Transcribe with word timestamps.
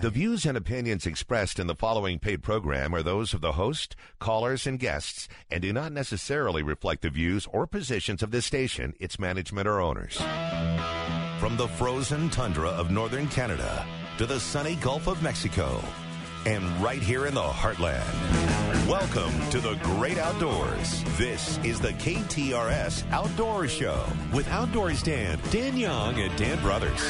The 0.00 0.10
views 0.10 0.46
and 0.46 0.56
opinions 0.56 1.06
expressed 1.06 1.58
in 1.58 1.66
the 1.66 1.74
following 1.74 2.20
paid 2.20 2.40
program 2.40 2.94
are 2.94 3.02
those 3.02 3.34
of 3.34 3.40
the 3.40 3.54
host, 3.54 3.96
callers, 4.20 4.64
and 4.64 4.78
guests, 4.78 5.26
and 5.50 5.60
do 5.60 5.72
not 5.72 5.90
necessarily 5.90 6.62
reflect 6.62 7.02
the 7.02 7.10
views 7.10 7.48
or 7.52 7.66
positions 7.66 8.22
of 8.22 8.30
this 8.30 8.46
station, 8.46 8.94
its 9.00 9.18
management, 9.18 9.66
or 9.66 9.80
owners. 9.80 10.16
From 11.40 11.56
the 11.56 11.66
frozen 11.66 12.30
tundra 12.30 12.68
of 12.68 12.92
northern 12.92 13.26
Canada 13.26 13.84
to 14.18 14.26
the 14.26 14.38
sunny 14.38 14.76
Gulf 14.76 15.08
of 15.08 15.20
Mexico, 15.20 15.82
and 16.46 16.64
right 16.80 17.02
here 17.02 17.26
in 17.26 17.34
the 17.34 17.40
heartland. 17.40 18.06
Welcome 18.86 19.50
to 19.50 19.58
the 19.58 19.74
great 19.82 20.18
outdoors. 20.18 21.02
This 21.18 21.58
is 21.64 21.80
the 21.80 21.94
KTRS 21.94 23.02
Outdoor 23.10 23.66
Show 23.66 24.06
with 24.32 24.46
Outdoors 24.46 25.02
Dan, 25.02 25.40
Dan 25.50 25.76
Young, 25.76 26.20
and 26.20 26.38
Dan 26.38 26.62
Brothers. 26.62 27.02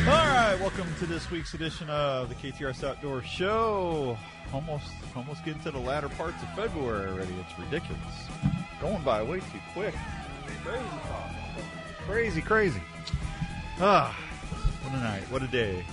All 0.00 0.06
right, 0.06 0.56
welcome 0.58 0.86
to 0.98 1.06
this 1.06 1.30
week's 1.30 1.52
edition 1.52 1.90
of 1.90 2.30
the 2.30 2.34
KTRS 2.34 2.84
Outdoor 2.84 3.22
Show. 3.22 4.16
Almost, 4.50 4.90
almost 5.14 5.44
getting 5.44 5.62
to 5.62 5.70
the 5.70 5.78
latter 5.78 6.08
parts 6.08 6.42
of 6.42 6.48
February 6.54 7.06
already. 7.10 7.34
It's 7.34 7.58
ridiculous. 7.58 8.00
Going 8.80 9.02
by 9.02 9.22
way 9.22 9.40
too 9.40 9.60
quick. 9.74 9.94
Crazy, 10.64 10.86
crazy, 12.06 12.40
crazy. 12.40 12.82
Ah, 13.78 14.18
what 14.82 14.94
a 14.94 15.02
night! 15.02 15.22
What 15.30 15.42
a 15.42 15.48
day! 15.48 15.84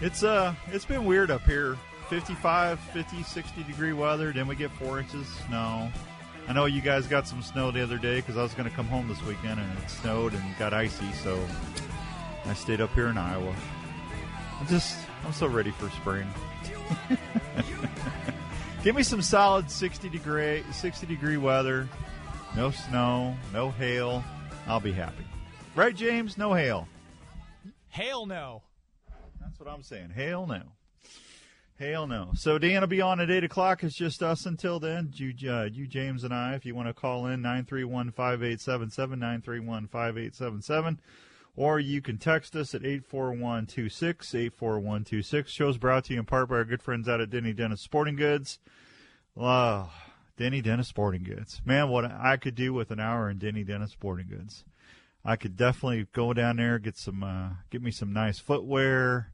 It's 0.00 0.24
uh, 0.24 0.52
it's 0.72 0.84
been 0.84 1.04
weird 1.04 1.30
up 1.30 1.42
here. 1.42 1.76
55, 2.10 2.80
50, 2.80 3.22
60 3.22 3.62
degree 3.62 3.92
weather. 3.92 4.32
Then 4.32 4.48
we 4.48 4.56
get 4.56 4.72
four 4.72 4.98
inches 4.98 5.28
snow. 5.46 5.90
I 6.48 6.52
know 6.54 6.64
you 6.64 6.80
guys 6.80 7.06
got 7.06 7.28
some 7.28 7.42
snow 7.42 7.70
the 7.70 7.82
other 7.82 7.98
day 7.98 8.16
because 8.16 8.36
I 8.36 8.42
was 8.42 8.52
going 8.54 8.68
to 8.68 8.74
come 8.74 8.86
home 8.86 9.06
this 9.06 9.22
weekend 9.22 9.60
and 9.60 9.78
it 9.78 9.88
snowed 9.88 10.34
and 10.34 10.58
got 10.58 10.74
icy. 10.74 11.12
So 11.12 11.38
I 12.48 12.54
stayed 12.54 12.80
up 12.80 12.92
here 12.94 13.08
in 13.08 13.18
Iowa. 13.18 13.54
I'm 14.58 14.66
just, 14.66 14.96
I'm 15.24 15.32
so 15.32 15.46
ready 15.46 15.70
for 15.70 15.90
spring. 15.90 16.26
Give 18.82 18.96
me 18.96 19.02
some 19.02 19.20
solid 19.20 19.70
60 19.70 20.08
degree, 20.08 20.64
60 20.72 21.06
degree 21.06 21.36
weather. 21.36 21.88
No 22.56 22.70
snow, 22.70 23.36
no 23.52 23.70
hail. 23.70 24.24
I'll 24.66 24.80
be 24.80 24.92
happy. 24.92 25.24
Right, 25.74 25.94
James? 25.94 26.38
No 26.38 26.54
hail. 26.54 26.88
Hail 27.88 28.26
no. 28.26 28.62
That's 29.40 29.60
what 29.60 29.68
I'm 29.68 29.82
saying. 29.82 30.10
Hail 30.10 30.46
no. 30.46 30.62
Hail 31.78 32.06
no. 32.06 32.30
So 32.34 32.58
Dan 32.58 32.80
will 32.80 32.88
be 32.88 33.00
on 33.00 33.20
at 33.20 33.30
8 33.30 33.44
o'clock. 33.44 33.84
It's 33.84 33.94
just 33.94 34.22
us 34.22 34.46
until 34.46 34.80
then. 34.80 35.12
You, 35.14 35.32
uh, 35.50 35.64
you 35.64 35.86
James, 35.86 36.24
and 36.24 36.34
I. 36.34 36.54
If 36.54 36.66
you 36.66 36.74
want 36.74 36.88
to 36.88 36.94
call 36.94 37.26
in, 37.26 37.42
931 37.42 38.10
5877, 38.10 39.18
931 39.18 39.86
5877. 39.86 41.00
Or 41.58 41.80
you 41.80 42.00
can 42.00 42.18
text 42.18 42.54
us 42.54 42.72
at 42.72 42.84
84126, 42.84 44.32
84126. 44.32 45.50
Show's 45.50 45.76
brought 45.76 46.04
to 46.04 46.12
you 46.12 46.20
in 46.20 46.24
part 46.24 46.48
by 46.48 46.54
our 46.54 46.64
good 46.64 46.80
friends 46.80 47.08
out 47.08 47.20
at 47.20 47.30
Denny 47.30 47.52
Dennis 47.52 47.80
Sporting 47.80 48.14
Goods. 48.14 48.60
Oh, 49.36 49.90
Denny 50.36 50.62
Dennis 50.62 50.86
Sporting 50.86 51.24
Goods. 51.24 51.60
Man, 51.64 51.88
what 51.88 52.04
I 52.04 52.36
could 52.36 52.54
do 52.54 52.72
with 52.72 52.92
an 52.92 53.00
hour 53.00 53.28
in 53.28 53.38
Denny 53.38 53.64
Dennis 53.64 53.90
Sporting 53.90 54.28
Goods. 54.28 54.62
I 55.24 55.34
could 55.34 55.56
definitely 55.56 56.06
go 56.12 56.32
down 56.32 56.58
there, 56.58 56.78
get 56.78 56.96
some, 56.96 57.24
uh, 57.24 57.48
get 57.70 57.82
me 57.82 57.90
some 57.90 58.12
nice 58.12 58.38
footwear. 58.38 59.32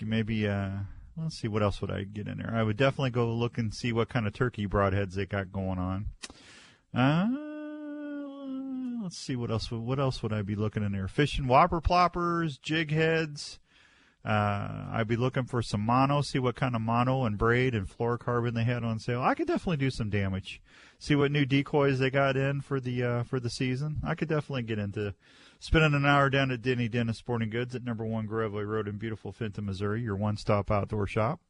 Maybe, 0.00 0.48
uh, 0.48 0.70
let's 1.18 1.36
see, 1.36 1.48
what 1.48 1.62
else 1.62 1.82
would 1.82 1.90
I 1.90 2.04
get 2.04 2.26
in 2.26 2.38
there? 2.38 2.54
I 2.54 2.62
would 2.62 2.78
definitely 2.78 3.10
go 3.10 3.30
look 3.34 3.58
and 3.58 3.74
see 3.74 3.92
what 3.92 4.08
kind 4.08 4.26
of 4.26 4.32
turkey 4.32 4.66
broadheads 4.66 5.12
they 5.12 5.26
got 5.26 5.52
going 5.52 5.78
on. 5.78 6.06
Uh, 6.94 7.49
let's 9.10 9.18
see 9.18 9.34
what 9.34 9.50
else. 9.50 9.72
What 9.72 9.98
else 9.98 10.22
would 10.22 10.32
I 10.32 10.42
be 10.42 10.54
looking 10.54 10.84
in 10.84 10.92
there? 10.92 11.08
Fishing 11.08 11.48
whopper 11.48 11.80
ploppers, 11.80 12.60
jig 12.62 12.92
heads. 12.92 13.58
Uh, 14.24 14.86
I'd 14.92 15.08
be 15.08 15.16
looking 15.16 15.46
for 15.46 15.62
some 15.62 15.80
mono. 15.80 16.20
See 16.20 16.38
what 16.38 16.54
kind 16.54 16.76
of 16.76 16.80
mono 16.80 17.24
and 17.24 17.36
braid 17.36 17.74
and 17.74 17.88
fluorocarbon 17.88 18.54
they 18.54 18.62
had 18.62 18.84
on 18.84 19.00
sale. 19.00 19.20
I 19.20 19.34
could 19.34 19.48
definitely 19.48 19.78
do 19.78 19.90
some 19.90 20.10
damage. 20.10 20.62
See 21.00 21.16
what 21.16 21.32
new 21.32 21.44
decoys 21.44 21.98
they 21.98 22.08
got 22.08 22.36
in 22.36 22.60
for 22.60 22.78
the 22.78 23.02
uh, 23.02 23.22
for 23.24 23.40
the 23.40 23.50
season. 23.50 23.96
I 24.06 24.14
could 24.14 24.28
definitely 24.28 24.62
get 24.62 24.78
into 24.78 25.12
spending 25.58 25.94
an 25.94 26.06
hour 26.06 26.30
down 26.30 26.52
at 26.52 26.62
Denny 26.62 26.86
Dennis 26.86 27.18
Sporting 27.18 27.50
Goods 27.50 27.74
at 27.74 27.82
Number 27.82 28.04
One 28.04 28.28
Groveway 28.28 28.64
Road 28.64 28.86
in 28.86 28.96
beautiful 28.96 29.32
Fenton, 29.32 29.66
Missouri. 29.66 30.02
Your 30.02 30.14
one 30.14 30.36
stop 30.36 30.70
outdoor 30.70 31.08
shop. 31.08 31.40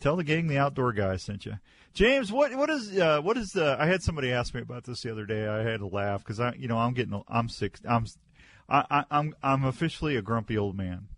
Tell 0.00 0.16
the 0.16 0.24
gang 0.24 0.48
the 0.48 0.58
outdoor 0.58 0.92
guy 0.92 1.16
sent 1.16 1.46
you. 1.46 1.54
James, 1.94 2.30
what 2.30 2.54
what 2.54 2.70
is 2.70 2.96
uh, 2.96 3.20
what 3.20 3.36
is 3.36 3.52
the? 3.52 3.76
I 3.78 3.86
had 3.86 4.02
somebody 4.02 4.32
ask 4.32 4.54
me 4.54 4.60
about 4.60 4.84
this 4.84 5.02
the 5.02 5.10
other 5.10 5.26
day. 5.26 5.46
I 5.46 5.62
had 5.62 5.80
to 5.80 5.86
laugh 5.86 6.22
because 6.22 6.38
I, 6.38 6.54
you 6.54 6.68
know, 6.68 6.78
I'm 6.78 6.94
getting, 6.94 7.22
I'm 7.28 7.48
sick. 7.48 7.78
I'm, 7.88 8.06
I, 8.68 8.84
I, 8.90 9.04
I'm, 9.10 9.34
I'm 9.42 9.64
officially 9.64 10.16
a 10.16 10.22
grumpy 10.22 10.56
old 10.56 10.76
man. 10.76 11.08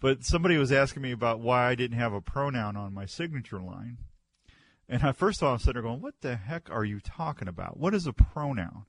But 0.00 0.24
somebody 0.24 0.56
was 0.56 0.72
asking 0.72 1.02
me 1.02 1.12
about 1.12 1.40
why 1.40 1.68
I 1.68 1.74
didn't 1.74 1.98
have 1.98 2.12
a 2.12 2.20
pronoun 2.20 2.76
on 2.76 2.94
my 2.94 3.06
signature 3.06 3.60
line, 3.60 3.98
and 4.88 5.02
I 5.02 5.12
first 5.12 5.42
of 5.42 5.48
all 5.48 5.54
I'm 5.54 5.58
sitting 5.58 5.74
there 5.74 5.82
going, 5.82 6.00
"What 6.00 6.20
the 6.20 6.36
heck 6.36 6.70
are 6.70 6.84
you 6.84 7.00
talking 7.00 7.48
about? 7.48 7.78
What 7.78 7.94
is 7.94 8.06
a 8.06 8.12
pronoun?" 8.12 8.86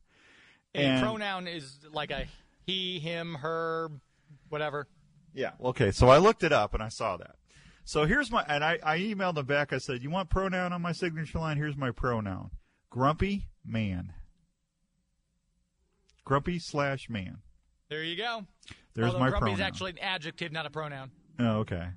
A 0.74 1.02
pronoun 1.02 1.48
is 1.48 1.80
like 1.92 2.12
a 2.12 2.28
he, 2.66 3.00
him, 3.00 3.36
her, 3.36 3.90
whatever. 4.50 4.88
Yeah. 5.34 5.52
Okay. 5.64 5.92
So 5.92 6.10
I 6.10 6.18
looked 6.18 6.44
it 6.44 6.52
up 6.52 6.74
and 6.74 6.84
I 6.84 6.90
saw 6.90 7.18
that. 7.18 7.36
So 7.86 8.06
here's 8.06 8.32
my 8.32 8.44
and 8.48 8.64
I, 8.64 8.80
I 8.84 8.98
emailed 8.98 9.36
them 9.36 9.46
back. 9.46 9.72
I 9.72 9.78
said, 9.78 10.02
"You 10.02 10.10
want 10.10 10.30
pronoun 10.30 10.74
on 10.74 10.82
my 10.82 10.92
signature 10.92 11.38
line? 11.38 11.58
Here's 11.58 11.78
my 11.78 11.92
pronoun: 11.92 12.50
grumpy 12.90 13.48
man. 13.64 14.12
Grumpy 16.26 16.58
slash 16.58 17.08
man. 17.10 17.38
There 17.90 18.04
you 18.04 18.18
go. 18.18 18.46
There's 18.96 19.08
Although 19.08 19.20
my 19.20 19.30
grumpy 19.30 19.52
pronoun. 19.52 19.60
is 19.60 19.62
actually 19.62 19.92
an 19.92 20.00
adjective, 20.00 20.52
not 20.52 20.66
a 20.66 20.72
pronoun. 20.72 21.12
Oh, 21.40 21.58
okay. 21.60 21.90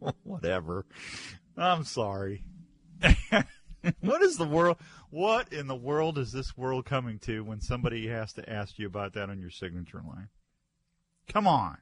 Whatever. 0.24 0.86
I'm 1.56 1.84
sorry. 1.84 2.42
what 4.00 4.22
is 4.22 4.38
the 4.38 4.46
world? 4.46 4.78
What 5.10 5.52
in 5.52 5.68
the 5.68 5.76
world 5.76 6.18
is 6.18 6.32
this 6.32 6.56
world 6.56 6.84
coming 6.84 7.20
to 7.20 7.44
when 7.44 7.60
somebody 7.60 8.08
has 8.08 8.32
to 8.32 8.50
ask 8.50 8.76
you 8.78 8.88
about 8.88 9.12
that 9.12 9.30
on 9.30 9.38
your 9.38 9.50
signature 9.50 10.02
line? 10.04 10.28
Come 11.28 11.46
on. 11.46 11.78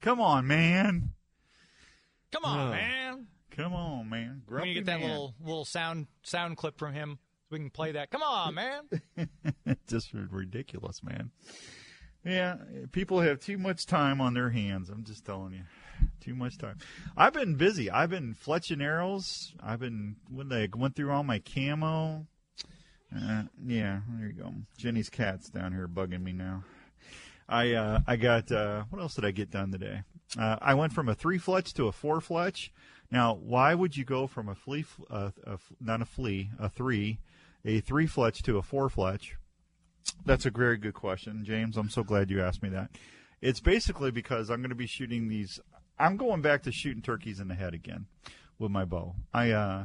Come 0.00 0.18
on, 0.20 0.46
man. 0.46 1.10
Come 2.32 2.44
on, 2.44 2.58
Ugh. 2.58 2.70
man. 2.72 3.26
Come 3.50 3.74
on, 3.74 4.08
man. 4.08 4.42
Grumpy 4.46 4.74
get 4.74 4.86
that 4.86 5.00
man. 5.00 5.08
little 5.10 5.34
little 5.44 5.64
sound 5.64 6.06
sound 6.22 6.56
clip 6.56 6.78
from 6.78 6.94
him, 6.94 7.18
so 7.42 7.48
we 7.50 7.58
can 7.58 7.70
play 7.70 7.92
that. 7.92 8.10
Come 8.10 8.22
on, 8.22 8.54
man. 8.54 8.82
just 9.86 10.12
ridiculous, 10.12 11.02
man. 11.02 11.30
Yeah, 12.24 12.56
people 12.92 13.20
have 13.20 13.40
too 13.40 13.58
much 13.58 13.84
time 13.84 14.20
on 14.20 14.34
their 14.34 14.50
hands. 14.50 14.88
I'm 14.88 15.04
just 15.04 15.24
telling 15.26 15.52
you, 15.52 15.62
too 16.20 16.34
much 16.34 16.56
time. 16.56 16.78
I've 17.16 17.32
been 17.32 17.56
busy. 17.56 17.90
I've 17.90 18.10
been 18.10 18.34
fletching 18.34 18.82
arrows. 18.82 19.52
I've 19.62 19.80
been 19.80 20.16
when 20.30 20.48
they 20.48 20.68
went 20.74 20.94
through 20.96 21.10
all 21.10 21.24
my 21.24 21.40
camo. 21.40 22.26
Uh, 23.14 23.42
yeah, 23.66 24.00
there 24.18 24.28
you 24.28 24.32
go. 24.32 24.54
Jenny's 24.78 25.10
cat's 25.10 25.50
down 25.50 25.72
here 25.72 25.86
bugging 25.88 26.22
me 26.22 26.32
now. 26.32 26.64
I 27.48 27.72
uh, 27.72 28.00
I 28.06 28.16
got 28.16 28.50
uh, 28.50 28.84
what 28.88 29.02
else 29.02 29.16
did 29.16 29.24
I 29.26 29.32
get 29.32 29.50
done 29.50 29.70
today? 29.72 30.02
Uh, 30.38 30.56
I 30.60 30.74
went 30.74 30.92
from 30.92 31.08
a 31.08 31.14
three 31.14 31.38
fletch 31.38 31.74
to 31.74 31.88
a 31.88 31.92
four 31.92 32.20
fletch. 32.20 32.72
Now, 33.10 33.34
why 33.34 33.74
would 33.74 33.96
you 33.96 34.04
go 34.04 34.26
from 34.26 34.48
a 34.48 34.54
flea, 34.54 34.86
uh, 35.10 35.30
a, 35.46 35.58
not 35.80 36.00
a 36.00 36.06
flea, 36.06 36.50
a 36.58 36.68
three, 36.68 37.18
a 37.64 37.80
three 37.80 38.06
fletch 38.06 38.42
to 38.44 38.56
a 38.56 38.62
four 38.62 38.88
fletch? 38.88 39.36
That's 40.24 40.46
a 40.46 40.50
very 40.50 40.78
good 40.78 40.94
question, 40.94 41.44
James. 41.44 41.76
I'm 41.76 41.90
so 41.90 42.02
glad 42.02 42.30
you 42.30 42.42
asked 42.42 42.62
me 42.62 42.70
that. 42.70 42.90
It's 43.40 43.60
basically 43.60 44.10
because 44.10 44.50
I'm 44.50 44.60
going 44.60 44.70
to 44.70 44.76
be 44.76 44.86
shooting 44.86 45.28
these. 45.28 45.60
I'm 45.98 46.16
going 46.16 46.40
back 46.40 46.62
to 46.62 46.72
shooting 46.72 47.02
turkeys 47.02 47.38
in 47.38 47.48
the 47.48 47.54
head 47.54 47.74
again 47.74 48.06
with 48.58 48.70
my 48.70 48.84
bow. 48.84 49.14
I, 49.34 49.50
uh, 49.50 49.84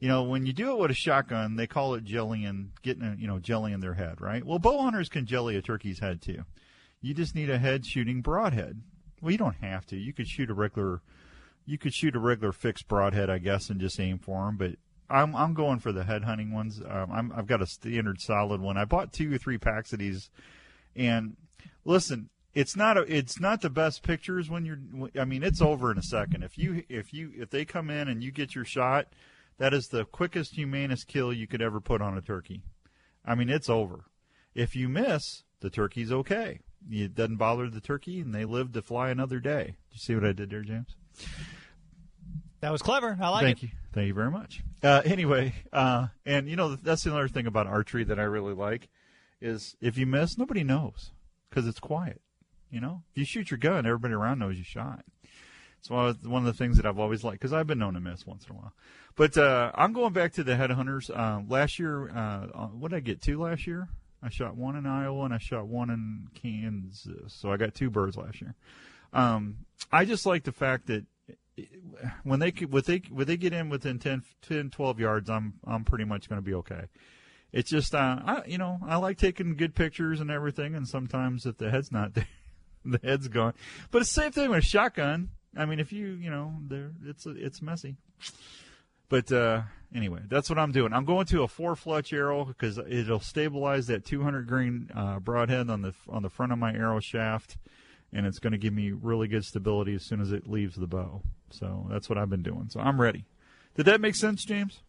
you 0.00 0.08
know, 0.08 0.24
when 0.24 0.44
you 0.44 0.52
do 0.52 0.72
it 0.72 0.78
with 0.78 0.90
a 0.90 0.94
shotgun, 0.94 1.56
they 1.56 1.66
call 1.66 1.94
it 1.94 2.04
jellying, 2.04 2.72
getting, 2.82 3.04
a, 3.04 3.16
you 3.18 3.26
know, 3.26 3.38
jellying 3.38 3.80
their 3.80 3.94
head, 3.94 4.20
right? 4.20 4.44
Well, 4.44 4.58
bow 4.58 4.82
hunters 4.82 5.08
can 5.08 5.26
jelly 5.26 5.56
a 5.56 5.62
turkey's 5.62 6.00
head 6.00 6.20
too. 6.20 6.44
You 7.00 7.14
just 7.14 7.34
need 7.34 7.50
a 7.50 7.58
head 7.58 7.86
shooting 7.86 8.20
broadhead. 8.20 8.82
Well, 9.24 9.32
you 9.32 9.38
don't 9.38 9.56
have 9.62 9.86
to. 9.86 9.96
You 9.96 10.12
could 10.12 10.28
shoot 10.28 10.50
a 10.50 10.54
regular, 10.54 11.00
you 11.64 11.78
could 11.78 11.94
shoot 11.94 12.14
a 12.14 12.18
regular 12.18 12.52
fixed 12.52 12.86
broadhead, 12.88 13.30
I 13.30 13.38
guess, 13.38 13.70
and 13.70 13.80
just 13.80 13.98
aim 13.98 14.18
for 14.18 14.44
them. 14.44 14.58
But 14.58 14.72
I'm 15.08 15.34
I'm 15.34 15.54
going 15.54 15.78
for 15.78 15.92
the 15.92 16.04
head 16.04 16.24
hunting 16.24 16.52
ones. 16.52 16.82
Um, 16.86 17.10
I'm 17.10 17.32
I've 17.34 17.46
got 17.46 17.62
a 17.62 17.66
standard 17.66 18.20
solid 18.20 18.60
one. 18.60 18.76
I 18.76 18.84
bought 18.84 19.14
two 19.14 19.32
or 19.32 19.38
three 19.38 19.56
packs 19.56 19.94
of 19.94 20.00
these, 20.00 20.28
and 20.94 21.38
listen, 21.86 22.28
it's 22.52 22.76
not 22.76 22.98
a 22.98 23.00
it's 23.02 23.40
not 23.40 23.62
the 23.62 23.70
best 23.70 24.02
pictures 24.02 24.50
when 24.50 24.66
you're. 24.66 24.80
I 25.18 25.24
mean, 25.24 25.42
it's 25.42 25.62
over 25.62 25.90
in 25.90 25.96
a 25.96 26.02
second. 26.02 26.42
If 26.42 26.58
you 26.58 26.84
if 26.90 27.14
you 27.14 27.32
if 27.34 27.48
they 27.48 27.64
come 27.64 27.88
in 27.88 28.08
and 28.08 28.22
you 28.22 28.30
get 28.30 28.54
your 28.54 28.66
shot, 28.66 29.06
that 29.56 29.72
is 29.72 29.88
the 29.88 30.04
quickest, 30.04 30.54
humanest 30.54 31.06
kill 31.06 31.32
you 31.32 31.46
could 31.46 31.62
ever 31.62 31.80
put 31.80 32.02
on 32.02 32.18
a 32.18 32.20
turkey. 32.20 32.60
I 33.24 33.34
mean, 33.34 33.48
it's 33.48 33.70
over. 33.70 34.04
If 34.54 34.76
you 34.76 34.90
miss, 34.90 35.44
the 35.60 35.70
turkey's 35.70 36.12
okay. 36.12 36.60
It 36.90 37.14
doesn't 37.14 37.36
bother 37.36 37.68
the 37.68 37.80
turkey, 37.80 38.20
and 38.20 38.34
they 38.34 38.44
live 38.44 38.72
to 38.72 38.82
fly 38.82 39.10
another 39.10 39.40
day. 39.40 39.76
you 39.90 39.98
see 39.98 40.14
what 40.14 40.24
I 40.24 40.32
did 40.32 40.50
there, 40.50 40.62
James? 40.62 40.96
That 42.60 42.72
was 42.72 42.82
clever. 42.82 43.18
I 43.20 43.28
like 43.28 43.42
Thank 43.42 43.58
it. 43.58 43.60
Thank 43.60 43.62
you. 43.62 43.78
Thank 43.92 44.08
you 44.08 44.14
very 44.14 44.30
much. 44.30 44.62
Uh, 44.82 45.02
anyway, 45.04 45.54
uh, 45.72 46.08
and 46.26 46.48
you 46.48 46.56
know 46.56 46.76
that's 46.76 47.04
the 47.04 47.12
other 47.12 47.28
thing 47.28 47.46
about 47.46 47.66
archery 47.66 48.04
that 48.04 48.18
I 48.18 48.24
really 48.24 48.54
like 48.54 48.88
is 49.40 49.76
if 49.80 49.98
you 49.98 50.06
miss, 50.06 50.38
nobody 50.38 50.64
knows 50.64 51.12
because 51.48 51.66
it's 51.66 51.78
quiet. 51.78 52.20
You 52.70 52.80
know, 52.80 53.02
if 53.12 53.18
you 53.18 53.24
shoot 53.24 53.50
your 53.50 53.58
gun, 53.58 53.86
everybody 53.86 54.14
around 54.14 54.40
knows 54.40 54.58
you 54.58 54.64
shot. 54.64 55.04
It's 55.78 55.90
one 55.90 56.06
of, 56.06 56.44
the 56.44 56.54
things 56.54 56.78
that 56.78 56.86
I've 56.86 56.98
always 56.98 57.22
liked 57.22 57.40
because 57.40 57.52
I've 57.52 57.66
been 57.66 57.78
known 57.78 57.92
to 57.92 58.00
miss 58.00 58.26
once 58.26 58.46
in 58.46 58.56
a 58.56 58.58
while. 58.58 58.72
But 59.16 59.36
uh, 59.36 59.70
I'm 59.74 59.92
going 59.92 60.14
back 60.14 60.32
to 60.32 60.42
the 60.42 60.54
headhunters. 60.54 61.10
Uh, 61.10 61.42
last 61.46 61.78
year, 61.78 62.08
uh, 62.08 62.46
uh, 62.54 62.66
what 62.68 62.90
did 62.90 62.96
I 62.96 63.00
get 63.00 63.20
two 63.20 63.42
last 63.42 63.66
year? 63.66 63.88
I 64.24 64.30
shot 64.30 64.56
one 64.56 64.76
in 64.76 64.86
Iowa 64.86 65.24
and 65.24 65.34
I 65.34 65.38
shot 65.38 65.66
one 65.66 65.90
in 65.90 66.28
Kansas. 66.34 67.34
So 67.34 67.52
I 67.52 67.56
got 67.56 67.74
two 67.74 67.90
birds 67.90 68.16
last 68.16 68.40
year. 68.40 68.54
Um, 69.12 69.58
I 69.92 70.04
just 70.04 70.24
like 70.24 70.44
the 70.44 70.52
fact 70.52 70.86
that 70.86 71.04
when 72.24 72.40
they 72.40 72.50
when 72.50 72.82
they 72.86 73.02
when 73.10 73.26
they 73.26 73.36
get 73.36 73.52
in 73.52 73.68
within 73.68 73.98
10, 73.98 74.22
10 74.42 74.70
12 74.70 75.00
yards, 75.00 75.30
I'm 75.30 75.54
I'm 75.66 75.84
pretty 75.84 76.04
much 76.04 76.28
going 76.28 76.40
to 76.40 76.44
be 76.44 76.54
okay. 76.54 76.84
It's 77.52 77.70
just 77.70 77.94
uh, 77.94 78.18
I 78.24 78.42
you 78.46 78.58
know 78.58 78.80
I 78.84 78.96
like 78.96 79.18
taking 79.18 79.56
good 79.56 79.74
pictures 79.74 80.20
and 80.20 80.30
everything, 80.30 80.74
and 80.74 80.88
sometimes 80.88 81.46
if 81.46 81.58
the 81.58 81.70
head's 81.70 81.92
not 81.92 82.14
there, 82.14 82.26
the 82.84 83.00
head's 83.04 83.28
gone. 83.28 83.54
But 83.90 84.02
it's 84.02 84.12
the 84.12 84.22
same 84.22 84.32
thing 84.32 84.50
with 84.50 84.58
a 84.60 84.66
shotgun. 84.66 85.30
I 85.56 85.66
mean, 85.66 85.78
if 85.78 85.92
you 85.92 86.06
you 86.08 86.30
know, 86.30 86.54
there 86.66 86.90
it's 87.06 87.26
it's 87.26 87.62
messy. 87.62 87.96
But 89.08 89.30
uh, 89.30 89.62
anyway, 89.94 90.20
that's 90.28 90.50
what 90.50 90.58
I'm 90.58 90.72
doing. 90.72 90.92
I'm 90.92 91.04
going 91.04 91.26
to 91.26 91.42
a 91.42 91.48
four 91.48 91.76
fletch 91.76 92.12
arrow 92.12 92.44
because 92.44 92.78
it'll 92.78 93.20
stabilize 93.20 93.86
that 93.86 94.04
200 94.04 94.46
grain 94.46 94.90
uh, 94.94 95.20
broadhead 95.20 95.70
on 95.70 95.82
the 95.82 95.94
on 96.08 96.22
the 96.22 96.30
front 96.30 96.52
of 96.52 96.58
my 96.58 96.72
arrow 96.72 97.00
shaft, 97.00 97.56
and 98.12 98.26
it's 98.26 98.38
going 98.38 98.52
to 98.52 98.58
give 98.58 98.72
me 98.72 98.92
really 98.92 99.28
good 99.28 99.44
stability 99.44 99.94
as 99.94 100.04
soon 100.04 100.20
as 100.20 100.32
it 100.32 100.48
leaves 100.48 100.76
the 100.76 100.86
bow. 100.86 101.22
So 101.50 101.86
that's 101.90 102.08
what 102.08 102.18
I've 102.18 102.30
been 102.30 102.42
doing. 102.42 102.68
So 102.68 102.80
I'm 102.80 103.00
ready. 103.00 103.24
Did 103.76 103.86
that 103.86 104.00
make 104.00 104.14
sense, 104.14 104.44
James? 104.44 104.80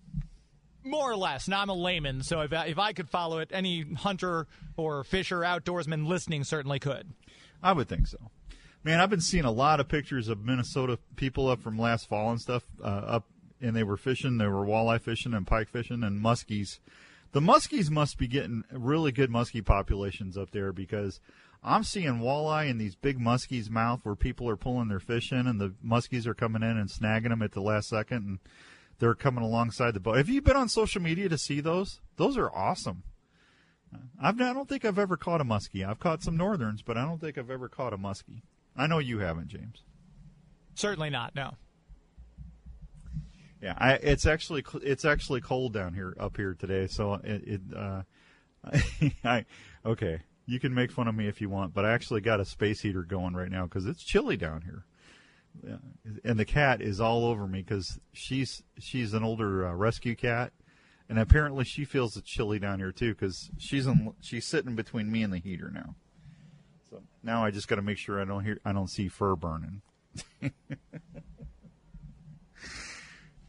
More 0.83 1.11
or 1.11 1.15
less. 1.15 1.47
Now 1.47 1.61
I'm 1.61 1.69
a 1.69 1.73
layman, 1.73 2.21
so 2.21 2.41
if 2.41 2.53
I, 2.53 2.67
if 2.67 2.77
I 2.77 2.93
could 2.93 3.09
follow 3.09 3.39
it, 3.39 3.49
any 3.51 3.85
hunter 3.95 4.47
or 4.77 5.03
fisher, 5.03 5.39
outdoorsman 5.39 6.05
listening 6.05 6.43
certainly 6.43 6.77
could. 6.77 7.11
I 7.63 7.73
would 7.73 7.87
think 7.87 8.05
so. 8.05 8.17
Man, 8.83 8.99
I've 8.99 9.09
been 9.09 9.21
seeing 9.21 9.45
a 9.45 9.51
lot 9.51 9.79
of 9.79 9.87
pictures 9.87 10.27
of 10.27 10.45
Minnesota 10.45 10.99
people 11.15 11.49
up 11.49 11.59
from 11.63 11.79
last 11.79 12.07
fall 12.07 12.29
and 12.29 12.39
stuff 12.39 12.63
uh, 12.83 12.85
up, 12.85 13.25
and 13.65 13.75
they 13.75 13.83
were 13.83 13.97
fishing. 13.97 14.37
They 14.37 14.47
were 14.47 14.65
walleye 14.65 15.01
fishing 15.01 15.33
and 15.33 15.45
pike 15.45 15.69
fishing 15.69 16.03
and 16.03 16.23
muskies. 16.23 16.79
The 17.31 17.41
muskies 17.41 17.89
must 17.89 18.17
be 18.17 18.27
getting 18.27 18.63
really 18.71 19.11
good 19.11 19.29
muskie 19.29 19.65
populations 19.65 20.37
up 20.37 20.51
there 20.51 20.71
because 20.71 21.19
I'm 21.63 21.83
seeing 21.83 22.19
walleye 22.19 22.69
in 22.69 22.77
these 22.77 22.95
big 22.95 23.19
muskies' 23.19 23.69
mouth 23.69 24.01
where 24.03 24.15
people 24.15 24.47
are 24.49 24.55
pulling 24.55 24.87
their 24.87 24.99
fish 24.99 25.31
in, 25.31 25.47
and 25.47 25.59
the 25.59 25.73
muskies 25.85 26.27
are 26.27 26.35
coming 26.35 26.63
in 26.63 26.77
and 26.77 26.89
snagging 26.89 27.29
them 27.29 27.41
at 27.41 27.51
the 27.53 27.61
last 27.61 27.89
second, 27.89 28.25
and 28.25 28.39
they're 28.99 29.15
coming 29.15 29.43
alongside 29.43 29.93
the 29.93 29.99
boat. 29.99 30.17
Have 30.17 30.29
you 30.29 30.41
been 30.41 30.55
on 30.55 30.69
social 30.69 31.01
media 31.01 31.27
to 31.27 31.37
see 31.37 31.59
those? 31.59 31.99
Those 32.17 32.37
are 32.37 32.49
awesome. 32.55 33.03
I've 34.21 34.39
I 34.39 34.53
don't 34.53 34.69
think 34.69 34.85
I've 34.85 34.99
ever 34.99 35.17
caught 35.17 35.41
a 35.41 35.45
muskie. 35.45 35.87
I've 35.87 35.99
caught 35.99 36.21
some 36.21 36.37
northerns, 36.37 36.81
but 36.81 36.97
I 36.97 37.05
don't 37.05 37.19
think 37.19 37.37
I've 37.37 37.51
ever 37.51 37.67
caught 37.67 37.93
a 37.93 37.97
muskie. 37.97 38.41
I 38.77 38.87
know 38.87 38.99
you 38.99 39.19
haven't, 39.19 39.47
James. 39.47 39.83
Certainly 40.75 41.09
not. 41.09 41.35
No. 41.35 41.55
Yeah, 43.65 43.73
I, 43.79 43.93
it's 43.93 44.27
actually 44.27 44.63
it's 44.83 45.05
actually 45.05 45.41
cold 45.41 45.73
down 45.73 45.95
here 45.95 46.15
up 46.19 46.37
here 46.37 46.53
today. 46.53 46.85
So 46.85 47.15
it, 47.15 47.41
it 47.47 47.61
uh, 47.75 48.03
I 49.23 49.45
okay. 49.83 50.21
You 50.45 50.59
can 50.59 50.75
make 50.75 50.91
fun 50.91 51.07
of 51.07 51.15
me 51.15 51.27
if 51.27 51.41
you 51.41 51.49
want, 51.49 51.73
but 51.73 51.83
I 51.83 51.93
actually 51.93 52.21
got 52.21 52.39
a 52.39 52.45
space 52.45 52.81
heater 52.81 53.01
going 53.01 53.33
right 53.33 53.49
now 53.49 53.63
because 53.63 53.87
it's 53.87 54.03
chilly 54.03 54.37
down 54.37 54.61
here. 54.61 54.85
And 56.23 56.37
the 56.37 56.45
cat 56.45 56.79
is 56.79 57.01
all 57.01 57.25
over 57.25 57.47
me 57.47 57.63
because 57.63 57.99
she's 58.13 58.61
she's 58.77 59.15
an 59.15 59.23
older 59.23 59.65
uh, 59.65 59.73
rescue 59.73 60.15
cat, 60.15 60.53
and 61.09 61.17
apparently 61.17 61.65
she 61.65 61.85
feels 61.85 62.15
it's 62.17 62.29
chilly 62.29 62.59
down 62.59 62.77
here 62.77 62.91
too 62.91 63.15
because 63.15 63.49
she's 63.57 63.87
in, 63.87 64.13
she's 64.21 64.45
sitting 64.45 64.75
between 64.75 65.11
me 65.11 65.23
and 65.23 65.33
the 65.33 65.39
heater 65.39 65.71
now. 65.73 65.95
So 66.91 67.01
now 67.23 67.43
I 67.43 67.49
just 67.49 67.67
got 67.67 67.77
to 67.77 67.81
make 67.81 67.97
sure 67.97 68.21
I 68.21 68.25
don't 68.25 68.43
hear 68.43 68.59
I 68.63 68.73
don't 68.73 68.91
see 68.91 69.07
fur 69.07 69.35
burning. 69.35 69.81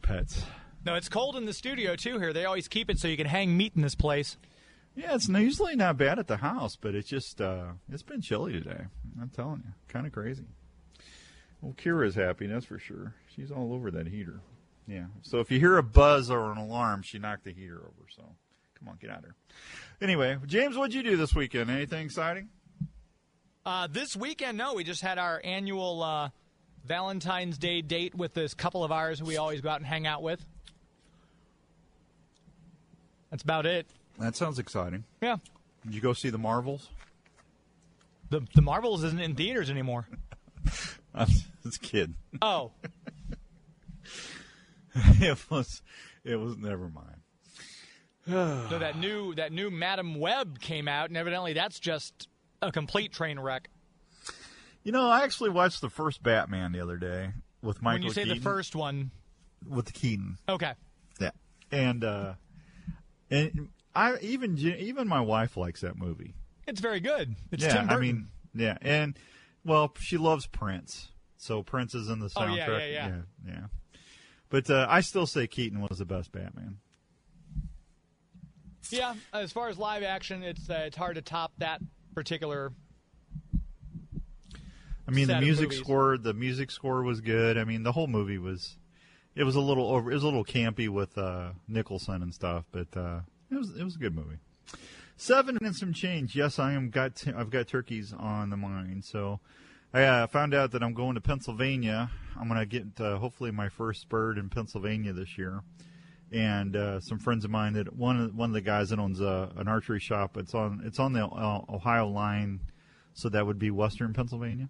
Pets. 0.07 0.41
No, 0.85 0.95
it's 0.95 1.09
cold 1.09 1.35
in 1.35 1.43
the 1.43 1.51
studio 1.51 1.97
too. 1.97 2.17
Here, 2.17 2.31
they 2.31 2.45
always 2.45 2.69
keep 2.69 2.89
it 2.89 2.97
so 2.97 3.09
you 3.09 3.17
can 3.17 3.27
hang 3.27 3.57
meat 3.57 3.73
in 3.75 3.81
this 3.81 3.93
place. 3.93 4.37
Yeah, 4.95 5.13
it's 5.13 5.27
usually 5.27 5.75
not 5.75 5.97
bad 5.97 6.17
at 6.17 6.27
the 6.27 6.37
house, 6.37 6.77
but 6.77 6.95
it's 6.95 7.09
just 7.09 7.41
uh, 7.41 7.73
it's 7.91 8.03
been 8.03 8.21
chilly 8.21 8.53
today. 8.53 8.85
I'm 9.21 9.29
telling 9.29 9.63
you, 9.65 9.73
kind 9.89 10.07
of 10.07 10.13
crazy. 10.13 10.45
Well, 11.61 11.73
Kira's 11.73 12.15
happy, 12.15 12.47
that's 12.47 12.65
for 12.65 12.79
sure. 12.79 13.15
She's 13.35 13.51
all 13.51 13.73
over 13.73 13.91
that 13.91 14.07
heater. 14.07 14.39
Yeah. 14.87 15.07
So 15.23 15.39
if 15.39 15.51
you 15.51 15.59
hear 15.59 15.77
a 15.77 15.83
buzz 15.83 16.31
or 16.31 16.53
an 16.53 16.57
alarm, 16.57 17.01
she 17.03 17.19
knocked 17.19 17.43
the 17.43 17.51
heater 17.51 17.79
over. 17.79 18.07
So 18.15 18.23
come 18.79 18.87
on, 18.87 18.97
get 19.01 19.09
out 19.09 19.17
of 19.17 19.23
there. 19.23 19.35
Anyway, 20.01 20.37
James, 20.45 20.77
what'd 20.77 20.93
you 20.93 21.03
do 21.03 21.17
this 21.17 21.35
weekend? 21.35 21.69
Anything 21.69 22.05
exciting? 22.05 22.47
Uh, 23.65 23.87
this 23.91 24.15
weekend, 24.15 24.57
no. 24.57 24.73
We 24.73 24.85
just 24.85 25.01
had 25.01 25.17
our 25.17 25.41
annual 25.43 26.01
uh, 26.01 26.29
Valentine's 26.87 27.57
Day 27.57 27.81
date 27.81 28.15
with 28.15 28.33
this 28.33 28.53
couple 28.53 28.83
of 28.83 28.91
ours 28.91 29.19
who 29.19 29.25
we 29.25 29.37
always 29.37 29.61
go 29.61 29.69
out 29.69 29.77
and 29.77 29.85
hang 29.85 30.07
out 30.07 30.23
with. 30.23 30.45
That's 33.29 33.43
about 33.43 33.65
it. 33.65 33.87
That 34.19 34.35
sounds 34.35 34.57
exciting. 34.57 35.03
Yeah. 35.21 35.37
Did 35.85 35.93
you 35.93 36.01
go 36.01 36.13
see 36.13 36.29
the 36.29 36.37
Marvels? 36.37 36.89
The 38.29 38.41
the 38.55 38.61
Marvels 38.61 39.03
isn't 39.03 39.19
in 39.19 39.35
theaters 39.35 39.69
anymore. 39.69 40.07
It's 41.67 41.77
kid. 41.77 42.13
Oh. 42.41 42.71
it 44.95 45.37
was. 45.49 45.81
It 46.23 46.37
was. 46.37 46.55
Never 46.57 46.89
mind. 46.89 47.17
so 48.69 48.79
that 48.79 48.97
new 48.97 49.35
that 49.35 49.51
new 49.51 49.69
Madame 49.69 50.19
Web 50.19 50.59
came 50.59 50.87
out, 50.87 51.09
and 51.09 51.17
evidently 51.17 51.53
that's 51.53 51.79
just 51.79 52.29
a 52.61 52.71
complete 52.71 53.11
train 53.11 53.39
wreck. 53.39 53.69
You 54.87 54.93
know, 54.93 55.09
I 55.09 55.25
actually 55.25 55.49
watched 55.49 55.81
the 55.81 55.89
first 55.89 56.23
Batman 56.23 56.71
the 56.71 56.79
other 56.79 56.95
day 56.95 57.31
with 57.61 57.81
Michael. 57.81 57.99
When 57.99 58.03
you 58.03 58.09
say 58.11 58.23
Keaton, 58.23 58.37
the 58.37 58.41
first 58.41 58.73
one, 58.73 59.11
with 59.67 59.91
Keaton, 59.91 60.37
okay. 60.47 60.75
yeah, 61.19 61.31
and 61.73 62.05
uh, 62.05 62.35
and 63.29 63.67
I 63.93 64.17
even 64.21 64.57
even 64.57 65.09
my 65.09 65.19
wife 65.19 65.57
likes 65.57 65.81
that 65.81 65.97
movie. 65.97 66.35
It's 66.67 66.79
very 66.79 67.01
good. 67.01 67.35
It's 67.51 67.65
yeah, 67.65 67.73
Tim 67.73 67.87
Burton. 67.87 67.97
I 67.97 67.99
mean, 67.99 68.27
yeah, 68.55 68.77
and 68.81 69.19
well, 69.65 69.93
she 69.99 70.15
loves 70.15 70.47
Prince, 70.47 71.11
so 71.35 71.63
Prince 71.63 71.93
is 71.93 72.07
in 72.07 72.19
the 72.19 72.31
Oh, 72.37 72.39
soundtrack. 72.39 72.55
yeah, 72.57 72.77
yeah, 72.77 72.85
yeah. 72.85 73.07
yeah, 73.07 73.21
yeah. 73.45 73.99
But 74.47 74.69
uh, 74.69 74.87
I 74.89 75.01
still 75.01 75.27
say 75.27 75.47
Keaton 75.47 75.81
was 75.81 75.99
the 75.99 76.05
best 76.05 76.31
Batman. 76.31 76.77
yeah, 78.89 79.15
as 79.33 79.51
far 79.51 79.67
as 79.67 79.77
live 79.77 80.03
action, 80.03 80.43
it's 80.43 80.69
uh, 80.69 80.83
it's 80.85 80.95
hard 80.95 81.15
to 81.15 81.21
top 81.21 81.51
that 81.57 81.81
particular. 82.15 82.71
I 85.07 85.11
mean, 85.11 85.27
the 85.27 85.39
music 85.39 85.69
movies. 85.69 85.79
score, 85.79 86.17
the 86.17 86.33
music 86.33 86.71
score 86.71 87.03
was 87.03 87.21
good. 87.21 87.57
I 87.57 87.63
mean, 87.63 87.83
the 87.83 87.93
whole 87.93 88.07
movie 88.07 88.37
was, 88.37 88.77
it 89.35 89.43
was 89.43 89.55
a 89.55 89.61
little 89.61 89.89
over, 89.89 90.11
it 90.11 90.15
was 90.15 90.23
a 90.23 90.27
little 90.27 90.45
campy 90.45 90.89
with 90.89 91.17
uh, 91.17 91.51
Nicholson 91.67 92.21
and 92.21 92.33
stuff, 92.33 92.65
but 92.71 92.95
uh, 92.95 93.21
it 93.49 93.55
was 93.55 93.75
it 93.77 93.83
was 93.83 93.95
a 93.95 93.99
good 93.99 94.15
movie. 94.15 94.37
Seven 95.15 95.57
and 95.61 95.75
some 95.75 95.93
change. 95.93 96.35
Yes, 96.35 96.59
I 96.59 96.73
am 96.73 96.89
got 96.89 97.15
t- 97.15 97.31
I've 97.35 97.49
got 97.49 97.67
turkeys 97.67 98.13
on 98.13 98.49
the 98.49 98.57
mind. 98.57 99.05
So 99.05 99.39
I 99.93 100.03
uh, 100.03 100.27
found 100.27 100.53
out 100.53 100.71
that 100.71 100.83
I'm 100.83 100.93
going 100.93 101.15
to 101.15 101.21
Pennsylvania. 101.21 102.11
I'm 102.39 102.47
going 102.47 102.59
to 102.59 102.65
get 102.65 103.01
uh, 103.03 103.17
hopefully 103.17 103.51
my 103.51 103.69
first 103.69 104.09
bird 104.09 104.37
in 104.37 104.49
Pennsylvania 104.49 105.13
this 105.13 105.37
year. 105.37 105.63
And 106.31 106.75
uh, 106.75 106.99
some 106.99 107.19
friends 107.19 107.45
of 107.45 107.51
mine 107.51 107.73
that 107.73 107.95
one 107.95 108.19
of, 108.19 108.35
one 108.35 108.49
of 108.49 108.53
the 108.53 108.61
guys 108.61 108.89
that 108.89 108.99
owns 108.99 109.21
uh, 109.21 109.49
an 109.55 109.67
archery 109.67 109.99
shop. 109.99 110.35
It's 110.37 110.53
on 110.53 110.81
it's 110.83 110.99
on 110.99 111.13
the 111.13 111.25
uh, 111.25 111.61
Ohio 111.69 112.09
line, 112.09 112.59
so 113.13 113.29
that 113.29 113.47
would 113.47 113.57
be 113.57 113.71
Western 113.71 114.13
Pennsylvania. 114.13 114.69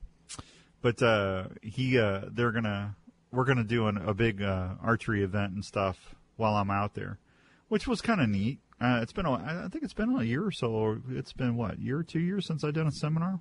But 0.81 1.01
uh, 1.01 1.47
he 1.61 1.97
uh, 1.99 2.21
they're 2.31 2.51
gonna 2.51 2.95
we're 3.31 3.45
gonna 3.45 3.63
do 3.63 3.87
an, 3.87 3.97
a 3.97 4.13
big 4.13 4.41
uh, 4.41 4.75
archery 4.81 5.23
event 5.23 5.53
and 5.53 5.65
stuff 5.65 6.15
while 6.35 6.55
I'm 6.55 6.69
out 6.69 6.93
there, 6.93 7.19
which 7.67 7.87
was 7.87 8.01
kind 8.01 8.21
of 8.21 8.29
neat. 8.29 8.59
Uh, 8.79 8.99
it's 9.01 9.13
been 9.13 9.25
a, 9.25 9.33
I 9.33 9.67
think 9.71 9.83
it's 9.83 9.93
been 9.93 10.15
a 10.15 10.23
year 10.23 10.45
or 10.45 10.51
so. 10.51 10.67
Or 10.67 11.01
it's 11.09 11.33
been 11.33 11.55
what 11.55 11.79
year, 11.79 12.03
two 12.03 12.19
years 12.19 12.45
since 12.45 12.63
I 12.63 12.71
done 12.71 12.87
a 12.87 12.91
seminar. 12.91 13.39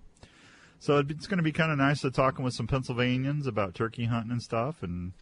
So 0.79 0.99
it's 0.99 1.27
going 1.27 1.39
to 1.39 1.43
be 1.43 1.53
kind 1.53 1.73
of 1.73 1.79
nice 1.79 2.03
to 2.03 2.11
talking 2.11 2.45
with 2.45 2.55
some 2.55 2.67
Pennsylvanians 2.67 3.47
about 3.47 3.75
turkey 3.75 4.05
hunting 4.05 4.33
and 4.33 4.43
stuff, 4.43 4.83
and 4.83 5.13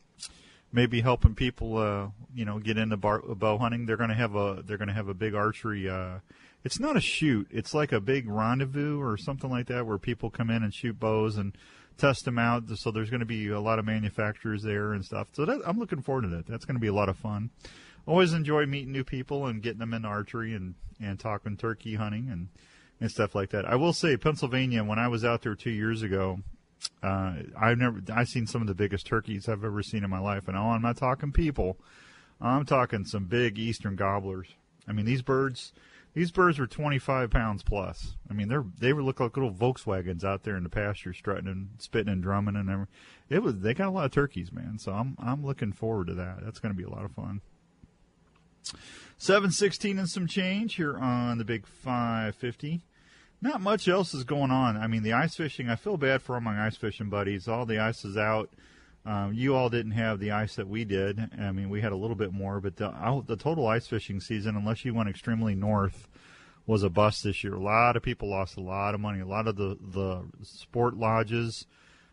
maybe 0.72 1.00
helping 1.00 1.34
people, 1.34 1.78
uh, 1.78 2.08
you 2.34 2.44
know, 2.44 2.58
get 2.58 2.76
into 2.76 2.96
bar, 2.96 3.22
bow 3.22 3.58
hunting. 3.58 3.86
They're 3.86 3.96
going 3.96 4.10
to 4.10 4.16
have 4.16 4.34
a 4.34 4.62
they're 4.64 4.78
going 4.78 4.88
to 4.88 4.94
have 4.94 5.08
a 5.08 5.14
big 5.14 5.34
archery. 5.34 5.88
Uh, 5.88 6.18
it's 6.64 6.80
not 6.80 6.96
a 6.96 7.00
shoot; 7.00 7.46
it's 7.50 7.74
like 7.74 7.92
a 7.92 8.00
big 8.00 8.28
rendezvous 8.28 9.00
or 9.00 9.16
something 9.16 9.50
like 9.50 9.66
that, 9.66 9.86
where 9.86 9.98
people 9.98 10.30
come 10.30 10.50
in 10.50 10.62
and 10.62 10.74
shoot 10.74 10.98
bows 10.98 11.36
and 11.36 11.56
test 11.98 12.24
them 12.24 12.38
out. 12.38 12.68
So 12.76 12.90
there's 12.90 13.10
going 13.10 13.20
to 13.20 13.26
be 13.26 13.48
a 13.48 13.60
lot 13.60 13.78
of 13.78 13.84
manufacturers 13.84 14.62
there 14.62 14.92
and 14.92 15.04
stuff. 15.04 15.28
So 15.32 15.44
that, 15.44 15.60
I'm 15.66 15.78
looking 15.78 16.02
forward 16.02 16.22
to 16.22 16.28
that. 16.28 16.46
That's 16.46 16.64
going 16.64 16.76
to 16.76 16.80
be 16.80 16.88
a 16.88 16.94
lot 16.94 17.08
of 17.08 17.16
fun. 17.16 17.50
Always 18.06 18.32
enjoy 18.32 18.66
meeting 18.66 18.92
new 18.92 19.04
people 19.04 19.46
and 19.46 19.62
getting 19.62 19.78
them 19.78 19.94
in 19.94 20.04
archery 20.04 20.54
and 20.54 20.74
and 21.00 21.18
talking 21.18 21.56
turkey 21.56 21.94
hunting 21.94 22.28
and 22.30 22.48
and 23.00 23.10
stuff 23.10 23.34
like 23.34 23.50
that. 23.50 23.64
I 23.64 23.76
will 23.76 23.92
say 23.92 24.16
Pennsylvania 24.16 24.84
when 24.84 24.98
I 24.98 25.08
was 25.08 25.24
out 25.24 25.42
there 25.42 25.54
2 25.54 25.70
years 25.70 26.02
ago, 26.02 26.40
uh, 27.02 27.34
I've 27.58 27.78
never 27.78 28.00
I've 28.12 28.28
seen 28.28 28.46
some 28.46 28.60
of 28.60 28.68
the 28.68 28.74
biggest 28.74 29.06
turkeys 29.06 29.48
I've 29.48 29.64
ever 29.64 29.82
seen 29.82 30.04
in 30.04 30.10
my 30.10 30.20
life 30.20 30.48
and 30.48 30.56
I'm 30.56 30.82
not 30.82 30.96
talking 30.96 31.32
people. 31.32 31.78
I'm 32.40 32.66
talking 32.66 33.04
some 33.04 33.24
big 33.24 33.58
eastern 33.58 33.96
gobblers. 33.96 34.48
I 34.86 34.92
mean 34.92 35.06
these 35.06 35.22
birds 35.22 35.72
These 36.14 36.30
birds 36.30 36.60
were 36.60 36.68
25 36.68 37.28
pounds 37.30 37.64
plus. 37.64 38.14
I 38.30 38.34
mean, 38.34 38.48
they're 38.48 38.64
they 38.78 38.92
look 38.92 39.18
like 39.18 39.36
little 39.36 39.52
Volkswagens 39.52 40.24
out 40.24 40.44
there 40.44 40.56
in 40.56 40.62
the 40.62 40.68
pasture, 40.68 41.12
strutting 41.12 41.48
and 41.48 41.70
spitting 41.78 42.12
and 42.12 42.22
drumming 42.22 42.54
and 42.54 42.70
everything. 42.70 42.94
It 43.28 43.42
was 43.42 43.58
they 43.58 43.74
got 43.74 43.88
a 43.88 43.90
lot 43.90 44.04
of 44.04 44.12
turkeys, 44.12 44.52
man. 44.52 44.78
So 44.78 44.92
I'm 44.92 45.16
I'm 45.18 45.44
looking 45.44 45.72
forward 45.72 46.06
to 46.06 46.14
that. 46.14 46.38
That's 46.44 46.60
going 46.60 46.72
to 46.72 46.78
be 46.78 46.84
a 46.84 46.88
lot 46.90 47.04
of 47.04 47.12
fun. 47.12 47.40
716 49.18 49.98
and 49.98 50.08
some 50.08 50.26
change 50.26 50.76
here 50.76 50.96
on 50.96 51.38
the 51.38 51.44
big 51.44 51.66
550. 51.66 52.82
Not 53.40 53.60
much 53.60 53.88
else 53.88 54.14
is 54.14 54.24
going 54.24 54.50
on. 54.50 54.76
I 54.76 54.86
mean, 54.86 55.02
the 55.02 55.12
ice 55.12 55.36
fishing, 55.36 55.68
I 55.68 55.76
feel 55.76 55.96
bad 55.96 56.22
for 56.22 56.34
all 56.34 56.40
my 56.40 56.64
ice 56.64 56.76
fishing 56.76 57.10
buddies. 57.10 57.46
All 57.46 57.66
the 57.66 57.78
ice 57.78 58.04
is 58.04 58.16
out. 58.16 58.50
Um, 59.06 59.34
you 59.34 59.54
all 59.54 59.68
didn't 59.68 59.92
have 59.92 60.18
the 60.18 60.30
ice 60.30 60.56
that 60.56 60.68
we 60.68 60.84
did. 60.84 61.20
I 61.38 61.52
mean, 61.52 61.68
we 61.68 61.80
had 61.80 61.92
a 61.92 61.96
little 61.96 62.16
bit 62.16 62.32
more, 62.32 62.60
but 62.60 62.76
the, 62.76 63.22
the 63.26 63.36
total 63.36 63.66
ice 63.66 63.86
fishing 63.86 64.20
season, 64.20 64.56
unless 64.56 64.84
you 64.84 64.94
went 64.94 65.10
extremely 65.10 65.54
north, 65.54 66.08
was 66.66 66.82
a 66.82 66.88
bust 66.88 67.24
this 67.24 67.44
year. 67.44 67.54
A 67.54 67.62
lot 67.62 67.96
of 67.96 68.02
people 68.02 68.30
lost 68.30 68.56
a 68.56 68.62
lot 68.62 68.94
of 68.94 69.00
money. 69.00 69.20
A 69.20 69.26
lot 69.26 69.46
of 69.46 69.56
the, 69.56 69.76
the 69.80 70.24
sport 70.42 70.96
lodges 70.96 71.66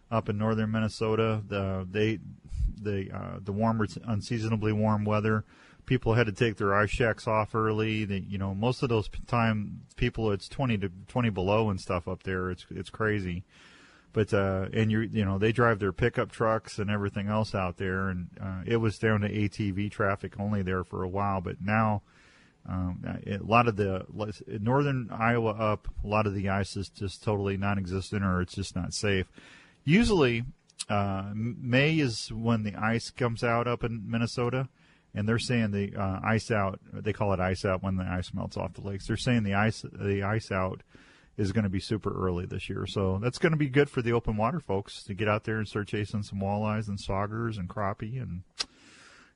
up 0.09 0.27
in 0.27 0.37
northern 0.37 0.71
Minnesota, 0.71 1.41
the 1.47 1.87
they 1.89 2.19
the 2.81 3.09
uh, 3.15 3.39
the 3.41 3.53
warmer, 3.53 3.87
unseasonably 4.05 4.73
warm 4.73 5.05
weather 5.05 5.45
people 5.85 6.13
had 6.13 6.25
to 6.25 6.31
take 6.31 6.57
their 6.57 6.73
ice 6.73 6.89
shacks 6.89 7.27
off 7.27 7.53
early. 7.55 8.05
They, 8.05 8.19
you 8.19 8.37
know, 8.37 8.53
most 8.55 8.83
of 8.83 8.89
those 8.89 9.09
time 9.27 9.81
people 9.95 10.31
it's 10.31 10.47
20 10.47 10.77
to 10.79 10.91
20 11.07 11.29
below 11.29 11.69
and 11.69 11.79
stuff 11.79 12.07
up 12.07 12.23
there. 12.23 12.49
It's 12.49 12.65
it's 12.69 12.89
crazy. 12.89 13.43
But 14.13 14.33
uh, 14.33 14.67
and 14.73 14.91
you 14.91 15.01
you 15.01 15.23
know 15.23 15.37
they 15.37 15.51
drive 15.51 15.79
their 15.79 15.93
pickup 15.93 16.31
trucks 16.31 16.79
and 16.79 16.89
everything 16.89 17.27
else 17.27 17.55
out 17.55 17.77
there, 17.77 18.09
and 18.09 18.27
uh, 18.41 18.61
it 18.65 18.77
was 18.77 18.97
down 18.97 19.21
to 19.21 19.29
ATV 19.29 19.89
traffic 19.89 20.33
only 20.39 20.61
there 20.61 20.83
for 20.83 21.03
a 21.03 21.07
while. 21.07 21.39
But 21.39 21.61
now, 21.61 22.01
um, 22.67 23.03
a 23.25 23.37
lot 23.37 23.67
of 23.67 23.77
the 23.77 24.05
northern 24.47 25.09
Iowa 25.11 25.51
up, 25.51 25.87
a 26.03 26.07
lot 26.07 26.27
of 26.27 26.33
the 26.33 26.49
ice 26.49 26.75
is 26.75 26.89
just 26.89 27.23
totally 27.23 27.55
non-existent, 27.55 28.23
or 28.23 28.41
it's 28.41 28.55
just 28.55 28.75
not 28.75 28.93
safe. 28.93 29.27
Usually, 29.85 30.43
uh, 30.89 31.31
May 31.33 31.97
is 31.99 32.31
when 32.33 32.63
the 32.63 32.75
ice 32.75 33.11
comes 33.11 33.43
out 33.43 33.67
up 33.67 33.83
in 33.83 34.03
Minnesota 34.09 34.67
and 35.13 35.27
they're 35.27 35.39
saying 35.39 35.71
the 35.71 35.95
uh, 35.95 36.19
ice 36.23 36.51
out. 36.51 36.79
They 36.93 37.13
call 37.13 37.33
it 37.33 37.39
ice 37.39 37.65
out 37.65 37.83
when 37.83 37.97
the 37.97 38.03
ice 38.03 38.33
melts 38.33 38.57
off 38.57 38.73
the 38.73 38.81
lakes. 38.81 39.07
They're 39.07 39.17
saying 39.17 39.43
the 39.43 39.55
ice 39.55 39.83
the 39.91 40.23
ice 40.23 40.51
out 40.51 40.81
is 41.37 41.51
going 41.51 41.63
to 41.63 41.69
be 41.69 41.79
super 41.79 42.13
early 42.13 42.45
this 42.45 42.69
year, 42.69 42.85
so 42.85 43.19
that's 43.21 43.37
going 43.37 43.51
to 43.51 43.57
be 43.57 43.69
good 43.69 43.89
for 43.89 44.01
the 44.01 44.11
open 44.11 44.37
water 44.37 44.59
folks 44.59 45.03
to 45.03 45.13
get 45.13 45.27
out 45.27 45.43
there 45.43 45.57
and 45.57 45.67
start 45.67 45.87
chasing 45.87 46.23
some 46.23 46.39
walleyes 46.39 46.87
and 46.87 46.99
saugers 46.99 47.57
and 47.57 47.69
crappie 47.69 48.21
and 48.21 48.43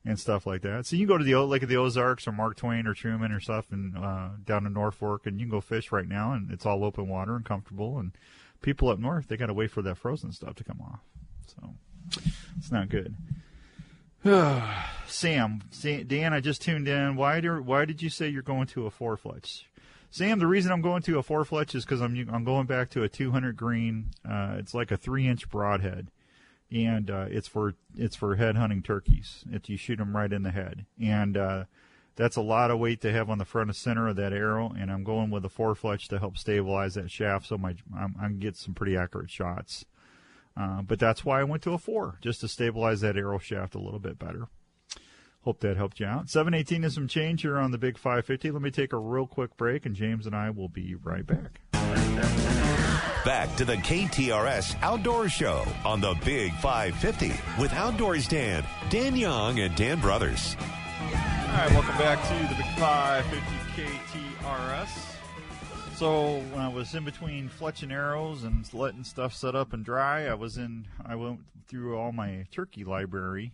and 0.06 0.20
stuff 0.20 0.46
like 0.46 0.62
that. 0.62 0.86
So 0.86 0.96
you 0.96 1.08
can 1.08 1.16
go 1.16 1.18
to 1.18 1.24
the 1.24 1.40
Lake 1.42 1.64
of 1.64 1.70
the 1.70 1.78
Ozarks 1.78 2.28
or 2.28 2.32
Mark 2.32 2.58
Twain 2.58 2.86
or 2.86 2.94
Truman 2.94 3.32
or 3.32 3.40
stuff 3.40 3.72
and 3.72 3.98
uh, 3.98 4.30
down 4.46 4.66
in 4.68 4.74
Norfolk, 4.74 5.26
and 5.26 5.40
you 5.40 5.48
can 5.48 5.52
go 5.52 5.62
fish 5.62 5.92
right 5.92 6.08
now, 6.08 6.34
and 6.34 6.52
it's 6.52 6.66
all 6.66 6.84
open 6.84 7.08
water 7.08 7.36
and 7.36 7.44
comfortable. 7.44 7.98
And 7.98 8.12
people 8.62 8.90
up 8.90 9.00
north, 9.00 9.28
they 9.28 9.38
got 9.38 9.48
to 9.48 9.54
wait 9.54 9.72
for 9.72 9.82
that 9.82 9.98
frozen 9.98 10.32
stuff 10.32 10.56
to 10.56 10.64
come 10.64 10.80
off, 10.82 11.00
so 11.48 11.74
it's 12.58 12.72
not 12.72 12.90
good. 12.90 13.16
Sam, 15.08 15.62
Dan, 15.82 16.34
I 16.34 16.40
just 16.40 16.62
tuned 16.62 16.88
in. 16.88 17.16
Why 17.16 17.40
did 17.40 17.66
why 17.66 17.86
did 17.86 18.02
you 18.02 18.10
say 18.10 18.28
you're 18.28 18.42
going 18.42 18.68
to 18.68 18.86
a 18.86 18.92
four 18.92 19.18
fletch? 19.18 19.68
Sam, 20.16 20.40
the 20.40 20.48
reason 20.48 20.72
I'm 20.72 20.80
going 20.80 21.02
to 21.02 21.20
a 21.20 21.24
four 21.24 21.44
fletch 21.44 21.76
is 21.76 21.84
because 21.84 22.00
I'm 22.00 22.16
I'm 22.32 22.46
going 22.46 22.68
back 22.68 22.90
to 22.92 23.04
a 23.04 23.10
200 23.10 23.58
grain. 23.58 24.12
Uh, 24.24 24.56
it's 24.58 24.74
like 24.74 24.90
a 24.90 24.96
three 24.96 25.28
inch 25.28 25.50
broadhead, 25.50 26.10
and 26.72 27.12
uh, 27.12 27.26
it's 27.30 27.50
for 27.50 27.74
it's 27.98 28.16
for 28.16 28.38
head 28.38 28.56
hunting 28.56 28.82
turkeys. 28.82 29.44
If 29.52 29.70
you 29.70 29.76
shoot 29.76 29.98
them 29.98 30.16
right 30.16 30.32
in 30.32 30.44
the 30.44 30.52
head, 30.52 30.86
and 31.02 31.36
uh, 31.36 31.66
that's 32.16 32.38
a 32.38 32.42
lot 32.42 32.72
of 32.72 32.80
weight 32.80 33.02
to 33.02 33.12
have 33.12 33.30
on 33.30 33.40
the 33.40 33.44
front 33.44 33.68
and 33.68 33.76
center 33.76 34.08
of 34.08 34.16
that 34.16 34.32
arrow. 34.32 34.74
And 34.80 34.90
I'm 34.90 35.04
going 35.04 35.32
with 35.32 35.44
a 35.44 35.50
four 35.50 35.76
fletch 35.76 36.08
to 36.08 36.20
help 36.20 36.38
stabilize 36.38 36.94
that 36.94 37.12
shaft, 37.12 37.48
so 37.48 37.58
my 37.58 37.76
I'm, 37.94 38.16
I 38.18 38.28
can 38.28 38.40
get 38.40 38.56
some 38.56 38.74
pretty 38.74 38.96
accurate 38.96 39.30
shots. 39.30 39.84
Uh, 40.56 40.82
but 40.82 40.98
that's 40.98 41.26
why 41.26 41.42
I 41.42 41.44
went 41.44 41.62
to 41.64 41.74
a 41.74 41.78
four, 41.78 42.20
just 42.22 42.40
to 42.40 42.48
stabilize 42.48 43.02
that 43.02 43.18
arrow 43.18 43.38
shaft 43.38 43.76
a 43.76 43.80
little 43.80 44.00
bit 44.00 44.18
better. 44.18 44.48
Hope 45.46 45.60
that 45.60 45.78
helped 45.78 46.00
you 46.00 46.08
out. 46.08 46.28
718 46.28 46.84
is 46.84 46.96
some 46.96 47.08
change 47.08 47.44
here 47.44 47.60
on 47.60 47.70
the 47.70 47.78
Big 47.78 48.00
550. 48.00 48.50
Let 48.50 48.64
me 48.64 48.72
take 48.72 48.94
a 48.94 48.98
real 48.98 49.28
quick 49.28 49.56
break, 49.58 49.86
and 49.86 49.96
James 49.96 50.26
and 50.26 50.36
I 50.36 50.50
will 50.50 50.70
be 50.70 50.96
right 50.96 51.24
back. 51.26 51.62
Back 53.24 53.56
to 53.58 53.64
the 53.64 53.76
KTRS 53.76 54.76
Outdoor 54.82 55.30
Show 55.30 55.64
on 55.86 56.02
the 56.02 56.16
Big 56.26 56.52
550 56.56 57.62
with 57.62 57.72
Outdoors 57.74 58.28
Dan, 58.28 58.66
Dan 58.90 59.16
Young, 59.16 59.60
and 59.60 59.76
Dan 59.76 60.02
Brothers. 60.02 60.58
All 60.60 61.12
right, 61.12 61.72
welcome 61.74 61.98
back 62.00 62.24
to 62.28 62.34
the 62.50 62.56
Big 62.56 62.66
550 62.80 63.84
KTRS. 63.84 65.16
So 65.96 66.40
when 66.40 66.62
I 66.62 66.70
was 66.70 66.96
in 66.96 67.06
between 67.06 67.50
fletching 67.50 67.92
arrows 67.92 68.44
and 68.44 68.68
letting 68.74 69.04
stuff 69.04 69.36
set 69.36 69.54
up 69.54 69.74
and 69.74 69.86
dry, 69.86 70.26
I 70.26 70.34
was 70.34 70.58
in. 70.58 70.88
I 71.06 71.14
went 71.14 71.42
through 71.68 71.98
all 71.98 72.12
my 72.12 72.48
turkey 72.52 72.84
library 72.84 73.52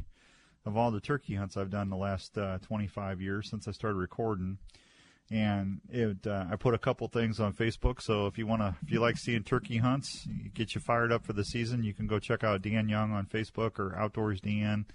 of 0.65 0.77
all 0.77 0.91
the 0.91 1.00
turkey 1.00 1.36
hunts 1.36 1.58
I've 1.58 1.70
done 1.70 1.84
in 1.84 1.89
the 1.89 1.98
last 1.98 2.38
uh, 2.38 2.60
25 2.60 3.22
years 3.22 3.50
since 3.50 3.68
I 3.68 3.72
started 3.72 3.98
recording, 3.98 4.58
and 5.30 5.82
it. 5.89 6.25
Uh, 6.25 6.46
I 6.51 6.56
put 6.56 6.74
a 6.74 6.77
couple 6.77 7.08
things 7.08 7.39
on 7.39 7.53
Facebook. 7.53 8.01
So 8.01 8.27
if 8.27 8.38
you 8.38 8.46
want 8.46 8.62
to, 8.62 8.75
if 8.84 8.91
you 8.91 9.00
like 9.00 9.18
seeing 9.18 9.44
turkey 9.44 9.77
hunts, 9.77 10.27
get 10.53 10.75
you 10.75 10.82
fired 10.82 11.12
up 11.12 11.25
for 11.25 11.34
the 11.34 11.44
season, 11.44 11.84
you 11.84 11.94
can 11.94 12.08
go 12.08 12.20
check 12.20 12.44
out 12.44 12.62
Dan 12.62 12.89
Young 12.89 13.12
on 13.12 13.25
Facebook 13.25 13.80
or 13.80 13.96
Outdoors 13.96 14.41
Dan, 14.41 14.86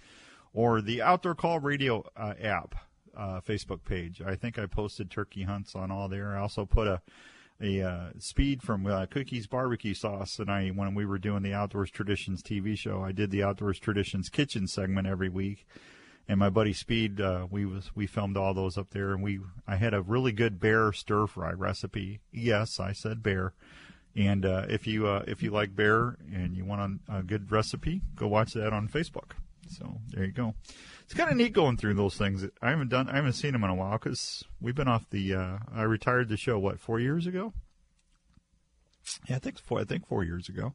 or 0.52 0.80
the 0.80 1.02
Outdoor 1.02 1.34
Call 1.34 1.60
Radio 1.60 2.04
uh, 2.16 2.34
app. 2.40 2.74
Uh, 3.16 3.40
Facebook 3.40 3.82
page. 3.82 4.20
I 4.20 4.34
think 4.34 4.58
I 4.58 4.66
posted 4.66 5.10
turkey 5.10 5.44
hunts 5.44 5.74
on 5.74 5.90
all 5.90 6.06
there. 6.06 6.36
I 6.36 6.40
also 6.42 6.66
put 6.66 6.86
a 6.86 7.00
a 7.60 7.82
uh, 7.82 8.06
speed 8.18 8.62
from 8.62 8.86
uh, 8.86 9.06
Cookies 9.06 9.46
Barbecue 9.46 9.94
Sauce, 9.94 10.38
and 10.38 10.50
I 10.50 10.68
when 10.68 10.94
we 10.94 11.06
were 11.06 11.18
doing 11.18 11.42
the 11.42 11.54
Outdoors 11.54 11.90
Traditions 11.90 12.42
TV 12.42 12.76
show, 12.76 13.02
I 13.02 13.12
did 13.12 13.30
the 13.30 13.42
Outdoors 13.42 13.78
Traditions 13.78 14.28
Kitchen 14.28 14.66
segment 14.66 15.06
every 15.06 15.28
week. 15.28 15.66
And 16.28 16.40
my 16.40 16.50
buddy 16.50 16.72
Speed, 16.72 17.20
uh, 17.20 17.46
we 17.50 17.64
was 17.64 17.90
we 17.94 18.06
filmed 18.06 18.36
all 18.36 18.52
those 18.52 18.76
up 18.76 18.90
there, 18.90 19.12
and 19.12 19.22
we 19.22 19.40
I 19.66 19.76
had 19.76 19.94
a 19.94 20.02
really 20.02 20.32
good 20.32 20.60
bear 20.60 20.92
stir 20.92 21.26
fry 21.26 21.52
recipe. 21.52 22.20
Yes, 22.32 22.80
I 22.80 22.92
said 22.92 23.22
bear. 23.22 23.52
And 24.16 24.44
uh, 24.44 24.66
if 24.68 24.86
you 24.86 25.06
uh, 25.06 25.24
if 25.26 25.42
you 25.42 25.50
like 25.50 25.76
bear 25.76 26.16
and 26.32 26.56
you 26.56 26.64
want 26.64 27.00
a, 27.08 27.18
a 27.18 27.22
good 27.22 27.52
recipe, 27.52 28.02
go 28.16 28.26
watch 28.26 28.54
that 28.54 28.72
on 28.72 28.88
Facebook. 28.88 29.32
So 29.68 29.98
there 30.10 30.24
you 30.24 30.32
go 30.32 30.54
it's 31.06 31.14
kind 31.14 31.30
of 31.30 31.36
neat 31.36 31.52
going 31.52 31.76
through 31.76 31.94
those 31.94 32.16
things. 32.16 32.44
I 32.60 32.70
haven't 32.70 32.90
done, 32.90 33.08
I 33.08 33.16
haven't 33.16 33.34
seen 33.34 33.52
them 33.52 33.62
in 33.62 33.70
a 33.70 33.74
while 33.74 33.92
because 33.92 34.44
we've 34.60 34.74
been 34.74 34.88
off 34.88 35.08
the. 35.08 35.34
Uh, 35.34 35.58
I 35.72 35.82
retired 35.82 36.28
the 36.28 36.36
show 36.36 36.58
what 36.58 36.80
four 36.80 36.98
years 36.98 37.28
ago. 37.28 37.52
Yeah, 39.28 39.36
I 39.36 39.38
think 39.38 39.60
four. 39.60 39.80
I 39.80 39.84
think 39.84 40.06
four 40.06 40.24
years 40.24 40.48
ago. 40.48 40.74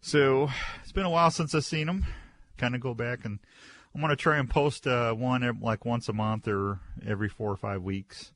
So 0.00 0.48
it's 0.80 0.92
been 0.92 1.04
a 1.04 1.10
while 1.10 1.32
since 1.32 1.54
I've 1.56 1.64
seen 1.64 1.88
them. 1.88 2.06
Kind 2.56 2.76
of 2.76 2.80
go 2.80 2.94
back 2.94 3.24
and 3.24 3.40
I'm 3.94 4.08
to 4.08 4.16
try 4.16 4.38
and 4.38 4.48
post 4.48 4.86
uh, 4.86 5.12
one 5.12 5.58
like 5.60 5.84
once 5.84 6.08
a 6.08 6.12
month 6.12 6.48
or 6.48 6.80
every 7.04 7.28
four 7.28 7.50
or 7.50 7.56
five 7.56 7.82
weeks, 7.82 8.32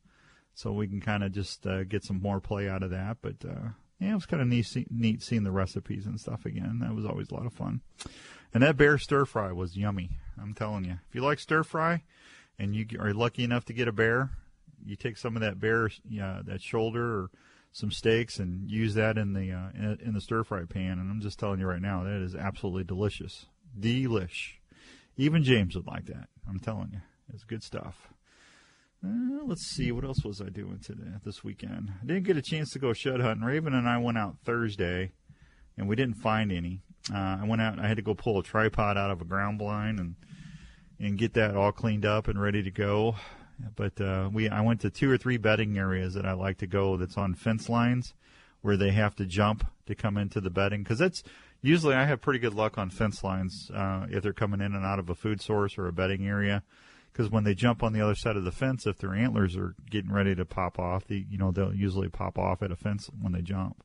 so 0.54 0.72
we 0.72 0.88
can 0.88 1.00
kind 1.00 1.22
of 1.22 1.32
just 1.32 1.66
uh, 1.66 1.84
get 1.84 2.04
some 2.04 2.20
more 2.20 2.40
play 2.40 2.68
out 2.68 2.82
of 2.82 2.90
that. 2.90 3.18
But 3.22 3.36
uh, 3.48 3.68
yeah, 4.00 4.10
it 4.10 4.14
was 4.14 4.26
kind 4.26 4.42
of 4.42 4.48
neat, 4.48 4.66
neat 4.90 5.22
seeing 5.22 5.44
the 5.44 5.52
recipes 5.52 6.04
and 6.04 6.20
stuff 6.20 6.44
again. 6.44 6.80
That 6.80 6.94
was 6.94 7.06
always 7.06 7.30
a 7.30 7.34
lot 7.34 7.46
of 7.46 7.52
fun. 7.52 7.80
And 8.52 8.62
that 8.62 8.76
bear 8.76 8.98
stir 8.98 9.24
fry 9.24 9.52
was 9.52 9.76
yummy. 9.76 10.10
I'm 10.40 10.54
telling 10.54 10.84
you. 10.84 10.98
If 11.08 11.14
you 11.14 11.22
like 11.22 11.38
stir 11.38 11.62
fry, 11.62 12.02
and 12.58 12.74
you 12.74 12.86
are 12.98 13.12
lucky 13.12 13.44
enough 13.44 13.64
to 13.66 13.72
get 13.72 13.88
a 13.88 13.92
bear, 13.92 14.30
you 14.84 14.96
take 14.96 15.16
some 15.16 15.36
of 15.36 15.42
that 15.42 15.60
bear, 15.60 15.86
uh, 15.86 16.42
that 16.42 16.62
shoulder 16.62 17.20
or 17.20 17.30
some 17.72 17.90
steaks, 17.90 18.38
and 18.38 18.70
use 18.70 18.94
that 18.94 19.18
in 19.18 19.32
the 19.32 19.52
uh, 19.52 19.96
in, 20.00 20.14
the 20.14 20.20
stir 20.20 20.44
fry 20.44 20.64
pan. 20.64 20.98
And 20.98 21.10
I'm 21.10 21.20
just 21.20 21.38
telling 21.38 21.60
you 21.60 21.66
right 21.66 21.82
now, 21.82 22.04
that 22.04 22.22
is 22.22 22.34
absolutely 22.34 22.84
delicious. 22.84 23.46
Delish. 23.78 24.54
Even 25.16 25.42
James 25.42 25.74
would 25.74 25.86
like 25.86 26.06
that. 26.06 26.28
I'm 26.48 26.58
telling 26.58 26.90
you, 26.92 27.00
it's 27.32 27.44
good 27.44 27.62
stuff. 27.62 28.08
Uh, 29.04 29.44
let's 29.44 29.66
see, 29.66 29.92
what 29.92 30.04
else 30.04 30.24
was 30.24 30.40
I 30.40 30.48
doing 30.48 30.78
today 30.78 31.10
this 31.24 31.44
weekend? 31.44 31.92
I 32.02 32.06
didn't 32.06 32.24
get 32.24 32.36
a 32.36 32.42
chance 32.42 32.70
to 32.72 32.78
go 32.78 32.92
shed 32.92 33.20
hunting. 33.20 33.44
Raven 33.44 33.74
and 33.74 33.88
I 33.88 33.98
went 33.98 34.18
out 34.18 34.38
Thursday, 34.44 35.12
and 35.76 35.88
we 35.88 35.96
didn't 35.96 36.16
find 36.16 36.50
any. 36.50 36.82
Uh, 37.12 37.38
I 37.40 37.44
went 37.46 37.62
out. 37.62 37.78
I 37.78 37.86
had 37.86 37.96
to 37.96 38.02
go 38.02 38.14
pull 38.14 38.38
a 38.38 38.42
tripod 38.42 38.96
out 38.96 39.10
of 39.10 39.20
a 39.20 39.24
ground 39.24 39.58
blind 39.58 39.98
and 39.98 40.14
and 40.98 41.18
get 41.18 41.34
that 41.34 41.54
all 41.54 41.72
cleaned 41.72 42.06
up 42.06 42.28
and 42.28 42.40
ready 42.40 42.62
to 42.62 42.70
go. 42.70 43.16
But 43.74 44.00
uh, 44.00 44.30
we 44.32 44.48
I 44.48 44.60
went 44.60 44.80
to 44.82 44.90
two 44.90 45.10
or 45.10 45.16
three 45.16 45.36
bedding 45.36 45.78
areas 45.78 46.14
that 46.14 46.26
I 46.26 46.32
like 46.32 46.58
to 46.58 46.66
go. 46.66 46.96
That's 46.96 47.16
on 47.16 47.34
fence 47.34 47.68
lines 47.68 48.14
where 48.62 48.76
they 48.76 48.90
have 48.90 49.14
to 49.16 49.24
jump 49.24 49.64
to 49.86 49.94
come 49.94 50.16
into 50.16 50.40
the 50.40 50.50
bedding 50.50 50.82
because 50.82 50.98
that's 50.98 51.22
usually 51.62 51.94
I 51.94 52.04
have 52.04 52.20
pretty 52.20 52.38
good 52.38 52.54
luck 52.54 52.78
on 52.78 52.90
fence 52.90 53.22
lines 53.22 53.70
uh, 53.72 54.06
if 54.10 54.22
they're 54.22 54.32
coming 54.32 54.60
in 54.60 54.74
and 54.74 54.84
out 54.84 54.98
of 54.98 55.08
a 55.08 55.14
food 55.14 55.40
source 55.40 55.78
or 55.78 55.86
a 55.86 55.92
bedding 55.92 56.26
area. 56.26 56.62
Because 57.12 57.30
when 57.30 57.44
they 57.44 57.54
jump 57.54 57.82
on 57.82 57.94
the 57.94 58.00
other 58.02 58.14
side 58.14 58.36
of 58.36 58.44
the 58.44 58.52
fence, 58.52 58.86
if 58.86 58.98
their 58.98 59.14
antlers 59.14 59.56
are 59.56 59.74
getting 59.88 60.12
ready 60.12 60.34
to 60.34 60.44
pop 60.44 60.78
off, 60.78 61.06
the 61.06 61.24
you 61.30 61.38
know 61.38 61.50
they'll 61.50 61.74
usually 61.74 62.08
pop 62.08 62.38
off 62.38 62.62
at 62.62 62.70
a 62.70 62.76
fence 62.76 63.08
when 63.20 63.32
they 63.32 63.40
jump. 63.40 63.82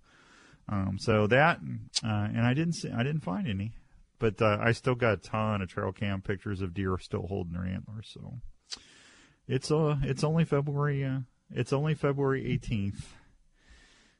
Um, 0.69 0.97
so 0.99 1.27
that, 1.27 1.59
uh, 2.03 2.07
and 2.33 2.41
I 2.41 2.53
didn't 2.53 2.73
see, 2.73 2.89
I 2.91 3.03
didn't 3.03 3.21
find 3.23 3.47
any, 3.47 3.73
but 4.19 4.41
uh, 4.41 4.57
I 4.61 4.71
still 4.71 4.95
got 4.95 5.13
a 5.13 5.17
ton 5.17 5.61
of 5.61 5.69
trail 5.69 5.91
cam 5.91 6.21
pictures 6.21 6.61
of 6.61 6.73
deer 6.73 6.97
still 6.99 7.27
holding 7.27 7.53
their 7.53 7.65
antlers. 7.65 8.09
So 8.13 8.39
it's 9.47 9.71
uh, 9.71 9.97
it's 10.03 10.23
only 10.23 10.45
February. 10.45 11.03
Uh, 11.03 11.19
It's 11.53 11.73
only 11.73 11.93
February 11.95 12.43
18th. 12.43 13.03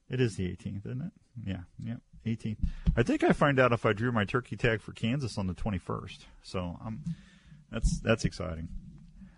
It 0.09 0.19
is 0.19 0.35
the 0.35 0.43
18th, 0.49 0.85
isn't 0.85 1.01
it? 1.01 1.11
Yeah, 1.47 1.61
yeah, 1.81 1.95
18th. 2.25 2.57
I 2.97 3.03
think 3.03 3.23
I 3.23 3.31
find 3.31 3.57
out 3.57 3.71
if 3.71 3.85
I 3.85 3.93
drew 3.93 4.11
my 4.11 4.25
turkey 4.25 4.57
tag 4.57 4.81
for 4.81 4.91
Kansas 4.91 5.37
on 5.37 5.47
the 5.47 5.53
21st. 5.53 6.19
So 6.43 6.77
I'm 6.85 7.01
that's 7.71 8.01
that's 8.01 8.25
exciting. 8.25 8.67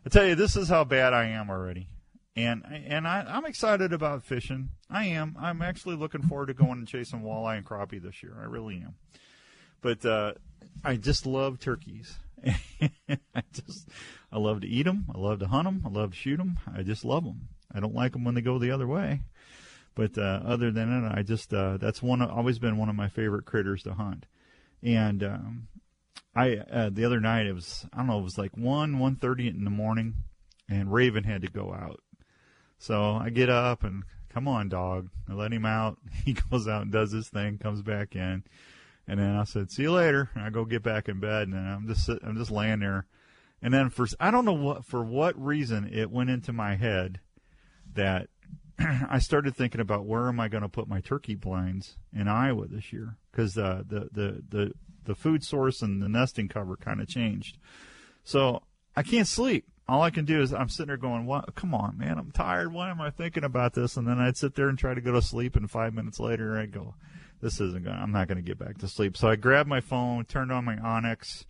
I 0.05 0.09
tell 0.09 0.25
you, 0.25 0.33
this 0.35 0.55
is 0.57 0.67
how 0.69 0.83
bad 0.83 1.13
I 1.13 1.25
am 1.25 1.49
already, 1.51 1.87
and 2.35 2.63
and 2.67 3.07
I, 3.07 3.25
I'm 3.27 3.45
excited 3.45 3.93
about 3.93 4.23
fishing. 4.23 4.69
I 4.89 5.05
am. 5.05 5.35
I'm 5.39 5.61
actually 5.61 5.95
looking 5.95 6.23
forward 6.23 6.47
to 6.47 6.53
going 6.53 6.79
and 6.79 6.87
chasing 6.87 7.21
walleye 7.21 7.57
and 7.57 7.65
crappie 7.65 8.01
this 8.01 8.23
year. 8.23 8.35
I 8.39 8.45
really 8.45 8.77
am. 8.77 8.95
But 9.81 10.05
uh, 10.05 10.33
I 10.83 10.95
just 10.95 11.25
love 11.25 11.59
turkeys. 11.59 12.17
I 12.45 13.43
just 13.51 13.89
I 14.31 14.39
love 14.39 14.61
to 14.61 14.67
eat 14.67 14.83
them. 14.83 15.05
I 15.13 15.17
love 15.17 15.39
to 15.39 15.47
hunt 15.47 15.65
them. 15.65 15.83
I 15.85 15.89
love 15.89 16.11
to 16.11 16.17
shoot 16.17 16.37
them. 16.37 16.57
I 16.75 16.83
just 16.83 17.05
love 17.05 17.23
them. 17.23 17.49
I 17.73 17.79
don't 17.79 17.95
like 17.95 18.13
them 18.13 18.23
when 18.23 18.35
they 18.35 18.41
go 18.41 18.59
the 18.59 18.71
other 18.71 18.87
way. 18.87 19.21
But 19.95 20.17
uh, 20.17 20.41
other 20.45 20.71
than 20.71 21.05
it, 21.05 21.11
I 21.15 21.21
just 21.21 21.53
uh, 21.53 21.77
that's 21.77 22.01
one 22.01 22.21
always 22.21 22.57
been 22.59 22.77
one 22.77 22.89
of 22.89 22.95
my 22.95 23.09
favorite 23.09 23.45
critters 23.45 23.83
to 23.83 23.93
hunt. 23.93 24.25
And 24.81 25.23
um, 25.23 25.67
I 26.35 26.57
uh, 26.57 26.89
the 26.91 27.05
other 27.05 27.19
night 27.19 27.45
it 27.45 27.53
was 27.53 27.85
I 27.93 27.97
don't 27.97 28.07
know 28.07 28.19
it 28.19 28.23
was 28.23 28.37
like 28.37 28.57
one 28.57 28.99
one 28.99 29.15
thirty 29.15 29.47
in 29.47 29.63
the 29.63 29.69
morning, 29.69 30.15
and 30.67 30.91
Raven 30.91 31.23
had 31.23 31.43
to 31.43 31.47
go 31.47 31.73
out. 31.73 32.01
So 32.83 33.13
I 33.13 33.29
get 33.29 33.49
up 33.49 33.85
and 33.85 34.03
come 34.27 34.45
on 34.45 34.67
dog, 34.67 35.07
I 35.29 35.33
let 35.33 35.53
him 35.53 35.65
out. 35.65 35.97
He 36.25 36.33
goes 36.33 36.67
out 36.67 36.81
and 36.81 36.91
does 36.91 37.13
his 37.13 37.29
thing, 37.29 37.57
comes 37.57 37.81
back 37.81 38.13
in, 38.13 38.43
and 39.07 39.19
then 39.21 39.37
I 39.37 39.45
said 39.45 39.71
see 39.71 39.83
you 39.83 39.93
later. 39.93 40.29
And 40.35 40.43
I 40.43 40.49
go 40.49 40.65
get 40.65 40.83
back 40.83 41.07
in 41.07 41.21
bed, 41.21 41.47
and 41.47 41.55
I'm 41.55 41.87
just 41.87 42.09
I'm 42.09 42.35
just 42.35 42.51
laying 42.51 42.79
there, 42.79 43.05
and 43.61 43.73
then 43.73 43.89
for 43.89 44.05
I 44.19 44.31
don't 44.31 44.43
know 44.43 44.51
what 44.51 44.83
for 44.83 45.01
what 45.01 45.41
reason 45.41 45.89
it 45.93 46.11
went 46.11 46.29
into 46.29 46.51
my 46.51 46.75
head 46.75 47.21
that 47.93 48.27
I 48.79 49.19
started 49.19 49.55
thinking 49.55 49.79
about 49.79 50.05
where 50.05 50.27
am 50.27 50.41
I 50.41 50.49
going 50.49 50.63
to 50.63 50.69
put 50.69 50.89
my 50.89 50.99
turkey 50.99 51.35
blinds 51.35 51.95
in 52.13 52.27
Iowa 52.27 52.67
this 52.67 52.91
year 52.91 53.15
because 53.31 53.57
uh, 53.57 53.83
the 53.87 54.09
the 54.11 54.43
the 54.49 54.71
the 55.05 55.15
food 55.15 55.45
source 55.45 55.81
and 55.81 56.01
the 56.01 56.09
nesting 56.09 56.49
cover 56.49 56.75
kind 56.75 56.99
of 56.99 57.07
changed. 57.07 57.57
So 58.25 58.63
I 58.93 59.03
can't 59.03 59.27
sleep. 59.27 59.69
All 59.87 60.01
I 60.01 60.11
can 60.11 60.25
do 60.25 60.41
is 60.41 60.53
I'm 60.53 60.69
sitting 60.69 60.87
there 60.87 60.97
going, 60.97 61.25
"What? 61.25 61.55
Come 61.55 61.73
on, 61.73 61.97
man! 61.97 62.17
I'm 62.17 62.31
tired. 62.31 62.71
Why 62.71 62.89
am 62.89 63.01
I 63.01 63.09
thinking 63.09 63.43
about 63.43 63.73
this?" 63.73 63.97
And 63.97 64.07
then 64.07 64.19
I'd 64.19 64.37
sit 64.37 64.55
there 64.55 64.69
and 64.69 64.77
try 64.77 64.93
to 64.93 65.01
go 65.01 65.11
to 65.11 65.21
sleep, 65.21 65.55
and 65.55 65.69
five 65.69 65.93
minutes 65.93 66.19
later 66.19 66.57
I'd 66.57 66.71
go, 66.71 66.95
"This 67.41 67.59
isn't 67.59 67.83
going. 67.83 67.97
I'm 67.97 68.11
not 68.11 68.27
going 68.27 68.37
to 68.37 68.41
get 68.41 68.57
back 68.57 68.77
to 68.79 68.87
sleep." 68.87 69.17
So 69.17 69.27
I 69.27 69.35
grabbed 69.35 69.67
my 69.67 69.81
phone, 69.81 70.23
turned 70.25 70.51
on 70.51 70.63
my 70.63 70.77
onX, 70.77 71.45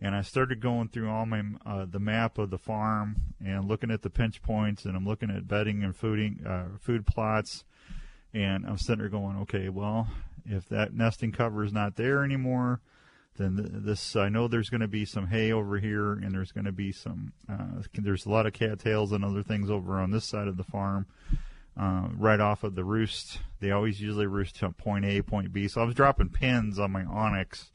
and 0.00 0.14
I 0.14 0.22
started 0.22 0.60
going 0.60 0.88
through 0.88 1.10
all 1.10 1.26
my 1.26 1.42
uh, 1.66 1.84
the 1.84 1.98
map 1.98 2.38
of 2.38 2.50
the 2.50 2.58
farm 2.58 3.16
and 3.44 3.68
looking 3.68 3.90
at 3.90 4.02
the 4.02 4.10
pinch 4.10 4.42
points, 4.42 4.84
and 4.84 4.96
I'm 4.96 5.06
looking 5.06 5.30
at 5.30 5.46
bedding 5.46 5.84
and 5.84 5.98
fooding 5.98 6.46
uh, 6.46 6.78
food 6.80 7.06
plots, 7.06 7.64
and 8.32 8.66
I'm 8.66 8.78
sitting 8.78 9.00
there 9.00 9.08
going, 9.08 9.36
okay, 9.42 9.68
well, 9.68 10.08
if 10.46 10.68
that 10.68 10.94
nesting 10.94 11.32
cover 11.32 11.64
is 11.64 11.72
not 11.72 11.96
there 11.96 12.24
anymore, 12.24 12.80
then 13.36 13.82
this 13.84 14.16
I 14.16 14.28
know 14.28 14.46
there's 14.46 14.70
going 14.70 14.80
to 14.80 14.88
be 14.88 15.04
some 15.04 15.26
hay 15.26 15.52
over 15.52 15.78
here, 15.78 16.12
and 16.12 16.32
there's 16.32 16.52
going 16.52 16.66
to 16.66 16.72
be 16.72 16.92
some 16.92 17.32
uh, 17.48 17.82
there's 17.94 18.26
a 18.26 18.30
lot 18.30 18.46
of 18.46 18.52
cattails 18.52 19.12
and 19.12 19.24
other 19.24 19.42
things 19.42 19.70
over 19.70 19.98
on 19.98 20.10
this 20.10 20.24
side 20.24 20.48
of 20.48 20.56
the 20.56 20.64
farm. 20.64 21.06
Uh, 21.76 22.08
right 22.16 22.38
off 22.38 22.62
of 22.62 22.76
the 22.76 22.84
roost, 22.84 23.40
they 23.58 23.72
always 23.72 24.00
usually 24.00 24.26
roost 24.26 24.56
to 24.56 24.70
point 24.70 25.04
A, 25.04 25.22
point 25.22 25.52
B. 25.52 25.66
So 25.66 25.80
I 25.80 25.84
was 25.84 25.96
dropping 25.96 26.28
pins 26.28 26.78
on 26.78 26.92
my 26.92 27.02
onX 27.02 27.70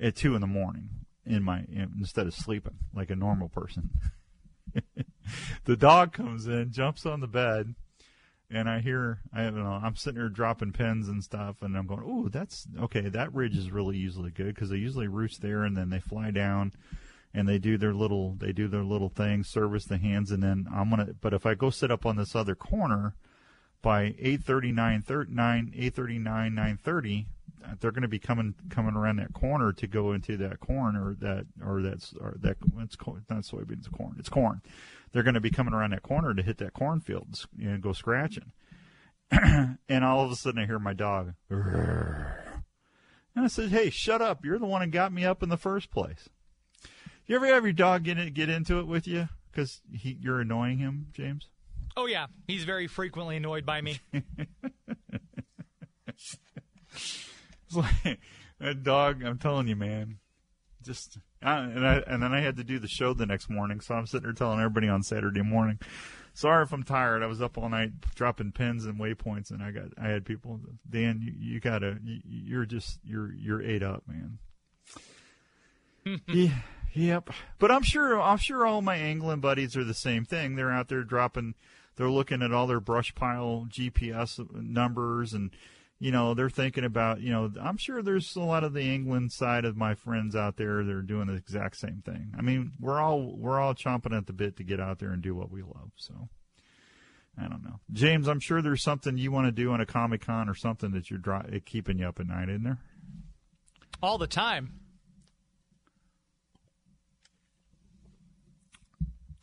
at 0.00 0.16
two 0.16 0.34
in 0.34 0.40
the 0.40 0.46
morning, 0.46 0.88
in 1.26 1.42
my 1.42 1.64
instead 1.70 2.26
of 2.26 2.34
sleeping 2.34 2.78
like 2.94 3.10
a 3.10 3.16
normal 3.16 3.50
person. 3.50 3.90
the 5.64 5.76
dog 5.76 6.14
comes 6.14 6.46
in, 6.46 6.72
jumps 6.72 7.04
on 7.04 7.20
the 7.20 7.26
bed, 7.26 7.74
and 8.50 8.68
I 8.68 8.80
hear 8.80 9.20
I 9.32 9.44
don't 9.44 9.62
know 9.62 9.80
I'm 9.82 9.96
sitting 9.96 10.18
there 10.18 10.28
dropping 10.28 10.72
pins 10.72 11.08
and 11.08 11.22
stuff, 11.22 11.62
and 11.62 11.76
I'm 11.76 11.86
going, 11.86 12.02
"Oh, 12.04 12.28
that's 12.28 12.66
okay. 12.80 13.08
That 13.08 13.34
ridge 13.34 13.56
is 13.56 13.70
really 13.70 13.96
usually 13.96 14.30
good 14.30 14.54
because 14.54 14.70
they 14.70 14.76
usually 14.76 15.08
roost 15.08 15.42
there, 15.42 15.64
and 15.64 15.76
then 15.76 15.90
they 15.90 16.00
fly 16.00 16.30
down." 16.30 16.72
And 17.34 17.46
they 17.46 17.58
do 17.58 17.76
their 17.76 17.92
little, 17.92 18.34
they 18.38 18.52
do 18.52 18.66
their 18.66 18.84
little 18.84 19.10
thing, 19.10 19.44
service 19.44 19.84
the 19.84 19.98
hands, 19.98 20.30
and 20.30 20.42
then 20.42 20.66
I'm 20.72 20.88
gonna. 20.88 21.12
But 21.20 21.34
if 21.34 21.44
I 21.44 21.54
go 21.54 21.68
sit 21.68 21.90
up 21.90 22.06
on 22.06 22.16
this 22.16 22.34
other 22.34 22.54
corner, 22.54 23.14
by 23.82 24.14
8:30, 24.18 24.72
9:30, 24.72 25.28
8:39, 25.74 26.54
9:30, 26.54 27.26
they're 27.80 27.90
going 27.90 28.02
to 28.02 28.08
be 28.08 28.18
coming 28.18 28.54
coming 28.70 28.94
around 28.94 29.16
that 29.16 29.32
corner 29.32 29.72
to 29.72 29.86
go 29.86 30.12
into 30.12 30.36
that 30.36 30.60
corn 30.60 30.96
or 30.96 31.14
that 31.20 31.46
or 31.64 31.82
that's 31.82 32.12
or 32.20 32.36
that 32.40 32.56
it's 32.80 32.96
not 33.30 33.42
soybeans, 33.42 33.90
corn. 33.90 34.16
It's 34.18 34.28
corn. 34.28 34.60
They're 35.12 35.22
going 35.22 35.34
to 35.34 35.40
be 35.40 35.50
coming 35.50 35.74
around 35.74 35.92
that 35.92 36.02
corner 36.02 36.34
to 36.34 36.42
hit 36.42 36.58
that 36.58 36.74
cornfield 36.74 37.46
and 37.60 37.82
go 37.82 37.92
scratching. 37.92 38.52
and 39.30 40.04
all 40.04 40.24
of 40.24 40.30
a 40.30 40.36
sudden, 40.36 40.60
I 40.60 40.66
hear 40.66 40.78
my 40.78 40.92
dog. 40.92 41.34
And 41.50 43.44
I 43.44 43.48
said, 43.48 43.70
"Hey, 43.70 43.90
shut 43.90 44.22
up! 44.22 44.44
You're 44.44 44.58
the 44.58 44.66
one 44.66 44.82
that 44.82 44.90
got 44.90 45.12
me 45.12 45.24
up 45.24 45.42
in 45.42 45.48
the 45.48 45.56
first 45.56 45.90
place." 45.90 46.28
You 47.26 47.36
ever 47.36 47.46
have 47.46 47.64
your 47.64 47.72
dog 47.72 48.04
get 48.04 48.18
it, 48.18 48.34
get 48.34 48.48
into 48.48 48.78
it 48.78 48.86
with 48.86 49.08
you 49.08 49.28
because 49.50 49.80
you're 49.90 50.40
annoying 50.40 50.78
him, 50.78 51.08
James? 51.12 51.48
Oh 51.96 52.06
yeah, 52.06 52.26
he's 52.46 52.64
very 52.64 52.86
frequently 52.86 53.36
annoyed 53.36 53.66
by 53.66 53.80
me. 53.80 54.00
It's 57.66 57.76
like 57.76 58.20
that 58.60 58.82
dog. 58.82 59.22
I'm 59.24 59.38
telling 59.38 59.66
you, 59.66 59.76
man. 59.76 60.18
Just 60.82 61.18
I, 61.42 61.58
and 61.58 61.86
I 61.86 61.96
and 62.06 62.22
then 62.22 62.32
I 62.32 62.40
had 62.40 62.56
to 62.56 62.64
do 62.64 62.78
the 62.78 62.88
show 62.88 63.12
the 63.12 63.26
next 63.26 63.50
morning, 63.50 63.80
so 63.80 63.94
I'm 63.94 64.06
sitting 64.06 64.24
there 64.24 64.32
telling 64.32 64.58
everybody 64.58 64.88
on 64.88 65.02
Saturday 65.02 65.42
morning. 65.42 65.78
Sorry 66.32 66.62
if 66.62 66.72
I'm 66.72 66.82
tired. 66.82 67.22
I 67.22 67.26
was 67.26 67.40
up 67.40 67.56
all 67.56 67.68
night 67.68 67.92
dropping 68.14 68.52
pins 68.52 68.84
and 68.84 68.98
waypoints, 68.98 69.50
and 69.50 69.62
I 69.62 69.70
got 69.70 69.88
I 70.00 70.08
had 70.08 70.24
people. 70.24 70.60
Dan, 70.88 71.20
you, 71.22 71.32
you 71.38 71.60
gotta. 71.60 71.98
You, 72.02 72.20
you're 72.24 72.66
just 72.66 73.00
you're 73.04 73.32
you're 73.32 73.62
ate 73.62 73.82
up, 73.82 74.04
man. 74.06 74.38
yeah, 76.28 76.58
yep. 76.94 77.30
But 77.58 77.70
I'm 77.70 77.82
sure 77.82 78.20
I'm 78.20 78.38
sure 78.38 78.66
all 78.66 78.82
my 78.82 78.96
angling 78.96 79.40
buddies 79.40 79.76
are 79.76 79.84
the 79.84 79.94
same 79.94 80.24
thing. 80.24 80.56
They're 80.56 80.72
out 80.72 80.88
there 80.88 81.04
dropping. 81.04 81.54
They're 81.96 82.10
looking 82.10 82.42
at 82.42 82.52
all 82.52 82.66
their 82.66 82.80
brush 82.80 83.14
pile 83.14 83.66
GPS 83.70 84.38
numbers 84.52 85.32
and 85.32 85.50
you 85.98 86.10
know, 86.10 86.34
they're 86.34 86.50
thinking 86.50 86.84
about, 86.84 87.20
you 87.20 87.30
know, 87.30 87.50
I'm 87.60 87.78
sure 87.78 88.02
there's 88.02 88.36
a 88.36 88.40
lot 88.40 88.64
of 88.64 88.74
the 88.74 88.82
angling 88.82 89.30
side 89.30 89.64
of 89.64 89.76
my 89.76 89.94
friends 89.94 90.36
out 90.36 90.56
there 90.56 90.84
that 90.84 90.92
are 90.92 91.02
doing 91.02 91.26
the 91.26 91.34
exact 91.34 91.76
same 91.76 92.02
thing. 92.04 92.34
I 92.36 92.42
mean, 92.42 92.72
we're 92.78 93.00
all 93.00 93.34
we're 93.36 93.58
all 93.58 93.74
chomping 93.74 94.16
at 94.16 94.26
the 94.26 94.34
bit 94.34 94.56
to 94.56 94.64
get 94.64 94.80
out 94.80 94.98
there 94.98 95.10
and 95.10 95.22
do 95.22 95.34
what 95.34 95.50
we 95.50 95.62
love. 95.62 95.92
So, 95.96 96.28
I 97.40 97.48
don't 97.48 97.64
know, 97.64 97.80
James. 97.92 98.28
I'm 98.28 98.40
sure 98.40 98.60
there's 98.60 98.82
something 98.82 99.16
you 99.16 99.32
want 99.32 99.46
to 99.46 99.52
do 99.52 99.72
on 99.72 99.80
a 99.80 99.86
Comic 99.86 100.26
Con 100.26 100.48
or 100.48 100.54
something 100.54 100.90
that 100.90 101.10
you're 101.10 101.18
dry, 101.18 101.62
keeping 101.64 101.98
you 101.98 102.08
up 102.08 102.20
at 102.20 102.26
night, 102.26 102.50
isn't 102.50 102.64
there? 102.64 102.78
All 104.02 104.18
the 104.18 104.26
time. 104.26 104.80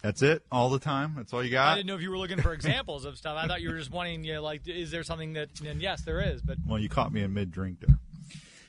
That's 0.03 0.21
it, 0.21 0.43
all 0.51 0.69
the 0.69 0.79
time. 0.79 1.13
That's 1.15 1.31
all 1.31 1.41
you 1.41 1.49
got. 1.49 1.69
I 1.69 1.75
didn't 1.75 1.87
know 1.87 1.95
if 1.95 2.01
you 2.01 2.11
were 2.11 2.17
looking 2.17 2.41
for 2.41 2.51
examples 2.53 3.05
of 3.05 3.17
stuff. 3.17 3.37
I 3.37 3.47
thought 3.47 3.61
you 3.61 3.69
were 3.69 3.77
just 3.77 3.89
wanting, 3.89 4.25
you 4.25 4.33
know, 4.33 4.43
like, 4.43 4.67
is 4.67 4.91
there 4.91 5.01
something 5.01 5.33
that? 5.33 5.61
And 5.61 5.81
yes, 5.81 6.01
there 6.01 6.19
is. 6.19 6.41
But 6.41 6.57
well, 6.67 6.77
you 6.77 6.89
caught 6.89 7.13
me 7.13 7.21
in 7.21 7.33
mid 7.33 7.51
drink 7.51 7.79
there. 7.79 7.97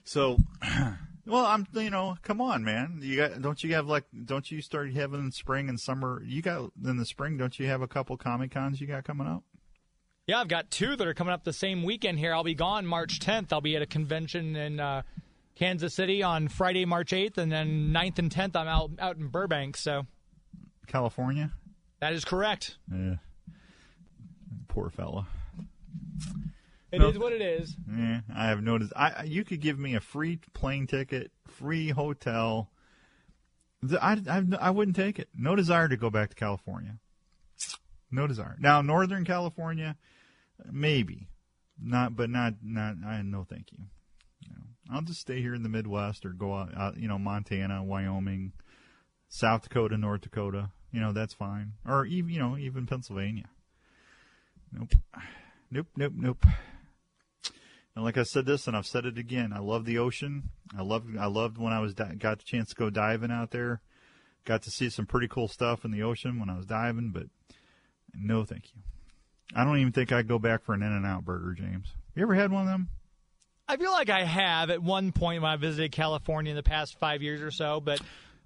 So, 0.04 0.38
well, 1.26 1.44
I'm, 1.44 1.66
you 1.72 1.90
know, 1.90 2.16
come 2.22 2.40
on, 2.40 2.62
man. 2.62 3.00
You 3.02 3.16
got, 3.16 3.42
don't 3.42 3.64
you 3.64 3.74
have 3.74 3.88
like, 3.88 4.04
don't 4.24 4.48
you 4.48 4.62
start 4.62 4.92
having 4.92 5.32
spring 5.32 5.68
and 5.68 5.80
summer? 5.80 6.22
You 6.24 6.40
got 6.40 6.70
in 6.84 6.98
the 6.98 7.04
spring, 7.04 7.36
don't 7.36 7.58
you 7.58 7.66
have 7.66 7.82
a 7.82 7.88
couple 7.88 8.16
comic 8.16 8.52
cons 8.52 8.80
you 8.80 8.86
got 8.86 9.02
coming 9.02 9.26
up? 9.26 9.42
Yeah, 10.28 10.40
I've 10.40 10.48
got 10.48 10.70
two 10.70 10.94
that 10.94 11.06
are 11.06 11.14
coming 11.14 11.34
up 11.34 11.42
the 11.42 11.52
same 11.52 11.82
weekend 11.82 12.20
here. 12.20 12.32
I'll 12.32 12.44
be 12.44 12.54
gone 12.54 12.86
March 12.86 13.18
10th. 13.18 13.52
I'll 13.52 13.60
be 13.60 13.74
at 13.74 13.82
a 13.82 13.86
convention 13.86 14.54
in 14.54 14.78
uh, 14.78 15.02
Kansas 15.56 15.94
City 15.94 16.22
on 16.22 16.46
Friday, 16.46 16.84
March 16.84 17.10
8th, 17.10 17.38
and 17.38 17.50
then 17.50 17.92
9th 17.92 18.20
and 18.20 18.30
10th 18.30 18.54
I'm 18.54 18.68
out 18.68 18.90
out 19.00 19.16
in 19.16 19.26
Burbank. 19.26 19.76
So 19.76 20.06
California? 20.86 21.50
That 22.00 22.12
is 22.12 22.24
correct. 22.24 22.76
Yeah. 22.92 23.16
Poor 24.68 24.90
fella. 24.90 25.26
It 26.92 27.00
no, 27.00 27.08
is 27.08 27.18
what 27.18 27.32
it 27.32 27.42
is. 27.42 27.74
Yeah, 27.90 28.20
I 28.34 28.46
have 28.46 28.62
noticed. 28.62 28.92
I 28.94 29.24
you 29.24 29.44
could 29.44 29.60
give 29.60 29.78
me 29.78 29.94
a 29.96 30.00
free 30.00 30.38
plane 30.52 30.86
ticket, 30.86 31.32
free 31.46 31.90
hotel. 31.90 32.70
I, 34.00 34.20
I, 34.28 34.44
I 34.60 34.70
wouldn't 34.70 34.96
take 34.96 35.18
it. 35.18 35.28
No 35.34 35.56
desire 35.56 35.88
to 35.88 35.96
go 35.96 36.08
back 36.08 36.30
to 36.30 36.36
California. 36.36 36.98
No 38.10 38.26
desire. 38.26 38.56
Now, 38.60 38.80
Northern 38.80 39.24
California, 39.24 39.96
maybe, 40.70 41.28
not, 41.82 42.14
but 42.14 42.30
not 42.30 42.54
not. 42.62 42.96
I 43.04 43.22
no, 43.22 43.42
thank 43.42 43.72
you. 43.72 43.78
No. 44.48 44.62
I'll 44.94 45.02
just 45.02 45.20
stay 45.20 45.40
here 45.40 45.54
in 45.54 45.64
the 45.64 45.68
Midwest 45.68 46.24
or 46.24 46.30
go 46.30 46.54
out, 46.54 46.76
out 46.76 46.96
you 46.96 47.08
know, 47.08 47.18
Montana, 47.18 47.82
Wyoming, 47.82 48.52
South 49.34 49.62
Dakota, 49.62 49.98
North 49.98 50.20
Dakota. 50.20 50.70
You 50.92 51.00
know, 51.00 51.12
that's 51.12 51.34
fine. 51.34 51.72
Or 51.84 52.06
even, 52.06 52.30
you 52.30 52.38
know, 52.38 52.56
even 52.56 52.86
Pennsylvania. 52.86 53.48
Nope. 54.70 54.94
Nope, 55.72 55.88
nope, 55.96 56.12
nope. 56.14 56.46
And 57.96 58.04
like 58.04 58.16
I 58.16 58.22
said 58.22 58.46
this, 58.46 58.68
and 58.68 58.76
I've 58.76 58.86
said 58.86 59.04
it 59.04 59.18
again. 59.18 59.52
I 59.52 59.58
love 59.58 59.86
the 59.86 59.98
ocean. 59.98 60.50
I 60.76 60.82
love. 60.82 61.04
I 61.18 61.26
loved 61.26 61.58
when 61.58 61.72
I 61.72 61.80
was 61.80 61.94
di- 61.94 62.14
got 62.14 62.38
the 62.38 62.44
chance 62.44 62.68
to 62.70 62.76
go 62.76 62.90
diving 62.90 63.32
out 63.32 63.50
there. 63.50 63.80
Got 64.44 64.62
to 64.62 64.70
see 64.70 64.88
some 64.88 65.06
pretty 65.06 65.26
cool 65.26 65.48
stuff 65.48 65.84
in 65.84 65.90
the 65.90 66.04
ocean 66.04 66.38
when 66.38 66.48
I 66.48 66.56
was 66.56 66.66
diving, 66.66 67.10
but 67.10 67.24
no, 68.14 68.44
thank 68.44 68.66
you. 68.72 68.82
I 69.56 69.64
don't 69.64 69.78
even 69.78 69.92
think 69.92 70.12
I'd 70.12 70.28
go 70.28 70.38
back 70.38 70.62
for 70.62 70.74
an 70.74 70.82
In 70.82 70.92
and 70.92 71.06
Out 71.06 71.24
burger, 71.24 71.54
James. 71.54 71.88
You 72.14 72.22
ever 72.22 72.34
had 72.34 72.52
one 72.52 72.62
of 72.62 72.68
them? 72.68 72.88
I 73.66 73.78
feel 73.78 73.92
like 73.92 74.10
I 74.10 74.22
have 74.22 74.70
at 74.70 74.80
one 74.82 75.10
point 75.10 75.42
when 75.42 75.50
I 75.50 75.56
visited 75.56 75.90
California 75.90 76.50
in 76.50 76.56
the 76.56 76.62
past 76.62 76.98
five 77.00 77.22
years 77.22 77.40
or 77.40 77.50
so, 77.50 77.80
but 77.80 78.00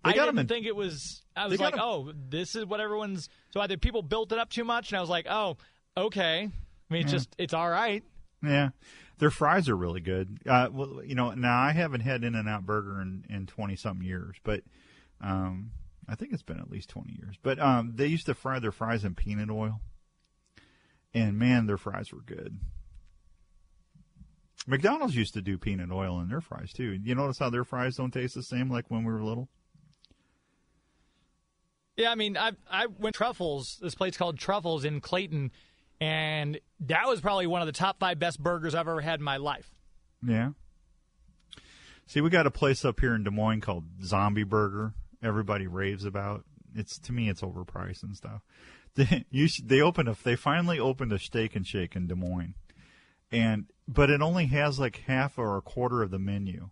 I 0.08 0.12
didn't 0.12 0.38
in- 0.38 0.46
think 0.48 0.66
it 0.66 0.76
was. 0.76 1.22
I 1.36 1.46
was 1.46 1.60
like, 1.60 1.76
oh, 1.78 2.12
this 2.28 2.54
is 2.54 2.66
what 2.66 2.80
everyone's. 2.80 3.28
So 3.50 3.60
either 3.60 3.76
people 3.76 4.02
built 4.02 4.32
it 4.32 4.38
up 4.38 4.50
too 4.50 4.64
much, 4.64 4.90
and 4.92 4.98
I 4.98 5.00
was 5.00 5.10
like, 5.10 5.26
oh, 5.28 5.56
okay. 5.96 6.48
I 6.90 6.92
mean, 6.92 7.02
it's 7.02 7.12
just 7.12 7.34
it's 7.38 7.54
all 7.54 7.68
right. 7.68 8.02
Yeah, 8.42 8.70
their 9.18 9.30
fries 9.30 9.68
are 9.68 9.76
really 9.76 10.00
good. 10.00 10.38
Uh, 10.46 10.68
well, 10.70 11.02
you 11.04 11.14
know, 11.14 11.32
now 11.32 11.60
I 11.60 11.72
haven't 11.72 12.00
had 12.00 12.24
In 12.24 12.34
and 12.34 12.48
Out 12.48 12.64
Burger 12.66 13.00
in 13.00 13.24
in 13.28 13.46
twenty 13.46 13.76
something 13.76 14.06
years, 14.06 14.36
but 14.42 14.62
um, 15.20 15.72
I 16.08 16.14
think 16.14 16.32
it's 16.32 16.42
been 16.42 16.60
at 16.60 16.70
least 16.70 16.88
twenty 16.88 17.14
years. 17.20 17.36
But 17.42 17.58
um, 17.58 17.92
they 17.94 18.06
used 18.06 18.26
to 18.26 18.34
fry 18.34 18.58
their 18.58 18.72
fries 18.72 19.04
in 19.04 19.14
peanut 19.14 19.50
oil, 19.50 19.80
and 21.12 21.38
man, 21.38 21.66
their 21.66 21.78
fries 21.78 22.12
were 22.12 22.22
good. 22.22 22.58
McDonald's 24.66 25.16
used 25.16 25.34
to 25.34 25.42
do 25.42 25.56
peanut 25.56 25.90
oil 25.90 26.20
in 26.20 26.28
their 26.28 26.40
fries 26.40 26.72
too. 26.72 26.98
You 27.02 27.14
notice 27.14 27.38
how 27.38 27.48
their 27.50 27.64
fries 27.64 27.96
don't 27.96 28.10
taste 28.12 28.34
the 28.34 28.42
same 28.42 28.70
like 28.70 28.90
when 28.90 29.04
we 29.04 29.12
were 29.12 29.22
little? 29.22 29.48
Yeah, 31.98 32.12
I 32.12 32.14
mean, 32.14 32.36
I 32.36 32.52
I 32.70 32.86
went 32.86 33.16
Truffles. 33.16 33.76
This 33.82 33.96
place 33.96 34.16
called 34.16 34.38
Truffles 34.38 34.84
in 34.84 35.00
Clayton, 35.00 35.50
and 36.00 36.60
that 36.80 37.08
was 37.08 37.20
probably 37.20 37.48
one 37.48 37.60
of 37.60 37.66
the 37.66 37.72
top 37.72 37.98
five 37.98 38.20
best 38.20 38.40
burgers 38.40 38.72
I've 38.76 38.86
ever 38.86 39.00
had 39.00 39.18
in 39.18 39.24
my 39.24 39.36
life. 39.36 39.68
Yeah. 40.24 40.50
See, 42.06 42.20
we 42.20 42.30
got 42.30 42.46
a 42.46 42.52
place 42.52 42.84
up 42.84 43.00
here 43.00 43.16
in 43.16 43.24
Des 43.24 43.30
Moines 43.30 43.60
called 43.60 43.84
Zombie 44.02 44.44
Burger. 44.44 44.94
Everybody 45.24 45.66
raves 45.66 46.04
about. 46.04 46.44
It's 46.72 47.00
to 47.00 47.12
me, 47.12 47.28
it's 47.28 47.42
overpriced 47.42 48.02
and 48.02 48.16
stuff. 48.16 48.42
They, 48.94 49.24
they 49.62 49.80
opened 49.80 50.08
a 50.08 50.16
they 50.24 50.34
finally 50.34 50.80
opened 50.80 51.12
a 51.12 51.20
Steak 51.20 51.54
and 51.54 51.64
Shake 51.64 51.94
in 51.94 52.08
Des 52.08 52.16
Moines, 52.16 52.54
and 53.30 53.66
but 53.86 54.10
it 54.10 54.22
only 54.22 54.46
has 54.46 54.80
like 54.80 55.02
half 55.06 55.38
or 55.38 55.56
a 55.56 55.62
quarter 55.62 56.02
of 56.02 56.10
the 56.10 56.18
menu. 56.18 56.70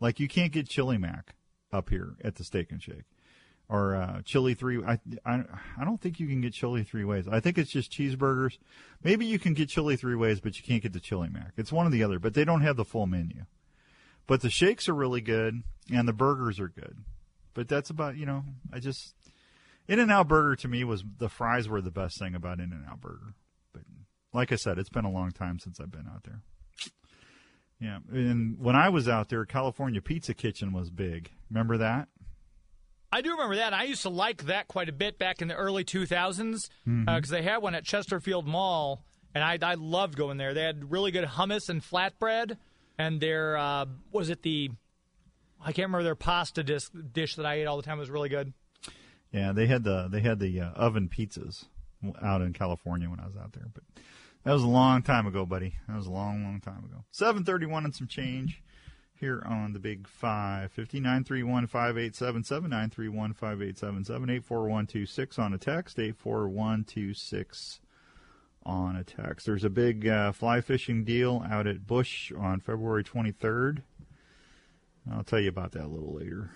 Like 0.00 0.18
you 0.18 0.26
can't 0.26 0.50
get 0.50 0.68
chili 0.68 0.98
mac 0.98 1.36
up 1.72 1.90
here 1.90 2.16
at 2.24 2.34
the 2.34 2.42
Steak 2.42 2.72
and 2.72 2.82
Shake, 2.82 3.04
or 3.68 3.94
uh, 3.96 4.22
chili 4.24 4.54
three. 4.54 4.82
I, 4.82 4.98
I 5.24 5.44
I 5.78 5.84
don't 5.84 6.00
think 6.00 6.18
you 6.18 6.26
can 6.26 6.40
get 6.40 6.52
chili 6.52 6.84
three 6.84 7.04
ways. 7.04 7.28
I 7.28 7.40
think 7.40 7.58
it's 7.58 7.70
just 7.70 7.92
cheeseburgers. 7.92 8.58
Maybe 9.02 9.26
you 9.26 9.38
can 9.38 9.54
get 9.54 9.68
chili 9.68 9.96
three 9.96 10.16
ways, 10.16 10.40
but 10.40 10.56
you 10.56 10.64
can't 10.64 10.82
get 10.82 10.92
the 10.92 11.00
chili 11.00 11.28
mac. 11.30 11.52
It's 11.56 11.72
one 11.72 11.86
or 11.86 11.90
the 11.90 12.02
other, 12.02 12.18
but 12.18 12.34
they 12.34 12.44
don't 12.44 12.62
have 12.62 12.76
the 12.76 12.84
full 12.84 13.06
menu. 13.06 13.44
But 14.26 14.40
the 14.40 14.50
shakes 14.50 14.88
are 14.88 14.94
really 14.94 15.20
good, 15.20 15.62
and 15.92 16.08
the 16.08 16.12
burgers 16.12 16.60
are 16.60 16.68
good. 16.68 16.98
But 17.54 17.68
that's 17.68 17.90
about 17.90 18.16
you 18.16 18.26
know 18.26 18.44
I 18.72 18.78
just 18.78 19.14
In 19.86 19.98
and 19.98 20.12
Out 20.12 20.28
Burger 20.28 20.56
to 20.56 20.68
me 20.68 20.84
was 20.84 21.04
the 21.18 21.28
fries 21.28 21.68
were 21.68 21.80
the 21.80 21.90
best 21.90 22.18
thing 22.18 22.34
about 22.34 22.60
In 22.60 22.72
and 22.72 22.86
Out 22.86 23.00
Burger. 23.00 23.34
But 23.72 23.82
like 24.32 24.52
I 24.52 24.56
said, 24.56 24.78
it's 24.78 24.90
been 24.90 25.04
a 25.04 25.10
long 25.10 25.30
time 25.32 25.58
since 25.58 25.80
I've 25.80 25.90
been 25.90 26.08
out 26.08 26.24
there. 26.24 26.42
Yeah, 27.80 27.98
and 28.10 28.58
when 28.58 28.74
I 28.74 28.88
was 28.88 29.08
out 29.08 29.28
there, 29.28 29.44
California 29.44 30.02
Pizza 30.02 30.34
Kitchen 30.34 30.72
was 30.72 30.90
big. 30.90 31.30
Remember 31.48 31.78
that? 31.78 32.08
I 33.10 33.20
do 33.22 33.30
remember 33.32 33.56
that. 33.56 33.72
I 33.72 33.84
used 33.84 34.02
to 34.02 34.10
like 34.10 34.44
that 34.46 34.68
quite 34.68 34.88
a 34.88 34.92
bit 34.92 35.18
back 35.18 35.40
in 35.40 35.48
the 35.48 35.54
early 35.54 35.84
2000s 35.84 36.08
because 36.08 36.68
Mm-hmm. 36.86 37.32
they 37.32 37.42
had 37.42 37.58
one 37.58 37.74
at 37.74 37.84
Chesterfield 37.84 38.46
Mall, 38.46 39.02
and 39.34 39.42
I, 39.42 39.58
I 39.62 39.74
loved 39.74 40.16
going 40.16 40.36
there. 40.36 40.52
They 40.54 40.62
had 40.62 40.90
really 40.90 41.10
good 41.10 41.24
hummus 41.24 41.68
and 41.70 41.82
flatbread, 41.82 42.56
and 42.98 43.20
their 43.20 43.56
uh, 43.56 43.86
was 44.12 44.28
it 44.30 44.42
the 44.42 44.70
I 45.60 45.72
can't 45.72 45.88
remember 45.88 46.04
their 46.04 46.14
pasta 46.14 46.62
dish, 46.62 46.88
dish 46.90 47.34
that 47.36 47.46
I 47.46 47.54
ate 47.54 47.66
all 47.66 47.76
the 47.76 47.82
time 47.82 47.98
was 47.98 48.10
really 48.10 48.28
good. 48.28 48.52
Yeah, 49.32 49.52
they 49.52 49.66
had 49.66 49.84
the 49.84 50.08
they 50.10 50.20
had 50.20 50.38
the 50.38 50.60
uh, 50.60 50.70
oven 50.72 51.08
pizzas 51.08 51.64
out 52.22 52.42
in 52.42 52.52
California 52.52 53.08
when 53.10 53.20
I 53.20 53.26
was 53.26 53.36
out 53.36 53.52
there, 53.54 53.66
but 53.74 53.82
that 54.44 54.52
was 54.52 54.62
a 54.62 54.68
long 54.68 55.02
time 55.02 55.26
ago, 55.26 55.44
buddy. 55.44 55.74
That 55.88 55.96
was 55.96 56.06
a 56.06 56.10
long, 56.12 56.44
long 56.44 56.60
time 56.60 56.84
ago. 56.84 57.04
Seven 57.10 57.44
thirty 57.44 57.66
one 57.66 57.84
and 57.84 57.94
some 57.94 58.06
change 58.06 58.62
here 59.20 59.42
on 59.46 59.72
the 59.72 59.78
Big 59.78 60.06
Five 60.06 60.72
on 65.38 65.54
a 65.54 65.58
text 65.58 65.98
eight 65.98 66.16
four 66.16 66.48
one 66.48 66.84
two 66.84 67.12
six 67.14 67.80
on 68.64 68.96
a 68.96 69.04
text. 69.04 69.46
There's 69.46 69.64
a 69.64 69.70
big 69.70 70.06
uh, 70.06 70.32
fly 70.32 70.60
fishing 70.60 71.04
deal 71.04 71.44
out 71.50 71.66
at 71.66 71.86
Busch 71.86 72.32
on 72.32 72.60
February 72.60 73.04
twenty 73.04 73.32
third. 73.32 73.82
I'll 75.10 75.24
tell 75.24 75.40
you 75.40 75.48
about 75.48 75.72
that 75.72 75.84
a 75.84 75.88
little 75.88 76.14
later. 76.14 76.50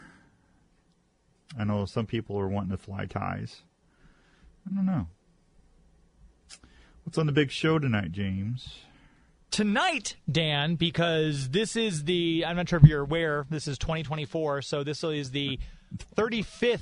I 1.58 1.64
know 1.64 1.84
some 1.86 2.06
people 2.06 2.38
are 2.38 2.48
wanting 2.48 2.70
to 2.70 2.76
fly 2.76 3.06
ties. 3.06 3.62
I 4.66 4.74
don't 4.74 4.86
know. 4.86 5.06
What's 7.04 7.18
on 7.18 7.26
the 7.26 7.32
big 7.32 7.50
show 7.50 7.78
tonight, 7.78 8.12
James? 8.12 8.78
Tonight, 9.52 10.16
Dan, 10.30 10.76
because 10.76 11.50
this 11.50 11.76
is 11.76 12.04
the 12.04 12.42
I'm 12.46 12.56
not 12.56 12.70
sure 12.70 12.78
if 12.78 12.86
you're 12.86 13.02
aware, 13.02 13.44
this 13.50 13.68
is 13.68 13.76
2024, 13.76 14.62
so 14.62 14.82
this 14.82 15.04
is 15.04 15.30
the 15.30 15.58
35th 16.16 16.80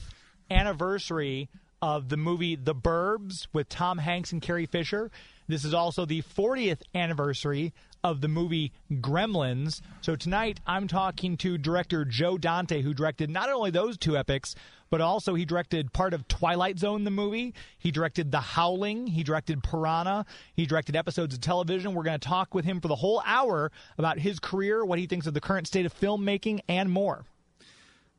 anniversary 0.53 1.49
of 1.83 2.09
the 2.09 2.17
movie 2.17 2.57
The 2.57 2.75
Burbs 2.75 3.47
with 3.53 3.69
Tom 3.69 3.99
Hanks 3.99 4.33
and 4.33 4.43
Carrie 4.43 4.67
Fisher. 4.67 5.11
This 5.49 5.65
is 5.65 5.75
also 5.75 6.05
the 6.05 6.23
40th 6.23 6.83
anniversary 6.95 7.73
of 8.05 8.21
the 8.21 8.29
movie 8.29 8.73
Gremlins. 8.91 9.81
So 10.01 10.17
tonight 10.17 10.61
I'm 10.67 10.89
talking 10.89 11.37
to 11.39 11.59
director 11.59 12.05
Joe 12.05 12.39
Dante, 12.39 12.83
who 12.83 12.95
directed 12.95 13.31
not 13.31 13.51
only 13.51 13.71
those 13.71 13.97
two 13.99 14.17
epics, 14.17 14.55
but 14.91 15.01
also 15.01 15.35
he 15.35 15.45
directed 15.45 15.93
part 15.93 16.15
of 16.15 16.29
Twilight 16.29 16.79
Zone, 16.79 17.05
the 17.05 17.11
movie. 17.11 17.55
He 17.79 17.91
directed 17.91 18.31
The 18.31 18.41
Howling. 18.41 19.07
He 19.09 19.23
directed 19.23 19.63
Piranha. 19.63 20.27
He 20.55 20.67
directed 20.67 20.97
episodes 20.97 21.35
of 21.35 21.41
television. 21.41 21.95
We're 21.95 22.03
going 22.03 22.19
to 22.19 22.29
talk 22.29 22.55
with 22.55 22.65
him 22.65 22.81
for 22.81 22.89
the 22.89 22.97
whole 22.97 23.23
hour 23.25 23.71
about 23.99 24.19
his 24.19 24.39
career, 24.39 24.85
what 24.85 24.99
he 24.99 25.07
thinks 25.07 25.27
of 25.27 25.35
the 25.35 25.41
current 25.41 25.67
state 25.67 25.87
of 25.87 25.99
filmmaking, 25.99 26.61
and 26.69 26.91
more. 26.91 27.25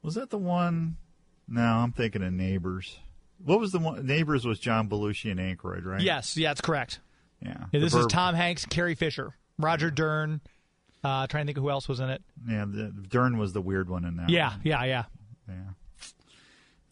Was 0.02 0.15
that 0.15 0.30
the 0.30 0.38
one? 0.38 0.97
No, 1.47 1.62
I'm 1.62 1.91
thinking 1.91 2.24
of 2.24 2.34
Neighbors. 2.34 2.97
What 3.43 3.60
was 3.60 3.71
the 3.71 3.80
one? 3.80 4.06
Neighbors 4.06 4.45
was 4.45 4.60
John 4.60 4.89
Belushi 4.89 5.32
and 5.32 5.39
Aykroyd, 5.39 5.86
right? 5.86 6.01
Yes, 6.01 6.38
yeah, 6.38 6.49
that's 6.49 6.62
correct. 6.62 6.99
Yeah. 7.43 7.65
Yeah, 7.71 7.80
this 7.80 7.93
is 7.93 8.06
Tom 8.08 8.36
Hanks, 8.36 8.65
Carrie 8.65 8.95
Fisher, 8.95 9.36
Roger 9.58 9.89
Dern. 9.89 10.41
Uh, 11.04 11.25
trying 11.25 11.45
to 11.45 11.47
think 11.47 11.58
of 11.58 11.63
who 11.63 11.71
else 11.71 11.88
was 11.88 11.99
in 11.99 12.10
it. 12.10 12.21
Yeah, 12.47 12.65
the, 12.67 12.93
Dern 13.10 13.39
was 13.39 13.54
the 13.54 13.62
weird 13.62 13.89
one 13.89 14.06
in 14.06 14.17
that. 14.17 14.30
Yeah, 14.30 14.51
one. 14.51 14.62
yeah, 14.63 14.84
yeah. 14.84 15.04
Yeah. 15.49 15.56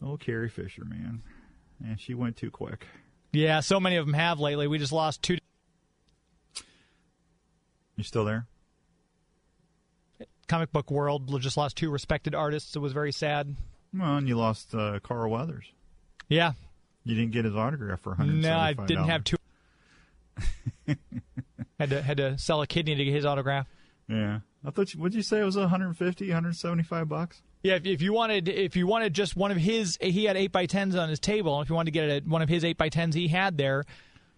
Oh, 0.02 0.16
Carrie 0.16 0.48
Fisher, 0.48 0.84
man. 0.84 1.22
And 1.84 2.00
she 2.00 2.14
went 2.14 2.36
too 2.36 2.50
quick. 2.50 2.86
Yeah, 3.32 3.60
so 3.60 3.78
many 3.78 3.96
of 3.96 4.06
them 4.06 4.14
have 4.14 4.40
lately. 4.40 4.66
We 4.66 4.78
just 4.78 4.92
lost 4.92 5.22
two. 5.22 5.38
You 7.96 8.04
still 8.04 8.24
there? 8.24 8.46
Comic 10.48 10.72
book 10.72 10.90
world 10.90 11.40
just 11.40 11.56
lost 11.56 11.76
two 11.76 11.90
respected 11.90 12.34
artists. 12.34 12.74
It 12.74 12.80
was 12.80 12.92
very 12.92 13.12
sad. 13.12 13.54
Well, 13.94 14.16
and 14.16 14.26
you 14.26 14.36
lost 14.36 14.74
uh, 14.74 14.98
Carl 15.00 15.30
Weathers. 15.30 15.66
Yeah. 16.30 16.52
You 17.04 17.14
didn't 17.14 17.32
get 17.32 17.44
his 17.44 17.54
autograph 17.54 18.00
for 18.00 18.10
175 18.10 18.76
No, 18.78 18.84
I 18.84 18.86
didn't 18.86 19.10
have 19.10 19.24
two. 19.24 19.36
had 21.78 21.90
to 21.90 22.02
had 22.02 22.16
to 22.16 22.38
sell 22.38 22.62
a 22.62 22.66
kidney 22.66 22.94
to 22.94 23.04
get 23.04 23.12
his 23.12 23.26
autograph. 23.26 23.66
Yeah. 24.08 24.40
I 24.64 24.70
thought 24.70 24.94
you, 24.94 25.00
what'd 25.00 25.14
you 25.14 25.22
say 25.22 25.40
it 25.40 25.44
was 25.44 25.56
150, 25.56 26.26
175 26.26 27.08
bucks? 27.08 27.42
Yeah, 27.62 27.74
if, 27.74 27.86
if 27.86 28.02
you 28.02 28.12
wanted 28.12 28.48
if 28.48 28.76
you 28.76 28.86
wanted 28.86 29.12
just 29.12 29.36
one 29.36 29.50
of 29.50 29.56
his, 29.56 29.98
he 30.00 30.24
had 30.24 30.36
eight 30.36 30.52
by 30.52 30.66
tens 30.66 30.94
on 30.96 31.08
his 31.08 31.20
table. 31.20 31.56
And 31.56 31.64
if 31.64 31.70
you 31.70 31.74
wanted 31.74 31.92
to 31.92 31.98
get 31.98 32.08
it, 32.08 32.26
one 32.26 32.42
of 32.42 32.48
his 32.48 32.64
eight 32.64 32.78
by 32.78 32.88
tens 32.88 33.14
he 33.14 33.28
had 33.28 33.58
there, 33.58 33.84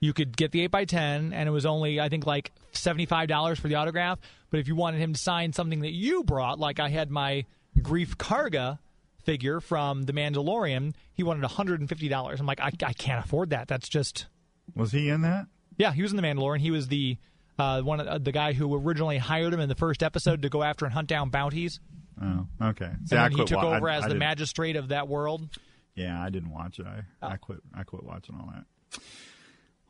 you 0.01 0.13
could 0.13 0.37
get 0.37 0.51
the 0.51 0.63
eight 0.63 0.71
by 0.71 0.85
ten, 0.85 1.33
and 1.33 1.49
it 1.49 1.53
was 1.53 1.67
only 1.67 2.01
I 2.01 2.09
think 2.09 2.27
like 2.27 2.53
seventy 2.73 3.07
five 3.07 3.29
dollars 3.29 3.61
for 3.61 3.69
the 3.69 3.77
autograph. 3.77 4.19
But 4.51 4.61
if 4.61 4.69
you 4.69 4.75
wanted 4.75 4.99
him 4.99 5.13
to 5.13 5.19
sign 5.19 5.53
something 5.53 5.81
that 5.81 5.93
you 5.93 6.25
brought, 6.25 6.59
like 6.59 6.81
I 6.81 6.89
had 6.89 7.11
my 7.11 7.45
Greef 7.79 8.17
Karga 8.17 8.79
figure 9.25 9.61
from 9.61 10.03
The 10.05 10.13
Mandalorian, 10.13 10.95
he 11.15 11.23
wanted 11.23 11.43
one 11.43 11.51
hundred 11.51 11.81
and 11.81 11.89
fifty 11.89 12.09
dollars. 12.09 12.41
I'm 12.41 12.47
like, 12.47 12.61
I, 12.61 12.71
I 12.85 12.93
can't 12.93 13.25
afford 13.25 13.51
that. 13.51 13.69
That's 13.69 13.89
just 13.89 14.27
Was 14.75 14.93
he 14.93 15.09
in 15.09 15.23
that? 15.23 15.47
yeah. 15.79 15.93
He 15.93 16.03
was 16.03 16.13
in 16.13 16.17
The 16.17 16.23
Mandalorian. 16.23 16.59
He 16.61 16.71
was 16.71 16.89
the 16.89 17.17
uh, 17.59 17.83
one 17.83 18.01
of 18.01 18.07
uh, 18.07 18.19
the 18.19 18.33
guy 18.33 18.53
who 18.55 18.75
originally 18.75 19.19
hired 19.19 19.53
him 19.53 19.61
in 19.61 19.69
the 19.69 19.75
first 19.75 20.03
episode 20.03 20.43
to 20.43 20.49
go 20.49 20.63
after 20.63 20.85
and 20.85 20.93
hunt 20.95 21.09
down 21.09 21.29
bounties. 21.31 21.81
Oh, 22.21 22.47
okay. 22.63 22.91
See, 23.05 23.17
And 23.17 23.25
then 23.25 23.33
he 23.33 23.45
took 23.45 23.63
wa- 23.63 23.71
I- 23.71 23.77
over 23.77 23.89
as 23.89 24.05
I 24.05 24.09
the 24.09 24.15
didn't- 24.15 24.19
magistrate 24.21 24.77
of 24.77 24.89
that 24.89 25.09
world. 25.09 25.49
Yeah, 25.95 26.21
I 26.23 26.31
didn't 26.31 26.51
watch 26.51 26.79
it. 26.79 26.87
I, 26.87 27.03
Oh. 27.23 27.29
I 27.29 27.37
quit. 27.37 27.59
I 27.75 27.83
quit 27.85 28.03
watching 28.05 28.35
all 28.37 28.51
that. 28.55 29.03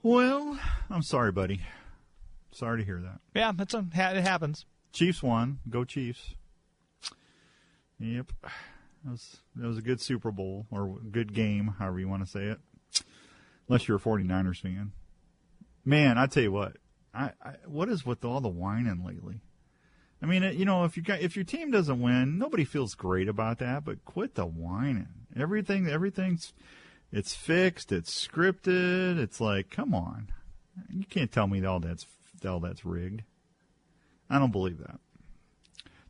Well, 0.03 0.59
I'm 0.91 1.03
sorry, 1.03 1.31
buddy. 1.31 1.61
Sorry 2.51 2.81
to 2.81 2.85
hear 2.85 3.01
that. 3.01 3.21
Yeah, 3.35 3.53
that's 3.55 3.73
a, 3.75 3.79
it 3.95 4.23
happens. 4.23 4.67
Chiefs 4.93 5.23
won. 5.23 5.61
Go 5.71 5.85
Chiefs. 5.85 6.35
Yep. 8.01 8.33
That 9.05 9.11
was 9.11 9.37
that 9.57 9.67
was 9.67 9.79
a 9.79 9.83
good 9.83 10.01
Super 10.01 10.31
Bowl 10.31 10.67
or 10.71 10.99
good 11.11 11.35
game, 11.35 11.75
however 11.79 11.99
you 11.99 12.09
want 12.09 12.25
to 12.25 12.31
say 12.31 12.45
it. 12.45 12.61
Unless 13.69 13.89
you're 13.89 13.97
a 13.97 14.01
49ers 14.01 14.61
fan. 14.61 14.93
Man, 15.85 16.19
I 16.19 16.27
tell 16.27 16.43
you 16.43 16.53
what. 16.53 16.77
I, 17.15 17.33
I 17.43 17.55
what 17.67 17.89
is 17.89 18.07
with 18.07 18.25
all 18.25 18.41
the 18.41 18.49
whining 18.49 19.05
lately? 19.05 19.41
I 20.23 20.27
mean, 20.27 20.45
you 20.57 20.65
know, 20.65 20.85
if 20.85 20.97
you 20.97 21.03
got 21.03 21.21
if 21.21 21.35
your 21.35 21.45
team 21.45 21.71
doesn't 21.71 22.01
win, 22.01 22.39
nobody 22.39 22.65
feels 22.65 22.95
great 22.95 23.29
about 23.29 23.59
that, 23.59 23.85
but 23.85 24.05
quit 24.05 24.37
the 24.37 24.47
whining. 24.47 25.09
Everything 25.37 25.89
everything's 25.89 26.53
it's 27.11 27.35
fixed, 27.35 27.93
it's 27.93 28.27
scripted. 28.27 29.19
It's 29.19 29.41
like, 29.41 29.71
come 29.71 29.95
on. 29.95 30.29
You 30.91 31.05
can't 31.05 31.31
tell 31.31 31.47
me 31.47 31.61
that 31.61 31.69
all 31.69 31.81
that's 31.81 32.07
all 32.47 32.61
that's 32.61 32.85
rigged. 32.85 33.23
I 34.31 34.39
don't 34.39 34.53
believe 34.53 34.79
that. 34.79 34.99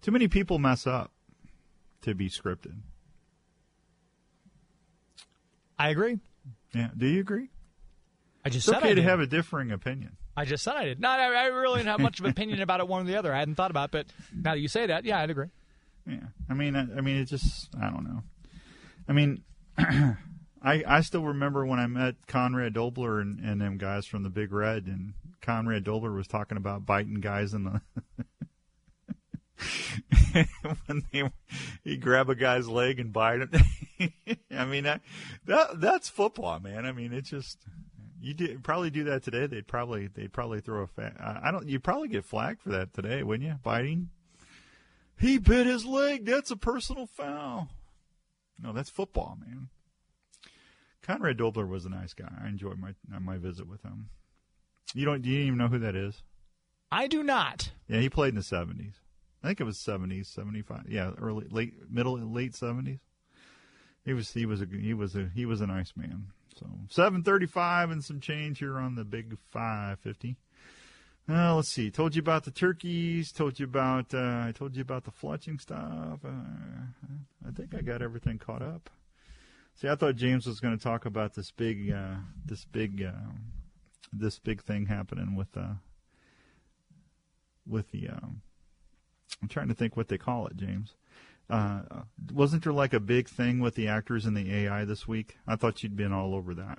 Too 0.02 0.10
many 0.10 0.28
people 0.28 0.58
mess 0.58 0.86
up 0.86 1.10
to 2.02 2.14
be 2.14 2.28
scripted. 2.28 2.76
I 5.78 5.88
agree. 5.90 6.18
Yeah. 6.74 6.90
Do 6.96 7.06
you 7.06 7.20
agree? 7.20 7.48
I 8.44 8.48
just 8.48 8.66
It's 8.68 8.74
said 8.74 8.78
okay 8.82 8.86
I 8.92 8.94
to 8.94 8.94
did. 8.96 9.04
have 9.04 9.20
a 9.20 9.26
differing 9.26 9.70
opinion. 9.72 10.16
I 10.36 10.44
just 10.44 10.64
said 10.64 10.74
I 10.76 10.84
did. 10.84 11.00
No, 11.00 11.08
I, 11.10 11.24
I 11.26 11.46
really 11.46 11.78
didn't 11.78 11.90
have 11.90 12.00
much 12.00 12.18
of 12.18 12.24
an 12.24 12.30
opinion 12.30 12.60
about 12.62 12.80
it 12.80 12.88
one 12.88 13.02
or 13.02 13.04
the 13.04 13.16
other. 13.16 13.34
I 13.34 13.38
hadn't 13.38 13.54
thought 13.56 13.70
about 13.70 13.86
it, 13.86 13.90
but 13.92 14.06
now 14.34 14.52
that 14.54 14.60
you 14.60 14.68
say 14.68 14.86
that, 14.86 15.04
yeah, 15.04 15.18
I'd 15.20 15.30
agree. 15.30 15.48
Yeah. 16.06 16.26
I 16.48 16.54
mean, 16.54 16.74
I, 16.74 16.80
I 16.80 17.00
mean, 17.00 17.16
it 17.16 17.26
just, 17.26 17.68
I 17.80 17.90
don't 17.90 18.04
know. 18.04 18.22
I 19.08 19.12
mean, 19.12 19.42
I 19.78 20.16
I 20.64 21.00
still 21.02 21.24
remember 21.24 21.66
when 21.66 21.78
I 21.80 21.86
met 21.86 22.14
Conrad 22.26 22.72
Dobler 22.74 23.20
and, 23.20 23.40
and 23.40 23.60
them 23.60 23.78
guys 23.78 24.06
from 24.06 24.22
the 24.22 24.30
Big 24.30 24.52
Red, 24.52 24.86
and 24.86 25.14
Conrad 25.40 25.84
Dobler 25.84 26.12
was 26.12 26.26
talking 26.28 26.56
about 26.56 26.86
biting 26.86 27.20
guys 27.20 27.52
in 27.54 27.64
the. 27.64 27.80
when 30.86 31.02
they 31.12 31.30
he 31.84 31.96
grab 31.96 32.30
a 32.30 32.34
guy's 32.34 32.68
leg 32.68 33.00
and 33.00 33.12
bite 33.12 33.40
him. 33.40 33.50
I 34.50 34.64
mean 34.64 34.84
that, 34.84 35.02
that 35.46 35.80
that's 35.80 36.08
football, 36.08 36.60
man. 36.60 36.86
I 36.86 36.92
mean 36.92 37.12
it's 37.12 37.30
just 37.30 37.58
you 38.20 38.34
did 38.34 38.62
probably 38.62 38.90
do 38.90 39.04
that 39.04 39.24
today. 39.24 39.46
They'd 39.46 39.66
probably 39.66 40.06
they'd 40.06 40.32
probably 40.32 40.60
throw 40.60 40.82
a 40.82 40.86
fa- 40.86 41.14
I 41.20 41.48
I 41.48 41.50
don't. 41.50 41.68
You'd 41.68 41.84
probably 41.84 42.08
get 42.08 42.24
flagged 42.24 42.62
for 42.62 42.70
that 42.70 42.94
today, 42.94 43.22
wouldn't 43.22 43.48
you? 43.48 43.56
Biting. 43.62 44.10
He 45.18 45.38
bit 45.38 45.66
his 45.66 45.84
leg. 45.84 46.24
That's 46.24 46.50
a 46.50 46.56
personal 46.56 47.06
foul. 47.06 47.68
No, 48.60 48.72
that's 48.72 48.90
football, 48.90 49.36
man. 49.44 49.68
Conrad 51.02 51.36
Dobler 51.36 51.66
was 51.66 51.84
a 51.84 51.90
nice 51.90 52.14
guy. 52.14 52.30
I 52.42 52.48
enjoyed 52.48 52.78
my 52.78 52.94
my 53.08 53.38
visit 53.38 53.68
with 53.68 53.82
him. 53.82 54.08
You 54.94 55.04
don't? 55.04 55.22
Do 55.22 55.30
you 55.30 55.40
even 55.40 55.58
know 55.58 55.68
who 55.68 55.80
that 55.80 55.96
is? 55.96 56.22
I 56.92 57.08
do 57.08 57.22
not. 57.22 57.72
Yeah, 57.88 58.00
he 58.00 58.08
played 58.08 58.30
in 58.30 58.36
the 58.36 58.42
seventies. 58.42 59.01
I 59.42 59.48
think 59.48 59.60
it 59.60 59.64
was 59.64 59.78
seventies, 59.78 60.28
seventy 60.28 60.62
five. 60.62 60.84
Yeah, 60.88 61.12
early, 61.20 61.46
late, 61.50 61.74
middle, 61.90 62.18
late 62.18 62.54
seventies. 62.54 63.00
He 64.04 64.12
was 64.12 64.32
he 64.32 64.46
was 64.46 64.62
a 64.62 64.66
he 64.66 64.94
was 64.94 65.16
a 65.16 65.30
he 65.34 65.46
was 65.46 65.60
a 65.60 65.66
nice 65.66 65.92
man. 65.96 66.26
So 66.56 66.66
seven 66.88 67.22
thirty 67.22 67.46
five 67.46 67.90
and 67.90 68.04
some 68.04 68.20
change 68.20 68.58
here 68.58 68.78
on 68.78 68.94
the 68.94 69.04
big 69.04 69.36
five 69.50 69.98
fifty. 70.00 70.36
Uh, 71.28 71.54
let's 71.54 71.68
see. 71.68 71.90
Told 71.90 72.14
you 72.14 72.20
about 72.20 72.44
the 72.44 72.50
turkeys. 72.50 73.32
Told 73.32 73.58
you 73.58 73.64
about 73.64 74.12
uh, 74.14 74.44
I 74.46 74.52
told 74.54 74.76
you 74.76 74.82
about 74.82 75.04
the 75.04 75.12
fletching 75.12 75.60
stuff. 75.60 76.20
Uh, 76.24 77.48
I 77.48 77.50
think 77.52 77.74
I 77.74 77.80
got 77.80 78.02
everything 78.02 78.38
caught 78.38 78.62
up. 78.62 78.90
See, 79.76 79.88
I 79.88 79.94
thought 79.94 80.16
James 80.16 80.46
was 80.46 80.60
going 80.60 80.76
to 80.76 80.82
talk 80.82 81.04
about 81.04 81.34
this 81.34 81.50
big 81.50 81.90
uh, 81.90 82.16
this 82.44 82.64
big 82.64 83.02
uh, 83.02 83.30
this 84.12 84.38
big 84.38 84.62
thing 84.62 84.86
happening 84.86 85.34
with 85.34 85.56
uh, 85.56 85.74
with 87.66 87.90
the. 87.90 88.08
Um, 88.08 88.42
I'm 89.40 89.48
trying 89.48 89.68
to 89.68 89.74
think 89.74 89.96
what 89.96 90.08
they 90.08 90.18
call 90.18 90.46
it, 90.46 90.56
James. 90.56 90.94
Uh, 91.50 91.82
wasn't 92.32 92.64
there 92.64 92.72
like 92.72 92.92
a 92.94 93.00
big 93.00 93.28
thing 93.28 93.60
with 93.60 93.74
the 93.74 93.88
actors 93.88 94.24
and 94.26 94.36
the 94.36 94.52
AI 94.54 94.84
this 94.84 95.06
week? 95.06 95.36
I 95.46 95.56
thought 95.56 95.82
you'd 95.82 95.96
been 95.96 96.12
all 96.12 96.34
over 96.34 96.54
that. 96.54 96.78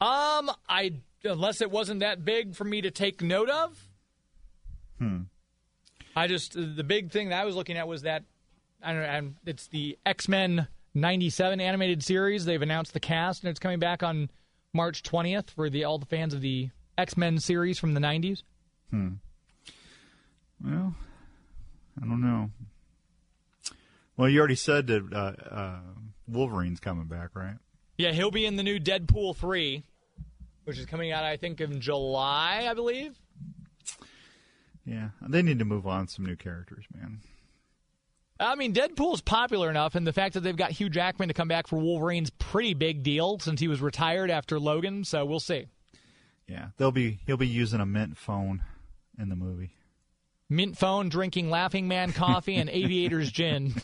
Um, 0.00 0.50
I 0.68 0.92
unless 1.24 1.60
it 1.60 1.70
wasn't 1.70 2.00
that 2.00 2.24
big 2.24 2.54
for 2.54 2.64
me 2.64 2.80
to 2.82 2.90
take 2.90 3.22
note 3.22 3.48
of. 3.50 3.88
Hmm. 4.98 5.18
I 6.14 6.26
just 6.26 6.52
the 6.54 6.84
big 6.84 7.10
thing 7.10 7.30
that 7.30 7.40
I 7.40 7.44
was 7.44 7.56
looking 7.56 7.76
at 7.76 7.88
was 7.88 8.02
that 8.02 8.24
I 8.82 8.92
don't 8.92 9.02
know. 9.02 9.08
and 9.08 9.34
It's 9.46 9.66
the 9.68 9.98
X 10.04 10.28
Men 10.28 10.68
'97 10.94 11.60
animated 11.60 12.02
series. 12.02 12.44
They've 12.44 12.60
announced 12.62 12.92
the 12.92 13.00
cast, 13.00 13.42
and 13.42 13.50
it's 13.50 13.58
coming 13.58 13.78
back 13.78 14.02
on 14.02 14.30
March 14.72 15.02
20th 15.02 15.50
for 15.50 15.68
the 15.70 15.84
all 15.84 15.98
the 15.98 16.06
fans 16.06 16.32
of 16.34 16.42
the 16.42 16.70
X 16.98 17.16
Men 17.16 17.38
series 17.38 17.78
from 17.78 17.94
the 17.94 18.00
'90s. 18.00 18.42
Hmm. 18.90 19.08
Well, 20.64 20.94
I 22.00 22.06
don't 22.06 22.20
know. 22.20 22.50
Well, 24.16 24.28
you 24.28 24.38
already 24.38 24.54
said 24.54 24.86
that 24.86 25.12
uh, 25.12 25.54
uh, 25.54 25.80
Wolverine's 26.26 26.80
coming 26.80 27.06
back, 27.06 27.30
right? 27.34 27.56
Yeah, 27.98 28.12
he'll 28.12 28.30
be 28.30 28.46
in 28.46 28.56
the 28.56 28.62
new 28.62 28.78
Deadpool 28.78 29.36
3, 29.36 29.84
which 30.64 30.78
is 30.78 30.86
coming 30.86 31.12
out, 31.12 31.24
I 31.24 31.36
think, 31.36 31.60
in 31.60 31.80
July, 31.80 32.66
I 32.68 32.74
believe. 32.74 33.18
Yeah, 34.84 35.10
they 35.20 35.42
need 35.42 35.58
to 35.58 35.64
move 35.64 35.86
on 35.86 36.08
some 36.08 36.24
new 36.24 36.36
characters, 36.36 36.84
man. 36.94 37.20
I 38.38 38.54
mean, 38.54 38.74
Deadpool's 38.74 39.22
popular 39.22 39.70
enough, 39.70 39.94
and 39.94 40.06
the 40.06 40.12
fact 40.12 40.34
that 40.34 40.40
they've 40.40 40.56
got 40.56 40.70
Hugh 40.70 40.90
Jackman 40.90 41.28
to 41.28 41.34
come 41.34 41.48
back 41.48 41.66
for 41.66 41.78
Wolverine's 41.78 42.30
pretty 42.30 42.74
big 42.74 43.02
deal 43.02 43.38
since 43.38 43.60
he 43.60 43.68
was 43.68 43.80
retired 43.80 44.30
after 44.30 44.60
Logan. 44.60 45.04
So 45.04 45.24
we'll 45.24 45.40
see. 45.40 45.66
Yeah, 46.46 46.68
they'll 46.76 46.92
be 46.92 47.18
he'll 47.26 47.38
be 47.38 47.48
using 47.48 47.80
a 47.80 47.86
mint 47.86 48.16
phone 48.18 48.62
in 49.18 49.30
the 49.30 49.36
movie. 49.36 49.72
Mint 50.48 50.78
phone, 50.78 51.08
drinking 51.08 51.50
Laughing 51.50 51.88
Man 51.88 52.12
coffee, 52.12 52.56
and 52.56 52.70
Aviator's 52.70 53.30
gin. 53.32 53.74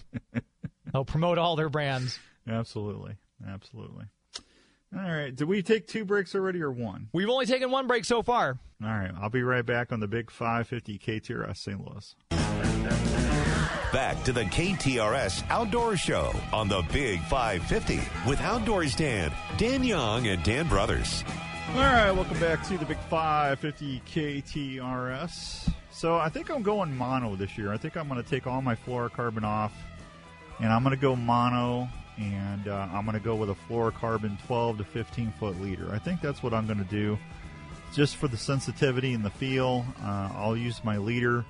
They'll 0.93 1.05
promote 1.05 1.39
all 1.39 1.57
their 1.57 1.69
brands. 1.69 2.19
Absolutely, 2.49 3.17
absolutely. 3.49 4.05
All 4.95 5.01
right, 5.01 5.35
did 5.35 5.49
we 5.49 5.63
take 5.63 5.87
two 5.87 6.05
breaks 6.05 6.35
already 6.35 6.63
or 6.63 6.71
one? 6.71 7.09
We've 7.13 7.31
only 7.31 7.47
taken 7.47 7.71
one 7.71 7.87
break 7.87 8.05
so 8.05 8.23
far. 8.23 8.59
All 8.85 8.91
right, 8.91 9.11
I'll 9.21 9.31
be 9.31 9.43
right 9.43 9.65
back 9.65 9.91
on 9.91 10.01
the 10.01 10.09
Big 10.09 10.31
550 10.31 10.99
KTRS 10.99 11.57
St. 11.57 11.81
Louis. 11.81 12.15
Back 13.91 14.23
to 14.25 14.33
the 14.33 14.45
KTRS 14.45 15.45
Outdoor 15.51 15.97
Show 15.97 16.33
on 16.53 16.69
the 16.69 16.83
Big 16.93 17.21
550 17.23 18.01
with 18.29 18.41
Outdoors 18.41 18.95
Dan, 18.95 19.33
Dan 19.57 19.83
Young, 19.83 20.27
and 20.27 20.43
Dan 20.43 20.69
Brothers. 20.69 21.25
All 21.71 21.81
right, 21.81 22.11
welcome 22.11 22.39
back 22.39 22.63
to 22.69 22.77
the 22.77 22.85
Big 22.85 22.99
550 23.09 24.03
KTRS. 24.07 25.73
So 25.93 26.17
I 26.17 26.31
think 26.31 26.51
I'm 26.51 26.63
going 26.63 26.97
mono 26.97 27.37
this 27.37 27.57
year. 27.59 27.73
I 27.73 27.77
think 27.77 27.97
I'm 27.97 28.09
going 28.09 28.23
to 28.23 28.29
take 28.29 28.47
all 28.47 28.63
my 28.63 28.75
fluorocarbon 28.75 29.45
off, 29.45 29.73
and 30.59 30.73
I'm 30.73 30.83
going 30.83 30.97
to 30.97 31.01
go 31.01 31.15
mono, 31.15 31.87
and 32.19 32.67
uh, 32.67 32.89
I'm 32.91 33.05
going 33.05 33.17
to 33.17 33.25
go 33.25 33.37
with 33.37 33.51
a 33.51 33.57
fluorocarbon 33.69 34.43
12 34.47 34.79
to 34.79 34.85
15 34.85 35.33
foot 35.39 35.61
leader. 35.61 35.91
I 35.93 35.99
think 35.99 36.23
that's 36.23 36.43
what 36.43 36.55
I'm 36.55 36.67
going 36.67 36.79
to 36.79 36.85
do, 36.85 37.19
just 37.93 38.17
for 38.17 38.27
the 38.27 38.39
sensitivity 38.39 39.13
and 39.13 39.23
the 39.23 39.31
feel. 39.31 39.85
Uh, 40.03 40.31
I'll 40.35 40.57
use 40.57 40.83
my 40.83 40.97
leader 40.97 41.45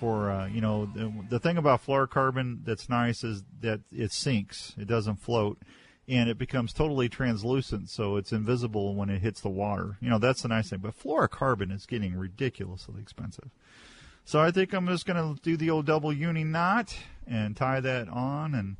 for 0.00 0.30
uh, 0.30 0.46
you 0.46 0.62
know 0.62 0.86
the, 0.86 1.12
the 1.28 1.38
thing 1.38 1.58
about 1.58 1.84
fluorocarbon 1.84 2.64
that's 2.64 2.88
nice 2.88 3.24
is 3.24 3.44
that 3.60 3.80
it 3.92 4.10
sinks, 4.10 4.74
it 4.78 4.88
doesn't 4.88 5.16
float 5.16 5.58
and 6.08 6.28
it 6.28 6.38
becomes 6.38 6.72
totally 6.72 7.08
translucent, 7.08 7.90
so 7.90 8.16
it's 8.16 8.32
invisible 8.32 8.94
when 8.94 9.10
it 9.10 9.20
hits 9.20 9.40
the 9.40 9.48
water. 9.48 9.96
You 10.00 10.08
know, 10.08 10.18
that's 10.18 10.42
the 10.42 10.48
nice 10.48 10.70
thing. 10.70 10.78
But 10.78 10.98
fluorocarbon 10.98 11.74
is 11.74 11.86
getting 11.86 12.16
ridiculously 12.16 13.00
expensive. 13.00 13.50
So 14.24 14.40
I 14.40 14.50
think 14.50 14.72
I'm 14.72 14.86
just 14.86 15.06
going 15.06 15.36
to 15.36 15.40
do 15.42 15.56
the 15.56 15.70
old 15.70 15.86
double 15.86 16.12
uni 16.12 16.44
knot 16.44 16.96
and 17.26 17.56
tie 17.56 17.80
that 17.80 18.08
on, 18.08 18.54
and 18.54 18.76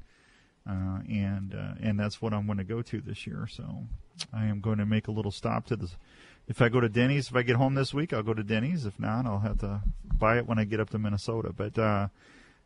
uh, 0.69 1.03
and 1.09 1.55
uh, 1.55 1.75
and 1.81 1.99
that's 1.99 2.21
what 2.21 2.33
I'm 2.33 2.47
going 2.47 2.59
to 2.59 2.65
go 2.65 2.83
to 2.83 3.01
this 3.01 3.27
year. 3.27 3.49
So 3.51 3.85
I 4.33 4.47
am 4.47 4.61
going 4.61 4.79
to 4.79 4.87
make 4.87 5.09
a 5.09 5.13
little 5.13 5.31
stop 5.31 5.67
to 5.67 5.77
this. 5.77 5.97
If 6.49 6.63
I 6.63 6.69
go 6.69 6.81
to 6.81 6.89
Denny's, 6.89 7.29
if 7.29 7.37
I 7.37 7.43
get 7.43 7.57
home 7.57 7.75
this 7.75 7.93
week, 7.93 8.13
I'll 8.13 8.23
go 8.23 8.35
to 8.35 8.45
Denny's. 8.45 8.87
If 8.87 9.01
not, 9.01 9.27
I'll 9.27 9.41
have 9.41 9.59
to 9.59 9.83
buy 10.17 10.39
it 10.39 10.47
when 10.47 10.59
I 10.59 10.65
get 10.65 10.79
up 10.79 10.91
to 10.91 10.99
Minnesota. 10.99 11.53
But 11.53 11.77
uh, 11.77 12.09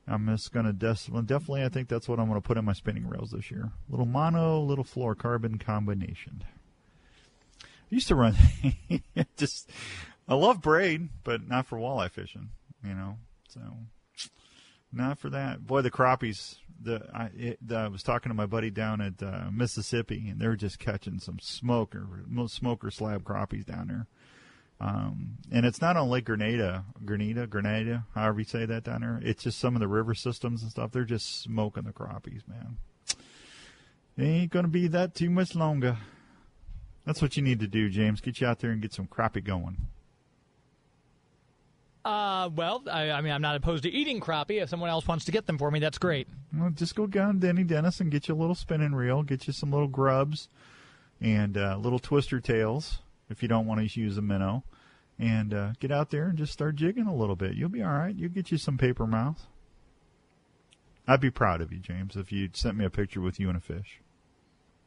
I'm 0.09 0.27
just 0.27 0.53
going 0.53 0.67
to 0.67 0.73
des- 0.73 1.11
definitely, 1.23 1.65
I 1.65 1.69
think 1.69 1.89
that's 1.89 2.09
what 2.09 2.19
I'm 2.19 2.29
going 2.29 2.41
to 2.41 2.47
put 2.47 2.57
in 2.57 2.65
my 2.65 2.73
spinning 2.73 3.09
rails 3.09 3.31
this 3.31 3.51
year. 3.51 3.71
Little 3.89 4.07
mono, 4.07 4.61
little 4.61 4.85
fluorocarbon 4.85 5.61
combination. 5.61 6.45
I 7.63 7.67
used 7.95 8.09
to 8.09 8.15
run, 8.15 8.35
just, 9.37 9.71
I 10.29 10.35
love 10.35 10.61
braid, 10.61 11.09
but 11.25 11.47
not 11.47 11.67
for 11.67 11.79
walleye 11.79 12.11
fishing, 12.11 12.51
you 12.85 12.95
know, 12.95 13.19
so 13.49 13.61
not 14.93 15.19
for 15.19 15.31
that. 15.31 15.67
Boy, 15.67 15.83
the 15.83 15.91
crappies, 15.91 16.57
the, 16.81 17.09
I, 17.15 17.31
it, 17.37 17.59
the, 17.67 17.77
I 17.77 17.89
was 17.89 18.03
talking 18.03 18.31
to 18.31 18.35
my 18.35 18.47
buddy 18.47 18.71
down 18.71 19.01
at 19.01 19.23
uh, 19.23 19.51
Mississippi, 19.53 20.29
and 20.29 20.41
they're 20.41 20.57
just 20.57 20.79
catching 20.79 21.19
some 21.19 21.39
smoker, 21.41 22.07
smoker 22.47 22.91
slab 22.91 23.23
crappies 23.23 23.67
down 23.67 23.89
there. 23.89 24.07
Um, 24.81 25.37
and 25.53 25.67
it's 25.67 25.83
not 25.83 25.99
on 25.99 26.09
Lake 26.09 26.25
Grenada, 26.25 26.85
Grenada, 27.05 27.47
Grenada, 27.47 28.05
however 28.15 28.39
you 28.39 28.47
say 28.47 28.65
that 28.65 28.85
down 28.85 29.03
there. 29.03 29.21
It's 29.23 29.43
just 29.43 29.59
some 29.59 29.77
of 29.77 29.81
the 29.81 29.89
river 29.89 30.15
systems 30.15 30.63
and 30.63 30.71
stuff. 30.71 30.91
They're 30.91 31.05
just 31.05 31.43
smoking 31.43 31.85
the 31.85 31.93
crappies, 31.93 32.49
man. 32.49 32.79
It 34.17 34.25
ain't 34.25 34.51
going 34.51 34.65
to 34.65 34.71
be 34.71 34.89
that 34.89 35.15
too 35.15 35.29
much 35.29 35.55
longer. 35.55 35.99
That's 37.05 37.21
what 37.21 37.37
you 37.37 37.43
need 37.43 37.61
to 37.61 37.67
do, 37.67 37.91
James. 37.91 38.23
Get 38.23 38.41
you 38.41 38.47
out 38.47 38.61
there 38.61 38.71
and 38.71 38.81
get 38.81 38.95
some 38.95 39.07
crappie 39.07 39.45
going. 39.45 39.77
Uh, 42.03 42.49
well, 42.55 42.83
I, 42.91 43.11
I 43.11 43.21
mean, 43.21 43.33
I'm 43.33 43.43
not 43.43 43.57
opposed 43.57 43.83
to 43.83 43.91
eating 43.91 44.21
crappie. 44.21 44.63
If 44.63 44.71
someone 44.71 44.89
else 44.89 45.07
wants 45.07 45.27
to 45.27 45.33
get 45.33 45.47
them 45.47 45.59
for 45.59 45.71
me, 45.71 45.81
that's 45.81 45.99
great. 45.99 46.27
Well, 46.57 46.71
just 46.71 46.95
go 46.95 47.07
down 47.07 47.35
to 47.35 47.47
Denny 47.47 47.65
Dennis 47.65 48.01
and 48.01 48.11
get 48.11 48.29
you 48.29 48.35
a 48.35 48.39
little 48.39 48.55
spinning 48.55 48.95
reel, 48.95 49.23
get 49.23 49.47
you 49.47 49.53
some 49.53 49.71
little 49.71 49.89
grubs 49.89 50.49
and 51.21 51.59
uh, 51.59 51.77
little 51.77 51.99
twister 51.99 52.41
tails 52.41 53.01
if 53.31 53.43
you 53.43 53.49
don't 53.49 53.67
want 53.67 53.81
to 53.81 54.01
use 54.01 54.19
a 54.19 54.23
minnow. 54.23 54.65
And 55.19 55.53
uh, 55.53 55.73
get 55.81 55.91
out 55.91 56.11
there 56.11 56.29
and 56.29 56.39
just 56.39 56.53
start 56.53 56.77
jigging 56.77 57.07
a 57.07 57.15
little 57.15 57.37
bit. 57.37 57.55
You'll 57.55 57.69
be 57.69 57.83
all 57.83 57.93
right. 57.93 58.15
You'll 58.15 58.31
get 58.31 58.51
you 58.51 58.59
some 58.59 58.79
paper 58.79 59.07
mouth. 59.07 59.47
I'd 61.07 61.21
be 61.21 61.31
proud 61.31 61.61
of 61.61 61.73
you, 61.73 61.79
James, 61.79 62.17
if 62.17 62.33
you'd 62.33 62.57
sent 62.57 62.77
me 62.77 62.85
a 62.85 62.91
picture 62.91 63.21
with 63.21 63.39
you 63.39 63.49
and 63.49 63.57
a 63.57 63.61
fish. 63.61 64.01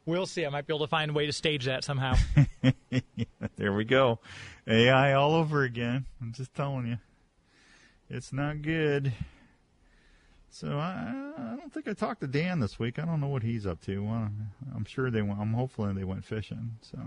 We'll 0.06 0.26
see. 0.26 0.44
I 0.44 0.48
might 0.48 0.66
be 0.66 0.74
able 0.74 0.86
to 0.86 0.90
find 0.90 1.10
a 1.10 1.14
way 1.14 1.26
to 1.26 1.32
stage 1.32 1.64
that 1.66 1.84
somehow. 1.84 2.14
there 3.56 3.72
we 3.72 3.84
go. 3.84 4.18
AI 4.66 5.12
all 5.12 5.34
over 5.34 5.62
again. 5.62 6.06
I'm 6.20 6.32
just 6.32 6.54
telling 6.54 6.86
you. 6.86 6.98
It's 8.10 8.32
not 8.32 8.62
good. 8.62 9.12
So 10.50 10.78
I, 10.78 11.32
I 11.36 11.56
don't 11.56 11.72
think 11.72 11.88
I 11.88 11.94
talked 11.94 12.20
to 12.20 12.26
Dan 12.26 12.60
this 12.60 12.78
week. 12.78 12.98
I 12.98 13.04
don't 13.04 13.20
know 13.20 13.28
what 13.28 13.42
he's 13.42 13.66
up 13.66 13.80
to. 13.82 13.98
Well, 14.04 14.30
I'm 14.74 14.84
sure 14.84 15.10
they 15.10 15.22
went. 15.22 15.40
I'm 15.40 15.52
hopefully 15.52 15.92
they 15.94 16.04
went 16.04 16.24
fishing. 16.24 16.76
So, 16.80 16.98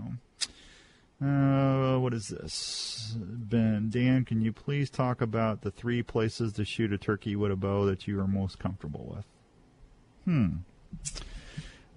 uh, 1.22 1.98
what 1.98 2.14
is 2.14 2.28
this? 2.28 3.16
Ben, 3.18 3.90
Dan, 3.90 4.24
can 4.24 4.40
you 4.40 4.52
please 4.52 4.90
talk 4.90 5.20
about 5.20 5.62
the 5.62 5.70
three 5.70 6.02
places 6.02 6.52
to 6.54 6.64
shoot 6.64 6.92
a 6.92 6.98
turkey 6.98 7.34
with 7.36 7.50
a 7.50 7.56
bow 7.56 7.84
that 7.86 8.06
you 8.06 8.20
are 8.20 8.28
most 8.28 8.58
comfortable 8.58 9.14
with? 9.14 9.24
Hmm. 10.24 10.58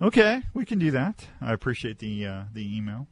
Okay, 0.01 0.41
we 0.53 0.65
can 0.65 0.79
do 0.79 0.89
that. 0.91 1.27
I 1.39 1.53
appreciate 1.53 1.99
the 1.99 2.25
uh, 2.25 2.43
the 2.53 2.77
email. 2.77 3.07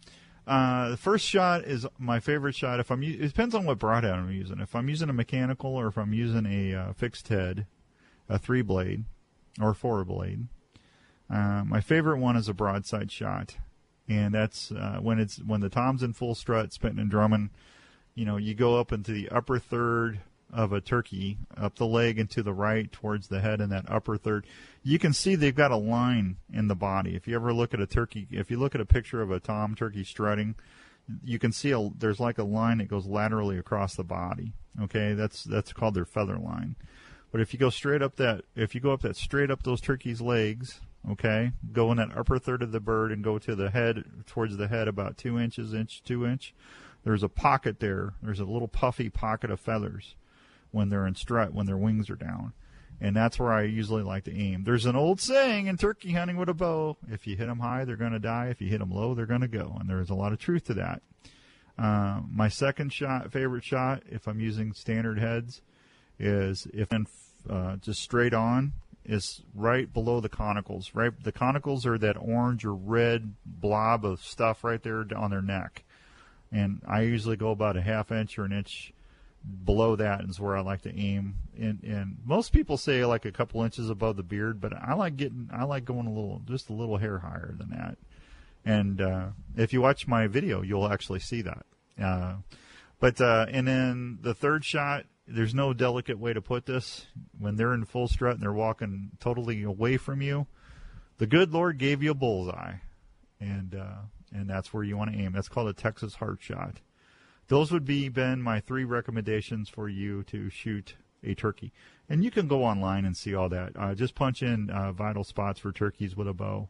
Uh, 0.48 0.89
the 0.89 0.98
first 0.98 1.28
shot 1.28 1.63
is 1.63 1.86
my 2.00 2.19
favorite 2.19 2.56
shot. 2.56 2.80
If 2.80 2.89
I'm, 2.89 3.04
it 3.04 3.19
depends 3.19 3.54
on 3.54 3.65
what 3.65 3.78
broadhead 3.78 4.13
I'm 4.13 4.32
using. 4.32 4.60
If 4.60 4.76
I'm 4.76 4.89
using 4.89 5.08
a 5.08 5.13
mechanical 5.13 5.76
or 5.76 5.88
if 5.88 5.98
I'm 5.98 6.12
using 6.12 6.48
a 6.48 6.74
uh, 6.74 6.93
fixed 6.93 7.28
head, 7.28 7.67
a 8.28 8.39
three 8.39 8.63
blade 8.63 9.06
or 9.62 9.76
four 9.76 10.04
blade. 10.04 10.48
Uh, 11.30 11.63
my 11.63 11.82
favorite 11.82 12.17
one 12.17 12.36
is 12.36 12.50
a 12.50 12.54
broadside 12.56 13.12
shot, 13.12 13.58
and 14.10 14.34
that's 14.34 14.72
uh, 14.72 15.00
when 15.02 15.19
it's 15.19 15.38
when 15.38 15.62
the 15.62 15.69
tom's 15.69 16.04
in 16.04 16.13
full 16.13 16.36
strut, 16.36 16.74
spitting 16.74 17.00
and 17.00 17.12
drumming. 17.12 17.52
You 18.15 18.26
know, 18.26 18.38
you 18.38 18.54
go 18.54 18.80
up 18.80 18.91
into 18.91 19.12
the 19.12 19.30
upper 19.30 19.60
third 19.60 20.19
of 20.52 20.74
a 20.74 20.82
turkey, 20.82 21.38
up 21.56 21.76
the 21.76 21.86
leg 21.86 22.17
and 22.17 22.30
to 22.32 22.41
the 22.41 22.54
right 22.54 22.91
towards 22.91 23.28
the 23.28 23.39
head 23.39 23.62
in 23.62 23.69
that 23.69 23.86
upper 23.88 24.17
third. 24.17 24.48
You 24.84 24.98
can 24.98 25.13
see 25.13 25.36
they've 25.36 25.56
got 25.56 25.72
a 25.72 25.78
line 25.78 26.38
in 26.52 26.67
the 26.67 26.76
body. 26.76 27.15
If 27.15 27.28
you 27.28 27.36
ever 27.36 27.54
look 27.54 27.74
at 27.74 27.80
a 27.80 27.86
turkey, 27.86 28.28
if 28.32 28.50
you 28.50 28.58
look 28.58 28.74
at 28.74 28.82
a 28.82 28.86
picture 28.86 29.22
of 29.22 29.30
a 29.30 29.39
tom 29.39 29.76
turkey 29.76 30.04
strutting, 30.04 30.56
you 31.24 31.38
can 31.38 31.52
see 31.52 31.72
a, 31.72 31.89
there's 31.98 32.19
like 32.19 32.39
a 32.39 32.43
line 32.43 32.80
that 32.80 32.88
goes 32.88 33.06
laterally 33.06 33.58
across 33.58 33.95
the 33.95 34.04
body. 34.04 34.54
Okay, 34.82 35.13
that's 35.13 35.43
that's 35.43 35.72
called 35.72 35.93
their 35.93 36.06
feather 36.06 36.38
line. 36.38 36.76
But 37.32 37.41
if 37.41 37.54
you 37.54 37.60
go 37.60 37.69
straight 37.69 38.02
up 38.02 38.15
that, 38.15 38.43
if 38.56 38.74
you 38.74 38.82
go 38.82 38.91
up 38.91 39.02
that 39.02 39.15
straight 39.15 39.52
up 39.52 39.63
those 39.63 39.82
turkeys' 39.82 40.22
legs, 40.22 40.82
okay, 41.12 41.52
go 41.72 41.92
in 41.92 41.98
that 41.98 42.16
upper 42.18 42.40
third 42.40 42.62
of 42.62 42.72
the 42.72 42.80
bird 42.80 43.12
and 43.12 43.24
go 43.24 43.38
to 43.40 43.56
the 43.56 43.70
head, 43.70 44.04
towards 44.26 44.58
the 44.58 44.68
head 44.68 44.88
about 44.88 45.18
two 45.18 45.40
inches, 45.40 45.74
inch, 45.74 46.04
two 46.04 46.26
inch, 46.26 46.54
there's 47.04 47.24
a 47.24 47.30
pocket 47.30 47.80
there. 47.80 48.14
There's 48.22 48.40
a 48.40 48.46
little 48.46 48.68
puffy 48.68 49.10
pocket 49.10 49.52
of 49.52 49.60
feathers 49.60 50.16
when 50.72 50.90
they're 50.90 51.08
in 51.08 51.16
strut, 51.16 51.54
when 51.54 51.66
their 51.66 51.78
wings 51.78 52.10
are 52.10 52.16
down. 52.16 52.54
And 53.02 53.16
that's 53.16 53.40
where 53.40 53.54
I 53.54 53.64
usually 53.64 54.04
like 54.04 54.26
to 54.26 54.38
aim. 54.38 54.66
There's 54.66 54.86
an 54.86 54.98
old 54.98 55.22
saying 55.22 55.68
in 55.68 55.78
turkey 55.78 56.12
hunting 56.12 56.36
with 56.36 56.50
a 56.50 56.54
bow 56.54 56.98
if 57.10 57.26
you 57.26 57.38
hit 57.38 57.48
them 57.48 57.60
high, 57.60 57.86
they're 57.86 57.96
going 57.96 58.12
to 58.12 58.20
die. 58.20 58.48
If 58.48 58.62
you 58.62 58.68
hit 58.68 58.80
them 58.80 58.92
low, 58.92 59.16
they're 59.16 59.26
going 59.26 59.42
to 59.42 59.48
go. 59.48 59.78
And 59.80 59.90
there's 59.90 60.10
a 60.10 60.16
lot 60.16 60.34
of 60.34 60.40
truth 60.40 60.66
to 60.66 60.74
that. 60.74 61.02
Uh, 61.78 62.22
my 62.30 62.50
second 62.50 62.92
shot, 62.92 63.32
favorite 63.32 63.64
shot, 63.64 64.04
if 64.10 64.28
I'm 64.28 64.42
using 64.42 64.74
standard 64.74 65.18
heads, 65.18 65.62
is 66.20 66.68
if 66.74 66.90
uh, 67.50 67.78
just 67.78 68.02
straight 68.02 68.34
on, 68.34 68.74
is 69.10 69.41
right 69.54 69.91
below 69.91 70.19
the 70.19 70.30
caruncles. 70.30 70.91
Right, 70.93 71.12
the 71.24 71.32
caruncles 71.32 71.86
are 71.86 71.98
that 71.98 72.17
orange 72.17 72.65
or 72.65 72.74
red 72.74 73.34
blob 73.45 74.06
of 74.06 74.22
stuff 74.22 74.63
right 74.63 74.82
there 74.82 75.06
on 75.15 75.32
their 75.32 75.41
neck, 75.41 75.84
and 76.52 76.82
I 76.88 77.02
usually 77.02 77.36
go 77.36 77.52
about 77.52 77.78
a 77.78 77.82
half 77.82 78.12
inch 78.12 78.38
or 78.38 78.45
an 78.45 78.52
inch 78.52 78.93
below 79.65 79.95
that 79.95 80.22
is 80.26 80.39
where 80.39 80.56
I 80.56 80.62
like 80.62 80.82
to 80.82 80.95
aim. 80.95 81.36
And 81.58 81.84
and 81.84 82.17
most 82.26 82.52
people 82.52 82.78
say 82.78 83.06
like 83.06 83.26
a 83.26 83.32
couple 83.32 83.63
inches 83.63 83.89
above 83.89 84.17
the 84.17 84.24
beard, 84.24 84.62
but 84.62 84.74
I 84.74 84.93
like 84.93 85.17
getting 85.17 85.50
I 85.52 85.63
like 85.63 85.86
going 85.86 86.08
a 86.08 86.13
little 86.13 86.41
just 86.45 86.69
a 86.69 86.74
little 86.74 86.98
hair 86.98 87.19
higher 87.19 87.56
than 87.58 87.69
that. 87.69 87.98
And 88.65 89.02
uh, 89.02 89.28
if 89.56 89.74
you 89.74 89.82
watch 89.82 90.08
my 90.08 90.28
video, 90.28 90.62
you'll 90.62 90.91
actually 90.91 91.19
see 91.19 91.41
that. 91.41 91.65
Uh, 92.02 92.36
but 93.00 93.19
uh, 93.22 93.45
and 93.50 93.67
then 93.67 94.19
the 94.22 94.34
third 94.34 94.65
shot, 94.65 95.06
there's 95.30 95.54
no 95.54 95.74
delicate 95.74 96.20
way 96.20 96.34
to 96.34 96.42
put 96.42 96.65
this. 96.65 97.08
When 97.38 97.56
they're 97.56 97.74
in 97.74 97.86
full 97.86 98.08
strut 98.08 98.36
and 98.36 98.44
they're 98.44 98.52
walking 98.52 99.12
totally 99.20 99.63
away 99.63 99.98
from 99.98 100.22
you, 100.22 100.48
the 101.18 101.28
good 101.28 101.54
Lord 101.54 101.78
gave 101.78 102.02
you 102.02 102.12
a 102.12 102.15
bullseye, 102.15 102.76
and 103.39 103.76
uh, 103.76 104.02
and 104.34 104.50
that's 104.50 104.74
where 104.74 104.84
you 104.84 104.98
want 104.98 105.12
to 105.12 105.18
aim. 105.18 105.34
That's 105.34 105.50
called 105.50 105.70
a 105.70 105.74
Texas 105.74 106.15
heart 106.15 106.39
shot. 106.42 106.76
Those 107.48 107.72
would 107.72 107.86
be 107.86 108.10
Ben 108.10 108.42
my 108.42 108.60
three 108.60 108.84
recommendations 108.84 109.70
for 109.70 109.89
you 109.89 110.24
to 110.24 110.50
shoot 110.50 110.96
a 111.24 111.34
turkey, 111.34 111.74
and 112.08 112.24
you 112.24 112.32
can 112.32 112.48
go 112.48 112.63
online 112.63 113.06
and 113.06 113.18
see 113.18 113.36
all 113.36 113.50
that. 113.50 113.74
Uh, 113.76 113.96
just 113.96 114.15
punch 114.15 114.42
in 114.42 114.70
uh, 114.70 114.92
vital 114.92 115.24
spots 115.24 115.60
for 115.60 115.72
turkeys 115.72 116.15
with 116.15 116.28
a 116.28 116.34
bow, 116.34 116.70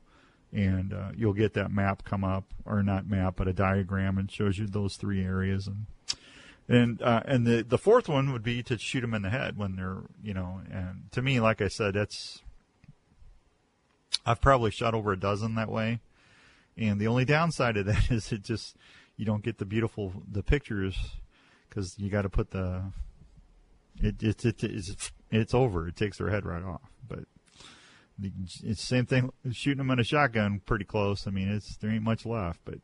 and 0.52 0.94
uh, 0.94 1.10
you'll 1.16 1.34
get 1.34 1.54
that 1.54 1.72
map 1.72 2.04
come 2.04 2.24
up, 2.24 2.54
or 2.66 2.82
not 2.82 3.08
map, 3.08 3.36
but 3.38 3.48
a 3.48 3.54
diagram, 3.54 4.18
and 4.18 4.32
shows 4.32 4.58
you 4.58 4.68
those 4.68 4.96
three 4.96 5.24
areas 5.24 5.68
and. 5.68 5.86
And 6.70 7.02
uh, 7.02 7.24
and 7.26 7.48
the 7.48 7.64
the 7.64 7.80
fourth 7.80 8.08
one 8.08 8.32
would 8.32 8.44
be 8.44 8.62
to 8.64 8.78
shoot 8.78 9.02
them 9.02 9.16
in 9.16 9.24
the 9.24 9.32
head 9.32 9.58
when 9.58 9.76
they're 9.76 10.04
you 10.22 10.36
know 10.36 10.62
and 10.72 11.12
to 11.12 11.22
me 11.24 11.40
like 11.40 11.62
I 11.62 11.68
said 11.68 11.96
that's 11.96 12.44
I've 14.24 14.40
probably 14.40 14.70
shot 14.70 14.94
over 14.94 15.12
a 15.12 15.20
dozen 15.20 15.56
that 15.56 15.72
way, 15.72 16.00
and 16.78 17.02
the 17.02 17.08
only 17.08 17.26
downside 17.26 17.76
of 17.78 17.88
that 17.88 18.12
is 18.12 18.32
it 18.32 18.44
just 18.44 18.76
you 19.18 19.26
don't 19.26 19.44
get 19.44 19.58
the 19.58 19.66
beautiful 19.66 20.14
the 20.32 20.44
pictures 20.44 20.96
because 21.68 21.98
you 21.98 22.12
got 22.12 22.22
to 22.22 22.30
put 22.30 22.52
the 22.52 22.84
it, 24.02 24.22
it, 24.22 24.46
it, 24.46 24.64
it's 24.64 25.12
it's 25.32 25.54
over. 25.54 25.88
It 25.88 25.96
takes 25.96 26.20
their 26.20 26.30
head 26.30 26.46
right 26.46 26.64
off. 26.64 26.82
But 27.08 27.26
the 28.18 28.32
same 28.76 29.06
thing 29.06 29.32
shooting 29.52 29.80
them 29.80 29.92
in 29.92 30.00
a 30.00 30.04
shotgun 30.04 30.62
pretty 30.66 30.86
close. 30.86 31.26
I 31.28 31.32
mean, 31.32 31.50
it's 31.50 31.78
there 31.78 31.90
ain't 31.90 32.04
much 32.04 32.26
left, 32.26 32.60
but 32.64 32.80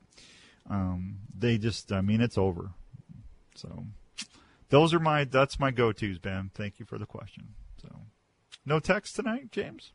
um, 0.70 1.20
they 1.38 1.58
just 1.58 1.92
I 1.92 2.02
mean 2.02 2.22
it's 2.22 2.38
over. 2.38 2.72
So 3.56 3.86
those 4.70 4.94
are 4.94 5.00
my 5.00 5.24
that's 5.24 5.60
my 5.60 5.72
go 5.72 5.92
tos, 5.92 6.18
Ben. 6.18 6.52
Thank 6.54 6.80
you 6.80 6.86
for 6.86 6.98
the 6.98 7.06
question. 7.06 7.50
So 7.82 7.90
no 8.66 8.80
text 8.80 9.16
tonight, 9.16 9.52
James. 9.52 9.92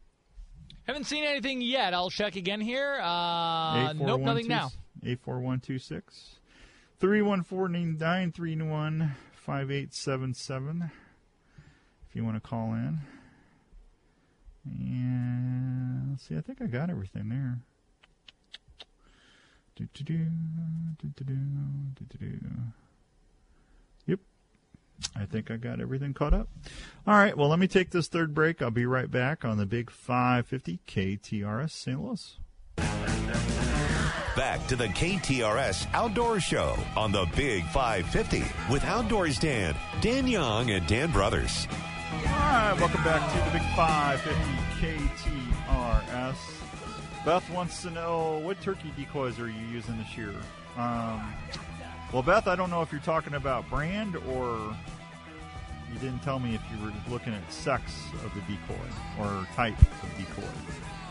Haven't 0.85 1.05
seen 1.05 1.25
anything 1.25 1.61
yet. 1.61 1.94
I'll 1.94 2.11
check 2.11 2.37
again 2.37 2.61
here. 2.61 3.01
Uh, 3.01 3.92
nope, 3.92 4.23
nothing 4.23 4.49
now. 4.49 4.73
84126 5.05 6.37
314 6.99 7.96
931 7.99 9.14
5877 9.35 10.90
if 12.09 12.16
you 12.16 12.25
want 12.25 12.37
to 12.37 12.40
call 12.40 12.75
in. 12.75 12.99
And 14.64 16.11
let's 16.11 16.27
see, 16.27 16.37
I 16.37 16.40
think 16.40 16.61
I 16.61 16.66
got 16.66 16.90
everything 16.90 17.29
there. 17.29 17.59
Do, 19.77 19.88
do, 19.94 20.05
do, 20.05 20.16
do, 21.01 21.09
do, 21.16 21.25
do, 21.25 22.05
do, 22.05 22.27
do. 22.27 22.49
I 25.17 25.25
think 25.25 25.51
I 25.51 25.57
got 25.57 25.81
everything 25.81 26.15
caught 26.15 26.35
up. 26.35 26.49
All 27.07 27.15
right, 27.15 27.37
well, 27.37 27.49
let 27.49 27.59
me 27.59 27.67
take 27.67 27.91
this 27.91 28.09
third 28.09 28.35
break. 28.35 28.63
I'll 28.63 28.71
be 28.71 28.87
right 28.87 29.11
back 29.11 29.45
on 29.45 29.57
the 29.57 29.67
Big 29.67 29.91
550 29.91 30.81
KTRS 30.87 31.71
St. 31.71 32.03
Louis. 32.03 32.37
Back 34.37 34.67
to 34.69 34.77
the 34.77 34.87
KTRS 34.87 35.87
Outdoor 35.93 36.41
Show 36.41 36.77
on 36.97 37.13
the 37.13 37.27
Big 37.37 37.65
550 37.67 38.45
with 38.73 38.85
Outdoors 38.85 39.39
Dan, 39.39 39.75
Dan 40.01 40.27
Young, 40.27 40.71
and 40.71 40.87
Dan 40.87 41.11
Brothers. 41.11 41.67
All 42.13 42.23
right, 42.23 42.75
welcome 42.79 43.03
back 43.03 43.31
to 43.33 43.39
the 43.45 43.59
Big 43.59 43.69
550 43.77 45.17
KTRS. 45.19 46.37
Beth 47.25 47.51
wants 47.51 47.83
to 47.83 47.91
know 47.91 48.39
what 48.39 48.61
turkey 48.63 48.93
decoys 48.97 49.39
are 49.39 49.49
you 49.49 49.67
using 49.71 49.99
this 49.99 50.17
year? 50.17 50.35
Um, 50.77 51.35
well, 52.12 52.23
Beth, 52.23 52.49
I 52.49 52.57
don't 52.57 52.70
know 52.70 52.83
if 52.83 52.90
you're 52.90 53.01
talking 53.01 53.35
about 53.35 53.68
brand 53.70 54.16
or 54.16 54.77
you 55.92 55.99
didn't 56.01 56.20
tell 56.20 56.38
me 56.38 56.55
if 56.55 56.62
you 56.70 56.85
were 56.85 56.92
looking 57.09 57.33
at 57.33 57.53
sex 57.53 57.92
of 58.25 58.33
the 58.35 58.40
decoy 58.40 58.75
or 59.18 59.46
type 59.55 59.81
of 59.81 60.16
decoy. 60.16 60.49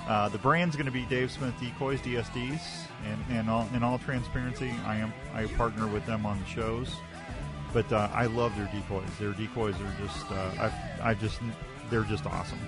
Uh, 0.07 0.27
the 0.29 0.37
brand's 0.37 0.75
going 0.75 0.87
to 0.87 0.91
be 0.91 1.05
Dave 1.05 1.31
Smith 1.31 1.53
Decoys, 1.59 2.01
DSDs, 2.01 2.61
and, 3.05 3.37
and 3.37 3.49
all, 3.49 3.67
in 3.75 3.83
all 3.83 3.99
transparency, 3.99 4.73
I 4.85 4.95
am 4.95 5.13
I 5.35 5.45
partner 5.45 5.87
with 5.87 6.05
them 6.05 6.25
on 6.25 6.39
the 6.39 6.45
shows, 6.47 6.95
but 7.73 7.91
uh, 7.93 8.09
I 8.11 8.25
love 8.25 8.55
their 8.57 8.69
decoys. 8.73 9.07
Their 9.19 9.33
decoys 9.33 9.75
are 9.79 9.95
just 10.01 10.31
uh, 10.31 10.71
I 11.01 11.09
I 11.11 11.13
just 11.13 11.39
they're 11.91 12.03
just 12.03 12.25
awesome. 12.25 12.59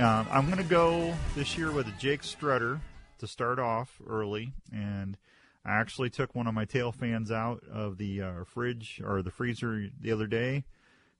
Uh, 0.00 0.24
I'm 0.30 0.46
going 0.46 0.56
to 0.56 0.64
go 0.64 1.14
this 1.34 1.58
year 1.58 1.70
with 1.70 1.86
a 1.88 1.92
Jake 1.98 2.22
Strutter 2.22 2.80
to 3.18 3.26
start 3.26 3.58
off 3.58 4.00
early, 4.08 4.52
and 4.72 5.18
I 5.64 5.72
actually 5.72 6.10
took 6.10 6.34
one 6.34 6.46
of 6.46 6.54
my 6.54 6.64
tail 6.64 6.92
fans 6.92 7.30
out 7.30 7.62
of 7.70 7.98
the 7.98 8.20
uh, 8.20 8.44
fridge 8.44 9.00
or 9.04 9.22
the 9.22 9.30
freezer 9.30 9.88
the 10.00 10.12
other 10.12 10.26
day, 10.26 10.64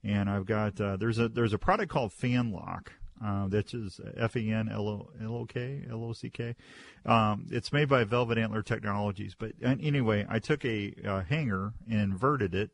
and 0.03 0.29
I've 0.29 0.47
got 0.47 0.81
uh, 0.81 0.97
there's 0.97 1.19
a 1.19 1.29
there's 1.29 1.53
a 1.53 1.59
product 1.59 1.91
called 1.91 2.13
Fan 2.13 2.51
Lock 2.51 2.93
uh, 3.25 3.47
that 3.49 3.73
is 3.73 4.01
F 4.17 4.37
E 4.37 4.51
N 4.51 4.69
L 4.69 5.09
O 5.23 5.47
K 5.47 5.85
L 5.89 6.05
O 6.05 6.13
C 6.13 6.29
K. 6.29 6.57
Um, 7.07 7.47
it's 7.51 7.73
made 7.73 7.89
by 7.89 8.05
Velvet 8.05 8.39
Antler 8.39 8.63
Technologies. 8.63 9.37
But 9.39 9.53
anyway, 9.63 10.27
I 10.29 10.39
took 10.39 10.65
a 10.65 10.95
uh, 11.07 11.23
hanger 11.23 11.73
and 11.89 12.01
inverted 12.01 12.55
it, 12.55 12.71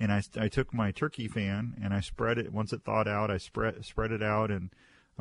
and 0.00 0.12
I, 0.12 0.22
I 0.36 0.48
took 0.48 0.72
my 0.72 0.92
turkey 0.92 1.28
fan 1.28 1.74
and 1.82 1.92
I 1.92 2.00
spread 2.00 2.38
it. 2.38 2.52
Once 2.52 2.72
it 2.72 2.84
thawed 2.84 3.08
out, 3.08 3.30
I 3.30 3.36
spread 3.36 3.84
spread 3.84 4.12
it 4.12 4.22
out, 4.22 4.50
and 4.50 4.70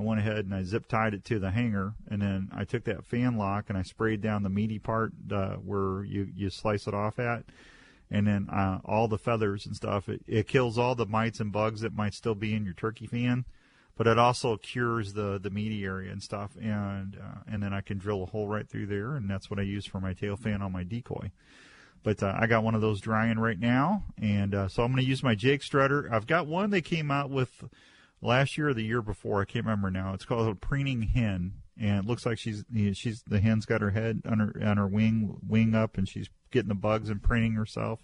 I 0.02 0.04
went 0.04 0.20
ahead 0.20 0.46
and 0.46 0.54
I 0.54 0.64
zip 0.64 0.88
tied 0.88 1.14
it 1.14 1.24
to 1.26 1.38
the 1.38 1.52
hanger, 1.52 1.94
and 2.10 2.22
then 2.22 2.50
I 2.52 2.64
took 2.64 2.86
that 2.86 3.06
fan 3.06 3.38
lock 3.38 3.66
and 3.70 3.78
I 3.78 3.84
sprayed 3.84 4.22
down 4.22 4.42
the 4.42 4.50
meaty 4.50 4.80
part 4.80 5.14
uh, 5.32 5.56
where 5.56 6.04
you 6.04 6.28
you 6.36 6.50
slice 6.50 6.88
it 6.88 6.94
off 6.94 7.20
at, 7.20 7.44
and 8.10 8.26
then 8.26 8.50
uh, 8.50 8.80
all 8.84 9.08
the 9.08 9.20
feathers 9.20 9.66
and 9.66 9.76
stuff. 9.76 10.10
It, 10.10 10.24
it 10.28 10.48
kills 10.48 10.78
all 10.80 10.96
the 10.96 11.06
mites 11.06 11.40
and 11.40 11.52
bugs 11.52 11.82
that 11.82 11.96
might 11.96 12.16
still 12.16 12.34
be 12.34 12.56
in 12.56 12.66
your 12.66 12.74
turkey 12.74 13.06
fan, 13.06 13.46
but 13.96 14.08
it 14.08 14.18
also 14.18 14.58
cures 14.58 15.14
the 15.14 15.40
the 15.40 15.52
meaty 15.52 15.84
area 15.86 16.12
and 16.12 16.24
stuff. 16.24 16.58
And 16.60 17.18
uh, 17.22 17.42
and 17.48 17.62
then 17.62 17.74
I 17.74 17.82
can 17.82 18.00
drill 18.00 18.24
a 18.24 18.28
hole 18.28 18.48
right 18.48 18.68
through 18.68 18.88
there, 18.88 19.16
and 19.16 19.30
that's 19.30 19.52
what 19.52 19.60
I 19.60 19.64
use 19.64 19.86
for 19.86 20.00
my 20.00 20.14
tail 20.14 20.36
fan 20.36 20.64
on 20.64 20.72
my 20.72 20.84
decoy. 20.84 21.32
But 22.04 22.24
uh, 22.24 22.34
I 22.36 22.48
got 22.48 22.64
one 22.64 22.74
of 22.74 22.82
those 22.82 23.00
drying 23.00 23.38
right 23.38 23.60
now, 23.60 24.06
and 24.20 24.56
uh, 24.56 24.68
so 24.68 24.82
I'm 24.82 24.92
going 24.92 25.04
to 25.04 25.08
use 25.08 25.22
my 25.22 25.36
Jake 25.36 25.62
Strutter. 25.62 26.10
I've 26.12 26.26
got 26.26 26.48
one 26.48 26.72
they 26.72 26.82
came 26.82 27.12
out 27.12 27.30
with 27.30 27.64
last 28.22 28.58
year 28.58 28.70
or 28.70 28.74
the 28.74 28.84
year 28.84 29.02
before. 29.02 29.42
I 29.42 29.46
can't 29.46 29.66
remember 29.66 29.92
now. 29.92 30.14
It's 30.14 30.26
called 30.26 30.48
a 30.48 30.56
preening 30.56 31.04
hen, 31.04 31.54
and 31.80 32.00
it 32.00 32.06
looks 32.06 32.26
like 32.26 32.38
she's 32.38 32.64
she's 32.94 33.24
the 33.24 33.40
hen's 33.40 33.66
got 33.66 33.82
her 33.82 33.92
head 33.92 34.22
on 34.26 34.40
her 34.40 34.54
on 34.64 34.78
her 34.78 34.88
wing 34.88 35.38
wing 35.48 35.76
up, 35.76 35.98
and 35.98 36.08
she's 36.08 36.30
getting 36.52 36.70
the 36.70 36.76
bugs 36.76 37.10
and 37.10 37.24
preening 37.24 37.54
herself, 37.54 38.02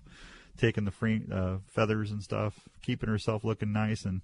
taking 0.58 0.86
the 0.86 0.92
free, 0.92 1.22
uh, 1.32 1.58
feathers 1.68 2.12
and 2.12 2.24
stuff, 2.24 2.68
keeping 2.82 3.10
herself 3.10 3.44
looking 3.44 3.72
nice, 3.72 4.06
and 4.06 4.22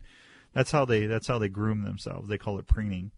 that's 0.54 0.72
how 0.72 0.86
they 0.86 1.06
that's 1.06 1.28
how 1.28 1.40
they 1.40 1.50
groom 1.50 1.84
themselves. 1.84 2.28
They 2.28 2.38
call 2.38 2.60
it 2.60 2.68
preening. 2.68 3.12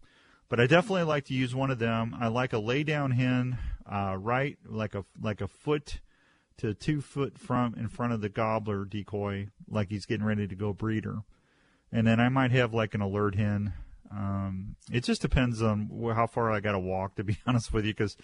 But 0.48 0.60
I 0.60 0.68
definitely 0.68 1.02
like 1.02 1.24
to 1.24 1.34
use 1.34 1.54
one 1.54 1.72
of 1.72 1.80
them. 1.80 2.16
I 2.18 2.28
like 2.28 2.52
a 2.52 2.58
lay 2.58 2.84
down 2.84 3.10
hen, 3.10 3.58
uh, 3.90 4.16
right 4.18 4.56
like 4.64 4.94
a 4.94 5.04
like 5.20 5.40
a 5.40 5.48
foot 5.48 6.00
to 6.58 6.72
two 6.72 7.00
foot 7.00 7.38
from 7.38 7.74
in 7.74 7.88
front 7.88 8.12
of 8.12 8.20
the 8.20 8.28
gobbler 8.28 8.84
decoy, 8.84 9.48
like 9.68 9.90
he's 9.90 10.06
getting 10.06 10.24
ready 10.24 10.46
to 10.46 10.54
go 10.54 10.72
breeder. 10.72 11.22
And 11.96 12.06
then 12.06 12.20
I 12.20 12.28
might 12.28 12.50
have 12.50 12.74
like 12.74 12.92
an 12.92 13.00
alert 13.00 13.36
hen. 13.36 13.72
Um, 14.10 14.76
it 14.92 15.02
just 15.02 15.22
depends 15.22 15.62
on 15.62 15.88
how 16.14 16.26
far 16.26 16.52
I 16.52 16.60
got 16.60 16.72
to 16.72 16.78
walk, 16.78 17.14
to 17.14 17.24
be 17.24 17.38
honest 17.46 17.72
with 17.72 17.86
you, 17.86 17.94
because 17.94 18.18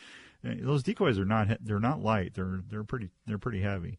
uh, 0.47 0.51
those 0.61 0.83
decoys 0.83 1.19
are 1.19 1.25
not 1.25 1.49
they're 1.63 1.81
not 1.81 2.03
light. 2.03 2.35
They're 2.35 2.61
they're 2.69 2.85
pretty 2.85 3.09
they're 3.27 3.39
pretty 3.39 3.63
heavy. 3.63 3.99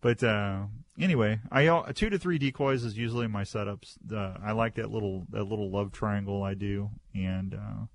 But 0.00 0.24
uh, 0.24 0.62
anyway, 0.98 1.40
I 1.52 1.92
two 1.92 2.08
to 2.08 2.18
three 2.18 2.38
decoys 2.38 2.82
is 2.82 2.96
usually 2.96 3.26
my 3.26 3.42
setups. 3.42 3.98
Uh, 4.10 4.38
I 4.42 4.52
like 4.52 4.76
that 4.76 4.90
little 4.90 5.26
that 5.28 5.44
little 5.44 5.70
love 5.70 5.92
triangle 5.92 6.42
I 6.42 6.54
do, 6.54 6.88
and 7.14 7.52
uh, 7.52 7.86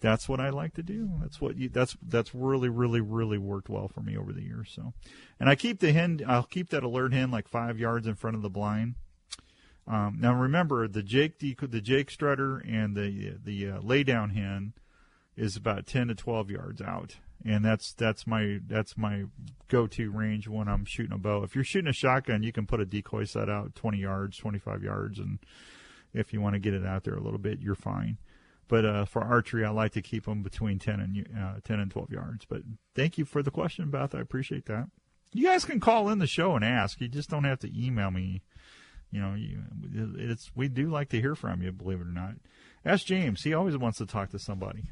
that's 0.00 0.28
what 0.28 0.40
I 0.40 0.50
like 0.50 0.74
to 0.74 0.82
do. 0.82 1.12
That's 1.20 1.40
what 1.40 1.56
you, 1.56 1.68
that's 1.68 1.96
that's 2.02 2.34
really 2.34 2.68
really 2.68 3.00
really 3.00 3.38
worked 3.38 3.68
well 3.68 3.86
for 3.86 4.00
me 4.00 4.16
over 4.16 4.32
the 4.32 4.42
years. 4.42 4.72
So, 4.74 4.94
and 5.38 5.48
I 5.48 5.54
keep 5.54 5.78
the 5.78 5.92
hen. 5.92 6.22
I'll 6.26 6.42
keep 6.42 6.70
that 6.70 6.82
alert 6.82 7.12
hen 7.12 7.30
like 7.30 7.46
five 7.46 7.78
yards 7.78 8.08
in 8.08 8.16
front 8.16 8.34
of 8.34 8.42
the 8.42 8.50
blind. 8.50 8.96
Um, 9.88 10.18
now 10.20 10.34
remember 10.34 10.88
the 10.88 11.02
Jake 11.02 11.38
the 11.38 11.80
Jake 11.80 12.10
strutter 12.10 12.58
and 12.58 12.96
the 12.96 13.36
the 13.42 13.70
uh, 13.70 13.80
lay 13.80 14.02
down 14.02 14.30
hen 14.30 14.72
is 15.36 15.56
about 15.56 15.86
ten 15.86 16.08
to 16.08 16.14
twelve 16.14 16.50
yards 16.50 16.82
out, 16.82 17.16
and 17.44 17.64
that's 17.64 17.92
that's 17.92 18.26
my 18.26 18.60
that's 18.66 18.96
my 18.96 19.24
go 19.68 19.86
to 19.86 20.10
range 20.10 20.48
when 20.48 20.66
I'm 20.66 20.84
shooting 20.84 21.12
a 21.12 21.18
bow. 21.18 21.42
If 21.44 21.54
you're 21.54 21.64
shooting 21.64 21.88
a 21.88 21.92
shotgun, 21.92 22.42
you 22.42 22.52
can 22.52 22.66
put 22.66 22.80
a 22.80 22.86
decoy 22.86 23.24
set 23.24 23.48
out 23.48 23.74
twenty 23.76 23.98
yards, 23.98 24.38
twenty 24.38 24.58
five 24.58 24.82
yards, 24.82 25.20
and 25.20 25.38
if 26.12 26.32
you 26.32 26.40
want 26.40 26.54
to 26.54 26.60
get 26.60 26.74
it 26.74 26.84
out 26.84 27.04
there 27.04 27.14
a 27.14 27.22
little 27.22 27.38
bit, 27.38 27.60
you're 27.60 27.74
fine. 27.74 28.18
But 28.68 28.84
uh, 28.84 29.04
for 29.04 29.22
archery, 29.22 29.64
I 29.64 29.70
like 29.70 29.92
to 29.92 30.02
keep 30.02 30.24
them 30.24 30.42
between 30.42 30.78
10 30.78 31.00
and 31.00 31.28
uh, 31.38 31.60
10 31.62 31.78
and 31.78 31.90
12 31.90 32.10
yards. 32.10 32.44
But 32.44 32.62
thank 32.94 33.16
you 33.16 33.24
for 33.24 33.42
the 33.42 33.50
question, 33.50 33.90
Beth. 33.90 34.14
I 34.14 34.20
appreciate 34.20 34.66
that. 34.66 34.88
You 35.32 35.46
guys 35.46 35.64
can 35.64 35.78
call 35.78 36.08
in 36.08 36.18
the 36.18 36.26
show 36.26 36.56
and 36.56 36.64
ask. 36.64 37.00
You 37.00 37.08
just 37.08 37.30
don't 37.30 37.44
have 37.44 37.60
to 37.60 37.70
email 37.72 38.10
me. 38.10 38.42
You 39.16 39.22
know, 39.22 39.34
you, 39.34 40.14
it's 40.18 40.50
we 40.54 40.68
do 40.68 40.90
like 40.90 41.08
to 41.08 41.20
hear 41.20 41.34
from 41.34 41.62
you, 41.62 41.72
believe 41.72 42.00
it 42.00 42.06
or 42.06 42.12
not. 42.12 42.34
Ask 42.84 43.06
James. 43.06 43.42
He 43.42 43.54
always 43.54 43.76
wants 43.76 43.96
to 43.98 44.06
talk 44.06 44.30
to 44.30 44.38
somebody. 44.38 44.84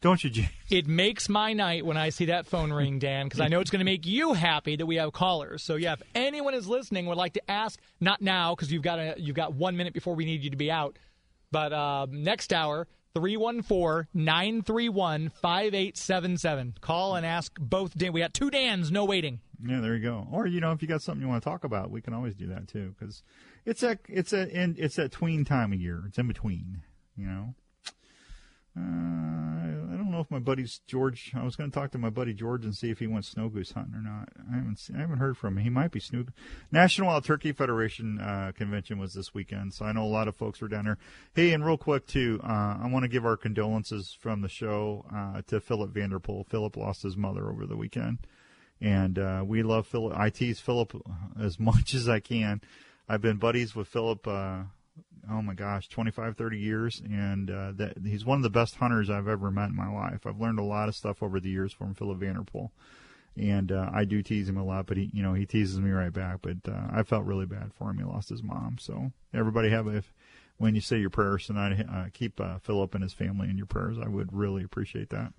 Don't 0.00 0.22
you, 0.22 0.30
James? 0.30 0.48
It 0.70 0.86
makes 0.86 1.28
my 1.28 1.52
night 1.52 1.84
when 1.84 1.96
I 1.96 2.10
see 2.10 2.26
that 2.26 2.46
phone 2.46 2.72
ring, 2.72 3.00
Dan, 3.00 3.26
because 3.26 3.40
I 3.40 3.48
know 3.48 3.60
it's 3.60 3.70
going 3.70 3.80
to 3.80 3.84
make 3.84 4.06
you 4.06 4.34
happy 4.34 4.76
that 4.76 4.86
we 4.86 4.96
have 4.96 5.12
callers. 5.12 5.64
So 5.64 5.74
yeah, 5.74 5.94
if 5.94 6.02
anyone 6.14 6.54
is 6.54 6.68
listening 6.68 7.06
would 7.06 7.18
like 7.18 7.34
to 7.34 7.50
ask, 7.50 7.80
not 8.00 8.20
now 8.22 8.54
because 8.54 8.72
you've 8.72 8.82
got 8.82 8.98
a, 9.00 9.14
you've 9.16 9.36
got 9.36 9.54
one 9.54 9.76
minute 9.76 9.92
before 9.92 10.14
we 10.14 10.24
need 10.24 10.42
you 10.42 10.50
to 10.50 10.56
be 10.56 10.70
out 10.70 10.96
but 11.52 11.72
uh, 11.72 12.06
next 12.10 12.52
hour, 12.52 12.88
314 13.14 14.08
931 14.14 15.28
5877. 15.28 16.74
Call 16.80 17.16
and 17.16 17.26
ask 17.26 17.52
both 17.60 17.96
Dan. 17.96 18.12
We 18.12 18.20
got 18.20 18.34
two 18.34 18.50
Dans, 18.50 18.90
no 18.90 19.04
waiting. 19.04 19.40
Yeah, 19.64 19.80
there 19.80 19.94
you 19.94 20.02
go. 20.02 20.26
Or 20.32 20.46
you 20.46 20.60
know, 20.60 20.72
if 20.72 20.82
you 20.82 20.88
got 20.88 21.02
something 21.02 21.22
you 21.22 21.28
want 21.28 21.42
to 21.42 21.48
talk 21.48 21.64
about, 21.64 21.90
we 21.90 22.00
can 22.00 22.14
always 22.14 22.34
do 22.34 22.46
that 22.48 22.68
too. 22.68 22.94
Because 22.98 23.22
it's 23.64 23.82
a 23.82 23.98
it's 24.08 24.32
a 24.32 24.48
it's 24.50 24.96
that 24.96 25.12
tween 25.12 25.44
time 25.44 25.72
of 25.72 25.80
year. 25.80 26.04
It's 26.08 26.18
in 26.18 26.26
between. 26.26 26.82
You 27.16 27.26
know. 27.26 27.54
Uh, 28.76 28.80
I 28.80 29.96
don't 29.96 30.10
know 30.10 30.20
if 30.20 30.30
my 30.30 30.38
buddy's 30.38 30.80
George. 30.86 31.32
I 31.34 31.44
was 31.44 31.56
going 31.56 31.70
to 31.70 31.74
talk 31.74 31.90
to 31.90 31.98
my 31.98 32.08
buddy 32.08 32.32
George 32.32 32.64
and 32.64 32.74
see 32.74 32.90
if 32.90 32.98
he 32.98 33.06
went 33.06 33.26
snow 33.26 33.50
goose 33.50 33.72
hunting 33.72 33.94
or 33.94 34.00
not. 34.00 34.30
I 34.50 34.56
haven't 34.56 34.78
seen, 34.78 34.96
I 34.96 35.00
haven't 35.00 35.18
heard 35.18 35.36
from 35.36 35.58
him. 35.58 35.64
He 35.64 35.70
might 35.70 35.90
be 35.90 36.00
snow. 36.00 36.24
National 36.70 37.08
Wild 37.08 37.24
Turkey 37.24 37.52
Federation 37.52 38.18
uh, 38.18 38.52
convention 38.54 38.98
was 38.98 39.12
this 39.12 39.34
weekend, 39.34 39.74
so 39.74 39.84
I 39.84 39.92
know 39.92 40.04
a 40.04 40.06
lot 40.06 40.28
of 40.28 40.36
folks 40.36 40.62
were 40.62 40.68
down 40.68 40.86
there. 40.86 40.98
Hey, 41.34 41.52
and 41.52 41.64
real 41.64 41.76
quick 41.76 42.06
too, 42.06 42.40
uh, 42.42 42.78
I 42.82 42.88
want 42.90 43.02
to 43.02 43.08
give 43.08 43.26
our 43.26 43.36
condolences 43.36 44.16
from 44.18 44.40
the 44.40 44.48
show 44.48 45.04
uh, 45.14 45.42
to 45.48 45.60
Philip 45.60 45.90
Vanderpool. 45.90 46.44
Philip 46.44 46.76
lost 46.78 47.02
his 47.02 47.16
mother 47.16 47.50
over 47.50 47.66
the 47.66 47.76
weekend, 47.76 48.18
and 48.80 49.18
uh, 49.18 49.44
we 49.46 49.62
love 49.62 49.86
Philip. 49.86 50.16
I 50.16 50.30
tease 50.30 50.60
Philip 50.60 50.94
as 51.38 51.60
much 51.60 51.92
as 51.92 52.08
I 52.08 52.20
can. 52.20 52.62
I've 53.06 53.20
been 53.20 53.36
buddies 53.36 53.74
with 53.74 53.88
Philip 53.88 54.26
oh 55.30 55.42
my 55.42 55.54
gosh, 55.54 55.88
25, 55.88 56.36
30 56.36 56.58
years, 56.58 57.02
and 57.04 57.50
uh, 57.50 57.72
that 57.76 57.98
he's 58.04 58.24
one 58.24 58.38
of 58.38 58.42
the 58.42 58.50
best 58.50 58.76
hunters 58.76 59.10
I've 59.10 59.28
ever 59.28 59.50
met 59.50 59.68
in 59.68 59.76
my 59.76 59.90
life. 59.90 60.26
I've 60.26 60.40
learned 60.40 60.58
a 60.58 60.64
lot 60.64 60.88
of 60.88 60.96
stuff 60.96 61.22
over 61.22 61.40
the 61.40 61.50
years 61.50 61.72
from 61.72 61.94
Philip 61.94 62.18
Vanderpool, 62.18 62.72
and 63.36 63.70
uh, 63.72 63.90
I 63.92 64.04
do 64.04 64.22
tease 64.22 64.48
him 64.48 64.56
a 64.56 64.64
lot, 64.64 64.86
but 64.86 64.96
he, 64.96 65.10
you 65.12 65.22
know, 65.22 65.34
he 65.34 65.46
teases 65.46 65.80
me 65.80 65.90
right 65.90 66.12
back. 66.12 66.38
But 66.42 66.56
uh, 66.68 66.88
I 66.92 67.02
felt 67.02 67.24
really 67.24 67.46
bad 67.46 67.72
for 67.74 67.90
him. 67.90 67.98
He 67.98 68.04
lost 68.04 68.28
his 68.28 68.42
mom, 68.42 68.76
so 68.78 69.12
everybody 69.32 69.70
have 69.70 69.86
a. 69.86 70.02
When 70.58 70.76
you 70.76 70.80
say 70.80 70.98
your 70.98 71.10
prayers 71.10 71.46
tonight, 71.46 71.84
uh, 71.90 72.04
keep 72.12 72.40
uh, 72.40 72.58
Philip 72.58 72.94
and 72.94 73.02
his 73.02 73.14
family 73.14 73.48
in 73.48 73.56
your 73.56 73.66
prayers. 73.66 73.96
I 73.98 74.06
would 74.06 74.32
really 74.32 74.62
appreciate 74.62 75.10
that. 75.10 75.32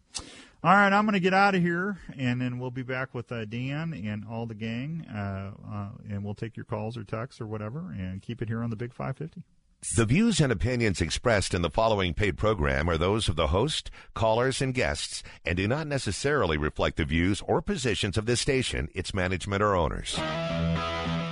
All 0.66 0.74
right, 0.74 0.92
I'm 0.92 1.06
going 1.06 1.14
to 1.14 1.20
get 1.20 1.34
out 1.34 1.56
of 1.56 1.62
here, 1.62 1.98
and 2.18 2.42
then 2.42 2.58
we'll 2.58 2.72
be 2.72 2.84
back 2.84 3.14
with 3.14 3.32
uh, 3.32 3.46
Dan 3.46 3.94
and 3.94 4.26
all 4.30 4.46
the 4.46 4.56
gang, 4.56 5.06
uh, 5.14 5.52
uh, 5.70 5.90
and 6.10 6.24
we'll 6.24 6.36
take 6.36 6.56
your 6.56 6.66
calls 6.66 6.98
or 6.98 7.04
texts 7.04 7.40
or 7.40 7.48
whatever, 7.48 7.94
and 7.98 8.22
keep 8.22 8.42
it 8.42 8.48
here 8.48 8.64
on 8.64 8.70
the 8.70 8.76
Big 8.76 8.94
550. 8.94 9.44
The 9.92 10.06
views 10.06 10.40
and 10.40 10.50
opinions 10.50 11.02
expressed 11.02 11.54
in 11.54 11.62
the 11.62 11.70
following 11.70 12.14
paid 12.14 12.38
program 12.38 12.90
are 12.90 12.98
those 12.98 13.28
of 13.28 13.36
the 13.36 13.48
host, 13.48 13.92
callers, 14.14 14.62
and 14.62 14.74
guests, 14.74 15.24
and 15.46 15.58
do 15.58 15.68
not 15.68 15.88
necessarily 15.88 16.58
reflect 16.58 16.96
the 16.96 17.04
views 17.04 17.42
or 17.42 17.62
positions 17.62 18.18
of 18.18 18.26
this 18.26 18.40
station, 18.40 18.88
its 18.96 19.14
management, 19.14 19.62
or 19.62 19.76
owners. 19.76 20.18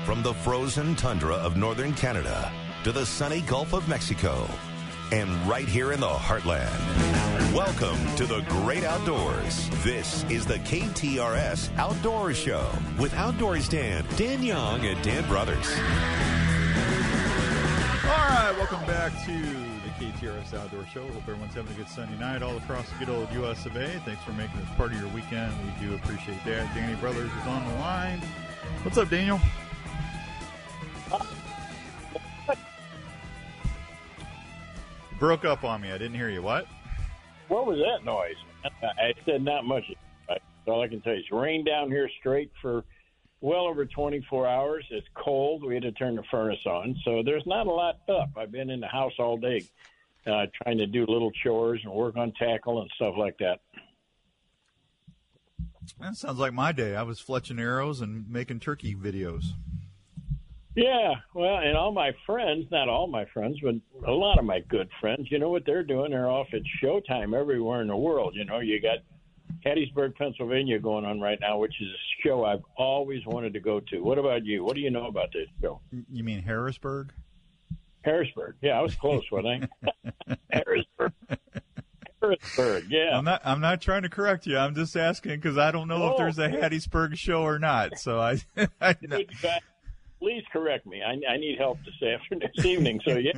From 0.05 0.21
the 0.21 0.33
frozen 0.43 0.97
tundra 0.97 1.35
of 1.35 1.55
northern 1.55 1.93
Canada 1.93 2.51
to 2.83 2.91
the 2.91 3.05
sunny 3.05 3.39
Gulf 3.41 3.73
of 3.73 3.87
Mexico, 3.87 4.45
and 5.13 5.31
right 5.47 5.67
here 5.67 5.93
in 5.93 6.01
the 6.01 6.07
heartland. 6.07 6.69
Welcome 7.53 8.15
to 8.17 8.25
the 8.25 8.41
great 8.41 8.83
outdoors. 8.83 9.69
This 9.81 10.25
is 10.25 10.45
the 10.45 10.59
KTRS 10.59 11.69
Outdoor 11.77 12.33
Show 12.33 12.69
with 12.99 13.13
Outdoors 13.13 13.69
Dan, 13.69 14.05
Dan 14.17 14.43
Young, 14.43 14.85
and 14.85 15.01
Dan 15.01 15.25
Brothers. 15.29 15.73
All 18.11 18.17
right, 18.17 18.53
welcome 18.57 18.85
back 18.85 19.13
to 19.23 19.31
the 19.31 19.89
KTRS 19.97 20.53
Outdoor 20.53 20.85
Show. 20.87 21.07
Hope 21.07 21.21
everyone's 21.21 21.53
having 21.53 21.71
a 21.71 21.75
good 21.77 21.87
Sunday 21.87 22.17
night 22.17 22.43
all 22.43 22.57
across 22.57 22.89
the 22.89 22.95
good 22.99 23.07
old 23.07 23.31
U.S. 23.31 23.65
of 23.65 23.77
A. 23.77 23.87
Thanks 24.03 24.21
for 24.25 24.33
making 24.33 24.59
this 24.59 24.67
part 24.75 24.91
of 24.91 24.99
your 24.99 25.07
weekend. 25.11 25.53
We 25.63 25.87
do 25.87 25.95
appreciate 25.95 26.43
that. 26.43 26.75
Danny 26.75 26.99
Brothers 26.99 27.31
is 27.31 27.47
on 27.47 27.65
the 27.69 27.75
line. 27.75 28.19
What's 28.83 28.97
up, 28.97 29.09
Daniel? 29.09 29.39
Broke 35.17 35.45
up 35.45 35.63
on 35.63 35.79
me. 35.79 35.93
I 35.93 35.97
didn't 35.97 36.15
hear 36.15 36.29
you. 36.29 36.41
What? 36.41 36.67
What 37.47 37.65
was 37.65 37.77
that 37.77 38.03
noise? 38.03 38.35
I 38.83 39.13
said 39.25 39.41
not 39.41 39.63
much. 39.63 39.85
All 40.67 40.81
I 40.81 40.89
can 40.89 40.99
tell 40.99 41.13
you. 41.13 41.19
It's 41.19 41.31
rained 41.31 41.65
down 41.65 41.89
here 41.89 42.09
straight 42.19 42.51
for 42.61 42.83
well 43.41 43.65
over 43.65 43.85
24 43.85 44.47
hours. 44.47 44.85
It's 44.91 45.07
cold. 45.15 45.63
We 45.63 45.73
had 45.73 45.83
to 45.83 45.91
turn 45.91 46.15
the 46.15 46.23
furnace 46.29 46.65
on. 46.65 46.95
So 47.03 47.21
there's 47.25 47.45
not 47.45 47.67
a 47.67 47.71
lot 47.71 47.99
up. 48.07 48.29
I've 48.37 48.51
been 48.51 48.69
in 48.69 48.79
the 48.79 48.87
house 48.87 49.13
all 49.19 49.37
day 49.37 49.67
uh, 50.27 50.45
trying 50.63 50.77
to 50.77 50.87
do 50.87 51.05
little 51.07 51.31
chores 51.43 51.81
and 51.83 51.91
work 51.91 52.15
on 52.15 52.31
tackle 52.33 52.81
and 52.81 52.91
stuff 52.95 53.15
like 53.17 53.37
that. 53.39 53.59
That 55.99 56.15
sounds 56.15 56.37
like 56.37 56.53
my 56.53 56.71
day. 56.71 56.95
I 56.95 57.03
was 57.03 57.21
fletching 57.21 57.59
arrows 57.59 58.01
and 58.01 58.29
making 58.29 58.59
turkey 58.59 58.95
videos. 58.95 59.45
Yeah, 60.75 61.15
well, 61.33 61.57
and 61.57 61.75
all 61.75 61.91
my 61.91 62.11
friends, 62.25 62.65
not 62.71 62.87
all 62.87 63.07
my 63.07 63.25
friends, 63.25 63.57
but 63.61 63.75
a 64.07 64.11
lot 64.11 64.39
of 64.39 64.45
my 64.45 64.61
good 64.69 64.89
friends, 65.01 65.29
you 65.29 65.37
know 65.37 65.49
what 65.49 65.65
they're 65.65 65.83
doing? 65.83 66.11
They're 66.11 66.29
off 66.29 66.47
at 66.53 66.61
Showtime 66.81 67.37
everywhere 67.37 67.81
in 67.81 67.87
the 67.87 67.97
world. 67.97 68.35
You 68.35 68.45
know, 68.45 68.59
you 68.59 68.81
got 68.81 68.99
Hattiesburg, 69.65 70.15
Pennsylvania 70.15 70.79
going 70.79 71.05
on 71.05 71.19
right 71.19 71.39
now, 71.39 71.57
which 71.57 71.73
is 71.81 71.87
a 71.87 72.27
show 72.27 72.45
I've 72.45 72.63
always 72.77 73.25
wanted 73.25 73.53
to 73.53 73.59
go 73.59 73.79
to. 73.79 73.99
What 73.99 74.17
about 74.17 74.45
you? 74.45 74.63
What 74.63 74.75
do 74.75 74.81
you 74.81 74.91
know 74.91 75.07
about 75.07 75.31
this 75.33 75.47
show? 75.61 75.81
You 76.11 76.23
mean 76.23 76.41
Harrisburg? 76.41 77.11
Harrisburg. 78.03 78.55
Yeah, 78.61 78.79
I 78.79 78.81
was 78.81 78.95
close, 78.95 79.23
wasn't 79.31 79.69
I? 79.83 80.35
Harrisburg. 80.51 81.13
Harrisburg. 82.21 82.85
Yeah. 82.89 83.17
I'm 83.17 83.25
not. 83.25 83.41
I'm 83.43 83.61
not 83.61 83.81
trying 83.81 84.03
to 84.03 84.09
correct 84.09 84.47
you. 84.47 84.57
I'm 84.57 84.75
just 84.75 84.95
asking 84.95 85.35
because 85.35 85.57
I 85.57 85.71
don't 85.71 85.87
know 85.87 86.07
if 86.07 86.13
oh. 86.13 86.17
there's 86.17 86.39
a 86.39 86.49
Hattiesburg 86.49 87.17
show 87.17 87.43
or 87.43 87.59
not. 87.59 87.97
So 87.99 88.19
I. 88.19 88.39
I 88.81 88.95
Please 90.19 90.43
correct 90.53 90.85
me. 90.85 91.01
I, 91.01 91.13
I 91.33 91.37
need 91.37 91.57
help 91.57 91.79
this 91.83 92.07
afternoon, 92.07 92.47
this 92.55 92.63
evening. 92.63 93.01
So 93.03 93.17
yeah. 93.17 93.31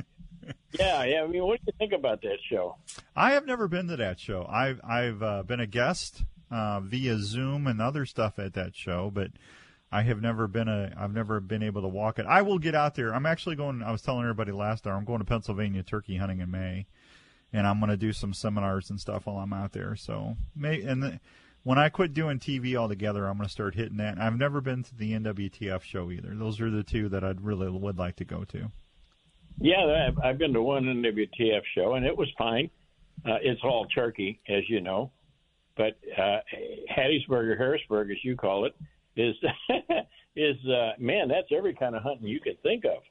Yeah, 0.78 1.04
yeah. 1.04 1.22
I 1.22 1.26
mean, 1.26 1.44
what 1.44 1.60
do 1.60 1.64
you 1.66 1.72
think 1.78 1.92
about 1.92 2.22
that 2.22 2.38
show? 2.50 2.76
I 3.14 3.32
have 3.32 3.46
never 3.46 3.68
been 3.68 3.86
to 3.88 3.96
that 3.96 4.18
show. 4.18 4.44
I've 4.50 4.80
I've 4.82 5.22
uh, 5.22 5.42
been 5.44 5.60
a 5.60 5.66
guest 5.66 6.24
uh, 6.50 6.80
via 6.80 7.18
Zoom 7.18 7.66
and 7.66 7.80
other 7.80 8.04
stuff 8.06 8.38
at 8.38 8.54
that 8.54 8.74
show, 8.74 9.10
but 9.12 9.30
I 9.92 10.02
have 10.02 10.20
never 10.20 10.48
been 10.48 10.66
a 10.66 10.92
I've 10.98 11.14
never 11.14 11.38
been 11.38 11.62
able 11.62 11.82
to 11.82 11.88
walk 11.88 12.18
it. 12.18 12.26
I 12.26 12.42
will 12.42 12.58
get 12.58 12.74
out 12.74 12.96
there. 12.96 13.14
I'm 13.14 13.26
actually 13.26 13.54
going. 13.54 13.82
I 13.82 13.92
was 13.92 14.02
telling 14.02 14.22
everybody 14.22 14.50
last 14.50 14.86
hour. 14.86 14.94
I'm 14.94 15.04
going 15.04 15.20
to 15.20 15.24
Pennsylvania 15.24 15.84
turkey 15.84 16.16
hunting 16.16 16.40
in 16.40 16.50
May, 16.50 16.86
and 17.52 17.66
I'm 17.66 17.78
going 17.78 17.90
to 17.90 17.96
do 17.96 18.12
some 18.12 18.34
seminars 18.34 18.90
and 18.90 19.00
stuff 19.00 19.26
while 19.26 19.38
I'm 19.38 19.52
out 19.52 19.72
there. 19.72 19.94
So 19.94 20.36
May 20.56 20.82
and 20.82 21.02
the, 21.02 21.20
when 21.62 21.78
I 21.78 21.88
quit 21.88 22.12
doing 22.12 22.38
TV 22.38 22.74
altogether, 22.74 23.26
I'm 23.26 23.36
going 23.36 23.46
to 23.46 23.52
start 23.52 23.74
hitting 23.74 23.98
that. 23.98 24.18
I've 24.18 24.36
never 24.36 24.60
been 24.60 24.82
to 24.82 24.94
the 24.94 25.12
NWTF 25.12 25.82
show 25.82 26.10
either. 26.10 26.34
Those 26.34 26.60
are 26.60 26.70
the 26.70 26.82
two 26.82 27.08
that 27.10 27.22
I'd 27.22 27.40
really 27.40 27.70
would 27.70 27.98
like 27.98 28.16
to 28.16 28.24
go 28.24 28.44
to. 28.44 28.70
Yeah, 29.60 30.10
I've 30.22 30.38
been 30.38 30.52
to 30.52 30.62
one 30.62 30.84
NWTF 30.84 31.62
show, 31.74 31.94
and 31.94 32.04
it 32.04 32.16
was 32.16 32.28
fine. 32.36 32.70
Uh, 33.24 33.38
it's 33.40 33.60
all 33.62 33.86
turkey, 33.86 34.40
as 34.48 34.68
you 34.68 34.80
know, 34.80 35.10
but 35.76 35.96
uh, 36.18 36.38
Hattiesburg 36.90 37.48
or 37.48 37.56
Harrisburg, 37.56 38.10
as 38.10 38.18
you 38.22 38.36
call 38.36 38.66
it, 38.66 38.74
is 39.16 39.34
is 40.36 40.56
uh, 40.66 40.92
man, 40.98 41.28
that's 41.28 41.48
every 41.56 41.74
kind 41.74 41.94
of 41.94 42.02
hunting 42.02 42.26
you 42.26 42.40
could 42.40 42.60
think 42.62 42.84
of. 42.84 43.02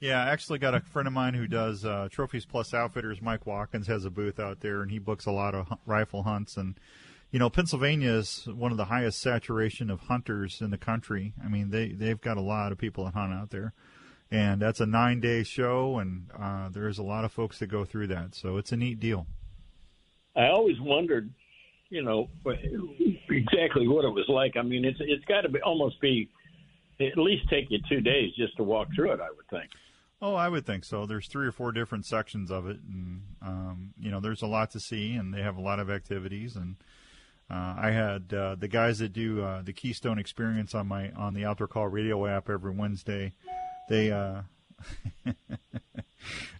Yeah, 0.00 0.22
I 0.22 0.28
actually 0.28 0.58
got 0.58 0.74
a 0.74 0.80
friend 0.80 1.08
of 1.08 1.14
mine 1.14 1.32
who 1.34 1.46
does 1.46 1.84
uh, 1.84 2.08
Trophies 2.10 2.44
Plus 2.44 2.74
Outfitters. 2.74 3.22
Mike 3.22 3.46
Watkins 3.46 3.86
has 3.86 4.04
a 4.04 4.10
booth 4.10 4.38
out 4.38 4.60
there, 4.60 4.82
and 4.82 4.90
he 4.90 4.98
books 4.98 5.24
a 5.24 5.32
lot 5.32 5.54
of 5.54 5.66
rifle 5.86 6.24
hunts. 6.24 6.58
And 6.58 6.74
you 7.30 7.38
know, 7.38 7.48
Pennsylvania 7.48 8.12
is 8.12 8.46
one 8.46 8.70
of 8.70 8.76
the 8.76 8.84
highest 8.84 9.20
saturation 9.20 9.90
of 9.90 10.00
hunters 10.00 10.60
in 10.60 10.70
the 10.70 10.78
country. 10.78 11.32
I 11.42 11.48
mean, 11.48 11.70
they 11.70 11.88
they've 11.88 12.20
got 12.20 12.36
a 12.36 12.42
lot 12.42 12.70
of 12.70 12.78
people 12.78 13.04
that 13.06 13.14
hunt 13.14 13.32
out 13.32 13.50
there 13.50 13.72
and 14.34 14.60
that's 14.60 14.80
a 14.80 14.86
nine 14.86 15.20
day 15.20 15.44
show, 15.44 15.98
and 15.98 16.28
uh, 16.36 16.68
there's 16.68 16.98
a 16.98 17.04
lot 17.04 17.24
of 17.24 17.30
folks 17.30 17.60
that 17.60 17.68
go 17.68 17.84
through 17.84 18.08
that. 18.08 18.34
So 18.34 18.56
it's 18.56 18.72
a 18.72 18.76
neat 18.76 18.98
deal. 18.98 19.28
I 20.34 20.48
always 20.48 20.80
wondered, 20.80 21.32
you 21.88 22.02
know, 22.02 22.28
exactly 23.30 23.86
what 23.86 24.04
it 24.04 24.10
was 24.10 24.24
like. 24.28 24.56
I 24.56 24.62
mean, 24.62 24.84
it's 24.84 24.98
it's 25.00 25.24
got 25.26 25.42
to 25.42 25.48
be 25.48 25.60
almost 25.60 26.00
be 26.00 26.28
at 27.00 27.16
least 27.16 27.48
take 27.48 27.66
you 27.70 27.78
two 27.88 28.00
days 28.00 28.32
just 28.36 28.56
to 28.56 28.64
walk 28.64 28.88
through 28.94 29.12
it. 29.12 29.20
I 29.20 29.30
would 29.30 29.48
think. 29.48 29.70
Oh, 30.20 30.34
I 30.34 30.48
would 30.48 30.66
think 30.66 30.84
so. 30.84 31.06
There's 31.06 31.28
three 31.28 31.46
or 31.46 31.52
four 31.52 31.70
different 31.70 32.04
sections 32.04 32.50
of 32.50 32.66
it, 32.66 32.80
and 32.88 33.22
um, 33.40 33.94
you 34.00 34.10
know, 34.10 34.18
there's 34.18 34.42
a 34.42 34.48
lot 34.48 34.72
to 34.72 34.80
see, 34.80 35.14
and 35.14 35.32
they 35.32 35.42
have 35.42 35.56
a 35.56 35.62
lot 35.62 35.78
of 35.78 35.90
activities. 35.90 36.56
And 36.56 36.74
uh, 37.48 37.76
I 37.78 37.92
had 37.92 38.34
uh, 38.34 38.56
the 38.56 38.68
guys 38.68 38.98
that 38.98 39.12
do 39.12 39.44
uh, 39.44 39.62
the 39.62 39.72
Keystone 39.72 40.18
Experience 40.18 40.74
on 40.74 40.88
my 40.88 41.12
on 41.12 41.34
the 41.34 41.44
Outdoor 41.44 41.68
Call 41.68 41.86
Radio 41.86 42.26
app 42.26 42.50
every 42.50 42.72
Wednesday 42.72 43.32
they 43.88 44.10
uh, 44.10 44.42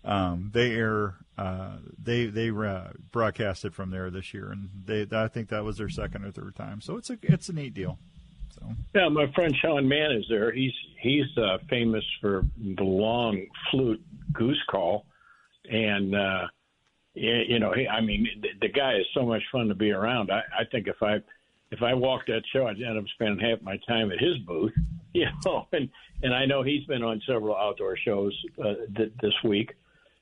um, 0.04 0.50
they 0.52 0.72
air 0.72 1.14
uh, 1.36 1.76
they 2.02 2.26
they 2.26 2.50
uh, 2.50 2.88
broadcasted 3.10 3.74
from 3.74 3.90
there 3.90 4.10
this 4.10 4.32
year, 4.32 4.50
and 4.50 4.70
they 4.84 5.06
I 5.12 5.28
think 5.28 5.48
that 5.48 5.64
was 5.64 5.78
their 5.78 5.88
second 5.88 6.24
or 6.24 6.30
third 6.30 6.54
time. 6.54 6.80
So 6.80 6.96
it's 6.96 7.10
a 7.10 7.18
it's 7.22 7.48
a 7.48 7.52
neat 7.52 7.74
deal. 7.74 7.98
So 8.54 8.66
yeah, 8.94 9.08
my 9.08 9.30
friend 9.32 9.54
Sean 9.60 9.88
Mann 9.88 10.12
is 10.12 10.24
there. 10.28 10.52
He's 10.52 10.74
he's 11.00 11.36
uh, 11.36 11.58
famous 11.68 12.04
for 12.20 12.44
the 12.56 12.84
long 12.84 13.46
flute 13.70 14.02
goose 14.32 14.62
call, 14.70 15.06
and 15.70 16.14
uh, 16.14 16.46
you 17.14 17.58
know, 17.58 17.72
he, 17.72 17.86
I 17.86 18.00
mean, 18.00 18.26
the, 18.40 18.48
the 18.60 18.68
guy 18.68 18.94
is 18.96 19.06
so 19.14 19.24
much 19.24 19.42
fun 19.52 19.68
to 19.68 19.74
be 19.74 19.92
around. 19.92 20.30
I, 20.30 20.42
I 20.60 20.64
think 20.70 20.88
if 20.88 21.02
I 21.02 21.18
if 21.74 21.82
I 21.82 21.92
walked 21.92 22.28
that 22.28 22.42
show, 22.52 22.66
I'd 22.66 22.80
end 22.80 22.96
up 22.96 23.04
spending 23.14 23.44
half 23.44 23.60
my 23.60 23.78
time 23.88 24.12
at 24.12 24.18
his 24.18 24.38
booth. 24.46 24.72
You 25.16 25.26
know, 25.44 25.68
and 25.70 25.88
and 26.24 26.34
I 26.34 26.44
know 26.44 26.64
he's 26.64 26.84
been 26.86 27.04
on 27.04 27.22
several 27.24 27.54
outdoor 27.54 27.96
shows 27.96 28.36
uh, 28.58 28.74
th- 28.96 29.12
this 29.22 29.32
week. 29.44 29.72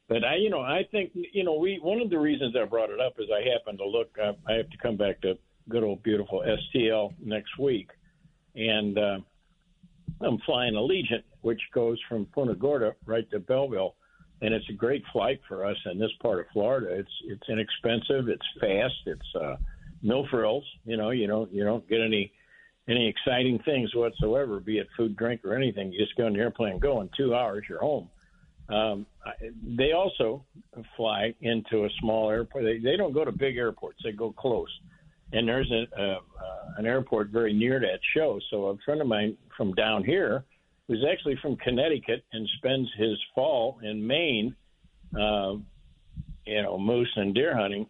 But 0.06 0.22
I, 0.22 0.36
you 0.36 0.50
know, 0.50 0.60
I 0.60 0.82
think 0.92 1.12
you 1.14 1.44
know, 1.44 1.54
we 1.54 1.78
one 1.82 2.02
of 2.02 2.10
the 2.10 2.18
reasons 2.18 2.54
I 2.54 2.66
brought 2.66 2.90
it 2.90 3.00
up 3.00 3.14
is 3.18 3.24
I 3.34 3.40
happened 3.54 3.78
to 3.78 3.86
look. 3.86 4.10
Uh, 4.22 4.34
I 4.46 4.52
have 4.52 4.68
to 4.68 4.76
come 4.82 4.98
back 4.98 5.22
to 5.22 5.38
good 5.70 5.82
old 5.82 6.02
beautiful 6.02 6.44
STL 6.44 7.14
next 7.24 7.58
week, 7.58 7.88
and 8.54 8.98
uh, 8.98 9.20
I'm 10.20 10.36
flying 10.44 10.74
Allegiant, 10.74 11.24
which 11.40 11.62
goes 11.72 11.98
from 12.06 12.26
Punta 12.26 12.54
Gorda 12.54 12.94
right 13.06 13.30
to 13.30 13.40
Belleville, 13.40 13.94
and 14.42 14.52
it's 14.52 14.68
a 14.68 14.74
great 14.74 15.04
flight 15.10 15.40
for 15.48 15.64
us 15.64 15.78
in 15.90 15.98
this 15.98 16.12
part 16.20 16.40
of 16.40 16.46
Florida. 16.52 16.88
It's 16.90 17.16
it's 17.24 17.48
inexpensive, 17.48 18.28
it's 18.28 18.46
fast, 18.60 19.06
it's 19.06 19.34
uh, 19.34 19.56
no 20.02 20.26
frills. 20.30 20.64
You 20.84 20.96
know, 20.96 21.10
you 21.10 21.26
don't 21.26 21.52
you 21.52 21.64
don't 21.64 21.88
get 21.88 22.00
any 22.00 22.32
any 22.88 23.08
exciting 23.08 23.60
things 23.64 23.94
whatsoever, 23.94 24.58
be 24.58 24.78
it 24.78 24.88
food, 24.96 25.16
drink, 25.16 25.44
or 25.44 25.54
anything. 25.54 25.92
You 25.92 26.00
just 26.00 26.16
go 26.16 26.26
on 26.26 26.32
the 26.32 26.40
airplane, 26.40 26.78
go 26.78 27.00
in 27.00 27.08
two 27.16 27.34
hours, 27.34 27.64
you're 27.68 27.78
home. 27.78 28.10
Um, 28.68 29.06
they 29.76 29.92
also 29.92 30.44
fly 30.96 31.34
into 31.40 31.84
a 31.84 31.88
small 32.00 32.30
airport. 32.30 32.64
They, 32.64 32.78
they 32.78 32.96
don't 32.96 33.12
go 33.12 33.24
to 33.24 33.32
big 33.32 33.56
airports; 33.56 34.00
they 34.04 34.12
go 34.12 34.32
close. 34.32 34.70
And 35.34 35.48
there's 35.48 35.70
a, 35.70 36.00
uh, 36.00 36.18
an 36.76 36.84
airport 36.84 37.28
very 37.28 37.54
near 37.54 37.80
that 37.80 38.00
show. 38.14 38.38
So 38.50 38.66
a 38.66 38.76
friend 38.84 39.00
of 39.00 39.06
mine 39.06 39.36
from 39.56 39.72
down 39.72 40.04
here, 40.04 40.44
who's 40.86 41.04
actually 41.10 41.36
from 41.40 41.56
Connecticut 41.56 42.22
and 42.32 42.46
spends 42.58 42.88
his 42.98 43.16
fall 43.34 43.78
in 43.82 44.06
Maine, 44.06 44.54
uh, 45.18 45.54
you 46.44 46.62
know, 46.62 46.78
moose 46.78 47.10
and 47.16 47.34
deer 47.34 47.56
hunting 47.56 47.86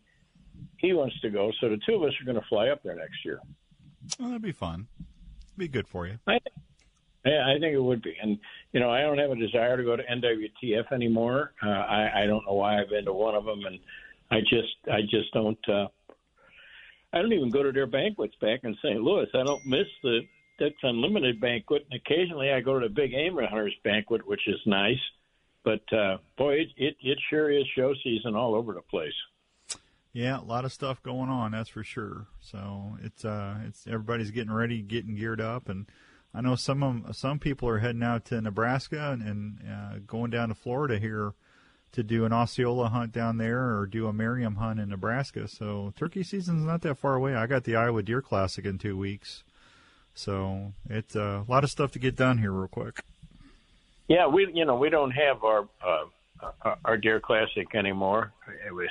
he 0.83 0.93
wants 0.93 1.19
to 1.21 1.31
go. 1.31 1.51
So 1.61 1.71
the 1.71 1.79
two 1.87 1.95
of 1.95 2.03
us 2.03 2.13
are 2.21 2.25
going 2.25 2.39
to 2.39 2.47
fly 2.49 2.69
up 2.69 2.83
there 2.83 2.97
next 2.97 3.25
year. 3.25 3.41
Well, 4.19 4.29
that'd 4.29 4.43
be 4.43 4.53
fun. 4.53 4.89
Be 5.57 5.69
good 5.69 5.89
for 5.89 6.07
you. 6.07 6.19
I, 6.27 6.39
I 7.25 7.59
think 7.61 7.73
it 7.73 7.83
would 7.83 8.03
be. 8.03 8.17
And 8.21 8.39
you 8.73 8.81
know, 8.81 8.91
I 8.91 9.03
don't 9.03 9.19
have 9.19 9.31
a 9.31 9.37
desire 9.37 9.77
to 9.77 9.85
go 9.85 9.97
to 9.97 10.03
NWTF 10.03 10.93
anymore. 10.93 11.53
Uh, 11.65 11.69
I, 11.71 12.23
I 12.23 12.27
don't 12.27 12.45
know 12.45 12.55
why 12.55 12.81
I've 12.81 12.91
been 12.91 13.05
to 13.05 13.13
one 13.13 13.35
of 13.35 13.45
them, 13.45 13.65
and 13.65 13.79
I 14.31 14.41
just, 14.41 14.75
I 14.91 15.03
just 15.03 15.33
don't. 15.33 15.59
Uh, 15.69 15.87
I 17.15 17.21
don't 17.21 17.33
even 17.33 17.51
go 17.51 17.63
to 17.63 17.73
their 17.73 17.87
banquets 17.87 18.35
back 18.41 18.61
in 18.65 18.75
St. 18.83 19.01
Louis. 19.03 19.27
I 19.35 19.45
don't 19.45 19.65
miss 19.67 19.87
the 20.03 20.21
Ducks 20.59 20.75
Unlimited 20.83 21.41
banquet, 21.41 21.87
and 21.91 22.01
occasionally 22.01 22.51
I 22.51 22.61
go 22.61 22.79
to 22.79 22.89
the 22.89 22.95
Big 22.95 23.11
Game 23.11 23.37
Hunters 23.37 23.75
banquet, 23.85 24.27
which 24.27 24.49
is 24.49 24.59
nice. 24.67 25.01
But 25.63 25.93
uh, 25.93 26.17
boy, 26.37 26.55
it, 26.55 26.69
it 26.77 26.97
it 27.01 27.19
sure 27.31 27.51
is 27.51 27.65
show 27.77 27.95
season 28.03 28.35
all 28.35 28.55
over 28.55 28.73
the 28.73 28.83
place. 28.83 29.13
Yeah, 30.13 30.41
a 30.41 30.43
lot 30.43 30.65
of 30.67 30.73
stuff 30.73 31.03
going 31.03 31.31
on, 31.31 31.53
that's 31.53 31.71
for 31.71 31.83
sure. 31.83 32.27
So 32.41 32.99
it's 33.03 33.25
uh, 33.25 33.57
it's 33.67 33.87
everybody's 33.87 34.31
getting 34.31 34.53
ready, 34.53 34.83
getting 34.83 35.17
geared 35.17 35.41
up, 35.41 35.69
and 35.69 35.87
I 36.35 36.41
know 36.41 36.55
some 36.55 36.83
of 36.83 37.17
some 37.17 37.39
people 37.39 37.69
are 37.69 37.79
heading 37.79 38.03
out 38.03 38.27
to 38.27 38.41
Nebraska 38.41 39.13
and, 39.13 39.23
and 39.23 39.59
uh, 39.67 39.99
going 40.07 40.31
down 40.31 40.49
to 40.49 40.55
Florida 40.55 40.99
here 40.99 41.33
to 41.93 42.03
do 42.03 42.25
an 42.25 42.33
Osceola 42.33 42.89
hunt 42.89 43.13
down 43.13 43.37
there 43.37 43.77
or 43.77 43.87
do 43.87 44.07
a 44.07 44.13
Merriam 44.13 44.57
hunt 44.57 44.81
in 44.81 44.89
Nebraska. 44.89 45.47
So 45.47 45.93
turkey 45.97 46.23
season's 46.23 46.65
not 46.65 46.81
that 46.83 46.97
far 46.97 47.15
away. 47.15 47.35
I 47.35 47.47
got 47.47 47.65
the 47.65 47.77
Iowa 47.77 48.03
Deer 48.03 48.23
Classic 48.23 48.65
in 48.65 48.79
two 48.79 48.97
weeks, 48.97 49.45
so 50.15 50.73
it's 50.89 51.17
uh, 51.17 51.45
a 51.47 51.51
lot 51.51 51.65
of 51.65 51.71
stuff 51.71 51.91
to 51.93 51.99
get 51.99 52.17
done 52.17 52.39
here 52.39 52.53
real 52.53 52.69
quick. 52.69 53.03
Yeah, 54.09 54.27
we 54.27 54.51
you 54.53 54.67
know 54.67 54.77
we 54.77 54.91
don't 54.91 55.13
have 55.13 55.45
our 55.45 55.69
uh, 55.83 56.05
our 56.85 56.97
Deer 56.97 57.21
Classic 57.21 57.75
anymore. 57.75 58.33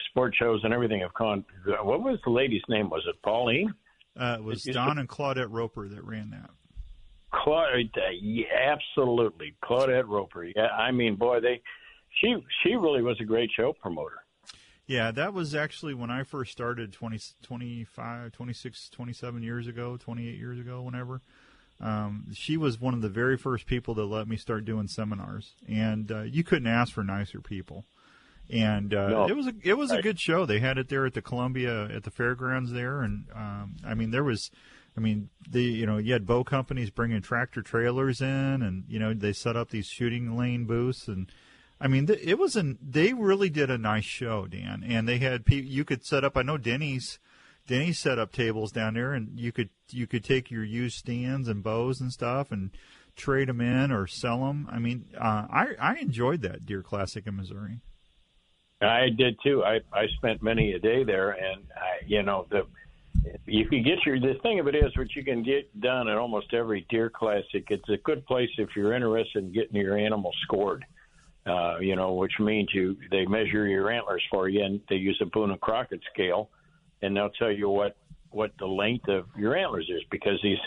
Sport 0.10 0.36
shows 0.38 0.62
and 0.64 0.74
everything 0.74 1.02
have 1.02 1.14
gone. 1.14 1.46
What 1.66 2.04
was 2.04 2.20
the 2.24 2.32
lady's 2.32 2.62
name? 2.70 2.90
Was 2.90 3.04
it 3.08 3.22
Pauline? 3.22 3.74
Uh, 4.20 4.38
it 4.40 4.44
was 4.44 4.64
Don 4.64 4.98
and 4.98 5.08
Claudette 5.08 5.48
Roper 5.50 5.88
that 5.88 6.04
ran 6.04 6.32
that. 6.32 6.50
Claudette, 7.34 8.20
yeah, 8.22 8.46
absolutely, 8.74 9.56
Claudette 9.64 10.08
Roper. 10.08 10.46
Yeah, 10.46 10.68
I 10.68 10.92
mean, 10.92 11.16
boy, 11.16 11.40
they 11.40 11.62
she 12.20 12.36
she 12.62 12.76
really 12.76 13.02
was 13.02 13.20
a 13.22 13.24
great 13.24 13.50
show 13.56 13.74
promoter. 13.74 14.18
Yeah, 14.86 15.12
that 15.12 15.34
was 15.34 15.56
actually 15.56 15.94
when 15.94 16.12
I 16.12 16.24
first 16.24 16.52
started 16.52 16.92
20, 16.92 17.18
25, 17.42 18.32
26, 18.34 18.90
27 18.90 19.44
years 19.44 19.68
ago, 19.68 19.96
28 19.96 20.38
years 20.38 20.60
ago, 20.60 20.82
whenever. 20.82 21.22
Um, 21.82 22.28
she 22.34 22.58
was 22.58 22.80
one 22.80 22.94
of 22.94 23.02
the 23.02 23.10
very 23.10 23.38
first 23.38 23.66
people 23.66 23.96
that 23.96 24.06
let 24.06 24.28
me 24.28 24.38
start 24.38 24.66
doing 24.66 24.88
seminars, 24.88 25.56
and 25.68 26.12
uh, 26.12 26.22
you 26.22 26.44
couldn't 26.44 26.68
ask 26.68 26.94
for 26.94 27.04
nicer 27.04 27.42
people. 27.42 27.86
And 28.52 28.94
uh, 28.94 29.10
no. 29.10 29.28
it 29.28 29.36
was 29.36 29.48
a 29.48 29.54
it 29.64 29.78
was 29.78 29.92
a 29.92 30.02
good 30.02 30.20
show. 30.20 30.46
They 30.46 30.60
had 30.60 30.78
it 30.78 30.90
there 30.90 31.06
at 31.06 31.14
the 31.14 31.22
Columbia 31.22 31.86
at 31.86 32.04
the 32.04 32.12
fairgrounds 32.12 32.72
there, 32.72 33.02
and 33.02 33.26
um, 33.34 33.78
I 33.86 33.94
mean 33.94 34.12
there 34.12 34.26
was, 34.26 34.52
I 34.96 35.00
mean 35.00 35.30
the 35.50 35.64
you 35.64 35.86
know 35.86 35.98
you 35.98 36.14
had 36.14 36.26
bow 36.26 36.44
companies 36.44 36.90
bringing 36.90 37.22
tractor 37.22 37.62
trailers 37.62 38.22
in, 38.22 38.62
and 38.62 38.84
you 38.88 39.00
know 39.00 39.14
they 39.14 39.32
set 39.32 39.56
up 39.56 39.70
these 39.70 39.88
shooting 39.88 40.38
lane 40.38 40.66
booths, 40.66 41.08
and 41.08 41.32
I 41.80 41.88
mean 41.88 42.10
it 42.10 42.38
was 42.38 42.58
an 42.58 42.78
they 42.82 43.14
really 43.14 43.50
did 43.50 43.72
a 43.72 43.78
nice 43.78 44.04
show, 44.04 44.48
Dan, 44.48 44.84
and 44.86 45.08
they 45.08 45.20
had 45.20 45.44
you 45.48 45.86
could 45.86 46.06
set 46.06 46.26
up. 46.26 46.36
I 46.36 46.42
know 46.42 46.58
Denny's 46.58 47.20
he 47.68 47.94
set 47.94 48.20
up 48.20 48.32
tables 48.32 48.72
down 48.72 48.94
there, 48.96 49.14
and 49.14 49.40
you 49.40 49.52
could 49.52 49.70
you 49.90 50.08
could 50.08 50.24
take 50.24 50.52
your 50.52 50.64
used 50.64 50.98
stands 50.98 51.48
and 51.48 51.64
bows 51.64 52.02
and 52.02 52.12
stuff, 52.12 52.52
and 52.52 52.72
trade 53.16 53.50
them 53.50 53.62
in 53.62 53.92
or 53.92 54.08
sell 54.08 54.46
them. 54.46 54.68
I 54.72 54.80
mean, 54.80 55.06
uh, 55.18 55.48
I 55.50 55.68
I 55.80 55.96
enjoyed 55.96 56.42
that 56.42 56.66
Deer 56.66 56.82
Classic 56.82 57.26
in 57.26 57.36
Missouri. 57.38 57.82
I 58.82 59.10
did 59.16 59.38
too. 59.44 59.64
I 59.64 59.80
I 59.94 60.08
spent 60.18 60.42
many 60.42 60.74
a 60.74 60.80
day 60.80 61.04
there, 61.04 61.32
and 61.32 61.62
I, 61.76 62.06
you 62.06 62.24
know 62.24 62.48
the 62.50 62.66
you 63.46 63.68
can 63.68 63.84
get 63.84 64.04
your 64.06 64.20
the 64.20 64.40
thing 64.42 64.60
of 64.60 64.68
it 64.68 64.76
is 64.76 64.96
what 64.98 65.16
you 65.16 65.24
can 65.24 65.44
get 65.44 65.80
done 65.80 66.08
at 66.08 66.18
almost 66.18 66.54
every 66.54 66.86
deer 66.90 67.10
classic. 67.10 67.66
It's 67.70 67.90
a 67.90 67.98
good 67.98 68.26
place 68.26 68.50
if 68.58 68.70
you're 68.76 68.94
interested 68.94 69.44
in 69.44 69.54
getting 69.54 69.76
your 69.76 69.98
animal 69.98 70.32
scored. 70.44 70.86
Uh, 71.46 71.80
you 71.80 71.96
know, 71.96 72.14
which 72.14 72.34
means 72.40 72.70
you 72.72 72.96
they 73.10 73.26
measure 73.26 73.68
your 73.68 73.90
antlers 73.90 74.24
for 74.30 74.48
you, 74.48 74.64
and 74.64 74.80
they 74.90 74.96
use 74.96 75.18
a 75.22 75.26
Boone 75.26 75.50
and 75.52 75.60
Crockett 75.60 76.02
scale, 76.14 76.50
and 77.02 77.16
they'll 77.16 77.30
tell 77.32 77.52
you 77.52 77.70
what 77.70 77.96
what 78.32 78.52
the 78.60 78.66
length 78.66 79.10
of 79.10 79.26
your 79.38 79.58
antlers 79.58 79.90
is 79.90 80.02
because 80.10 80.40
these 80.42 80.58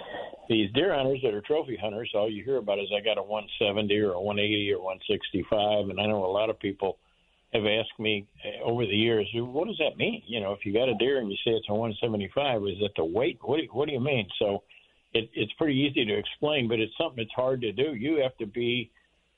these 0.49 0.71
deer 0.73 0.95
hunters 0.95 1.21
that 1.23 1.33
are 1.33 1.41
trophy 1.41 1.79
hunters, 1.81 2.11
all 2.15 2.31
you 2.31 2.45
hear 2.45 2.59
about 2.59 2.79
is 2.79 2.89
I 2.95 3.03
got 3.03 3.17
a 3.17 3.23
170 3.23 3.99
or 4.01 4.13
a 4.13 4.21
180 4.21 4.73
or 4.73 4.81
165, 4.81 5.89
and 5.89 5.99
I 5.99 6.07
know 6.07 6.25
a 6.25 6.27
lot 6.27 6.51
of 6.51 6.59
people 6.59 6.99
have 7.55 7.65
asked 7.65 7.99
me 7.99 8.27
uh, 8.45 8.65
over 8.65 8.85
the 8.85 8.97
years, 8.97 9.27
what 9.35 9.69
does 9.69 9.79
that 9.79 9.97
mean? 9.97 10.23
You 10.27 10.41
know, 10.41 10.53
if 10.53 10.67
you 10.67 10.73
got 10.73 10.89
a 10.89 10.95
deer 10.97 11.19
and 11.19 11.31
you 11.31 11.37
say 11.45 11.53
it's 11.53 11.69
a 11.69 11.75
175, 11.75 12.63
is 12.63 12.81
that 12.81 12.91
the 12.97 13.05
weight? 13.05 13.39
What 13.43 13.59
do 13.59 13.67
what 13.73 13.87
do 13.87 13.95
you 13.95 14.01
mean? 14.01 14.27
So 14.39 14.65
it, 15.15 15.31
it's 15.33 15.53
pretty 15.53 15.79
easy 15.79 16.05
to 16.05 16.19
explain, 16.19 16.69
but 16.69 16.81
it's 16.81 16.93
something 16.99 17.25
that's 17.25 17.35
hard 17.35 17.61
to 17.63 17.73
do. 17.73 17.95
You 17.95 18.21
have 18.23 18.37
to 18.39 18.47
be, 18.47 18.91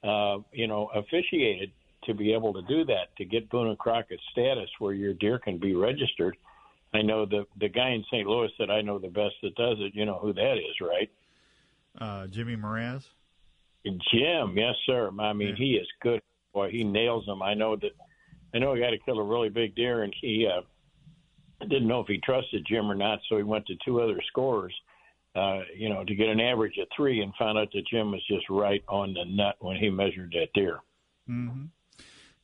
uh, 0.02 0.38
you 0.52 0.66
know, 0.66 0.90
officiated 0.94 1.70
to 2.04 2.14
be 2.14 2.32
able 2.32 2.52
to 2.54 2.62
do 2.62 2.84
that 2.86 3.14
to 3.18 3.24
get 3.24 3.50
Boone 3.50 3.68
and 3.68 3.78
Crockett 3.78 4.20
status 4.32 4.70
where 4.78 4.94
your 4.94 5.12
deer 5.14 5.38
can 5.38 5.58
be 5.58 5.74
registered. 5.74 6.36
I 6.94 7.02
know 7.02 7.26
the 7.26 7.46
the 7.58 7.68
guy 7.68 7.90
in 7.90 8.04
St. 8.10 8.26
Louis 8.26 8.50
that 8.58 8.70
I 8.70 8.80
know 8.80 8.98
the 8.98 9.08
best 9.08 9.34
that 9.42 9.54
does 9.56 9.76
it. 9.80 9.94
You 9.94 10.04
know 10.04 10.18
who 10.18 10.32
that 10.32 10.54
is, 10.54 10.80
right? 10.80 11.10
Uh, 12.00 12.26
Jimmy 12.26 12.56
Moraz. 12.56 13.04
Jim, 13.84 14.54
yes, 14.56 14.74
sir. 14.84 15.10
I 15.20 15.32
mean, 15.32 15.48
yeah. 15.48 15.54
he 15.56 15.70
is 15.72 15.86
good. 16.02 16.20
Boy, 16.52 16.70
he 16.70 16.82
nails 16.82 17.24
them. 17.26 17.42
I 17.42 17.54
know 17.54 17.76
that 17.76 17.92
I 18.54 18.58
know 18.58 18.74
he 18.74 18.80
got 18.80 18.90
to 18.90 18.98
kill 18.98 19.18
a 19.18 19.24
really 19.24 19.48
big 19.48 19.74
deer, 19.74 20.02
and 20.02 20.14
he 20.20 20.46
uh, 20.46 20.62
didn't 21.60 21.88
know 21.88 22.00
if 22.00 22.06
he 22.06 22.18
trusted 22.24 22.66
Jim 22.68 22.90
or 22.90 22.94
not, 22.94 23.20
so 23.28 23.36
he 23.36 23.42
went 23.42 23.66
to 23.66 23.74
two 23.84 24.00
other 24.00 24.20
scorers, 24.28 24.74
uh, 25.34 25.60
you 25.76 25.88
know, 25.88 26.04
to 26.04 26.14
get 26.14 26.28
an 26.28 26.40
average 26.40 26.78
of 26.78 26.88
three, 26.96 27.20
and 27.20 27.32
found 27.38 27.58
out 27.58 27.68
that 27.72 27.86
Jim 27.86 28.10
was 28.10 28.26
just 28.26 28.48
right 28.48 28.82
on 28.88 29.14
the 29.14 29.24
nut 29.24 29.56
when 29.60 29.76
he 29.76 29.90
measured 29.90 30.32
that 30.32 30.48
deer. 30.54 30.78
Mm-hmm. 31.28 31.66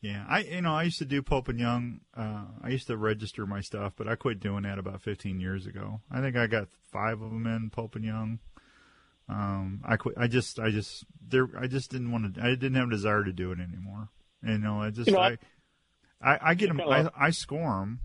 Yeah, 0.02 0.24
I 0.28 0.40
you 0.40 0.60
know 0.60 0.74
I 0.74 0.82
used 0.82 0.98
to 0.98 1.04
do 1.04 1.22
Pope 1.22 1.48
and 1.48 1.60
Young. 1.60 2.00
Uh, 2.14 2.46
I 2.60 2.70
used 2.70 2.88
to 2.88 2.96
register 2.96 3.46
my 3.46 3.60
stuff, 3.60 3.92
but 3.96 4.08
I 4.08 4.16
quit 4.16 4.40
doing 4.40 4.64
that 4.64 4.78
about 4.78 5.00
15 5.00 5.38
years 5.38 5.64
ago. 5.64 6.00
I 6.10 6.20
think 6.20 6.36
I 6.36 6.48
got 6.48 6.68
five 6.90 7.22
of 7.22 7.30
them 7.30 7.46
in 7.46 7.70
Pope 7.70 7.94
and 7.94 8.04
Young. 8.04 8.40
Um, 9.28 9.80
I 9.84 9.96
quit. 9.96 10.16
I 10.18 10.26
just 10.26 10.58
I 10.58 10.70
just 10.70 11.04
there. 11.26 11.48
I 11.56 11.68
just 11.68 11.92
didn't 11.92 12.10
want 12.10 12.34
to. 12.34 12.42
I 12.42 12.48
didn't 12.50 12.74
have 12.74 12.88
a 12.88 12.90
desire 12.90 13.22
to 13.22 13.32
do 13.32 13.52
it 13.52 13.60
anymore. 13.60 14.08
You 14.44 14.58
know, 14.58 14.82
I 14.82 14.90
just 14.90 15.06
you 15.06 15.14
know, 15.14 15.20
I, 15.20 15.38
I, 16.20 16.38
I 16.42 16.54
get 16.54 16.66
them. 16.66 16.80
I, 16.80 17.08
I 17.16 17.30
score 17.30 17.78
them, 17.78 18.00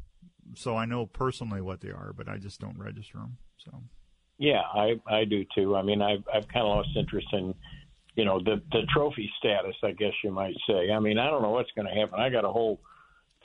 so 0.56 0.78
I 0.78 0.86
know 0.86 1.08
personally 1.08 1.62
what 1.62 1.82
they 1.82 1.89
are, 1.89 2.14
but 2.16 2.30
I 2.30 2.38
just 2.38 2.62
don't 2.62 2.78
register 2.78 3.18
them. 3.18 3.38
So. 3.58 3.72
Yeah, 4.38 4.62
I 4.62 5.02
I 5.08 5.26
do 5.26 5.45
too. 5.56 5.76
I 5.76 5.82
mean, 5.82 6.04
I've 6.04 6.24
I've 6.32 6.48
kind 6.48 6.64
of 6.68 6.78
lost 6.78 6.89
interest 6.95 7.28
in, 7.34 7.56
you 8.18 8.26
know, 8.26 8.39
the 8.39 8.61
the 8.72 8.82
trophy 8.93 9.32
status. 9.38 9.76
I 9.84 9.91
guess 9.91 10.11
you 10.24 10.32
might 10.32 10.55
say. 10.68 10.91
I 10.91 10.99
mean, 10.99 11.20
I 11.20 11.30
don't 11.30 11.43
know 11.43 11.51
what's 11.51 11.72
going 11.76 11.88
to 11.88 11.93
happen. 11.93 12.20
I 12.20 12.30
got 12.30 12.43
a 12.43 12.51
whole 12.51 12.82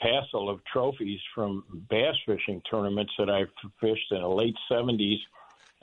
passel 0.01 0.49
of 0.49 0.59
trophies 0.65 1.19
from 1.33 1.63
bass 1.89 2.15
fishing 2.25 2.61
tournaments 2.69 3.13
that 3.19 3.29
I've 3.29 3.51
fished 3.79 4.11
in 4.11 4.21
the 4.21 4.27
late 4.27 4.55
'70s 4.69 5.19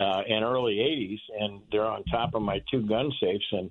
uh, 0.01 0.23
and 0.29 0.45
early 0.45 0.75
'80s, 0.75 1.21
and 1.41 1.63
they're 1.71 1.87
on 1.87 2.03
top 2.05 2.35
of 2.35 2.43
my 2.43 2.61
two 2.69 2.83
gun 2.83 3.13
safes. 3.21 3.47
And 3.53 3.71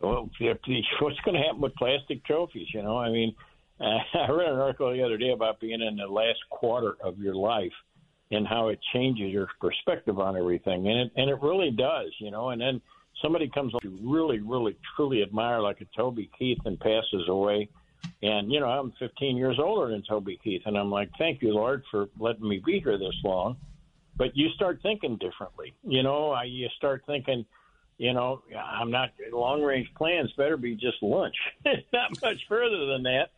well, 0.00 0.30
what's 0.40 1.20
going 1.20 1.36
to 1.36 1.42
happen 1.42 1.60
with 1.60 1.74
plastic 1.74 2.24
trophies? 2.24 2.68
You 2.72 2.82
know, 2.82 2.96
I 2.96 3.10
mean, 3.10 3.34
I 3.80 4.30
read 4.30 4.48
an 4.48 4.58
article 4.58 4.90
the 4.90 5.02
other 5.02 5.18
day 5.18 5.32
about 5.32 5.60
being 5.60 5.82
in 5.82 5.96
the 5.96 6.06
last 6.06 6.40
quarter 6.48 6.96
of 7.04 7.18
your 7.18 7.34
life 7.34 7.74
and 8.30 8.46
how 8.46 8.68
it 8.68 8.80
changes 8.94 9.30
your 9.30 9.48
perspective 9.60 10.18
on 10.18 10.34
everything, 10.34 10.88
and 10.88 10.98
it 10.98 11.12
and 11.14 11.28
it 11.28 11.42
really 11.42 11.72
does, 11.72 12.10
you 12.20 12.30
know. 12.30 12.48
And 12.48 12.60
then 12.60 12.80
somebody 13.22 13.48
comes 13.48 13.72
along 13.72 13.80
you 13.82 14.12
really, 14.12 14.40
really, 14.40 14.76
truly 14.94 15.22
admire, 15.22 15.60
like 15.60 15.80
a 15.80 15.86
Toby 15.96 16.30
Keith, 16.38 16.58
and 16.64 16.78
passes 16.78 17.28
away. 17.28 17.68
And 18.22 18.52
you 18.52 18.60
know, 18.60 18.68
I'm 18.68 18.92
15 18.98 19.36
years 19.36 19.58
older 19.58 19.90
than 19.90 20.02
Toby 20.02 20.38
Keith, 20.42 20.62
and 20.66 20.76
I'm 20.76 20.90
like, 20.90 21.10
thank 21.18 21.42
you, 21.42 21.52
Lord, 21.52 21.84
for 21.90 22.08
letting 22.18 22.48
me 22.48 22.62
be 22.64 22.80
here 22.80 22.98
this 22.98 23.14
long. 23.24 23.56
But 24.16 24.36
you 24.36 24.48
start 24.50 24.80
thinking 24.82 25.16
differently, 25.16 25.74
you 25.82 26.02
know. 26.02 26.30
I, 26.30 26.44
you 26.44 26.68
start 26.76 27.02
thinking, 27.06 27.44
you 27.98 28.14
know, 28.14 28.42
I'm 28.58 28.90
not 28.90 29.10
long 29.30 29.62
range 29.62 29.88
plans 29.94 30.32
better 30.36 30.56
be 30.56 30.74
just 30.74 31.02
lunch, 31.02 31.36
not 31.92 32.22
much 32.22 32.46
further 32.48 32.86
than 32.86 33.02
that. 33.02 33.30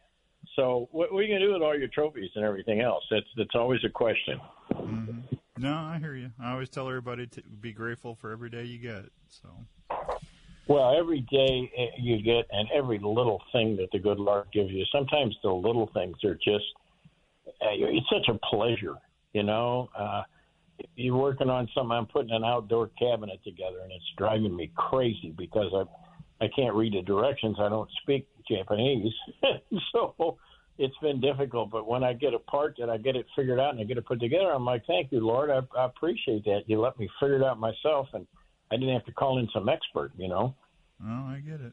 So 0.55 0.89
what, 0.93 1.13
what 1.13 1.19
are 1.19 1.23
you 1.23 1.29
going 1.29 1.41
to 1.41 1.47
do 1.47 1.53
with 1.53 1.63
all 1.63 1.77
your 1.77 1.89
trophies 1.89 2.31
and 2.37 2.45
everything 2.45 2.81
else? 2.81 3.05
That's 3.11 3.27
that's 3.37 3.55
always 3.55 3.81
a 3.85 3.89
question. 3.89 4.41
Mm-hmm. 4.73 5.37
No, 5.59 5.75
I 5.75 5.99
hear 5.99 6.15
you. 6.15 6.31
I 6.41 6.53
always 6.53 6.69
tell 6.69 6.89
everybody 6.89 7.27
to 7.27 7.43
be 7.43 7.73
grateful 7.73 8.15
for 8.21 8.31
every 8.31 8.49
day 8.49 8.65
you 8.65 8.79
get. 8.79 9.07
So. 9.29 9.49
Well, 10.69 10.97
every 10.97 11.21
day 11.33 11.71
eh, 11.77 11.87
you 11.99 12.23
get, 12.23 12.47
and 12.53 12.69
every 12.75 12.99
little 12.99 13.43
thing 13.53 13.77
that 13.77 13.89
the 13.91 13.99
good 13.99 14.19
Lord 14.19 14.47
gives 14.53 14.71
you. 14.71 14.85
Sometimes 14.93 15.37
the 15.43 15.51
little 15.51 15.91
things 15.95 16.17
are 16.25 16.35
just, 16.35 16.65
uh, 17.47 17.73
it's 17.73 18.07
such 18.13 18.29
a 18.29 18.39
pleasure, 18.55 18.95
you 19.33 19.43
know. 19.43 19.89
Uh, 19.99 20.23
you're 20.95 21.17
working 21.17 21.51
on 21.51 21.69
something. 21.75 21.91
I'm 21.91 22.07
putting 22.07 22.31
an 22.31 22.45
outdoor 22.45 22.91
cabinet 22.99 23.41
together, 23.43 23.81
and 23.83 23.91
it's 23.91 24.05
driving 24.17 24.55
me 24.55 24.71
crazy 24.77 25.35
because 25.37 25.73
I, 25.75 26.45
I 26.45 26.49
can't 26.55 26.75
read 26.75 26.93
the 26.93 27.03
directions. 27.03 27.57
I 27.59 27.69
don't 27.69 27.91
speak 28.03 28.29
Japanese, 28.49 29.13
so 29.93 30.39
it's 30.79 30.97
been 30.99 31.21
difficult. 31.21 31.71
But 31.71 31.87
when 31.87 32.03
I 32.05 32.13
get 32.13 32.35
a 32.35 32.39
part 32.39 32.77
that 32.79 32.89
I 32.89 32.97
get 32.97 33.17
it 33.17 33.27
figured 33.37 33.61
out 33.61 33.71
and 33.71 33.81
I 33.81 33.85
get 33.85 33.99
it 33.99 34.07
put 34.07 34.21
together, 34.21 34.53
I'm 34.53 34.65
like, 34.65 34.87
thank 34.87 35.13
you, 35.13 35.21
Lord. 35.21 35.51
I, 35.51 35.61
I 35.77 35.85
appreciate 35.87 36.45
that. 36.45 36.63
You 36.67 36.81
let 36.81 36.99
me 36.99 37.09
figure 37.21 37.37
it 37.37 37.43
out 37.43 37.59
myself, 37.59 38.09
and 38.15 38.27
I 38.71 38.77
didn't 38.77 38.95
have 38.95 39.05
to 39.07 39.13
call 39.13 39.39
in 39.39 39.49
some 39.53 39.69
expert. 39.69 40.13
You 40.17 40.29
know. 40.29 40.55
Oh, 41.05 41.27
I 41.27 41.43
get 41.45 41.61
it. 41.61 41.73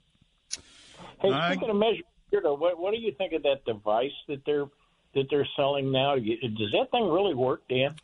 Hey, 1.22 1.32
I... 1.32 1.52
speaking 1.52 1.70
of 1.70 1.76
measuring, 1.78 2.04
what 2.32 2.80
what 2.80 2.94
do 2.94 3.00
you 3.00 3.14
think 3.18 3.34
of 3.34 3.44
that 3.44 3.64
device 3.66 4.12
that 4.28 4.42
they're 4.46 4.66
that 5.14 5.28
they're 5.30 5.48
selling 5.56 5.92
now? 5.92 6.16
Does 6.16 6.72
that 6.72 6.88
thing 6.92 7.08
really 7.08 7.34
work, 7.34 7.62
Dan? 7.70 7.96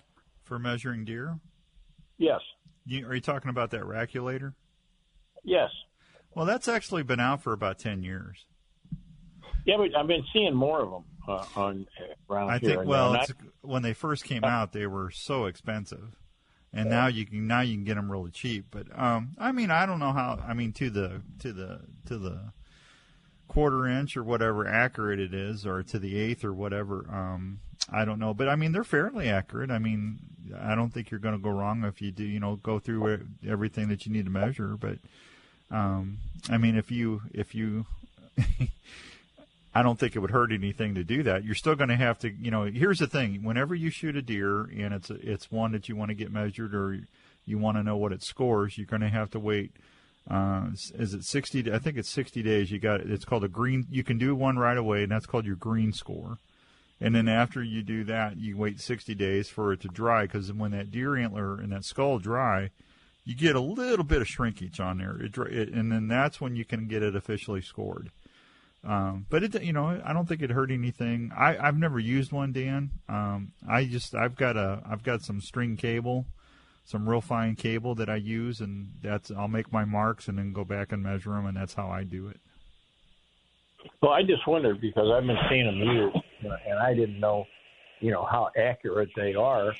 For 0.44 0.60
measuring 0.60 1.06
deer? 1.06 1.40
Yes. 2.18 2.42
You, 2.86 3.08
are 3.08 3.16
you 3.16 3.22
talking 3.22 3.50
about 3.50 3.72
that 3.72 3.86
raculator? 3.86 4.54
Yes. 5.44 5.70
Well, 6.36 6.46
that's 6.46 6.68
actually 6.68 7.04
been 7.04 7.20
out 7.20 7.42
for 7.42 7.54
about 7.54 7.80
ten 7.80 8.04
years. 8.04 8.46
Yeah, 9.66 9.78
but 9.78 9.96
I've 9.96 10.08
been 10.08 10.24
seeing 10.34 10.54
more 10.54 10.82
of 10.82 10.92
them 10.92 11.04
uh, 11.28 11.46
on 11.56 11.88
uh, 12.00 12.34
around 12.34 12.50
I 12.50 12.58
here. 12.60 12.76
think 12.78 12.88
well, 12.88 13.14
not, 13.14 13.32
when 13.62 13.84
they 13.84 13.94
first 13.94 14.24
came 14.24 14.44
out, 14.44 14.74
they 14.74 14.88
were 14.88 15.12
so 15.12 15.46
expensive, 15.46 16.16
and 16.74 16.90
now 16.90 17.08
you 17.08 17.26
can 17.26 17.48
now 17.48 17.62
you 17.62 17.76
can 17.76 17.84
get 17.84 17.96
them 17.96 18.12
really 18.12 18.32
cheap. 18.32 18.66
But 18.72 18.88
um, 18.98 19.36
I 19.38 19.52
mean, 19.52 19.72
I 19.72 19.86
don't 19.86 20.00
know 20.00 20.14
how. 20.14 20.40
I 20.46 20.54
mean, 20.54 20.72
to 20.74 20.90
the 20.90 21.22
to 21.40 21.54
the 21.54 21.82
to 22.08 22.18
the 22.18 22.54
quarter 23.48 23.86
inch 23.86 24.16
or 24.16 24.24
whatever 24.24 24.68
accurate 24.68 25.20
it 25.20 25.34
is, 25.34 25.66
or 25.66 25.84
to 25.84 26.00
the 26.00 26.18
eighth 26.18 26.44
or 26.44 26.54
whatever. 26.54 27.06
Um, 27.12 27.60
I 27.92 28.06
don't 28.06 28.20
know, 28.20 28.34
but 28.34 28.48
I 28.48 28.56
mean, 28.56 28.72
they're 28.72 28.84
fairly 28.84 29.28
accurate. 29.30 29.72
I 29.72 29.80
mean, 29.80 30.20
I 30.60 30.76
don't 30.76 30.92
think 30.92 31.12
you're 31.12 31.20
going 31.20 31.36
to 31.36 31.42
go 31.42 31.50
wrong 31.50 31.84
if 31.84 32.02
you 32.02 32.12
do, 32.12 32.24
you 32.24 32.40
know, 32.40 32.56
go 32.58 32.80
through 32.80 33.28
everything 33.48 33.90
that 33.90 34.06
you 34.06 34.12
need 34.12 34.26
to 34.26 34.32
measure. 34.32 34.78
But 34.80 34.98
um, 35.70 36.20
I 36.50 36.58
mean, 36.58 36.76
if 36.76 36.92
you 36.92 37.24
if 37.34 37.54
you 37.54 37.86
I 39.74 39.84
don't 39.84 39.98
think 39.98 40.16
it 40.16 40.20
would 40.20 40.32
hurt 40.32 40.52
anything 40.52 40.96
to 40.96 41.04
do 41.04 41.24
that. 41.24 41.46
You're 41.46 41.56
still 41.56 41.76
going 41.76 41.90
to 41.90 41.96
have 41.96 42.20
to, 42.20 42.32
you 42.32 42.52
know. 42.52 42.64
Here's 42.64 43.00
the 43.00 43.08
thing: 43.08 43.44
whenever 43.44 43.74
you 43.74 43.90
shoot 43.90 44.16
a 44.16 44.22
deer 44.22 44.64
and 44.64 44.94
it's 44.94 45.10
a, 45.10 45.16
it's 45.22 45.52
one 45.52 45.72
that 45.72 45.88
you 45.88 45.96
want 45.96 46.10
to 46.10 46.16
get 46.16 46.32
measured 46.32 46.76
or 46.76 47.00
you 47.46 47.58
want 47.58 47.78
to 47.78 47.84
know 47.84 47.98
what 47.98 48.12
it 48.12 48.24
scores, 48.24 48.78
you're 48.78 48.86
going 48.86 49.02
to 49.02 49.10
have 49.10 49.32
to 49.32 49.40
wait. 49.40 49.72
Uh, 50.30 50.68
is 50.74 51.14
it 51.14 51.24
60? 51.24 51.72
I 51.72 51.80
think 51.80 51.98
it's 51.98 52.10
60 52.10 52.44
days. 52.44 52.70
You 52.70 52.80
got. 52.80 53.02
It's 53.02 53.26
called 53.26 53.44
a 53.44 53.48
green. 53.48 53.88
You 53.90 54.04
can 54.04 54.18
do 54.18 54.36
one 54.36 54.58
right 54.58 54.78
away, 54.78 55.04
and 55.04 55.12
that's 55.12 55.26
called 55.26 55.46
your 55.46 55.56
green 55.56 55.94
score. 55.94 56.38
And 57.00 57.16
then 57.16 57.28
after 57.28 57.64
you 57.64 57.82
do 57.82 58.04
that, 58.04 58.38
you 58.38 58.56
wait 58.56 58.80
60 58.80 59.16
days 59.16 59.50
for 59.50 59.74
it 59.74 59.82
to 59.82 59.88
dry 59.88 60.24
because 60.24 60.54
when 60.54 60.70
that 60.72 60.92
deer 60.92 61.16
antler 61.16 61.56
and 61.56 61.72
that 61.72 61.84
skull 61.84 62.20
dry, 62.20 62.70
you 63.26 63.36
get 63.36 63.56
a 63.56 63.60
little 63.60 64.06
bit 64.06 64.22
of 64.22 64.28
shrinkage 64.28 64.80
on 64.80 65.00
there, 65.00 65.18
it, 65.20 65.36
it, 65.38 65.70
and 65.70 65.92
then 65.92 66.08
that's 66.08 66.40
when 66.40 66.56
you 66.56 66.64
can 66.64 66.88
get 66.88 67.02
it 67.02 67.16
officially 67.16 67.62
scored. 67.62 68.12
Um, 68.84 69.28
but 69.30 69.44
it, 69.44 69.62
you 69.62 69.74
know, 69.74 70.02
I 70.04 70.12
don't 70.12 70.28
think 70.28 70.42
it 70.42 70.50
hurt 70.50 70.72
anything. 70.72 71.32
I, 71.38 71.58
I've 71.58 71.78
never 71.78 72.00
used 72.00 72.32
one, 72.32 72.52
Dan. 72.52 72.92
Um, 73.08 73.52
I 73.70 73.86
just, 73.86 74.16
I've 74.16 74.36
got 74.36 74.58
a, 74.58 74.82
I've 74.90 75.04
got 75.04 75.22
some 75.22 75.40
string 75.40 75.78
cable, 75.78 76.26
some 76.84 77.08
real 77.08 77.22
fine 77.22 77.56
cable 77.56 77.94
that 77.96 78.10
I 78.10 78.16
use, 78.16 78.60
and 78.60 78.94
that's, 79.02 79.30
I'll 79.30 79.48
make 79.48 79.72
my 79.72 79.86
marks 79.86 80.28
and 80.28 80.38
then 80.38 80.52
go 80.52 80.66
back 80.66 80.92
and 80.92 81.04
measure 81.04 81.30
them, 81.32 81.46
and 81.46 81.56
that's 81.56 81.76
how 81.76 81.90
I 81.90 82.04
do 82.04 82.28
it. 82.28 82.40
Well, 84.02 84.14
I 84.14 84.24
just 84.24 84.48
wondered 84.48 84.82
because 84.82 85.12
I've 85.12 85.28
been 85.28 85.38
seeing 85.50 85.66
them 85.66 85.78
used, 85.78 86.18
and 86.42 86.80
I 86.80 86.94
didn't 86.94 87.20
know, 87.20 87.46
you 88.00 88.12
know, 88.12 88.26
how 88.26 88.50
accurate 88.58 89.10
they 89.16 89.36
are. 89.36 89.74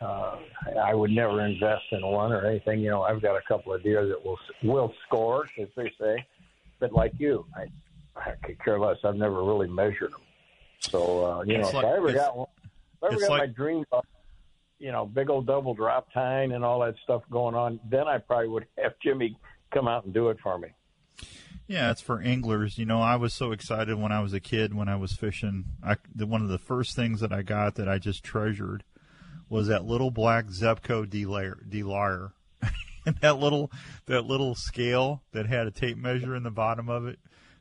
Uh, 0.00 0.36
I 0.82 0.94
would 0.94 1.10
never 1.10 1.44
invest 1.44 1.84
in 1.92 2.06
one 2.06 2.32
or 2.32 2.46
anything. 2.46 2.80
You 2.80 2.90
know, 2.90 3.02
I've 3.02 3.20
got 3.20 3.36
a 3.36 3.42
couple 3.46 3.74
of 3.74 3.82
deer 3.82 4.06
that 4.08 4.24
will 4.24 4.38
will 4.62 4.94
score, 5.06 5.46
as 5.58 5.68
they 5.76 5.92
say. 6.00 6.24
But 6.78 6.92
like 6.92 7.12
you, 7.18 7.44
I, 7.54 7.66
I 8.24 8.32
could 8.46 8.62
care 8.62 8.78
less. 8.78 8.98
I've 9.04 9.16
never 9.16 9.42
really 9.42 9.68
measured 9.68 10.12
them. 10.12 10.20
So 10.80 11.24
uh, 11.24 11.42
you 11.42 11.56
It's 11.56 11.72
know, 11.72 11.78
like- 11.80 11.86
if 11.86 11.92
I 11.92 11.96
ever 11.96 12.12
got 12.12 12.36
one, 12.36 12.46
if 12.62 13.02
I 13.02 13.06
ever 13.14 13.20
got 13.20 13.38
my 13.38 13.46
dream, 13.46 13.84
uh, 13.92 14.00
you 14.78 14.92
know, 14.92 15.06
big 15.06 15.28
old 15.30 15.46
double 15.46 15.74
drop 15.74 16.12
tine 16.12 16.52
and 16.52 16.64
all 16.64 16.80
that 16.80 16.94
stuff 17.04 17.22
going 17.30 17.54
on, 17.54 17.80
then 17.90 18.08
I 18.08 18.18
probably 18.18 18.48
would 18.48 18.66
have 18.82 18.92
Jimmy 19.02 19.36
come 19.72 19.86
out 19.88 20.04
and 20.04 20.14
do 20.14 20.28
it 20.30 20.38
for 20.42 20.58
me. 20.58 20.68
Yeah, 21.66 21.90
it's 21.92 22.00
for 22.00 22.20
anglers. 22.20 22.78
You 22.78 22.86
know, 22.86 23.00
I 23.00 23.14
was 23.16 23.32
so 23.32 23.52
excited 23.52 23.96
when 23.96 24.10
I 24.10 24.20
was 24.20 24.32
a 24.32 24.40
kid 24.40 24.74
when 24.74 24.88
I 24.88 24.96
was 24.96 25.12
fishing. 25.12 25.66
I 25.84 25.96
the, 26.14 26.26
one 26.26 26.42
of 26.42 26.48
the 26.48 26.58
first 26.58 26.96
things 26.96 27.20
that 27.20 27.32
I 27.32 27.42
got 27.42 27.76
that 27.76 27.88
I 27.88 27.98
just 27.98 28.24
treasured 28.24 28.82
was 29.48 29.68
that 29.68 29.84
little 29.84 30.10
black 30.10 30.46
Zebco 30.46 31.08
De-Liar, 31.08 31.58
De-Liar. 31.68 32.32
and 33.06 33.16
that 33.20 33.38
little 33.38 33.70
that 34.06 34.22
little 34.26 34.54
scale 34.54 35.22
that 35.32 35.46
had 35.46 35.66
a 35.66 35.70
tape 35.70 35.96
measure 35.96 36.34
in 36.34 36.42
the 36.42 36.50
bottom 36.50 36.88
of 36.88 37.06
it. 37.06 37.18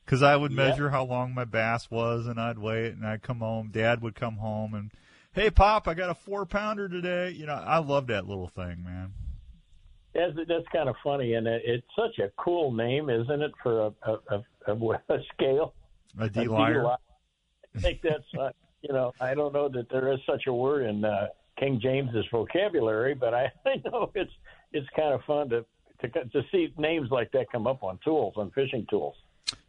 Because 0.09 0.23
I 0.23 0.35
would 0.35 0.51
measure 0.51 0.89
how 0.89 1.03
long 1.05 1.35
my 1.35 1.45
bass 1.45 1.91
was, 1.91 2.25
and 2.25 2.39
I'd 2.39 2.57
weigh 2.57 2.85
it, 2.85 2.95
and 2.95 3.05
I'd 3.05 3.21
come 3.21 3.41
home. 3.41 3.69
Dad 3.71 4.01
would 4.01 4.15
come 4.15 4.37
home 4.37 4.73
and, 4.73 4.89
hey, 5.33 5.51
pop, 5.51 5.87
I 5.87 5.93
got 5.93 6.09
a 6.09 6.15
four 6.15 6.47
pounder 6.47 6.89
today. 6.89 7.29
You 7.29 7.45
know, 7.45 7.53
I 7.53 7.77
love 7.77 8.07
that 8.07 8.25
little 8.25 8.47
thing, 8.47 8.83
man. 8.83 9.13
That's, 10.15 10.33
that's 10.47 10.67
kind 10.73 10.89
of 10.89 10.95
funny, 11.03 11.35
and 11.35 11.45
it, 11.45 11.61
it's 11.63 11.85
such 11.95 12.17
a 12.17 12.31
cool 12.43 12.71
name, 12.71 13.11
isn't 13.11 13.39
it, 13.39 13.51
for 13.61 13.81
a, 13.81 13.93
a, 14.01 14.41
a, 14.69 14.73
a, 14.73 15.19
scale? 15.35 15.75
A 16.19 16.27
A 17.75 17.77
I 17.77 17.79
think 17.79 18.01
that's, 18.01 18.23
uh, 18.41 18.49
you 18.81 18.91
know, 18.91 19.13
I 19.21 19.35
don't 19.35 19.53
know 19.53 19.69
that 19.69 19.91
there 19.91 20.11
is 20.11 20.19
such 20.25 20.47
a 20.47 20.53
word 20.53 20.87
in 20.87 21.05
uh, 21.05 21.27
King 21.59 21.79
James's 21.79 22.25
vocabulary, 22.31 23.13
but 23.13 23.35
I, 23.35 23.51
I 23.67 23.75
know 23.85 24.09
it's 24.15 24.31
it's 24.73 24.87
kind 24.95 25.13
of 25.13 25.21
fun 25.27 25.49
to, 25.49 25.65
to 26.01 26.07
to 26.07 26.41
see 26.51 26.73
names 26.79 27.09
like 27.11 27.31
that 27.33 27.51
come 27.51 27.67
up 27.67 27.83
on 27.83 27.99
tools, 28.03 28.33
on 28.37 28.49
fishing 28.55 28.87
tools. 28.89 29.13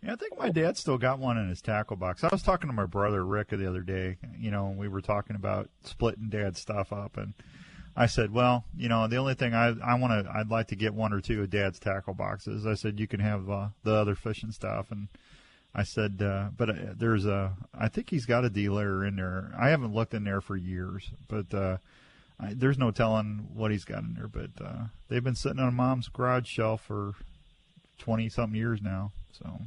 Yeah, 0.03 0.13
I 0.13 0.17
think 0.17 0.39
my 0.39 0.51
dad 0.51 0.77
still 0.79 0.97
got 0.99 1.19
one 1.19 1.37
in 1.37 1.49
his 1.49 1.61
tackle 1.61 1.97
box. 1.97 2.25
I 2.25 2.29
was 2.33 2.43
talking 2.43 2.69
to 2.71 2.75
my 2.75 2.87
brother 2.87 3.25
Rick 3.25 3.49
the 3.49 3.69
other 3.69 3.83
day. 3.83 4.17
You 4.39 4.51
know, 4.51 4.69
and 4.69 4.79
we 4.79 4.89
were 4.89 5.03
talking 5.03 5.37
about 5.37 5.69
splitting 5.85 6.31
dad's 6.31 6.61
stuff 6.61 6.93
up, 6.93 7.17
and 7.17 7.35
I 7.95 8.07
said, 8.07 8.33
"Well, 8.33 8.65
you 8.77 8.89
know, 8.89 9.07
the 9.07 9.17
only 9.19 9.35
thing 9.35 9.53
I 9.55 9.75
I 9.85 9.95
want 9.95 10.25
to 10.25 10.33
I'd 10.33 10.51
like 10.51 10.69
to 10.69 10.77
get 10.77 10.95
one 10.95 11.13
or 11.13 11.21
two 11.21 11.43
of 11.43 11.51
dad's 11.51 11.79
tackle 11.79 12.15
boxes." 12.15 12.67
I 12.67 12.75
said, 12.75 12.99
"You 12.99 13.07
can 13.07 13.21
have 13.21 13.51
uh, 13.51 13.69
the 13.85 13.95
other 13.95 14.15
fishing 14.15 14.53
stuff," 14.53 14.91
and 14.91 15.09
I 15.75 15.83
said, 15.83 16.23
uh, 16.23 16.49
"But 16.57 16.71
uh, 16.71 16.75
there's 16.97 17.27
a 17.27 17.53
I 17.75 17.89
think 17.89 18.09
he's 18.09 18.27
got 18.27 18.45
a 18.45 18.51
De-Liar 18.51 19.05
in 19.05 19.17
there. 19.17 19.53
I 19.59 19.69
haven't 19.69 19.95
looked 19.95 20.15
in 20.15 20.25
there 20.25 20.41
for 20.41 20.57
years, 20.57 21.11
but." 21.29 21.53
uh 21.55 21.77
I, 22.43 22.55
there's 22.55 22.79
no 22.79 22.91
telling 22.91 23.49
what 23.53 23.71
he's 23.71 23.85
got 23.85 24.03
in 24.03 24.15
there, 24.15 24.27
but 24.27 24.65
uh, 24.65 24.85
they've 25.09 25.23
been 25.23 25.35
sitting 25.35 25.59
on 25.59 25.75
mom's 25.75 26.09
garage 26.09 26.47
shelf 26.49 26.81
for 26.81 27.13
twenty 27.99 28.31
something 28.31 28.59
years 28.59 28.81
now. 28.81 29.13
So 29.33 29.61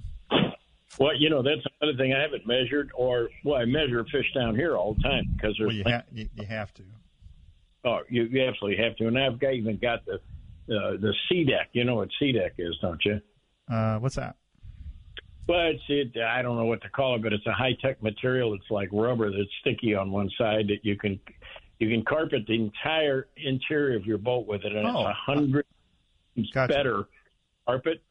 Well, 1.00 1.16
you 1.18 1.30
know, 1.30 1.41
that's 1.41 1.62
another 1.82 1.98
thing 1.98 2.14
I 2.14 2.22
haven't 2.22 2.46
measured, 2.46 2.91
or 2.96 3.30
well, 3.44 3.60
I 3.60 3.66
measure 3.66 4.06
fish 4.12 4.32
down 4.36 4.56
here 4.56 4.76
all 4.78 4.94
the 4.94 5.02
time 5.02 5.26
because 5.36 5.56
there's 5.58 5.68
Well, 5.70 5.76
you, 5.76 5.84
ha- 5.86 6.04
you, 6.12 6.30
you 6.36 6.46
have 6.46 6.74
to. 6.76 6.84
oh, 7.86 8.00
you, 8.10 8.24
you 8.24 8.44
absolutely 8.44 8.84
have 8.84 8.96
to, 8.98 9.08
and 9.08 9.18
I've 9.18 9.39
got, 9.39 9.54
even 9.54 9.78
got 9.78 10.06
the 10.06 10.16
uh, 10.16 10.91
the 10.98 11.14
SeaDek. 11.32 11.68
You 11.74 11.84
know 11.84 11.96
what 11.96 12.10
SeaDek 12.22 12.52
is, 12.58 12.78
don't 12.82 13.04
you? 13.04 13.20
Uh, 13.72 13.98
what's 14.00 14.16
that? 14.16 14.36
Well, 15.48 15.68
it's 15.72 15.82
it. 15.89 16.18
I 16.22 16.41
don't 16.41 16.56
know 16.58 16.66
what 16.66 16.82
to 16.84 16.89
call 16.89 17.16
it, 17.16 17.24
but 17.24 17.34
it's 17.34 17.46
a 17.48 17.52
high 17.54 17.74
tech 17.82 18.02
material. 18.02 18.54
It's 18.54 18.70
like 18.70 18.89
rubber 18.94 19.30
that's 19.32 19.50
sticky 19.62 19.94
on 19.96 20.12
one 20.12 20.30
side 20.38 20.68
that 20.70 20.84
you 20.86 20.96
can 20.98 21.20
you 21.80 21.89
can 21.89 22.06
carpet 22.06 22.44
the 22.48 22.54
entire 22.54 23.28
interior 23.36 23.98
of 23.98 24.06
your 24.06 24.18
boat 24.20 24.48
with 24.48 24.64
it, 24.64 24.74
and 24.74 24.86
Oh. 24.88 25.02
it's 25.02 25.10
a 25.10 25.14
hundred 25.14 25.66
times 26.36 26.50
Gotcha. 26.54 26.74
better 26.74 27.04
carpet. 27.68 28.02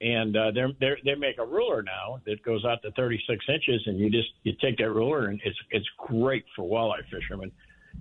And 0.00 0.36
uh, 0.36 0.50
they're, 0.52 0.68
they're, 0.78 0.98
they 1.04 1.14
make 1.14 1.38
a 1.38 1.44
ruler 1.44 1.82
now 1.82 2.20
that 2.26 2.42
goes 2.42 2.64
out 2.66 2.82
to 2.82 2.90
36 2.92 3.44
inches, 3.48 3.82
and 3.86 3.98
you 3.98 4.10
just 4.10 4.28
you 4.42 4.52
take 4.60 4.76
that 4.78 4.90
ruler, 4.90 5.26
and 5.26 5.40
it's 5.44 5.58
it's 5.70 5.86
great 6.06 6.44
for 6.54 6.68
walleye 6.68 7.02
fishermen. 7.10 7.50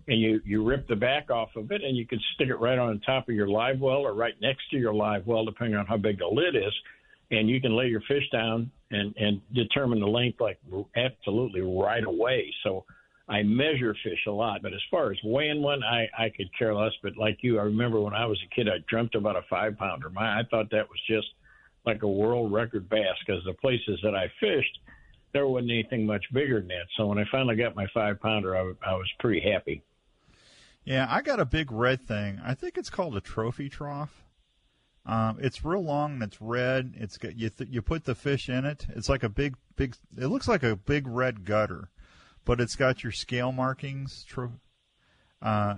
And 0.10 0.20
you 0.20 0.42
you 0.44 0.66
rip 0.66 0.90
the 0.90 0.96
back 0.96 1.30
off 1.32 1.56
of 1.56 1.72
it, 1.72 1.84
and 1.84 1.96
you 1.96 2.06
can 2.06 2.20
stick 2.34 2.50
it 2.50 2.56
right 2.56 2.78
on 2.78 3.00
top 3.06 3.30
of 3.30 3.36
your 3.36 3.48
live 3.48 3.80
well 3.80 4.00
or 4.00 4.14
right 4.14 4.34
next 4.42 4.70
to 4.72 4.78
your 4.78 4.94
live 4.94 5.26
well, 5.26 5.46
depending 5.46 5.78
on 5.78 5.86
how 5.86 5.96
big 5.96 6.20
the 6.20 6.28
lid 6.28 6.56
is 6.56 6.74
and 7.32 7.50
you 7.50 7.60
can 7.60 7.76
lay 7.76 7.88
your 7.88 8.02
fish 8.02 8.24
down 8.32 8.70
and 8.92 9.14
and 9.18 9.42
determine 9.54 10.00
the 10.00 10.08
length 10.08 10.40
like 10.40 10.60
absolutely 10.96 11.62
right 11.62 12.04
away. 12.04 12.54
So 12.64 12.86
I 13.28 13.42
measure 13.42 13.96
fish 14.04 14.20
a 14.28 14.32
lot, 14.32 14.62
but 14.62 14.74
as 14.74 14.82
far 14.92 15.12
as 15.12 15.18
weighing 15.24 15.62
one, 15.62 15.84
I 15.84 16.08
I 16.18 16.30
could 16.30 16.50
care 16.58 16.74
less. 16.76 16.92
But 17.02 17.18
like 17.18 17.40
you, 17.42 17.60
I 17.60 17.64
remember 17.64 18.00
when 18.02 18.14
I 18.14 18.26
was 18.26 18.40
a 18.46 18.56
kid, 18.56 18.68
I 18.68 18.78
dreamt 18.88 19.16
about 19.16 19.36
a 19.36 19.42
five 19.50 19.78
pounder. 19.78 20.10
My 20.10 20.40
I 20.40 20.44
thought 20.50 20.70
that 20.72 20.88
was 20.88 21.00
just 21.08 21.28
like 21.86 22.04
a 22.04 22.08
world 22.08 22.52
record 22.52 22.90
bass 22.90 23.16
because 23.26 23.44
the 23.46 23.54
places 23.54 24.00
that 24.04 24.16
I 24.16 24.32
fished, 24.40 24.80
there 25.34 25.48
wasn't 25.48 25.72
anything 25.72 26.06
much 26.06 26.26
bigger 26.34 26.60
than 26.60 26.70
that. 26.70 26.88
So 26.98 27.08
when 27.08 27.18
I 27.18 27.26
finally 27.32 27.56
got 27.56 27.76
my 27.76 27.88
five 27.94 28.20
pounder, 28.20 28.56
I, 28.56 28.62
I 28.86 28.94
was 28.94 29.10
pretty 29.20 29.42
happy. 29.52 29.84
Yeah, 30.84 31.08
I 31.10 31.22
got 31.22 31.40
a 31.40 31.46
big 31.46 31.72
red 31.72 32.08
thing. 32.08 32.40
I 32.44 32.54
think 32.54 32.78
it's 32.78 32.90
called 32.90 33.16
a 33.18 33.22
trophy 33.22 33.70
trough. 33.70 34.24
Um, 35.06 35.38
it's 35.40 35.64
real 35.64 35.84
long 35.84 36.14
and 36.14 36.24
it's 36.24 36.42
red. 36.42 36.94
It's 36.96 37.18
got 37.18 37.38
you. 37.38 37.50
Th- 37.50 37.70
you 37.70 37.82
put 37.82 38.06
the 38.06 38.16
fish 38.16 38.50
in 38.50 38.66
it. 38.66 38.88
It's 38.96 39.10
like 39.10 39.24
a 39.24 39.30
big, 39.30 39.56
big. 39.76 39.96
It 40.18 40.28
looks 40.28 40.48
like 40.48 40.64
a 40.64 40.76
big 40.76 41.08
red 41.08 41.46
gutter, 41.46 41.90
but 42.44 42.60
it's 42.60 42.76
got 42.76 43.04
your 43.04 43.12
scale 43.12 43.52
markings. 43.52 44.24
Tro- 44.28 44.54
uh, 45.44 45.76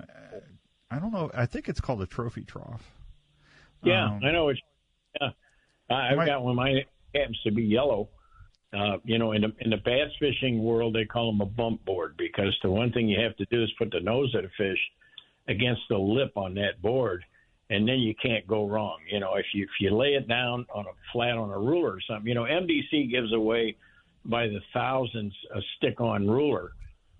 I 0.89 0.99
don't 0.99 1.11
know. 1.11 1.29
I 1.33 1.45
think 1.45 1.67
it's 1.67 1.81
called 1.81 2.01
a 2.01 2.05
trophy 2.05 2.43
trough. 2.43 2.89
Yeah, 3.83 4.05
Um, 4.05 4.21
I 4.23 4.31
know. 4.31 4.47
It's 4.49 4.61
yeah. 5.19 5.29
I- 5.89 6.09
I've 6.09 6.17
Might- 6.17 6.25
got 6.25 6.43
one. 6.43 6.55
Mine 6.55 6.83
happens 7.15 7.39
to 7.43 7.51
be 7.51 7.63
yellow. 7.63 8.09
Uh, 8.73 8.97
you 9.05 9.17
know, 9.17 9.31
in 9.31 9.41
the 9.41 9.53
in 9.61 9.69
the 9.69 9.77
bass 9.77 10.11
fishing 10.19 10.61
world, 10.61 10.93
they 10.93 11.05
call 11.05 11.31
them 11.31 11.39
a 11.41 11.45
bump 11.45 11.83
board 11.85 12.15
because 12.17 12.55
the 12.61 12.69
one 12.69 12.91
thing 12.91 13.07
you 13.07 13.19
have 13.19 13.35
to 13.37 13.45
do 13.45 13.63
is 13.63 13.71
put 13.77 13.89
the 13.91 13.99
nose 13.99 14.33
of 14.35 14.43
the 14.43 14.49
fish 14.57 14.79
against 15.47 15.81
the 15.89 15.97
lip 15.97 16.33
on 16.35 16.53
that 16.55 16.81
board, 16.81 17.23
and 17.69 17.87
then 17.87 17.99
you 17.99 18.13
can't 18.21 18.45
go 18.45 18.67
wrong. 18.67 18.97
You 19.09 19.21
know, 19.21 19.35
if 19.35 19.45
you 19.53 19.63
if 19.63 19.69
you 19.79 19.95
lay 19.95 20.15
it 20.15 20.27
down 20.27 20.65
on 20.73 20.85
a 20.85 20.91
flat 21.13 21.37
on 21.37 21.49
a 21.49 21.57
ruler 21.57 21.93
or 21.93 22.01
something, 22.01 22.27
you 22.27 22.35
know, 22.35 22.43
MDC 22.43 23.09
gives 23.09 23.31
away 23.33 23.77
by 24.25 24.47
the 24.47 24.59
thousands 24.73 25.33
a 25.55 25.61
stick-on 25.77 26.27
ruler, 26.27 26.73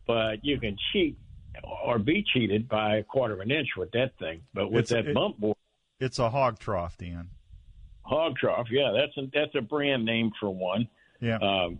but 0.05 0.43
you 0.43 0.59
can 0.59 0.75
cheat 0.91 1.17
or 1.85 1.97
be 1.97 2.23
cheated 2.33 2.67
by 2.67 2.97
a 2.97 3.03
quarter 3.03 3.35
of 3.35 3.39
an 3.39 3.51
inch 3.51 3.69
with 3.77 3.89
that 3.91 4.17
thing. 4.19 4.41
But 4.53 4.69
with 4.69 4.91
It's- 4.91 5.03
that 5.05 5.09
it- 5.09 5.13
bump 5.13 5.37
board. 5.39 5.55
It's 6.01 6.19
a 6.19 6.29
Hawg 6.29 6.59
Trough, 6.59 6.97
Dan. 6.97 7.29
Hawg 8.07 8.35
Trough, 8.37 8.67
yeah, 8.71 8.91
that's 8.95 9.17
a 9.17 9.29
that's 9.33 9.55
a 9.55 9.61
brand 9.61 10.05
name 10.05 10.31
for 10.39 10.49
one. 10.49 10.87
Yeah. 11.19 11.37
Um, 11.37 11.79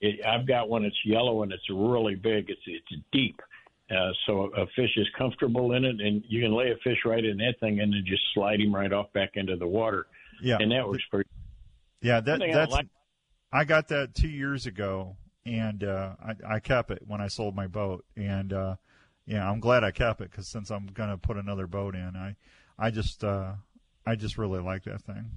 it, 0.00 0.24
I've 0.24 0.46
got 0.46 0.68
one 0.68 0.82
that's 0.82 0.94
yellow 1.04 1.42
and 1.42 1.52
it's 1.52 1.68
really 1.70 2.14
big. 2.14 2.50
It's 2.50 2.60
it's 2.66 3.02
deep, 3.12 3.40
uh, 3.90 4.10
so 4.26 4.50
a 4.56 4.66
fish 4.76 4.90
is 4.96 5.06
comfortable 5.16 5.72
in 5.72 5.84
it, 5.84 6.00
and 6.00 6.22
you 6.28 6.42
can 6.42 6.52
lay 6.54 6.70
a 6.70 6.76
fish 6.84 6.98
right 7.04 7.24
in 7.24 7.38
that 7.38 7.54
thing 7.60 7.80
and 7.80 7.92
then 7.92 8.04
just 8.06 8.22
slide 8.34 8.60
him 8.60 8.74
right 8.74 8.92
off 8.92 9.12
back 9.12 9.30
into 9.34 9.56
the 9.56 9.66
water, 9.66 10.06
yeah. 10.42 10.58
and 10.60 10.70
that 10.70 10.86
works 10.86 11.04
pretty. 11.10 11.28
Yeah, 12.00 12.20
that, 12.20 12.38
thing 12.38 12.50
I 12.50 12.54
that's. 12.54 12.72
like- 12.72 12.88
I 13.50 13.64
got 13.64 13.88
that 13.88 14.14
two 14.14 14.28
years 14.28 14.66
ago, 14.66 15.16
and 15.46 15.82
uh, 15.82 16.16
I, 16.22 16.56
I 16.56 16.60
kept 16.60 16.90
it 16.90 17.02
when 17.06 17.22
I 17.22 17.28
sold 17.28 17.56
my 17.56 17.66
boat, 17.66 18.04
and 18.14 18.52
uh, 18.52 18.76
yeah, 19.26 19.48
I'm 19.50 19.58
glad 19.58 19.84
I 19.84 19.90
kept 19.90 20.20
it 20.20 20.30
because 20.30 20.48
since 20.48 20.70
I'm 20.70 20.86
gonna 20.88 21.16
put 21.16 21.38
another 21.38 21.66
boat 21.66 21.94
in, 21.94 22.14
I, 22.14 22.36
I 22.78 22.90
just, 22.90 23.24
uh, 23.24 23.54
I 24.08 24.14
just 24.14 24.38
really 24.38 24.60
like 24.60 24.84
that 24.84 25.02
thing. 25.02 25.30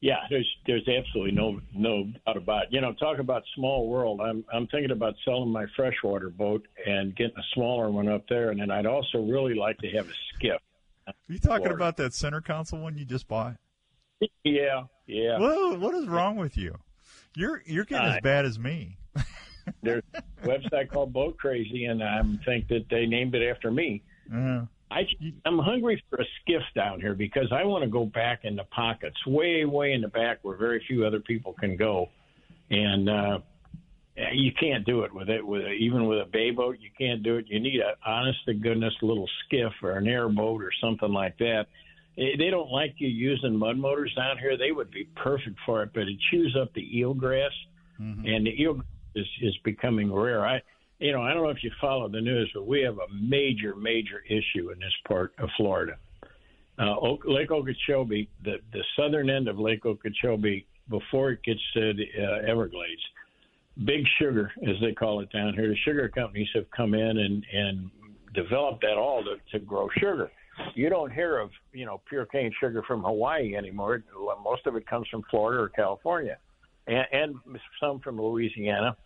Yeah, 0.00 0.20
there's 0.30 0.48
there's 0.66 0.88
absolutely 0.88 1.32
no 1.32 1.60
no 1.74 2.04
doubt 2.24 2.36
about 2.36 2.62
it. 2.64 2.68
You 2.70 2.80
know, 2.80 2.92
talk 2.94 3.18
about 3.18 3.42
small 3.54 3.88
world. 3.88 4.20
I'm 4.20 4.44
I'm 4.52 4.66
thinking 4.68 4.92
about 4.92 5.14
selling 5.24 5.50
my 5.50 5.66
freshwater 5.76 6.30
boat 6.30 6.66
and 6.86 7.14
getting 7.16 7.36
a 7.36 7.42
smaller 7.52 7.90
one 7.90 8.08
up 8.08 8.26
there, 8.28 8.50
and 8.50 8.60
then 8.60 8.70
I'd 8.70 8.86
also 8.86 9.18
really 9.18 9.54
like 9.54 9.76
to 9.78 9.88
have 9.90 10.08
a 10.08 10.12
skiff. 10.34 10.60
Are 11.06 11.14
you 11.28 11.38
talking 11.38 11.64
Florida. 11.64 11.74
about 11.74 11.96
that 11.96 12.14
center 12.14 12.40
console 12.40 12.80
one 12.80 12.96
you 12.96 13.04
just 13.04 13.26
bought? 13.26 13.56
Yeah, 14.44 14.84
yeah. 15.06 15.38
What, 15.38 15.80
what 15.80 15.94
is 15.94 16.06
wrong 16.06 16.36
with 16.36 16.56
you? 16.56 16.76
You're 17.34 17.62
you're 17.66 17.84
getting 17.84 18.06
as 18.06 18.20
bad 18.22 18.44
as 18.44 18.58
me. 18.58 18.98
There's 19.82 20.02
a 20.14 20.22
website 20.44 20.90
called 20.90 21.12
Boat 21.12 21.36
Crazy, 21.36 21.84
and 21.86 22.02
I 22.02 22.22
think 22.44 22.68
that 22.68 22.86
they 22.88 23.06
named 23.06 23.34
it 23.34 23.48
after 23.50 23.70
me. 23.70 24.02
Uh, 24.34 24.62
I, 24.90 25.06
I'm 25.44 25.58
hungry 25.58 26.02
for 26.10 26.20
a 26.20 26.24
skiff 26.40 26.62
down 26.74 27.00
here 27.00 27.14
because 27.14 27.52
I 27.52 27.64
want 27.64 27.84
to 27.84 27.90
go 27.90 28.06
back 28.06 28.40
in 28.44 28.56
the 28.56 28.64
pockets, 28.64 29.16
way, 29.26 29.64
way 29.64 29.92
in 29.92 30.00
the 30.00 30.08
back 30.08 30.38
where 30.42 30.56
very 30.56 30.82
few 30.86 31.06
other 31.06 31.20
people 31.20 31.52
can 31.52 31.76
go, 31.76 32.08
and 32.70 33.08
uh, 33.08 33.38
you 34.32 34.50
can't 34.58 34.84
do 34.84 35.02
it 35.02 35.14
with 35.14 35.28
it. 35.28 35.46
With 35.46 35.62
even 35.78 36.06
with 36.06 36.18
a 36.18 36.24
bay 36.24 36.50
boat, 36.50 36.78
you 36.80 36.90
can't 36.98 37.22
do 37.22 37.36
it. 37.36 37.46
You 37.48 37.60
need 37.60 37.80
a 37.80 37.94
honest 38.08 38.38
to 38.46 38.54
goodness 38.54 38.94
little 39.00 39.28
skiff 39.46 39.72
or 39.82 39.92
an 39.92 40.08
airboat 40.08 40.62
or 40.62 40.72
something 40.80 41.12
like 41.12 41.38
that. 41.38 41.66
They 42.16 42.50
don't 42.50 42.70
like 42.70 42.96
you 42.98 43.08
using 43.08 43.56
mud 43.56 43.78
motors 43.78 44.12
down 44.14 44.38
here. 44.38 44.58
They 44.58 44.72
would 44.72 44.90
be 44.90 45.04
perfect 45.16 45.56
for 45.64 45.82
it, 45.84 45.90
but 45.94 46.02
it 46.02 46.18
chews 46.30 46.56
up 46.60 46.74
the 46.74 46.86
eelgrass, 46.96 47.50
and 48.26 48.46
the 48.46 48.60
eel 48.60 48.80
is 49.14 49.26
is 49.40 49.56
becoming 49.64 50.12
rare. 50.12 50.44
I 50.44 50.60
you 51.00 51.12
know, 51.12 51.22
I 51.22 51.32
don't 51.32 51.42
know 51.42 51.48
if 51.48 51.64
you 51.64 51.70
follow 51.80 52.08
the 52.08 52.20
news, 52.20 52.50
but 52.54 52.66
we 52.66 52.82
have 52.82 52.98
a 52.98 53.12
major, 53.12 53.74
major 53.74 54.22
issue 54.28 54.70
in 54.70 54.78
this 54.78 54.92
part 55.08 55.32
of 55.38 55.48
Florida. 55.56 55.96
Uh, 56.78 56.94
Lake 57.24 57.50
Okeechobee, 57.50 58.28
the, 58.44 58.56
the 58.72 58.84
southern 58.96 59.28
end 59.28 59.48
of 59.48 59.58
Lake 59.58 59.84
Okeechobee, 59.84 60.66
before 60.88 61.30
it 61.30 61.42
gets 61.42 61.60
to 61.74 61.92
the 61.94 62.06
uh, 62.22 62.50
Everglades, 62.50 63.00
big 63.84 64.04
sugar, 64.18 64.52
as 64.68 64.76
they 64.82 64.92
call 64.92 65.20
it 65.20 65.30
down 65.32 65.54
here, 65.54 65.68
the 65.68 65.76
sugar 65.84 66.08
companies 66.08 66.48
have 66.54 66.70
come 66.76 66.94
in 66.94 67.18
and, 67.18 67.44
and 67.52 67.90
developed 68.34 68.82
that 68.82 68.96
all 68.96 69.22
to, 69.24 69.36
to 69.52 69.64
grow 69.64 69.88
sugar. 69.98 70.30
You 70.74 70.90
don't 70.90 71.12
hear 71.12 71.38
of, 71.38 71.50
you 71.72 71.86
know, 71.86 72.02
pure 72.08 72.26
cane 72.26 72.52
sugar 72.60 72.82
from 72.86 73.02
Hawaii 73.02 73.56
anymore. 73.56 74.02
Most 74.44 74.66
of 74.66 74.76
it 74.76 74.86
comes 74.86 75.06
from 75.08 75.22
Florida 75.30 75.62
or 75.62 75.68
California 75.70 76.36
and, 76.86 77.06
and 77.12 77.34
some 77.80 78.00
from 78.00 78.20
Louisiana. 78.20 78.96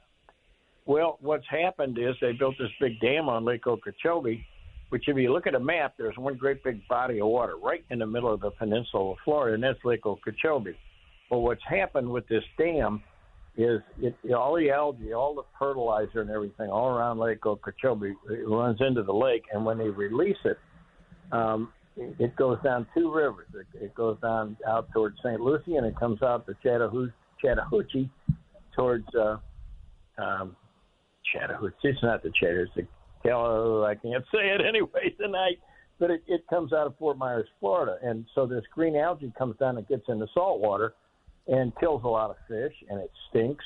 Well, 0.86 1.18
what's 1.20 1.46
happened 1.48 1.98
is 1.98 2.14
they 2.20 2.32
built 2.32 2.56
this 2.58 2.68
big 2.80 3.00
dam 3.00 3.28
on 3.28 3.44
Lake 3.44 3.66
Okeechobee, 3.66 4.44
which, 4.90 5.04
if 5.08 5.16
you 5.16 5.32
look 5.32 5.46
at 5.46 5.54
a 5.54 5.60
map, 5.60 5.94
there's 5.96 6.16
one 6.16 6.36
great 6.36 6.62
big 6.62 6.86
body 6.88 7.20
of 7.20 7.26
water 7.28 7.54
right 7.62 7.84
in 7.90 7.98
the 7.98 8.06
middle 8.06 8.32
of 8.32 8.40
the 8.40 8.50
peninsula 8.50 9.12
of 9.12 9.16
Florida, 9.24 9.54
and 9.54 9.62
that's 9.62 9.82
Lake 9.84 10.04
Okeechobee. 10.04 10.76
But 11.30 11.38
what's 11.38 11.62
happened 11.68 12.10
with 12.10 12.28
this 12.28 12.44
dam 12.58 13.02
is 13.56 13.80
it, 14.00 14.14
all 14.32 14.56
the 14.56 14.70
algae, 14.70 15.14
all 15.14 15.34
the 15.34 15.42
fertilizer 15.58 16.20
and 16.20 16.30
everything 16.30 16.70
all 16.70 16.88
around 16.88 17.18
Lake 17.18 17.46
Okeechobee 17.46 18.14
runs 18.46 18.78
into 18.80 19.02
the 19.02 19.12
lake, 19.12 19.44
and 19.52 19.64
when 19.64 19.78
they 19.78 19.88
release 19.88 20.36
it, 20.44 20.58
um, 21.32 21.72
it 21.96 22.34
goes 22.36 22.58
down 22.62 22.86
two 22.92 23.12
rivers. 23.14 23.46
It, 23.54 23.84
it 23.84 23.94
goes 23.94 24.18
down 24.20 24.56
out 24.66 24.88
towards 24.92 25.16
St. 25.24 25.40
Lucie, 25.40 25.76
and 25.76 25.86
it 25.86 25.96
comes 25.96 26.22
out 26.22 26.46
to 26.46 26.54
Chattahoochee, 26.62 27.12
Chattahoochee 27.40 28.10
towards 28.76 29.06
uh, 29.14 29.38
um, 30.18 30.56
Chattahoochee. 31.32 31.74
It's 31.82 32.02
not 32.02 32.22
the 32.22 32.30
Chattahoochee. 32.30 32.70
It's 32.76 32.88
the, 33.24 33.30
oh, 33.30 33.84
I 33.84 33.94
can't 33.94 34.24
say 34.32 34.48
it 34.48 34.60
anyway 34.66 35.14
tonight. 35.20 35.58
But 36.00 36.10
it, 36.10 36.24
it 36.26 36.44
comes 36.48 36.72
out 36.72 36.88
of 36.88 36.98
Fort 36.98 37.16
Myers, 37.16 37.46
Florida, 37.60 37.98
and 38.02 38.26
so 38.34 38.46
this 38.46 38.64
green 38.74 38.96
algae 38.96 39.32
comes 39.38 39.56
down 39.58 39.78
and 39.78 39.86
gets 39.86 40.02
into 40.08 40.26
salt 40.34 40.58
water, 40.58 40.92
and 41.46 41.72
kills 41.78 42.02
a 42.04 42.08
lot 42.08 42.30
of 42.30 42.36
fish, 42.48 42.72
and 42.88 43.00
it 43.00 43.10
stinks. 43.30 43.64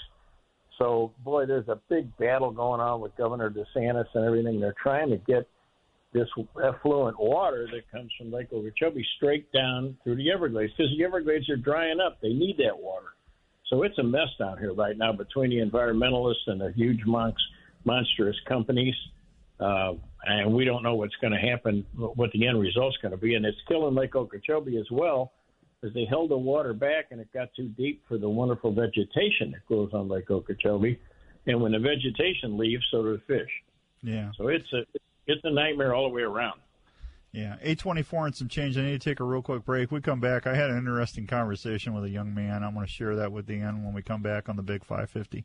So, 0.78 1.12
boy, 1.24 1.46
there's 1.46 1.68
a 1.68 1.80
big 1.88 2.14
battle 2.18 2.50
going 2.50 2.80
on 2.80 3.00
with 3.00 3.16
Governor 3.16 3.50
DeSantis 3.50 4.06
and 4.14 4.24
everything. 4.24 4.60
They're 4.60 4.74
trying 4.80 5.10
to 5.10 5.16
get 5.16 5.48
this 6.12 6.28
effluent 6.64 7.18
water 7.18 7.68
that 7.72 7.90
comes 7.90 8.10
from 8.16 8.32
Lake 8.32 8.48
Okeechobee 8.52 9.04
straight 9.16 9.50
down 9.52 9.96
through 10.04 10.16
the 10.16 10.30
Everglades 10.30 10.72
because 10.76 10.92
the 10.96 11.04
Everglades 11.04 11.48
are 11.50 11.56
drying 11.56 11.98
up. 12.00 12.18
They 12.20 12.32
need 12.32 12.56
that 12.58 12.78
water. 12.78 13.08
So 13.68 13.82
it's 13.82 13.98
a 13.98 14.02
mess 14.02 14.28
down 14.38 14.58
here 14.58 14.72
right 14.72 14.96
now 14.96 15.12
between 15.12 15.50
the 15.50 15.58
environmentalists 15.58 16.46
and 16.46 16.60
the 16.60 16.72
huge 16.74 17.04
monks, 17.06 17.42
monstrous 17.84 18.36
companies. 18.48 18.94
Uh, 19.60 19.94
and 20.24 20.52
we 20.54 20.64
don't 20.64 20.82
know 20.82 20.94
what's 20.94 21.14
going 21.20 21.32
to 21.32 21.38
happen, 21.38 21.84
what 21.96 22.30
the 22.32 22.46
end 22.46 22.60
result's 22.60 22.96
going 22.98 23.12
to 23.12 23.18
be. 23.18 23.34
And 23.34 23.44
it's 23.44 23.58
killing 23.66 23.94
Lake 23.94 24.14
Okeechobee 24.14 24.78
as 24.78 24.86
well, 24.90 25.32
as 25.84 25.92
they 25.94 26.06
held 26.08 26.30
the 26.30 26.36
water 26.36 26.72
back 26.72 27.06
and 27.10 27.20
it 27.20 27.28
got 27.32 27.48
too 27.54 27.68
deep 27.68 28.02
for 28.08 28.18
the 28.18 28.28
wonderful 28.28 28.72
vegetation 28.72 29.52
that 29.52 29.66
grows 29.66 29.90
on 29.92 30.08
Lake 30.08 30.30
Okeechobee. 30.30 30.98
And 31.46 31.60
when 31.60 31.72
the 31.72 31.78
vegetation 31.78 32.56
leaves, 32.58 32.84
so 32.90 33.02
do 33.02 33.12
the 33.12 33.22
fish. 33.26 33.50
Yeah. 34.02 34.30
So 34.36 34.48
it's 34.48 34.70
a 34.72 34.82
it's 35.26 35.40
a 35.44 35.50
nightmare 35.50 35.94
all 35.94 36.08
the 36.08 36.14
way 36.14 36.22
around. 36.22 36.60
Yeah, 37.32 37.56
eight 37.60 37.78
twenty 37.78 38.02
four 38.02 38.24
and 38.26 38.34
some 38.34 38.48
change. 38.48 38.78
I 38.78 38.82
need 38.82 39.00
to 39.00 39.10
take 39.10 39.20
a 39.20 39.24
real 39.24 39.42
quick 39.42 39.64
break. 39.64 39.90
We 39.90 40.00
come 40.00 40.18
back. 40.20 40.46
I 40.46 40.54
had 40.54 40.70
an 40.70 40.78
interesting 40.78 41.26
conversation 41.26 41.92
with 41.94 42.04
a 42.04 42.08
young 42.08 42.34
man. 42.34 42.62
I'm 42.62 42.72
going 42.74 42.86
to 42.86 42.92
share 42.92 43.16
that 43.16 43.32
with 43.32 43.46
Dan 43.46 43.84
when 43.84 43.92
we 43.92 44.00
come 44.02 44.22
back 44.22 44.48
on 44.48 44.56
the 44.56 44.62
Big 44.62 44.82
Five 44.82 45.10
Fifty. 45.10 45.44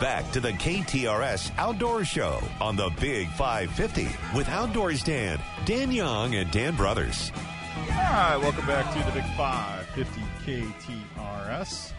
Back 0.00 0.30
to 0.32 0.40
the 0.40 0.52
KTRS 0.52 1.50
Outdoor 1.58 2.04
Show 2.04 2.40
on 2.60 2.76
the 2.76 2.90
Big 3.00 3.28
Five 3.30 3.70
Fifty 3.72 4.08
with 4.34 4.48
Outdoors 4.48 5.02
Dan, 5.02 5.38
Dan 5.66 5.90
Young, 5.90 6.34
and 6.36 6.50
Dan 6.50 6.74
Brothers. 6.74 7.30
All 7.76 7.96
right, 7.96 8.36
welcome 8.38 8.66
back 8.66 8.92
to 8.94 8.98
the 9.10 9.20
Big 9.20 9.28
Five 9.36 9.84
Fifty 9.88 10.22
KTRS. 10.46 11.92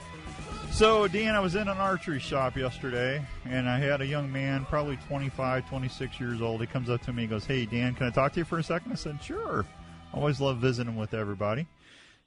So, 0.71 1.09
Dan, 1.09 1.35
I 1.35 1.41
was 1.41 1.55
in 1.55 1.67
an 1.67 1.77
archery 1.77 2.19
shop 2.19 2.55
yesterday, 2.55 3.21
and 3.43 3.67
I 3.67 3.79
had 3.79 3.99
a 3.99 4.05
young 4.05 4.31
man, 4.31 4.65
probably 4.65 4.97
25, 5.07 5.67
26 5.67 6.19
years 6.21 6.41
old. 6.41 6.61
He 6.61 6.67
comes 6.67 6.89
up 6.89 7.01
to 7.01 7.11
me, 7.11 7.23
he 7.23 7.27
goes, 7.27 7.45
"Hey, 7.45 7.65
Dan, 7.65 7.95
can 7.95 8.07
I 8.07 8.11
talk 8.11 8.31
to 8.33 8.39
you 8.39 8.45
for 8.45 8.59
a 8.59 8.63
second? 8.63 8.93
I 8.93 8.95
said, 8.95 9.21
"Sure." 9.21 9.65
I 10.13 10.17
always 10.17 10.39
love 10.39 10.57
visiting 10.57 10.95
with 10.95 11.13
everybody. 11.13 11.67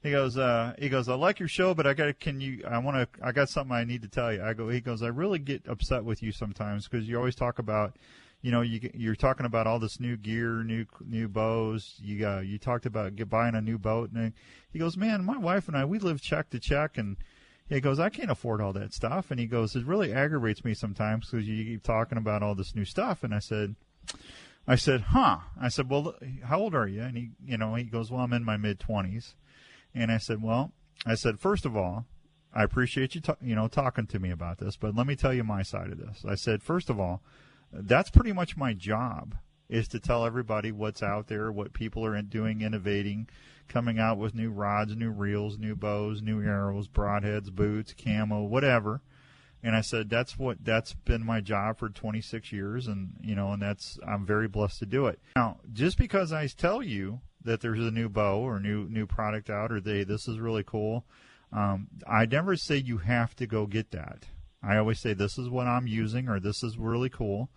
He 0.03 0.11
goes, 0.11 0.37
uh, 0.37 0.73
he 0.77 0.89
goes, 0.89 1.07
I 1.07 1.15
like 1.15 1.39
your 1.39 1.47
show, 1.47 1.73
but 1.73 1.87
I 1.87 1.93
got, 1.93 2.19
can 2.19 2.41
you, 2.41 2.63
I 2.69 2.77
want 2.77 2.97
to, 2.97 3.25
I 3.25 3.31
got 3.31 3.47
something 3.47 3.73
I 3.73 3.85
need 3.85 4.01
to 4.01 4.09
tell 4.09 4.33
you. 4.33 4.43
I 4.43 4.53
go, 4.53 4.67
he 4.67 4.81
goes, 4.81 5.01
I 5.01 5.07
really 5.07 5.39
get 5.39 5.65
upset 5.67 6.03
with 6.03 6.21
you 6.21 6.33
sometimes 6.33 6.87
because 6.87 7.07
you 7.07 7.17
always 7.17 7.35
talk 7.35 7.57
about, 7.57 7.95
you 8.41 8.51
know, 8.51 8.61
you, 8.61 8.89
you're 8.93 9.15
talking 9.15 9.45
about 9.45 9.65
all 9.65 9.79
this 9.79 10.01
new 10.01 10.17
gear, 10.17 10.61
new, 10.63 10.85
new 11.05 11.29
bows. 11.29 11.95
You 12.01 12.19
got, 12.19 12.45
you 12.45 12.57
talked 12.57 12.85
about 12.85 13.15
get, 13.15 13.29
buying 13.29 13.55
a 13.55 13.61
new 13.61 13.77
boat, 13.77 14.11
and 14.11 14.33
he 14.73 14.79
goes, 14.79 14.97
man, 14.97 15.23
my 15.23 15.37
wife 15.37 15.69
and 15.69 15.77
I, 15.77 15.85
we 15.85 15.99
live 15.99 16.21
check 16.21 16.49
to 16.49 16.59
check, 16.59 16.97
and 16.97 17.15
he 17.73 17.81
goes, 17.81 17.99
I 17.99 18.09
can't 18.09 18.31
afford 18.31 18.61
all 18.61 18.73
that 18.73 18.93
stuff. 18.93 19.31
And 19.31 19.39
he 19.39 19.45
goes, 19.45 19.75
it 19.75 19.85
really 19.85 20.13
aggravates 20.13 20.63
me 20.63 20.73
sometimes 20.73 21.29
because 21.29 21.47
you 21.47 21.63
keep 21.63 21.83
talking 21.83 22.17
about 22.17 22.43
all 22.43 22.55
this 22.55 22.75
new 22.75 22.85
stuff. 22.85 23.23
And 23.23 23.33
I 23.33 23.39
said, 23.39 23.75
I 24.67 24.75
said, 24.75 25.01
huh? 25.01 25.39
I 25.59 25.69
said, 25.69 25.89
well, 25.89 26.15
how 26.43 26.59
old 26.59 26.75
are 26.75 26.87
you? 26.87 27.01
And 27.01 27.17
he, 27.17 27.29
you 27.45 27.57
know, 27.57 27.75
he 27.75 27.83
goes, 27.83 28.11
well, 28.11 28.21
I'm 28.21 28.33
in 28.33 28.43
my 28.43 28.57
mid 28.57 28.79
twenties. 28.79 29.35
And 29.93 30.11
I 30.11 30.17
said, 30.17 30.41
well, 30.41 30.71
I 31.05 31.15
said, 31.15 31.39
first 31.39 31.65
of 31.65 31.75
all, 31.75 32.05
I 32.53 32.63
appreciate 32.63 33.15
you, 33.15 33.21
you 33.41 33.55
know, 33.55 33.67
talking 33.67 34.07
to 34.07 34.19
me 34.19 34.29
about 34.29 34.59
this, 34.59 34.75
but 34.77 34.95
let 34.95 35.07
me 35.07 35.15
tell 35.15 35.33
you 35.33 35.43
my 35.43 35.63
side 35.63 35.91
of 35.91 35.97
this. 35.97 36.23
I 36.27 36.35
said, 36.35 36.61
first 36.61 36.89
of 36.89 36.99
all, 36.99 37.21
that's 37.71 38.11
pretty 38.11 38.31
much 38.31 38.55
my 38.55 38.73
job 38.73 39.35
is 39.69 39.87
to 39.89 39.99
tell 39.99 40.25
everybody 40.25 40.71
what's 40.71 41.01
out 41.01 41.27
there, 41.27 41.51
what 41.51 41.73
people 41.73 42.05
are 42.05 42.21
doing, 42.21 42.61
innovating, 42.61 43.27
coming 43.67 43.99
out 43.99 44.17
with 44.17 44.35
new 44.35 44.51
rods, 44.51 44.95
new 44.95 45.11
reels, 45.11 45.57
new 45.57 45.75
bows, 45.75 46.21
new 46.21 46.41
arrows, 46.41 46.87
broadheads, 46.87 47.51
boots, 47.51 47.93
camo, 47.97 48.43
whatever. 48.43 49.01
And 49.63 49.75
I 49.75 49.81
said 49.81 50.09
that's 50.09 50.37
what 50.37 50.63
that's 50.63 50.93
been 50.93 51.25
my 51.25 51.39
job 51.39 51.79
for 51.79 51.87
26 51.87 52.51
years, 52.51 52.87
and 52.87 53.13
you 53.21 53.33
know, 53.33 53.53
and 53.53 53.61
that's 53.61 53.97
I'm 54.05 54.25
very 54.25 54.49
blessed 54.49 54.79
to 54.79 54.85
do 54.85 55.07
it. 55.07 55.19
Now, 55.37 55.59
just 55.71 55.97
because 55.97 56.33
I 56.33 56.47
tell 56.47 56.83
you 56.83 57.21
that 57.45 57.61
there's 57.61 57.79
a 57.79 57.91
new 57.91 58.09
bow 58.09 58.39
or 58.39 58.59
new 58.59 58.89
new 58.89 59.07
product 59.07 59.49
out, 59.49 59.71
or 59.71 59.79
they 59.79 60.03
this 60.03 60.27
is 60.27 60.37
really 60.37 60.63
cool, 60.63 61.05
um, 61.53 61.87
I 62.05 62.25
never 62.25 62.57
say 62.57 62.75
you 62.75 62.97
have 62.97 63.37
to 63.37 63.47
go 63.47 63.65
get 63.65 63.91
that. 63.91 64.25
I 64.61 64.77
always 64.77 64.99
say 64.99 65.13
this 65.13 65.37
is 65.37 65.49
what 65.49 65.67
I'm 65.67 65.87
using, 65.87 66.27
or 66.27 66.41
this 66.41 66.61
is 66.61 66.77
really 66.77 67.09
cool. 67.09 67.49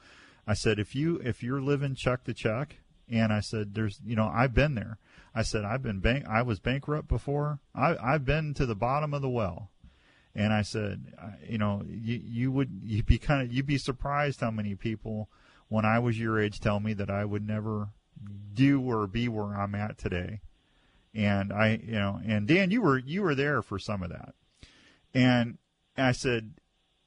I 0.46 0.54
said 0.54 0.78
if 0.78 0.94
you 0.94 1.16
if 1.24 1.42
you're 1.42 1.60
living 1.60 1.94
check 1.94 2.24
to 2.24 2.34
check, 2.34 2.76
and 3.08 3.32
I 3.32 3.40
said 3.40 3.74
there's 3.74 4.00
you 4.04 4.16
know 4.16 4.30
I've 4.32 4.54
been 4.54 4.74
there. 4.74 4.98
I 5.34 5.42
said 5.42 5.64
I've 5.64 5.82
been 5.82 6.00
bank 6.00 6.26
I 6.28 6.42
was 6.42 6.60
bankrupt 6.60 7.08
before. 7.08 7.60
I 7.74 7.96
I've 7.96 8.24
been 8.24 8.54
to 8.54 8.66
the 8.66 8.76
bottom 8.76 9.12
of 9.12 9.22
the 9.22 9.28
well. 9.28 9.70
And 10.34 10.52
I 10.52 10.60
said, 10.62 11.14
you 11.48 11.56
know, 11.56 11.82
you 11.88 12.20
you 12.22 12.52
would 12.52 12.80
you 12.84 13.02
be 13.02 13.18
kind 13.18 13.42
of 13.42 13.52
you'd 13.52 13.66
be 13.66 13.78
surprised 13.78 14.40
how 14.40 14.50
many 14.50 14.74
people 14.74 15.30
when 15.68 15.84
I 15.84 15.98
was 15.98 16.18
your 16.18 16.38
age 16.38 16.60
tell 16.60 16.78
me 16.78 16.92
that 16.94 17.10
I 17.10 17.24
would 17.24 17.46
never 17.46 17.88
do 18.54 18.80
or 18.80 19.06
be 19.06 19.28
where 19.28 19.54
I'm 19.56 19.74
at 19.74 19.98
today. 19.98 20.40
And 21.14 21.52
I, 21.52 21.80
you 21.82 21.92
know, 21.92 22.20
and 22.26 22.46
Dan, 22.46 22.70
you 22.70 22.82
were 22.82 22.98
you 22.98 23.22
were 23.22 23.34
there 23.34 23.62
for 23.62 23.78
some 23.78 24.02
of 24.02 24.10
that. 24.10 24.34
And 25.14 25.56
I 25.96 26.12
said, 26.12 26.52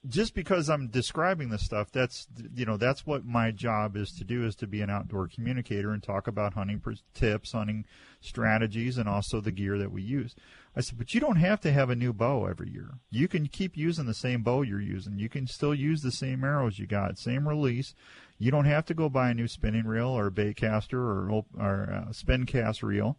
just 0.08 0.34
because 0.34 0.70
I'm 0.70 0.88
describing 0.88 1.50
this 1.50 1.66
stuff, 1.66 1.91
that's 1.91 2.28
you 2.56 2.66
know 2.66 2.78
that's 2.78 3.06
what 3.06 3.26
my 3.26 3.52
job 3.52 3.97
is 3.97 4.12
to 4.14 4.24
do 4.24 4.45
is 4.45 4.56
to 4.58 4.68
be 4.68 4.82
an 4.82 4.89
outdoor 4.89 5.28
communicator 5.28 5.91
and 5.91 6.02
talk 6.02 6.28
about 6.28 6.54
hunting 6.54 6.82
tips, 7.14 7.52
hunting 7.52 7.86
strategies, 8.22 8.97
and 8.97 9.10
also 9.10 9.41
the 9.41 9.52
gear 9.52 9.78
that 9.78 9.91
we 9.91 10.02
use. 10.02 10.36
I 10.76 10.82
said, 10.82 10.97
but 10.97 11.14
you 11.14 11.20
don't 11.20 11.36
have 11.36 11.60
to 11.62 11.72
have 11.74 11.89
a 11.89 11.95
new 11.95 12.14
bow 12.14 12.45
every 12.45 12.70
year. 12.70 13.00
You 13.10 13.28
can 13.28 13.47
keep 13.47 13.76
using 13.76 14.06
the 14.06 14.14
same 14.14 14.41
bow 14.41 14.62
you're 14.62 14.80
using. 14.80 15.20
You 15.20 15.28
can 15.28 15.47
still 15.47 15.76
use 15.76 16.02
the 16.02 16.12
same 16.12 16.43
arrows 16.45 16.80
you 16.80 16.88
got, 16.88 17.18
same 17.18 17.47
release. 17.47 17.93
You 18.38 18.52
don't 18.52 18.66
have 18.66 18.86
to 18.86 18.93
go 18.93 19.10
buy 19.10 19.32
a 19.32 19.34
new 19.34 19.50
spinning 19.50 19.86
reel 19.86 20.08
or 20.08 20.30
bait 20.30 20.56
caster 20.56 21.02
or 21.02 21.43
or 21.58 22.06
a 22.10 22.14
spin 22.14 22.45
cast 22.45 22.84
reel. 22.84 23.18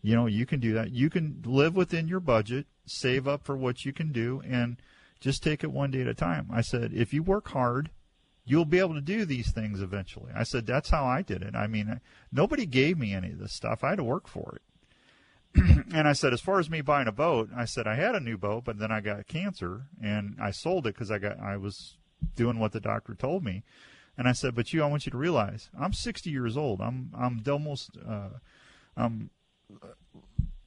You 0.00 0.14
know, 0.14 0.26
you 0.26 0.46
can 0.46 0.60
do 0.60 0.72
that. 0.72 0.90
You 0.90 1.10
can 1.10 1.42
live 1.44 1.74
within 1.76 2.08
your 2.08 2.20
budget, 2.20 2.66
save 2.86 3.28
up 3.28 3.44
for 3.44 3.56
what 3.56 3.84
you 3.84 3.92
can 3.92 4.10
do, 4.10 4.42
and 4.46 4.78
just 5.24 5.42
take 5.42 5.64
it 5.64 5.72
one 5.72 5.90
day 5.90 6.02
at 6.02 6.06
a 6.06 6.14
time. 6.14 6.48
I 6.52 6.60
said, 6.60 6.92
if 6.92 7.14
you 7.14 7.22
work 7.22 7.48
hard, 7.48 7.88
you'll 8.44 8.66
be 8.66 8.78
able 8.78 8.92
to 8.92 9.00
do 9.00 9.24
these 9.24 9.50
things 9.50 9.80
eventually. 9.80 10.30
I 10.36 10.42
said, 10.42 10.66
that's 10.66 10.90
how 10.90 11.06
I 11.06 11.22
did 11.22 11.40
it. 11.40 11.54
I 11.54 11.66
mean, 11.66 11.98
nobody 12.30 12.66
gave 12.66 12.98
me 12.98 13.14
any 13.14 13.32
of 13.32 13.38
this 13.38 13.54
stuff. 13.54 13.82
I 13.82 13.90
had 13.90 13.96
to 13.96 14.04
work 14.04 14.28
for 14.28 14.56
it. 14.56 15.86
and 15.94 16.06
I 16.06 16.12
said, 16.12 16.34
as 16.34 16.42
far 16.42 16.58
as 16.58 16.68
me 16.68 16.82
buying 16.82 17.08
a 17.08 17.12
boat, 17.12 17.48
I 17.56 17.64
said 17.64 17.86
I 17.86 17.94
had 17.94 18.14
a 18.14 18.20
new 18.20 18.36
boat, 18.36 18.64
but 18.66 18.78
then 18.78 18.92
I 18.92 19.00
got 19.00 19.26
cancer 19.26 19.86
and 20.02 20.36
I 20.38 20.50
sold 20.50 20.86
it 20.86 20.94
because 20.94 21.10
I 21.10 21.18
got 21.18 21.40
I 21.40 21.56
was 21.56 21.96
doing 22.36 22.58
what 22.58 22.72
the 22.72 22.80
doctor 22.80 23.14
told 23.14 23.42
me. 23.42 23.62
And 24.18 24.28
I 24.28 24.32
said, 24.32 24.54
but 24.54 24.74
you, 24.74 24.82
I 24.82 24.86
want 24.86 25.06
you 25.06 25.12
to 25.12 25.18
realize 25.18 25.70
I'm 25.80 25.94
60 25.94 26.28
years 26.28 26.58
old. 26.58 26.82
I'm 26.82 27.12
I'm 27.18 27.42
almost 27.48 27.96
uh, 28.06 28.40
I'm 28.94 29.30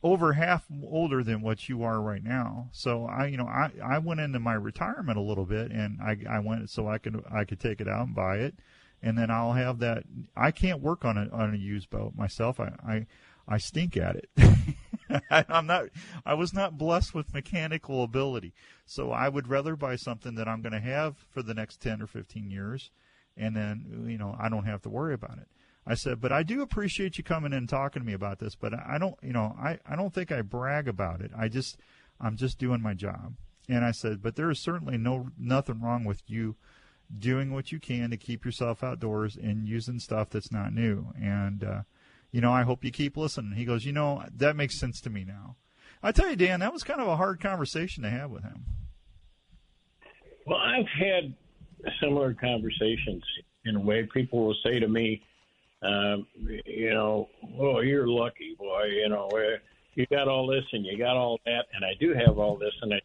over 0.04 0.34
half 0.34 0.66
older 0.84 1.24
than 1.24 1.42
what 1.42 1.68
you 1.68 1.84
are 1.84 2.02
right 2.02 2.24
now. 2.24 2.70
So 2.72 3.06
I, 3.06 3.28
you 3.28 3.38
know, 3.38 3.48
I, 3.48 3.72
I 3.84 3.98
went 3.98 4.20
into 4.20 4.40
my 4.40 4.54
retirement 4.54 5.18
a 5.18 5.22
little 5.22 5.46
bit 5.46 5.72
and 5.72 6.00
I, 6.02 6.18
I 6.30 6.40
went 6.40 6.70
so 6.70 6.88
I 6.88 6.98
could, 6.98 7.24
I 7.32 7.46
could 7.46 7.60
take 7.60 7.82
it 7.82 7.88
out 7.88 8.08
and 8.08 8.16
buy 8.16 8.38
it. 8.38 8.56
And 9.02 9.18
then 9.18 9.30
I'll 9.30 9.54
have 9.54 9.80
that. 9.80 10.04
I 10.36 10.52
can't 10.52 10.82
work 10.82 11.06
on 11.06 11.18
a, 11.18 11.30
on 11.32 11.54
a 11.54 11.58
used 11.58 11.90
boat 11.90 12.14
myself. 12.16 12.60
I, 12.60 12.74
I, 12.86 13.06
I 13.48 13.58
stink 13.58 13.98
at 13.98 14.16
it. 14.16 14.30
I'm 15.30 15.66
not, 15.66 15.86
I 16.26 16.34
was 16.34 16.54
not 16.54 16.78
blessed 16.78 17.14
with 17.14 17.34
mechanical 17.34 18.04
ability. 18.04 18.54
So 18.86 19.12
I 19.12 19.30
would 19.30 19.48
rather 19.48 19.76
buy 19.76 19.96
something 19.96 20.36
that 20.36 20.48
I'm 20.48 20.62
going 20.62 20.74
to 20.74 20.80
have 20.80 21.16
for 21.32 21.42
the 21.42 21.54
next 21.54 21.82
10 21.82 22.02
or 22.02 22.08
15 22.08 22.52
years. 22.52 22.92
And 23.36 23.56
then, 23.56 24.06
you 24.08 24.18
know, 24.18 24.36
I 24.40 24.50
don't 24.50 24.66
have 24.66 24.82
to 24.84 24.90
worry 24.90 25.14
about 25.14 25.38
it. 25.38 25.48
I 25.90 25.96
said, 25.96 26.20
but 26.20 26.34
I 26.34 26.44
do 26.44 26.62
appreciate 26.62 27.18
you 27.18 27.24
coming 27.24 27.54
in 27.54 27.60
and 27.60 27.70
talking 27.70 28.02
to 28.02 28.06
me 28.06 28.14
about 28.14 28.40
this, 28.40 28.56
but 28.56 28.74
I 28.74 28.98
don't, 29.00 29.16
you 29.24 29.32
know, 29.32 29.56
I, 29.58 29.80
I 29.90 29.96
don't 29.96 30.14
think 30.14 30.34
I 30.34 30.42
brag 30.42 30.88
about 30.90 31.22
it. 31.22 31.32
I 31.36 31.48
just, 31.48 31.78
I'm 32.20 32.36
just 32.36 32.60
doing 32.60 32.82
my 32.82 32.94
job. 32.94 33.36
And 33.70 33.86
I 33.86 33.92
said, 33.92 34.22
but 34.22 34.36
there 34.36 34.50
is 34.50 34.60
certainly 34.60 34.98
no, 34.98 35.30
nothing 35.38 35.82
wrong 35.82 36.04
with 36.04 36.22
you 36.28 36.58
doing 37.18 37.54
what 37.54 37.72
you 37.72 37.80
can 37.80 38.10
to 38.10 38.18
keep 38.18 38.44
yourself 38.44 38.84
outdoors 38.84 39.38
and 39.38 39.66
using 39.66 40.00
stuff 40.00 40.30
that's 40.30 40.52
not 40.52 40.74
new. 40.74 41.08
And, 41.22 41.64
uh, 41.64 41.82
you 42.32 42.42
know, 42.42 42.52
I 42.52 42.64
hope 42.64 42.84
you 42.84 42.92
keep 42.92 43.16
listening. 43.16 43.54
He 43.54 43.64
goes, 43.64 43.86
you 43.86 43.94
know, 43.94 44.26
that 44.36 44.58
makes 44.58 44.78
sense 44.78 45.00
to 45.02 45.10
me 45.10 45.24
now. 45.24 45.56
I 46.04 46.12
tell 46.12 46.30
you, 46.30 46.36
Dan, 46.36 46.60
that 46.60 46.74
was 46.74 46.84
kind 46.84 47.00
of 47.00 47.08
a 47.08 47.16
hard 47.16 47.40
conversation 47.40 48.04
to 48.04 48.10
have 48.10 48.30
with 48.30 48.44
him. 48.44 48.66
Well, 50.46 50.60
I've 50.60 50.88
had 50.88 51.34
similar 52.02 52.34
conversations 52.34 53.24
in 53.66 53.78
a 53.78 53.80
way. 53.80 54.08
People 54.14 54.46
will 54.46 54.56
say 54.66 54.80
to 54.80 54.88
me, 54.88 55.22
um, 55.82 56.28
you 56.66 56.90
know, 56.90 57.30
oh, 57.60 57.82
you're 57.82 58.08
lucky, 58.08 58.56
boy. 58.58 58.86
You 58.86 59.10
know, 59.10 59.30
uh, 59.32 59.58
you 59.96 60.08
got 60.08 60.28
all 60.28 60.48
this 60.48 60.64
and 60.74 60.86
you 60.86 60.98
got 60.98 61.18
all 61.18 61.40
that, 61.46 61.66
and 61.74 61.86
I 61.86 61.94
do 62.00 62.14
have 62.14 62.40
all 62.40 62.58
this 62.58 62.74
and 62.82 62.94
I 62.94 63.00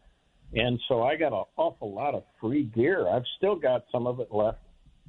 and 0.53 0.79
so 0.87 1.03
I 1.03 1.15
got 1.15 1.33
an 1.33 1.43
awful 1.57 1.93
lot 1.93 2.13
of 2.13 2.23
free 2.39 2.63
gear. 2.63 3.09
I've 3.09 3.25
still 3.37 3.55
got 3.55 3.85
some 3.91 4.07
of 4.07 4.19
it 4.19 4.29
left, 4.31 4.59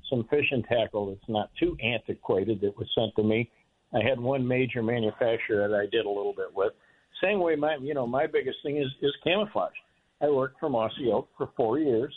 some 0.09 0.27
fishing 0.31 0.65
tackle 0.65 1.11
that's 1.11 1.29
not 1.29 1.51
too 1.61 1.77
antiquated 1.83 2.63
that 2.63 2.77
was 2.77 2.89
sent 2.97 3.15
to 3.17 3.23
me 3.23 3.51
I 3.95 4.07
had 4.07 4.21
one 4.21 4.47
major 4.47 4.83
manufacturer 4.83 5.67
that 5.69 5.75
I 5.75 5.87
did 5.91 6.05
a 6.05 6.09
little 6.09 6.35
bit 6.37 6.55
with. 6.55 6.73
Same 7.23 7.41
way, 7.41 7.57
my 7.57 7.77
you 7.81 7.95
know 7.95 8.07
my 8.07 8.27
biggest 8.27 8.59
thing 8.63 8.79
is 8.79 8.89
is 9.03 9.13
camouflage. 9.25 9.73
I 10.21 10.29
worked 10.29 10.61
for 10.61 10.69
Mossy 10.69 11.11
Oak 11.13 11.29
for 11.37 11.51
four 11.57 11.79
years, 11.79 12.15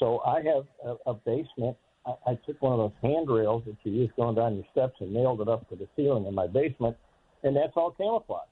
so 0.00 0.20
I 0.20 0.36
have 0.42 0.64
a, 0.84 1.10
a 1.10 1.14
basement. 1.14 1.76
I, 2.06 2.32
I 2.32 2.38
took 2.46 2.60
one 2.60 2.78
of 2.78 2.78
those 2.78 3.10
handrails 3.10 3.62
that 3.66 3.76
you 3.84 3.92
use 3.92 4.10
going 4.16 4.34
down 4.34 4.56
your 4.56 4.64
steps 4.72 4.96
and 5.00 5.12
nailed 5.12 5.40
it 5.40 5.48
up 5.48 5.68
to 5.70 5.76
the 5.76 5.88
ceiling 5.96 6.26
in 6.26 6.34
my 6.34 6.46
basement, 6.46 6.96
and 7.42 7.56
that's 7.56 7.72
all 7.76 7.92
camouflage. 7.92 8.48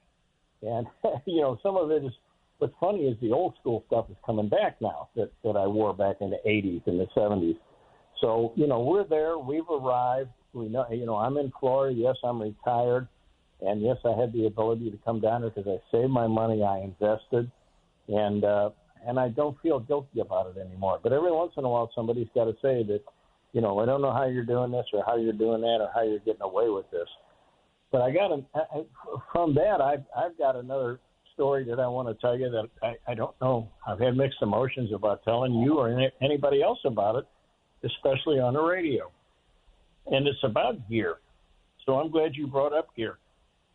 And 0.61 0.87
you 1.25 1.41
know 1.41 1.59
some 1.61 1.75
of 1.77 1.91
it 1.91 2.03
is. 2.03 2.11
What's 2.59 2.75
funny 2.79 2.99
is 2.99 3.17
the 3.19 3.31
old 3.31 3.55
school 3.59 3.83
stuff 3.87 4.05
is 4.09 4.15
coming 4.25 4.47
back 4.47 4.77
now 4.79 5.09
that 5.15 5.31
that 5.43 5.57
I 5.57 5.67
wore 5.67 5.93
back 5.93 6.17
in 6.21 6.29
the 6.29 6.37
80s 6.47 6.83
and 6.85 6.97
the 6.97 7.07
70s. 7.15 7.57
So 8.21 8.53
you 8.55 8.67
know 8.67 8.79
we're 8.79 9.05
there. 9.05 9.37
We've 9.37 9.69
arrived 9.69 10.29
you 10.53 11.05
know, 11.05 11.15
I'm 11.15 11.37
in 11.37 11.51
Florida. 11.59 11.95
Yes, 11.95 12.15
I'm 12.23 12.41
retired, 12.41 13.07
and 13.61 13.81
yes, 13.81 13.97
I 14.05 14.19
had 14.19 14.33
the 14.33 14.45
ability 14.45 14.91
to 14.91 14.97
come 15.03 15.19
down 15.19 15.41
here 15.41 15.51
because 15.55 15.67
I 15.67 15.95
saved 15.95 16.11
my 16.11 16.27
money, 16.27 16.63
I 16.63 16.79
invested, 16.79 17.51
and 18.07 18.43
uh, 18.43 18.69
and 19.05 19.19
I 19.19 19.29
don't 19.29 19.57
feel 19.61 19.79
guilty 19.79 20.19
about 20.19 20.55
it 20.55 20.59
anymore. 20.59 20.99
But 21.01 21.13
every 21.13 21.31
once 21.31 21.53
in 21.57 21.65
a 21.65 21.69
while, 21.69 21.89
somebody's 21.95 22.27
got 22.33 22.45
to 22.45 22.53
say 22.61 22.83
that, 22.83 23.01
you 23.51 23.61
know, 23.61 23.79
I 23.79 23.85
don't 23.85 24.01
know 24.01 24.13
how 24.13 24.25
you're 24.25 24.45
doing 24.45 24.71
this 24.71 24.85
or 24.93 25.03
how 25.05 25.17
you're 25.17 25.33
doing 25.33 25.61
that 25.61 25.79
or 25.81 25.89
how 25.93 26.03
you're 26.03 26.19
getting 26.19 26.41
away 26.41 26.69
with 26.69 26.89
this. 26.91 27.07
But 27.91 28.01
I 28.01 28.11
got 28.11 28.31
a, 28.31 28.43
I, 28.55 28.83
from 29.31 29.53
that, 29.55 29.81
I've 29.81 30.03
I've 30.15 30.37
got 30.37 30.55
another 30.55 30.99
story 31.33 31.63
that 31.65 31.79
I 31.79 31.87
want 31.87 32.07
to 32.07 32.21
tell 32.21 32.37
you 32.37 32.49
that 32.49 32.69
I, 32.81 33.11
I 33.11 33.15
don't 33.15 33.35
know. 33.41 33.69
I've 33.87 33.99
had 33.99 34.15
mixed 34.15 34.37
emotions 34.41 34.91
about 34.93 35.23
telling 35.23 35.53
you 35.55 35.79
or 35.79 35.89
any, 35.89 36.11
anybody 36.21 36.61
else 36.61 36.79
about 36.85 37.15
it, 37.15 37.25
especially 37.83 38.39
on 38.39 38.53
the 38.53 38.61
radio 38.61 39.11
and 40.07 40.27
it's 40.27 40.43
about 40.43 40.89
gear. 40.89 41.17
So 41.85 41.95
I'm 41.95 42.11
glad 42.11 42.35
you 42.35 42.47
brought 42.47 42.73
up 42.73 42.95
gear. 42.95 43.17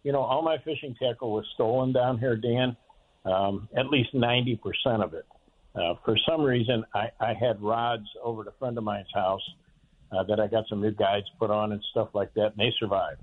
You 0.03 0.13
know, 0.13 0.21
all 0.21 0.43
my 0.43 0.57
fishing 0.65 0.95
tackle 1.01 1.33
was 1.33 1.45
stolen 1.55 1.93
down 1.93 2.19
here, 2.19 2.37
Dan. 2.37 2.77
Um, 3.25 3.69
at 3.77 3.89
least 3.89 4.15
90% 4.15 4.59
of 5.03 5.13
it. 5.13 5.27
Uh, 5.75 5.95
for 6.05 6.17
some 6.29 6.41
reason, 6.41 6.85
I, 6.95 7.09
I 7.21 7.35
had 7.35 7.61
rods 7.61 8.07
over 8.23 8.43
at 8.43 8.49
a 8.49 8.53
friend 8.59 8.79
of 8.79 8.85
mine's 8.85 9.09
house 9.15 9.43
uh, 10.13 10.23
that 10.25 10.41
I 10.41 10.47
got 10.47 10.65
some 10.69 10.81
new 10.81 10.93
guides 10.93 11.27
put 11.39 11.51
on 11.51 11.73
and 11.73 11.83
stuff 11.91 12.09
like 12.15 12.33
that, 12.35 12.47
and 12.47 12.59
they 12.59 12.73
survived. 12.79 13.21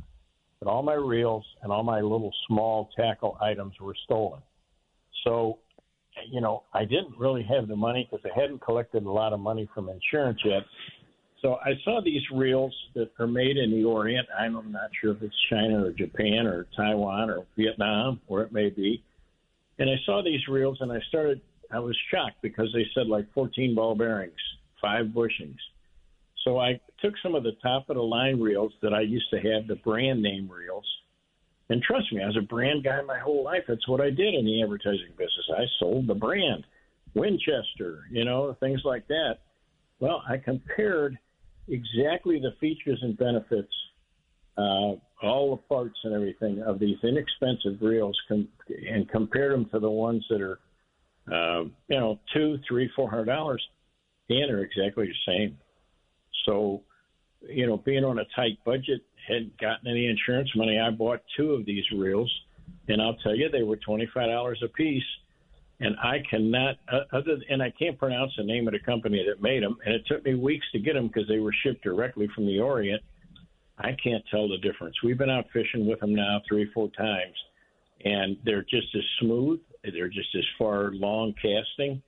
But 0.59 0.69
all 0.69 0.83
my 0.83 0.93
reels 0.93 1.45
and 1.63 1.71
all 1.71 1.83
my 1.83 2.01
little 2.01 2.31
small 2.47 2.89
tackle 2.95 3.37
items 3.41 3.73
were 3.81 3.95
stolen. 4.03 4.41
So, 5.23 5.59
you 6.31 6.39
know, 6.39 6.63
I 6.73 6.85
didn't 6.85 7.17
really 7.17 7.43
have 7.43 7.67
the 7.67 7.75
money 7.75 8.07
because 8.09 8.25
I 8.25 8.39
hadn't 8.39 8.61
collected 8.61 9.05
a 9.05 9.11
lot 9.11 9.33
of 9.33 9.39
money 9.39 9.67
from 9.73 9.89
insurance 9.89 10.39
yet 10.45 10.63
so 11.45 11.59
I 11.63 11.73
saw 11.83 12.01
these 12.03 12.23
reels 12.33 12.73
that 12.95 13.11
are 13.19 13.27
made 13.27 13.57
in 13.57 13.69
the 13.69 13.83
Orient. 13.83 14.27
I'm 14.35 14.53
not 14.71 14.89
sure 14.99 15.11
if 15.11 15.21
it's 15.21 15.35
China 15.47 15.85
or 15.85 15.91
Japan 15.91 16.47
or 16.47 16.65
Taiwan 16.75 17.29
or 17.29 17.45
Vietnam, 17.55 18.19
where 18.25 18.41
it 18.41 18.51
may 18.51 18.71
be. 18.71 19.03
And 19.77 19.87
I 19.87 19.93
saw 20.07 20.23
these 20.23 20.47
reels 20.47 20.79
and 20.81 20.91
I 20.91 20.99
started, 21.07 21.41
I 21.71 21.77
was 21.77 21.95
shocked 22.09 22.41
because 22.41 22.71
they 22.73 22.87
said 22.95 23.05
like 23.05 23.31
14 23.35 23.75
ball 23.75 23.93
bearings, 23.93 24.33
five 24.81 25.07
bushings. 25.07 25.59
So 26.43 26.57
I 26.57 26.79
took 26.99 27.13
some 27.21 27.35
of 27.35 27.43
the 27.43 27.51
top 27.61 27.91
of 27.91 27.95
the 27.95 28.01
line 28.01 28.39
reels 28.39 28.73
that 28.81 28.95
I 28.95 29.01
used 29.01 29.29
to 29.29 29.37
have, 29.37 29.67
the 29.67 29.75
brand 29.75 30.23
name 30.23 30.49
reels. 30.49 30.85
And 31.69 31.79
trust 31.83 32.11
me, 32.11 32.23
I 32.23 32.27
was 32.27 32.37
a 32.37 32.41
brand 32.41 32.83
guy 32.83 33.03
my 33.03 33.19
whole 33.19 33.43
life. 33.43 33.65
That's 33.67 33.87
what 33.87 34.01
I 34.01 34.09
did 34.09 34.33
in 34.33 34.45
the 34.45 34.63
advertising 34.63 35.11
business. 35.11 35.51
I 35.55 35.65
sold 35.77 36.07
the 36.07 36.15
brand, 36.15 36.65
Winchester, 37.13 38.05
you 38.09 38.25
know, 38.25 38.57
things 38.59 38.81
like 38.83 39.07
that. 39.09 39.41
Well, 39.99 40.23
I 40.27 40.37
compared 40.37 41.19
exactly 41.67 42.39
the 42.39 42.51
features 42.59 42.99
and 43.01 43.17
benefits, 43.17 43.73
uh, 44.57 44.93
all 45.23 45.51
the 45.51 45.61
parts 45.67 45.97
and 46.03 46.13
everything 46.13 46.61
of 46.61 46.79
these 46.79 46.97
inexpensive 47.03 47.81
reels, 47.81 48.17
com- 48.27 48.47
and 48.89 49.09
compare 49.09 49.49
them 49.49 49.65
to 49.71 49.79
the 49.79 49.89
ones 49.89 50.25
that 50.29 50.41
are, 50.41 50.59
uh, 51.31 51.63
you 51.87 51.99
know, 51.99 52.19
two, 52.33 52.57
three, 52.67 52.89
four 52.95 53.09
hundred 53.09 53.25
dollars, 53.25 53.63
and 54.29 54.51
are 54.51 54.63
exactly 54.63 55.07
the 55.07 55.31
same. 55.31 55.57
So 56.45 56.83
you 57.49 57.67
know, 57.67 57.77
being 57.77 58.03
on 58.03 58.19
a 58.19 58.25
tight 58.35 58.57
budget, 58.65 59.01
hadn't 59.27 59.57
gotten 59.59 59.87
any 59.87 60.07
insurance 60.07 60.49
money. 60.55 60.79
I 60.79 60.91
bought 60.91 61.21
two 61.35 61.51
of 61.51 61.65
these 61.65 61.83
reels, 61.95 62.31
and 62.87 63.01
I'll 63.01 63.15
tell 63.17 63.35
you, 63.35 63.49
they 63.49 63.63
were 63.63 63.77
twenty 63.77 64.07
five 64.13 64.29
dollars 64.29 64.61
a 64.63 64.67
piece. 64.67 65.03
And 65.79 65.95
I 65.97 66.23
cannot, 66.29 66.75
uh, 66.91 67.01
other 67.11 67.37
and 67.49 67.61
I 67.61 67.71
can't 67.77 67.97
pronounce 67.97 68.31
the 68.37 68.43
name 68.43 68.67
of 68.67 68.73
the 68.73 68.79
company 68.79 69.25
that 69.27 69.41
made 69.41 69.61
them. 69.61 69.77
And 69.85 69.93
it 69.93 70.05
took 70.07 70.23
me 70.23 70.35
weeks 70.35 70.65
to 70.71 70.79
get 70.79 70.93
them 70.93 71.07
because 71.07 71.27
they 71.27 71.39
were 71.39 71.53
shipped 71.63 71.83
directly 71.83 72.27
from 72.33 72.45
the 72.45 72.59
Orient. 72.59 73.03
I 73.77 73.91
can't 74.01 74.23
tell 74.31 74.47
the 74.47 74.57
difference. 74.57 74.95
We've 75.03 75.17
been 75.17 75.29
out 75.29 75.45
fishing 75.51 75.85
with 75.85 75.99
them 75.99 76.15
now 76.15 76.41
three, 76.47 76.71
four 76.73 76.89
times, 76.91 77.35
and 78.05 78.37
they're 78.45 78.63
just 78.63 78.87
as 78.95 79.03
smooth. 79.19 79.59
They're 79.83 80.07
just 80.07 80.33
as 80.33 80.45
far 80.57 80.91
long 80.93 81.33
casting. 81.41 82.01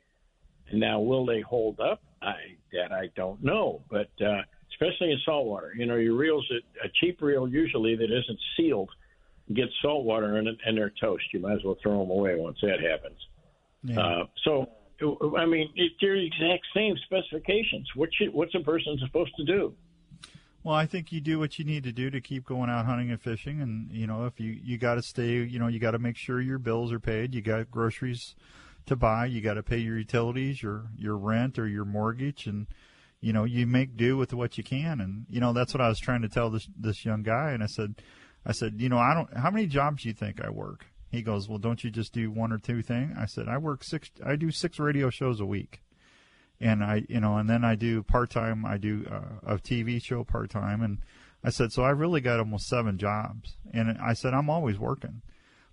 Now, 0.71 1.01
will 1.01 1.25
they 1.25 1.41
hold 1.41 1.79
up? 1.81 2.01
I 2.21 2.35
that 2.73 2.91
I 2.91 3.09
don't 3.15 3.43
know, 3.43 3.81
but 3.89 4.09
uh, 4.21 4.41
especially 4.71 5.11
in 5.11 5.19
saltwater, 5.23 5.73
you 5.75 5.85
know, 5.85 5.95
your 5.95 6.15
reels, 6.15 6.49
a 6.83 6.89
cheap 6.99 7.21
reel 7.21 7.47
usually 7.47 7.95
that 7.95 8.05
isn't 8.05 8.39
sealed 8.55 8.89
gets 9.53 9.71
saltwater 9.81 10.37
in 10.37 10.47
it 10.47 10.57
and 10.65 10.77
they're 10.77 10.93
toast. 10.99 11.23
You 11.31 11.39
might 11.39 11.53
as 11.53 11.63
well 11.63 11.77
throw 11.81 11.99
them 11.99 12.09
away 12.09 12.35
once 12.35 12.57
that 12.61 12.81
happens. 12.81 13.17
Yeah. 13.83 13.99
Uh, 13.99 14.23
so, 14.43 14.69
I 15.37 15.45
mean, 15.45 15.69
it, 15.75 15.93
they're 16.01 16.15
the 16.15 16.25
exact 16.25 16.65
same 16.73 16.95
specifications. 17.05 17.87
What 17.95 18.09
should, 18.13 18.33
what's 18.33 18.55
a 18.55 18.59
person 18.59 18.97
supposed 19.03 19.35
to 19.37 19.45
do? 19.45 19.73
Well, 20.63 20.75
I 20.75 20.85
think 20.85 21.13
you 21.13 21.21
do 21.21 21.39
what 21.39 21.57
you 21.57 21.63
need 21.63 21.85
to 21.85 21.93
do 21.93 22.09
to 22.09 22.19
keep 22.19 22.45
going 22.45 22.69
out 22.69 22.85
hunting 22.85 23.09
and 23.09 23.21
fishing, 23.21 23.61
and 23.61 23.89
you 23.89 24.05
know 24.05 24.25
if 24.25 24.37
you 24.37 24.59
you 24.61 24.77
got 24.77 24.95
to 24.95 25.01
stay, 25.01 25.43
you 25.43 25.59
know 25.59 25.67
you 25.67 25.79
got 25.79 25.91
to 25.91 25.99
make 25.99 26.17
sure 26.17 26.41
your 26.41 26.59
bills 26.59 26.91
are 26.91 26.99
paid. 26.99 27.33
You 27.33 27.41
got 27.41 27.71
groceries 27.71 28.35
to 28.87 28.97
buy. 28.97 29.27
You 29.27 29.39
got 29.39 29.53
to 29.53 29.63
pay 29.63 29.77
your 29.77 29.97
utilities, 29.97 30.61
your 30.61 30.87
your 30.97 31.15
rent 31.15 31.57
or 31.57 31.69
your 31.69 31.85
mortgage, 31.85 32.47
and 32.47 32.67
you 33.21 33.31
know 33.31 33.45
you 33.45 33.65
make 33.65 33.95
do 33.95 34.17
with 34.17 34.33
what 34.33 34.57
you 34.57 34.63
can. 34.65 34.99
And 34.99 35.25
you 35.29 35.39
know 35.39 35.53
that's 35.53 35.73
what 35.73 35.79
I 35.79 35.87
was 35.87 35.99
trying 35.99 36.23
to 36.23 36.27
tell 36.27 36.49
this 36.49 36.67
this 36.77 37.05
young 37.05 37.23
guy. 37.23 37.51
And 37.51 37.63
I 37.63 37.67
said, 37.67 37.95
I 38.45 38.51
said, 38.51 38.81
you 38.81 38.89
know, 38.89 38.97
I 38.97 39.13
don't. 39.13 39.37
How 39.37 39.51
many 39.51 39.67
jobs 39.67 40.03
do 40.03 40.09
you 40.09 40.13
think 40.13 40.43
I 40.43 40.49
work? 40.49 40.87
He 41.09 41.21
goes, 41.21 41.47
well, 41.47 41.57
don't 41.57 41.83
you 41.83 41.89
just 41.89 42.13
do 42.13 42.29
one 42.29 42.51
or 42.51 42.57
two 42.57 42.81
thing? 42.81 43.15
I 43.17 43.25
said, 43.25 43.47
I 43.47 43.57
work 43.57 43.83
six. 43.83 44.11
I 44.25 44.35
do 44.35 44.51
six 44.51 44.77
radio 44.77 45.09
shows 45.09 45.39
a 45.39 45.45
week 45.45 45.81
and 46.59 46.83
I, 46.83 47.03
you 47.07 47.19
know, 47.19 47.37
and 47.37 47.49
then 47.49 47.63
I 47.63 47.75
do 47.75 48.03
part 48.03 48.29
time. 48.29 48.65
I 48.65 48.77
do 48.77 49.05
uh, 49.09 49.55
a 49.55 49.57
TV 49.57 50.03
show 50.03 50.23
part 50.23 50.49
time, 50.49 50.81
and 50.81 50.99
I 51.43 51.49
said, 51.49 51.71
so 51.71 51.83
I 51.83 51.89
really 51.89 52.21
got 52.21 52.39
almost 52.39 52.67
seven 52.67 52.97
jobs, 52.97 53.57
and 53.73 53.97
I 53.99 54.13
said 54.13 54.33
I'm 54.33 54.49
always 54.49 54.79
working, 54.79 55.21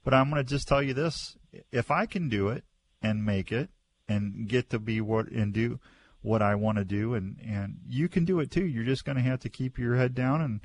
but 0.04 0.12
I'm 0.12 0.30
going 0.30 0.44
to 0.44 0.48
just 0.48 0.68
tell 0.68 0.82
you 0.82 0.94
this: 0.94 1.36
if 1.72 1.90
I 1.90 2.06
can 2.06 2.28
do 2.28 2.48
it 2.48 2.64
and 3.02 3.24
make 3.24 3.50
it 3.50 3.70
and 4.08 4.46
get 4.48 4.70
to 4.70 4.78
be 4.78 5.00
what 5.00 5.28
and 5.28 5.52
do 5.52 5.80
what 6.20 6.42
I 6.42 6.54
want 6.54 6.78
to 6.78 6.84
do, 6.84 7.14
and 7.14 7.38
and 7.44 7.78
you 7.88 8.08
can 8.08 8.24
do 8.24 8.40
it 8.40 8.50
too. 8.50 8.66
You're 8.66 8.84
just 8.84 9.04
going 9.04 9.16
to 9.16 9.22
have 9.22 9.40
to 9.40 9.48
keep 9.48 9.78
your 9.78 9.96
head 9.96 10.14
down 10.14 10.42
and 10.42 10.60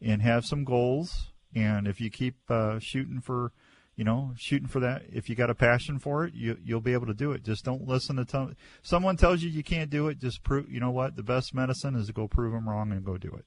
and 0.00 0.22
have 0.22 0.46
some 0.46 0.64
goals, 0.64 1.32
and 1.54 1.86
if 1.86 2.00
you 2.00 2.10
keep 2.10 2.36
uh, 2.50 2.78
shooting 2.78 3.20
for 3.20 3.52
you 3.98 4.04
know, 4.04 4.30
shooting 4.36 4.68
for 4.68 4.78
that. 4.78 5.02
If 5.12 5.28
you 5.28 5.34
got 5.34 5.50
a 5.50 5.56
passion 5.56 5.98
for 5.98 6.24
it, 6.24 6.32
you 6.32 6.56
you'll 6.62 6.80
be 6.80 6.92
able 6.92 7.06
to 7.06 7.14
do 7.14 7.32
it. 7.32 7.42
Just 7.42 7.64
don't 7.64 7.88
listen 7.88 8.14
to 8.14 8.24
tell, 8.24 8.52
someone 8.80 9.16
tells 9.16 9.42
you 9.42 9.50
you 9.50 9.64
can't 9.64 9.90
do 9.90 10.06
it. 10.06 10.20
Just 10.20 10.44
prove. 10.44 10.70
You 10.70 10.78
know 10.78 10.92
what? 10.92 11.16
The 11.16 11.24
best 11.24 11.52
medicine 11.52 11.96
is 11.96 12.06
to 12.06 12.12
go 12.12 12.28
prove 12.28 12.52
them 12.52 12.68
wrong 12.68 12.92
and 12.92 13.04
go 13.04 13.18
do 13.18 13.36
it. 13.36 13.44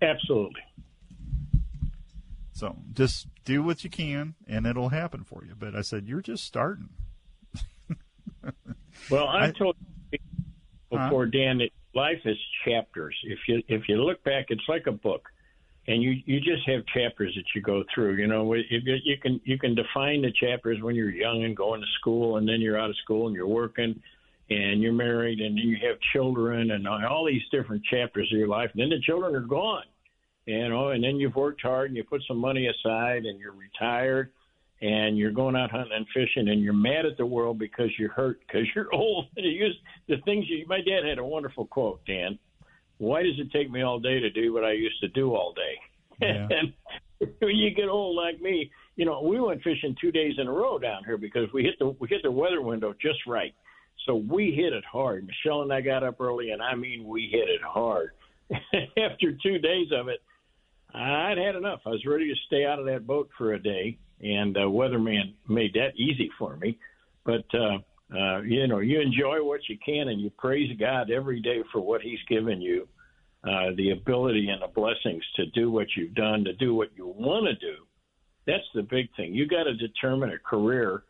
Absolutely. 0.00 0.60
So 2.52 2.76
just 2.92 3.26
do 3.44 3.64
what 3.64 3.82
you 3.82 3.90
can, 3.90 4.36
and 4.46 4.66
it'll 4.66 4.90
happen 4.90 5.24
for 5.24 5.44
you. 5.44 5.56
But 5.58 5.74
I 5.74 5.80
said 5.80 6.06
you're 6.06 6.22
just 6.22 6.44
starting. 6.44 6.90
well, 9.10 9.26
I, 9.26 9.46
I 9.46 9.50
told 9.50 9.74
you 10.12 10.18
before, 10.90 11.24
huh? 11.24 11.30
Dan, 11.32 11.58
that 11.58 11.70
life 11.92 12.20
is 12.24 12.38
chapters. 12.64 13.16
If 13.24 13.40
you 13.48 13.62
if 13.66 13.88
you 13.88 13.96
look 13.96 14.22
back, 14.22 14.46
it's 14.50 14.68
like 14.68 14.86
a 14.86 14.92
book 14.92 15.28
and 15.88 16.02
you 16.02 16.16
you 16.24 16.40
just 16.40 16.66
have 16.66 16.84
chapters 16.86 17.32
that 17.36 17.44
you 17.54 17.62
go 17.62 17.84
through. 17.94 18.14
You 18.16 18.26
know, 18.26 18.54
you, 18.54 18.64
you 18.70 19.16
can 19.22 19.40
you 19.44 19.58
can 19.58 19.74
define 19.74 20.22
the 20.22 20.32
chapters 20.32 20.82
when 20.82 20.94
you're 20.94 21.10
young 21.10 21.44
and 21.44 21.56
going 21.56 21.80
to 21.80 21.86
school, 22.00 22.36
and 22.36 22.48
then 22.48 22.60
you're 22.60 22.78
out 22.78 22.90
of 22.90 22.96
school 22.98 23.26
and 23.26 23.36
you're 23.36 23.46
working, 23.46 24.00
and 24.50 24.82
you're 24.82 24.92
married, 24.92 25.40
and 25.40 25.56
you 25.58 25.76
have 25.88 25.98
children, 26.12 26.72
and 26.72 26.88
all 26.88 27.24
these 27.26 27.42
different 27.52 27.84
chapters 27.84 28.28
of 28.32 28.38
your 28.38 28.48
life. 28.48 28.70
And 28.72 28.82
then 28.82 28.90
the 28.90 29.00
children 29.04 29.34
are 29.34 29.46
gone, 29.46 29.84
you 30.46 30.68
know, 30.68 30.90
and 30.90 31.02
then 31.02 31.16
you've 31.16 31.36
worked 31.36 31.62
hard 31.62 31.90
and 31.90 31.96
you 31.96 32.04
put 32.04 32.22
some 32.26 32.38
money 32.38 32.66
aside, 32.66 33.24
and 33.24 33.38
you're 33.38 33.54
retired, 33.54 34.32
and 34.82 35.16
you're 35.16 35.30
going 35.30 35.54
out 35.54 35.70
hunting 35.70 35.92
and 35.94 36.06
fishing, 36.12 36.48
and 36.48 36.62
you're 36.62 36.72
mad 36.72 37.06
at 37.06 37.16
the 37.16 37.26
world 37.26 37.60
because 37.60 37.90
you're 37.96 38.12
hurt 38.12 38.40
because 38.40 38.66
you're 38.74 38.88
old. 38.92 39.26
And 39.36 39.46
you 39.46 39.52
use 39.52 39.78
the 40.08 40.16
things 40.24 40.46
you. 40.48 40.66
My 40.66 40.78
dad 40.78 41.08
had 41.08 41.18
a 41.18 41.24
wonderful 41.24 41.66
quote, 41.66 42.04
Dan 42.06 42.40
why 42.98 43.22
does 43.22 43.38
it 43.38 43.50
take 43.52 43.70
me 43.70 43.82
all 43.82 43.98
day 43.98 44.20
to 44.20 44.30
do 44.30 44.52
what 44.52 44.64
I 44.64 44.72
used 44.72 45.00
to 45.00 45.08
do 45.08 45.34
all 45.34 45.52
day? 45.52 46.26
Yeah. 46.26 46.48
and 47.20 47.30
when 47.40 47.56
you 47.56 47.70
get 47.74 47.88
old 47.88 48.16
like 48.16 48.40
me, 48.40 48.70
you 48.96 49.04
know, 49.04 49.20
we 49.22 49.38
went 49.40 49.62
fishing 49.62 49.94
two 50.00 50.10
days 50.10 50.34
in 50.38 50.46
a 50.46 50.52
row 50.52 50.78
down 50.78 51.04
here 51.04 51.18
because 51.18 51.52
we 51.52 51.62
hit 51.62 51.78
the 51.78 51.94
we 52.00 52.08
hit 52.08 52.22
the 52.22 52.30
weather 52.30 52.62
window 52.62 52.94
just 53.00 53.18
right. 53.26 53.54
So 54.06 54.16
we 54.16 54.52
hit 54.52 54.72
it 54.72 54.84
hard. 54.84 55.26
Michelle 55.26 55.62
and 55.62 55.72
I 55.72 55.80
got 55.80 56.02
up 56.02 56.20
early, 56.20 56.50
and 56.50 56.62
I 56.62 56.74
mean 56.74 57.06
we 57.06 57.28
hit 57.30 57.48
it 57.48 57.60
hard. 57.62 58.10
After 58.50 59.32
two 59.42 59.58
days 59.58 59.88
of 59.92 60.08
it, 60.08 60.22
I'd 60.94 61.38
had 61.38 61.56
enough. 61.56 61.80
I 61.84 61.90
was 61.90 62.04
ready 62.06 62.28
to 62.28 62.40
stay 62.46 62.64
out 62.64 62.78
of 62.78 62.86
that 62.86 63.06
boat 63.06 63.28
for 63.36 63.52
a 63.52 63.58
day, 63.62 63.98
and 64.20 64.56
uh, 64.56 64.60
weatherman 64.60 65.34
made 65.48 65.74
that 65.74 65.96
easy 65.96 66.30
for 66.38 66.56
me. 66.56 66.78
But 67.24 67.44
uh, 67.52 67.78
uh, 68.14 68.40
you 68.42 68.66
know, 68.66 68.78
you 68.78 69.00
enjoy 69.00 69.42
what 69.42 69.60
you 69.68 69.76
can 69.84 70.08
and 70.08 70.20
you 70.20 70.30
praise 70.30 70.70
God 70.78 71.10
every 71.10 71.40
day 71.40 71.62
for 71.72 71.80
what 71.80 72.02
He's 72.02 72.20
given 72.28 72.60
you, 72.60 72.88
uh, 73.44 73.70
the 73.76 73.90
ability 73.90 74.48
and 74.48 74.62
the 74.62 74.68
blessings 74.68 75.24
to 75.36 75.46
do 75.46 75.70
what 75.70 75.88
you've 75.96 76.14
done, 76.14 76.44
to 76.44 76.52
do 76.52 76.74
what 76.74 76.88
you 76.96 77.06
want 77.06 77.46
to 77.46 77.54
do. 77.54 77.82
That's 78.46 78.64
the 78.74 78.82
big 78.82 79.08
thing. 79.16 79.34
You 79.34 79.48
got 79.48 79.64
to 79.64 79.74
determine 79.74 80.30
a 80.30 80.38
career 80.38 81.02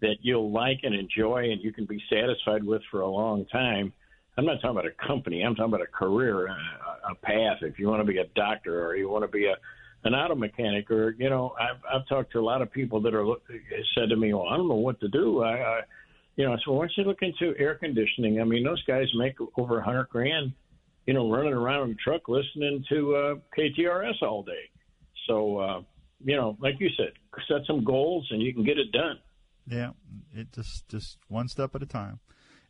that 0.00 0.16
you'll 0.22 0.50
like 0.50 0.80
and 0.84 0.94
enjoy 0.94 1.50
and 1.50 1.62
you 1.62 1.72
can 1.72 1.84
be 1.84 2.02
satisfied 2.10 2.64
with 2.64 2.82
for 2.90 3.00
a 3.00 3.08
long 3.08 3.44
time. 3.46 3.92
I'm 4.38 4.46
not 4.46 4.60
talking 4.62 4.70
about 4.70 4.86
a 4.86 5.06
company. 5.06 5.42
I'm 5.42 5.54
talking 5.54 5.74
about 5.74 5.82
a 5.82 5.90
career, 5.90 6.46
a, 6.46 6.56
a 7.10 7.14
path. 7.22 7.58
If 7.60 7.78
you 7.78 7.88
want 7.88 8.00
to 8.00 8.10
be 8.10 8.18
a 8.18 8.26
doctor 8.36 8.86
or 8.86 8.96
you 8.96 9.08
want 9.08 9.24
to 9.24 9.28
be 9.28 9.46
a 9.46 9.54
an 10.04 10.14
auto 10.14 10.36
mechanic, 10.36 10.90
or 10.92 11.10
you 11.18 11.28
know, 11.28 11.54
I've 11.60 11.80
I've 11.92 12.06
talked 12.06 12.30
to 12.32 12.38
a 12.38 12.40
lot 12.40 12.62
of 12.62 12.70
people 12.70 13.00
that 13.00 13.14
are 13.14 13.26
said 13.96 14.10
to 14.10 14.16
me, 14.16 14.32
"Well, 14.32 14.48
I 14.48 14.56
don't 14.56 14.68
know 14.68 14.76
what 14.76 15.00
to 15.00 15.08
do. 15.08 15.42
I, 15.42 15.54
I 15.54 15.80
you 16.38 16.44
know, 16.44 16.56
so 16.64 16.70
once 16.70 16.92
you 16.96 17.02
look 17.02 17.18
into 17.20 17.52
air 17.58 17.74
conditioning, 17.74 18.40
I 18.40 18.44
mean, 18.44 18.62
those 18.62 18.82
guys 18.84 19.06
make 19.16 19.34
over 19.58 19.80
a 19.80 19.84
hundred 19.84 20.08
grand, 20.08 20.52
you 21.04 21.12
know, 21.12 21.28
running 21.28 21.52
around 21.52 21.88
in 21.88 21.90
a 21.90 21.94
truck 21.96 22.28
listening 22.28 22.84
to 22.88 23.16
uh, 23.16 23.34
KTRS 23.58 24.22
all 24.22 24.44
day. 24.44 24.70
So, 25.26 25.58
uh, 25.58 25.80
you 26.24 26.36
know, 26.36 26.56
like 26.60 26.76
you 26.78 26.90
said, 26.96 27.10
set 27.48 27.66
some 27.66 27.82
goals 27.82 28.28
and 28.30 28.40
you 28.40 28.54
can 28.54 28.62
get 28.62 28.78
it 28.78 28.92
done. 28.92 29.18
Yeah, 29.66 29.90
it 30.32 30.52
just 30.52 30.88
just 30.88 31.18
one 31.26 31.48
step 31.48 31.74
at 31.74 31.82
a 31.82 31.86
time. 31.86 32.20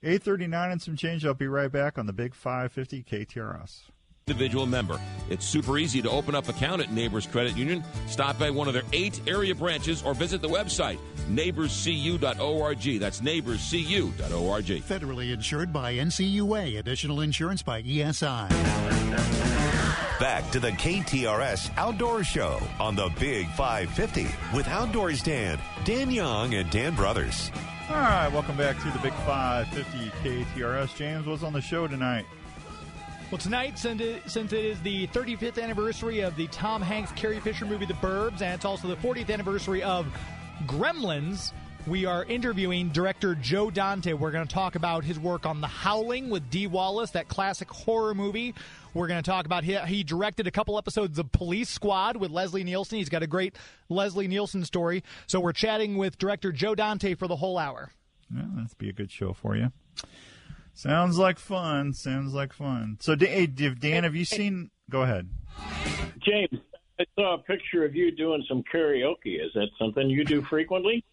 Eight 0.03 0.23
thirty 0.23 0.47
nine 0.47 0.71
and 0.71 0.81
some 0.81 0.97
change. 0.97 1.27
I'll 1.27 1.35
be 1.35 1.47
right 1.47 1.71
back 1.71 1.99
on 1.99 2.07
the 2.07 2.15
Big 2.15 2.35
Five 2.35 2.73
Fifty 2.73 3.03
KTRS 3.03 3.83
individual 4.29 4.67
member. 4.67 5.01
It's 5.31 5.45
super 5.45 5.79
easy 5.79 6.03
to 6.03 6.11
open 6.11 6.35
up 6.35 6.49
account 6.49 6.83
at 6.83 6.93
Neighbors 6.93 7.27
Credit 7.27 7.57
Union. 7.57 7.83
Stop 8.07 8.39
by 8.39 8.51
one 8.51 8.69
of 8.69 8.75
their 8.75 8.83
eight 8.93 9.21
area 9.27 9.55
branches 9.55 10.03
or 10.03 10.15
visit 10.15 10.43
the 10.43 10.49
website 10.49 10.99
neighborscu.org. 11.29 13.01
That's 13.01 13.21
neighborscu.org. 13.21 14.65
Federally 14.83 15.33
insured 15.33 15.73
by 15.73 15.95
NCUA. 15.95 16.79
Additional 16.79 17.21
insurance 17.21 17.63
by 17.63 17.83
ESI. 17.83 18.49
Back 20.19 20.51
to 20.51 20.61
the 20.61 20.71
KTRS 20.71 21.71
Outdoor 21.77 22.25
Show 22.25 22.59
on 22.81 22.97
the 22.97 23.11
Big 23.21 23.47
550 23.51 24.27
with 24.57 24.67
Outdoors 24.67 25.23
Dan, 25.23 25.59
Dan 25.85 26.11
Young, 26.11 26.55
and 26.55 26.69
Dan 26.71 26.95
Brothers. 26.95 27.53
All 27.91 27.97
right, 27.97 28.29
welcome 28.29 28.57
back 28.57 28.77
to 28.83 28.91
the 28.91 28.99
Big 28.99 29.13
550 29.13 30.11
KTRS. 30.23 30.97
James 30.97 31.27
was 31.27 31.43
on 31.43 31.53
the 31.53 31.61
show 31.61 31.87
tonight. 31.87 32.27
Well, 33.31 33.37
tonight, 33.37 33.79
since 33.79 34.01
it 34.01 34.65
is 34.65 34.81
the 34.81 35.07
35th 35.09 35.63
anniversary 35.63 36.21
of 36.21 36.35
the 36.37 36.47
Tom 36.47 36.81
Hanks 36.81 37.13
Carrie 37.13 37.41
Fisher 37.41 37.67
movie 37.67 37.85
The 37.85 37.93
Burbs, 37.93 38.41
and 38.41 38.55
it's 38.55 38.65
also 38.65 38.89
the 38.89 38.97
40th 38.97 39.31
anniversary 39.31 39.83
of 39.83 40.07
Gremlins, 40.65 41.53
we 41.87 42.07
are 42.07 42.25
interviewing 42.25 42.89
director 42.89 43.35
Joe 43.35 43.71
Dante. 43.71 44.15
We're 44.15 44.31
going 44.31 44.47
to 44.47 44.55
talk 44.55 44.77
about 44.77 45.05
his 45.05 45.19
work 45.19 45.45
on 45.45 45.61
The 45.61 45.67
Howling 45.67 46.31
with 46.31 46.49
Dee 46.49 46.67
Wallace, 46.67 47.11
that 47.11 47.29
classic 47.29 47.71
horror 47.71 48.15
movie. 48.15 48.55
We're 48.95 49.09
going 49.09 49.23
to 49.23 49.31
talk 49.31 49.45
about 49.45 49.63
he, 49.63 49.77
he 49.77 50.05
directed 50.05 50.47
a 50.47 50.51
couple 50.51 50.79
episodes 50.79 51.19
of 51.19 51.31
Police 51.31 51.69
Squad 51.69 52.17
with 52.17 52.31
Leslie 52.31 52.65
Nielsen. 52.65 52.97
He's 52.97 53.11
got 53.11 53.23
a 53.23 53.27
great 53.27 53.57
Leslie 53.91 54.27
Nielsen 54.27 54.65
story. 54.65 55.05
So 55.27 55.39
we're 55.39 55.53
chatting 55.53 55.99
with 55.99 56.17
director 56.17 56.51
Joe 56.51 56.75
Dante 56.75 57.15
for 57.15 57.29
the 57.29 57.37
whole 57.37 57.59
hour. 57.59 57.93
That's 58.31 58.73
be 58.73 58.89
a 58.89 58.95
good 58.95 59.13
show 59.13 59.35
for 59.35 59.55
you. 59.55 59.71
Sounds 60.79 61.19
like 61.19 61.41
fun. 61.41 61.93
Sounds 61.93 62.33
like 62.33 62.53
fun. 62.53 62.99
So, 63.01 63.17
hey, 63.19 63.47
Dan, 63.47 64.05
have 64.05 64.15
you 64.15 64.25
seen? 64.25 64.71
Go 64.89 65.03
ahead, 65.03 65.29
James. 66.25 66.63
I 67.01 67.05
saw 67.17 67.35
a 67.35 67.39
picture 67.39 67.85
of 67.85 67.97
you 67.97 68.13
doing 68.13 68.45
some 68.49 68.63
karaoke. 68.73 69.45
Is 69.45 69.51
that 69.55 69.71
something 69.77 70.09
you 70.09 70.25
do 70.25 70.41
frequently? 70.43 71.05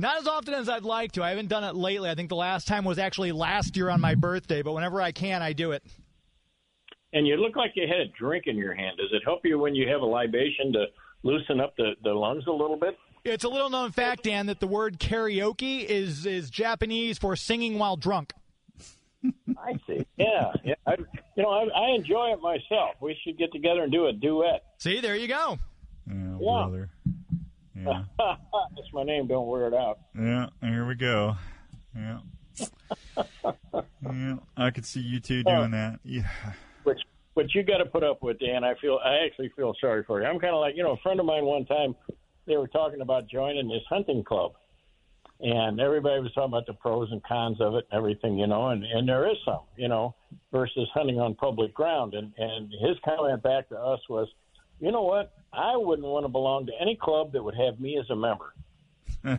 Not 0.00 0.18
as 0.18 0.26
often 0.26 0.54
as 0.54 0.68
I'd 0.68 0.82
like 0.82 1.12
to. 1.12 1.22
I 1.22 1.28
haven't 1.30 1.46
done 1.48 1.62
it 1.62 1.76
lately. 1.76 2.10
I 2.10 2.16
think 2.16 2.30
the 2.30 2.34
last 2.36 2.66
time 2.66 2.84
was 2.84 2.98
actually 2.98 3.30
last 3.30 3.76
year 3.76 3.90
on 3.90 4.00
my 4.00 4.16
birthday, 4.16 4.60
but 4.60 4.72
whenever 4.72 5.00
I 5.00 5.12
can, 5.12 5.40
I 5.40 5.52
do 5.52 5.70
it. 5.70 5.84
and 7.12 7.24
you 7.24 7.36
look 7.36 7.54
like 7.54 7.72
you 7.76 7.86
had 7.86 8.00
a 8.00 8.08
drink 8.18 8.44
in 8.48 8.56
your 8.56 8.74
hand. 8.74 8.96
Does 8.96 9.10
it 9.12 9.22
help 9.24 9.42
you 9.44 9.56
when 9.56 9.76
you 9.76 9.86
have 9.88 10.00
a 10.00 10.06
libation 10.06 10.72
to 10.72 10.86
loosen 11.22 11.60
up 11.60 11.76
the, 11.76 11.92
the 12.02 12.12
lungs 12.12 12.44
a 12.48 12.52
little 12.52 12.76
bit? 12.76 12.98
It's 13.24 13.44
a 13.44 13.48
little 13.48 13.70
known 13.70 13.92
fact, 13.92 14.24
Dan, 14.24 14.46
that 14.46 14.58
the 14.58 14.66
word 14.66 14.98
karaoke 14.98 15.84
is 15.84 16.26
is 16.26 16.50
Japanese 16.50 17.18
for 17.18 17.36
singing 17.36 17.78
while 17.78 17.96
drunk. 17.96 18.32
I 19.58 19.72
see. 19.86 20.04
Yeah, 20.16 20.52
yeah. 20.64 20.74
I, 20.86 20.96
you 21.36 21.42
know, 21.42 21.50
I, 21.50 21.64
I 21.74 21.94
enjoy 21.94 22.32
it 22.32 22.40
myself. 22.40 22.96
We 23.00 23.16
should 23.24 23.38
get 23.38 23.52
together 23.52 23.82
and 23.82 23.92
do 23.92 24.06
a 24.06 24.12
duet. 24.12 24.64
See, 24.78 25.00
there 25.00 25.16
you 25.16 25.28
go. 25.28 25.58
Yeah, 26.08 26.14
Yeah. 26.14 26.38
brother. 26.38 26.90
Yeah. 27.76 28.04
That's 28.18 28.92
my 28.92 29.02
name. 29.04 29.26
Don't 29.28 29.46
wear 29.48 29.66
it 29.68 29.74
out. 29.74 29.98
Yeah, 30.18 30.46
here 30.60 30.86
we 30.86 30.94
go. 30.94 31.36
Yeah. 31.96 32.18
yeah, 34.02 34.36
I 34.56 34.70
could 34.70 34.84
see 34.86 35.00
you 35.00 35.20
two 35.20 35.42
doing 35.42 35.70
that. 35.72 36.00
Yeah. 36.04 36.28
Which, 36.84 36.98
which 37.34 37.54
you 37.54 37.62
got 37.62 37.78
to 37.78 37.86
put 37.86 38.02
up 38.04 38.22
with, 38.22 38.38
Dan. 38.40 38.64
I 38.64 38.74
feel, 38.80 38.98
I 39.04 39.24
actually 39.26 39.50
feel 39.56 39.74
sorry 39.80 40.04
for 40.04 40.20
you. 40.20 40.26
I'm 40.26 40.38
kind 40.38 40.54
of 40.54 40.60
like, 40.60 40.76
you 40.76 40.82
know, 40.82 40.92
a 40.92 40.96
friend 40.98 41.18
of 41.20 41.26
mine 41.26 41.44
one 41.44 41.64
time, 41.64 41.94
they 42.46 42.56
were 42.56 42.68
talking 42.68 43.00
about 43.00 43.28
joining 43.28 43.68
this 43.68 43.82
hunting 43.88 44.24
club, 44.24 44.52
and 45.42 45.80
everybody 45.80 46.20
was 46.20 46.32
talking 46.32 46.50
about 46.50 46.66
the 46.66 46.72
pros 46.72 47.10
and 47.10 47.22
cons 47.24 47.60
of 47.60 47.74
it 47.74 47.86
and 47.90 47.98
everything, 47.98 48.38
you 48.38 48.46
know, 48.46 48.68
and 48.68 48.84
and 48.84 49.08
there 49.08 49.28
is 49.28 49.36
some, 49.44 49.62
you 49.76 49.88
know, 49.88 50.14
versus 50.52 50.88
hunting 50.94 51.18
on 51.18 51.34
public 51.34 51.74
ground. 51.74 52.14
And 52.14 52.32
and 52.38 52.72
his 52.80 52.96
comment 53.04 53.42
back 53.42 53.68
to 53.70 53.76
us 53.76 54.00
was, 54.08 54.28
you 54.80 54.92
know 54.92 55.02
what? 55.02 55.32
I 55.52 55.76
wouldn't 55.76 56.06
want 56.06 56.24
to 56.24 56.28
belong 56.28 56.66
to 56.66 56.72
any 56.80 56.96
club 56.96 57.32
that 57.32 57.42
would 57.42 57.56
have 57.56 57.80
me 57.80 57.98
as 57.98 58.08
a 58.10 58.16
member. 58.16 58.54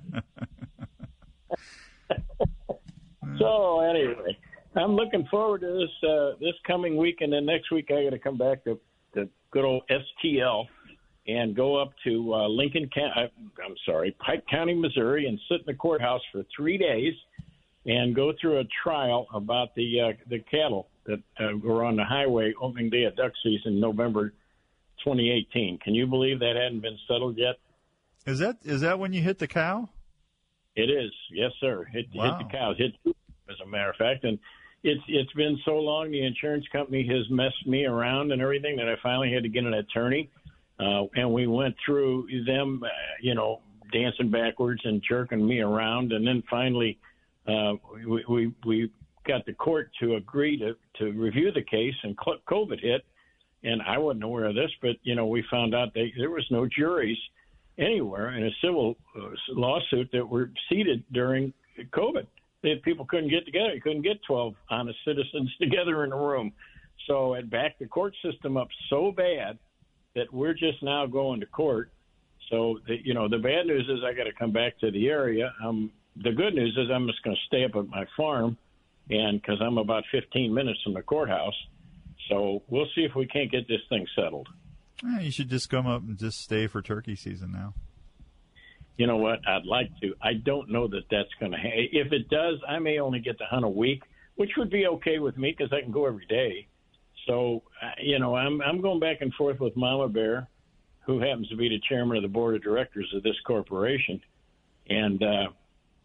so 3.40 3.80
anyway, 3.80 4.38
I'm 4.76 4.96
looking 4.96 5.26
forward 5.32 5.62
to 5.62 5.68
this 5.68 6.10
uh, 6.10 6.32
this 6.40 6.56
coming 6.68 6.98
week, 6.98 7.22
and 7.22 7.32
then 7.32 7.46
next 7.46 7.72
week 7.72 7.90
I 7.92 8.04
got 8.04 8.10
to 8.10 8.20
come 8.20 8.38
back 8.38 8.66
to 8.66 8.78
to 9.16 9.30
good 9.52 9.64
old 9.64 9.84
STL 9.90 10.66
and 11.28 11.56
go 11.56 11.76
up 11.82 11.92
to 12.06 12.34
uh, 12.34 12.48
Lincoln 12.48 12.90
County. 12.94 13.32
I'm 13.64 13.76
sorry, 13.86 14.16
Pike 14.26 14.44
County, 14.50 14.74
Missouri, 14.74 15.28
and 15.28 15.40
sit 15.50 15.62
in 15.62 15.66
the 15.68 15.74
courthouse 15.74 16.22
for 16.32 16.44
three 16.56 16.78
days 16.78 17.14
and 17.86 18.16
go 18.16 18.34
through 18.40 18.60
a 18.60 18.64
trial 18.84 19.28
about 19.34 19.74
the 19.76 20.02
uh, 20.02 20.14
the 20.30 20.40
cattle 20.40 20.88
that 21.06 21.20
uh, 21.40 21.58
were 21.62 21.84
on 21.84 21.96
the 21.96 22.04
highway 22.06 22.54
opening 22.62 22.90
day 22.90 23.04
of 23.04 23.16
duck 23.16 23.32
season, 23.44 23.80
November 23.80 24.30
2018. 25.04 25.80
Can 25.80 25.94
you 25.94 26.08
believe 26.08 26.40
that 26.40 26.56
hadn't 26.56 26.82
been 26.82 26.98
settled 27.08 27.38
yet? 27.38 27.56
Is 28.26 28.40
that 28.40 28.58
is 28.64 28.82
that 28.82 29.00
when 29.00 29.14
you 29.14 29.22
hit 29.22 29.40
the 29.40 29.48
cow? 29.48 29.90
It 30.76 30.90
is, 30.90 31.12
yes, 31.32 31.52
sir. 31.60 31.84
Hit, 31.92 32.08
Wow. 32.16 32.38
hit 32.38 32.48
the 32.48 32.52
cows, 32.58 32.78
hit 32.78 32.94
as 33.50 33.56
a 33.62 33.68
matter 33.68 33.92
of 33.92 33.96
fact, 33.98 34.24
and 34.24 34.40
it's 34.84 35.02
it's 35.08 35.32
been 35.34 35.58
so 35.66 35.78
long. 35.78 36.12
The 36.12 36.26
insurance 36.26 36.66
company 36.72 37.06
has 37.08 37.30
messed 37.30 37.68
me 37.68 37.86
around 37.86 38.32
and 38.32 38.42
everything 38.42 38.78
that 38.78 38.88
I 38.90 38.96
finally 39.04 39.32
had 39.32 39.44
to 39.44 39.50
get 39.50 39.66
an 39.66 39.74
attorney, 39.74 40.30
uh, 40.80 41.04
and 41.16 41.32
we 41.32 41.48
went 41.48 41.76
through 41.86 42.28
them, 42.46 42.82
uh, 42.84 42.90
you 43.22 43.36
know, 43.36 43.62
dancing 43.92 44.32
backwards 44.32 44.82
and 44.86 45.04
jerking 45.08 45.46
me 45.46 45.60
around, 45.60 46.12
and 46.12 46.26
then 46.26 46.44
finally, 46.50 46.98
uh, 47.48 47.74
we, 48.08 48.24
we 48.28 48.54
we 48.66 48.92
got 49.28 49.46
the 49.46 49.54
court 49.54 49.92
to 50.00 50.16
agree 50.16 50.58
to 50.58 50.76
to 50.98 51.12
review 51.12 51.52
the 51.52 51.62
case, 51.62 51.94
and 52.04 52.18
COVID 52.18 52.82
hit, 52.82 53.06
and 53.64 53.82
I 53.84 53.98
wasn't 53.98 54.24
aware 54.24 54.46
of 54.46 54.56
this, 54.56 54.72
but 54.82 54.96
you 55.04 55.16
know, 55.16 55.28
we 55.28 55.44
found 55.50 55.76
out 55.76 55.94
they, 55.94 56.12
there 56.18 56.32
was 56.32 56.46
no 56.50 56.68
juries 56.68 57.18
anywhere 57.78 58.36
in 58.36 58.46
a 58.46 58.52
civil 58.62 58.96
uh, 59.16 59.30
lawsuit 59.50 60.10
that 60.14 60.28
were 60.28 60.52
seated 60.70 61.04
during 61.12 61.54
COVID. 61.92 62.28
They, 62.62 62.76
people 62.84 63.06
couldn't 63.06 63.30
get 63.30 63.46
together. 63.46 63.74
You 63.74 63.82
couldn't 63.82 64.04
get 64.04 64.22
12 64.28 64.54
honest 64.70 64.98
citizens 65.06 65.52
together 65.62 66.04
in 66.04 66.12
a 66.12 66.18
room. 66.18 66.52
So 67.08 67.34
it 67.34 67.50
backed 67.50 67.80
the 67.80 67.88
court 67.88 68.16
system 68.24 68.58
up 68.58 68.70
so 68.90 69.12
bad 69.12 69.58
that 70.16 70.32
we're 70.32 70.54
just 70.54 70.82
now 70.84 71.06
going 71.06 71.40
to 71.40 71.46
court. 71.46 71.92
So, 72.50 72.80
the, 72.88 72.98
you 73.04 73.14
know, 73.14 73.28
the 73.28 73.38
bad 73.38 73.66
news 73.66 73.88
is 73.90 74.04
I 74.06 74.14
got 74.14 74.26
to 74.26 74.34
come 74.34 74.52
back 74.52 74.78
to 74.80 74.92
the 74.92 75.08
area. 75.10 75.54
Um, 75.64 75.92
the 76.16 76.32
good 76.32 76.54
news 76.54 76.78
is 76.78 76.90
I'm 76.94 77.08
just 77.08 77.24
going 77.24 77.36
to 77.36 77.42
stay 77.48 77.64
up 77.64 77.76
at 77.76 77.88
my 77.88 78.06
farm, 78.16 78.58
and 79.10 79.42
because 79.42 79.60
I'm 79.62 79.78
about 79.78 80.04
15 80.12 80.54
minutes 80.54 80.80
from 80.84 80.94
the 80.94 81.02
courthouse. 81.02 81.56
So 82.30 82.62
we'll 82.68 82.88
see 82.96 83.02
if 83.02 83.16
we 83.16 83.26
can't 83.26 83.52
get 83.52 83.68
this 83.68 83.82
thing 83.90 84.06
settled. 84.16 84.48
Eh, 85.04 85.22
you 85.22 85.32
should 85.32 85.50
just 85.50 85.70
come 85.70 85.88
up 85.88 86.04
and 86.04 86.18
just 86.18 86.38
stay 86.38 86.68
for 86.68 86.82
turkey 86.82 87.16
season 87.16 87.52
now. 87.52 87.74
You 88.98 89.08
know 89.08 89.18
what? 89.18 89.40
I'd 89.48 89.66
like 89.66 89.90
to. 90.02 90.14
I 90.22 90.34
don't 90.34 90.70
know 90.70 90.88
that 90.88 91.04
that's 91.10 91.30
going 91.40 91.52
to. 91.52 91.58
Ha- 91.58 91.90
if 91.92 92.14
it 92.14 92.30
does, 92.30 92.60
I 92.68 92.78
may 92.80 93.00
only 93.00 93.20
get 93.20 93.40
to 93.40 93.46
hunt 93.46 93.66
a 93.66 93.70
week, 93.70 94.04
which 94.36 94.52
would 94.58 94.70
be 94.70 94.86
okay 94.86 95.18
with 95.20 95.38
me 95.38 95.54
because 95.58 95.74
I 95.74 95.82
can 95.82 95.92
go 95.92 96.06
every 96.06 96.28
day. 96.28 96.68
So, 97.28 97.64
uh, 97.82 97.92
you 98.02 98.20
know, 98.20 98.36
I'm 98.36 98.62
I'm 98.62 98.82
going 98.82 99.00
back 99.00 99.18
and 99.22 99.34
forth 99.34 99.60
with 99.60 99.76
Mama 99.76 100.10
Bear, 100.10 100.48
who 101.06 101.20
happens 101.20 101.48
to 101.50 101.56
be 101.56 101.70
the 101.70 101.80
chairman 101.88 102.18
of 102.18 102.24
the 102.24 102.30
board 102.30 102.56
of 102.56 102.64
directors 102.64 103.12
of 103.16 103.24
this 103.24 103.36
corporation, 103.46 104.22
and 104.90 105.22
uh, 105.24 105.48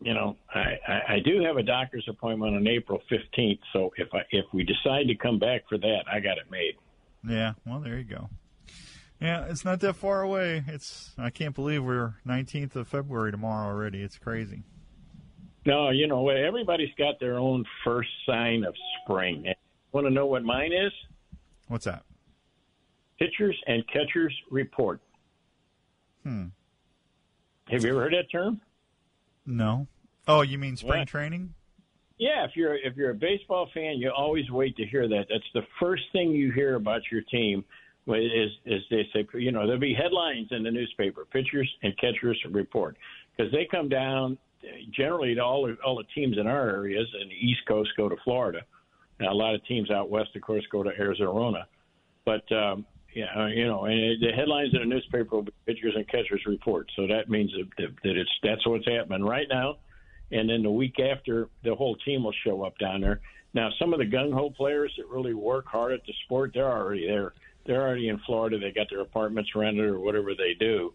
you 0.01 0.15
know, 0.15 0.37
I, 0.55 0.79
I, 0.87 1.15
I 1.15 1.19
do 1.25 1.43
have 1.43 1.57
a 1.57 1.63
doctor's 1.63 2.07
appointment 2.09 2.55
on 2.55 2.67
April 2.67 3.01
15th. 3.11 3.59
So 3.73 3.93
if 3.97 4.09
I 4.15 4.21
if 4.31 4.45
we 4.53 4.65
decide 4.65 5.09
to 5.09 5.15
come 5.15 5.39
back 5.39 5.63
for 5.69 5.79
that, 5.79 6.05
I 6.11 6.21
got 6.21 6.39
it 6.39 6.51
made. 6.51 6.75
Yeah, 7.29 7.55
well, 7.67 7.81
there 7.81 7.99
you 7.99 8.05
go. 8.05 8.29
Yeah, 9.21 9.47
it's 9.49 9.65
not 9.65 9.81
that 9.81 9.95
far 9.97 10.23
away. 10.23 10.63
It's 10.69 11.13
I 11.19 11.31
can't 11.31 11.55
believe 11.55 11.83
we're 11.83 12.15
19th 12.27 12.77
of 12.77 12.89
February 12.89 13.33
tomorrow 13.33 13.67
already. 13.67 14.03
It's 14.03 14.19
crazy. 14.19 14.63
No, 15.67 15.91
you 15.91 16.07
know, 16.07 16.29
everybody's 16.29 16.95
got 16.97 17.19
their 17.19 17.37
own 17.37 17.65
first 17.85 18.09
sign 18.27 18.65
of 18.65 18.75
spring. 19.03 19.53
Want 19.93 20.07
to 20.07 20.11
know 20.11 20.27
what 20.27 20.45
mine 20.45 20.73
is? 20.73 20.93
What's 21.69 21.85
that? 21.87 22.03
Pitchers 23.19 23.57
and 23.67 23.83
catchers 23.89 24.35
report. 24.51 25.01
Hmm. 26.23 26.47
Have 27.71 27.85
you 27.85 27.91
ever 27.91 28.01
heard 28.03 28.13
that 28.15 28.31
term? 28.31 28.61
No. 29.47 29.87
Oh, 30.27 30.43
you 30.43 30.59
mean 30.59 30.77
spring 30.77 31.07
training? 31.07 31.55
Yeah, 32.19 32.45
if 32.45 32.53
you're 32.55 32.75
if 32.77 32.97
you're 32.97 33.11
a 33.11 33.15
baseball 33.15 33.69
fan, 33.73 33.99
you 33.99 34.11
always 34.11 34.51
wait 34.51 34.77
to 34.77 34.85
hear 34.87 35.09
that. 35.09 35.27
That's 35.31 35.45
the 35.55 35.63
first 35.81 36.03
thing 36.13 36.31
you 36.31 36.53
hear 36.53 36.75
about 36.77 37.03
your 37.11 37.23
team. 37.23 37.65
is 38.09 38.51
is 38.67 38.83
they 38.91 39.07
say 39.13 39.27
you 39.35 39.53
know 39.53 39.67
there'll 39.67 39.81
be 39.81 39.95
headlines 39.95 40.49
in 40.51 40.63
the 40.63 40.71
newspaper, 40.71 41.25
pitchers 41.27 41.71
and 41.83 41.97
catchers 41.99 42.41
report 42.51 42.97
because 43.37 43.53
they 43.53 43.67
come 43.71 43.89
down 43.89 44.37
generally 44.91 45.35
to 45.35 45.41
all 45.41 45.67
the- 45.67 45.79
all 45.85 45.97
the 45.97 46.05
teams 46.15 46.37
in 46.39 46.47
our 46.47 46.69
areas 46.71 47.07
and 47.21 47.31
the 47.31 47.35
East 47.35 47.61
Coast 47.67 47.91
go 47.97 48.09
to 48.09 48.17
Florida. 48.25 48.63
Now, 49.21 49.33
a 49.33 49.35
lot 49.35 49.55
of 49.55 49.65
teams 49.67 49.91
out 49.91 50.11
west, 50.11 50.31
of 50.37 50.43
course, 50.43 50.65
go 50.71 50.83
to 50.83 50.91
Arizona. 50.91 51.67
But 52.25 52.51
um, 52.53 52.87
yeah, 53.15 53.49
you 53.49 53.67
know, 53.67 53.85
and 53.85 54.23
the 54.23 54.33
headlines 54.37 54.75
in 54.75 54.81
the 54.81 54.87
newspaper 54.87 55.37
will 55.37 55.43
be 55.43 55.53
pitchers 55.67 55.95
and 55.97 56.07
catchers 56.09 56.43
report. 56.47 56.91
So 56.95 57.07
that 57.07 57.29
means 57.29 57.51
that, 57.79 57.89
that 58.05 58.17
it's 58.17 58.31
that's 58.43 58.67
what's 58.67 58.87
happening 58.87 59.25
right 59.25 59.47
now. 59.51 59.79
And 60.31 60.49
then 60.49 60.63
the 60.63 60.71
week 60.71 61.01
after, 61.01 61.49
the 61.65 61.75
whole 61.75 61.97
team 61.97 62.25
will 62.25 62.35
show 62.45 62.63
up 62.65 62.77
down 62.79 63.01
there. 63.01 63.21
Now, 63.55 63.71
some 63.79 63.95
of 63.95 63.99
the 63.99 64.05
gung 64.05 64.33
ho 64.33 64.51
players 64.51 64.93
that 64.99 65.09
really 65.09 65.33
work 65.33 65.67
hard 65.67 65.93
at 65.93 66.05
the 66.07 66.13
sport, 66.25 66.51
they're 66.53 66.71
already 66.71 67.07
there. 67.07 67.33
They're 67.65 67.81
already 67.81 68.09
in 68.09 68.19
Florida. 68.27 68.59
They 68.59 68.73
got 68.73 68.89
their 68.91 69.01
apartments 69.01 69.51
rented 69.55 69.85
or 69.85 70.01
whatever 70.01 70.35
they 70.35 70.55
do, 70.59 70.93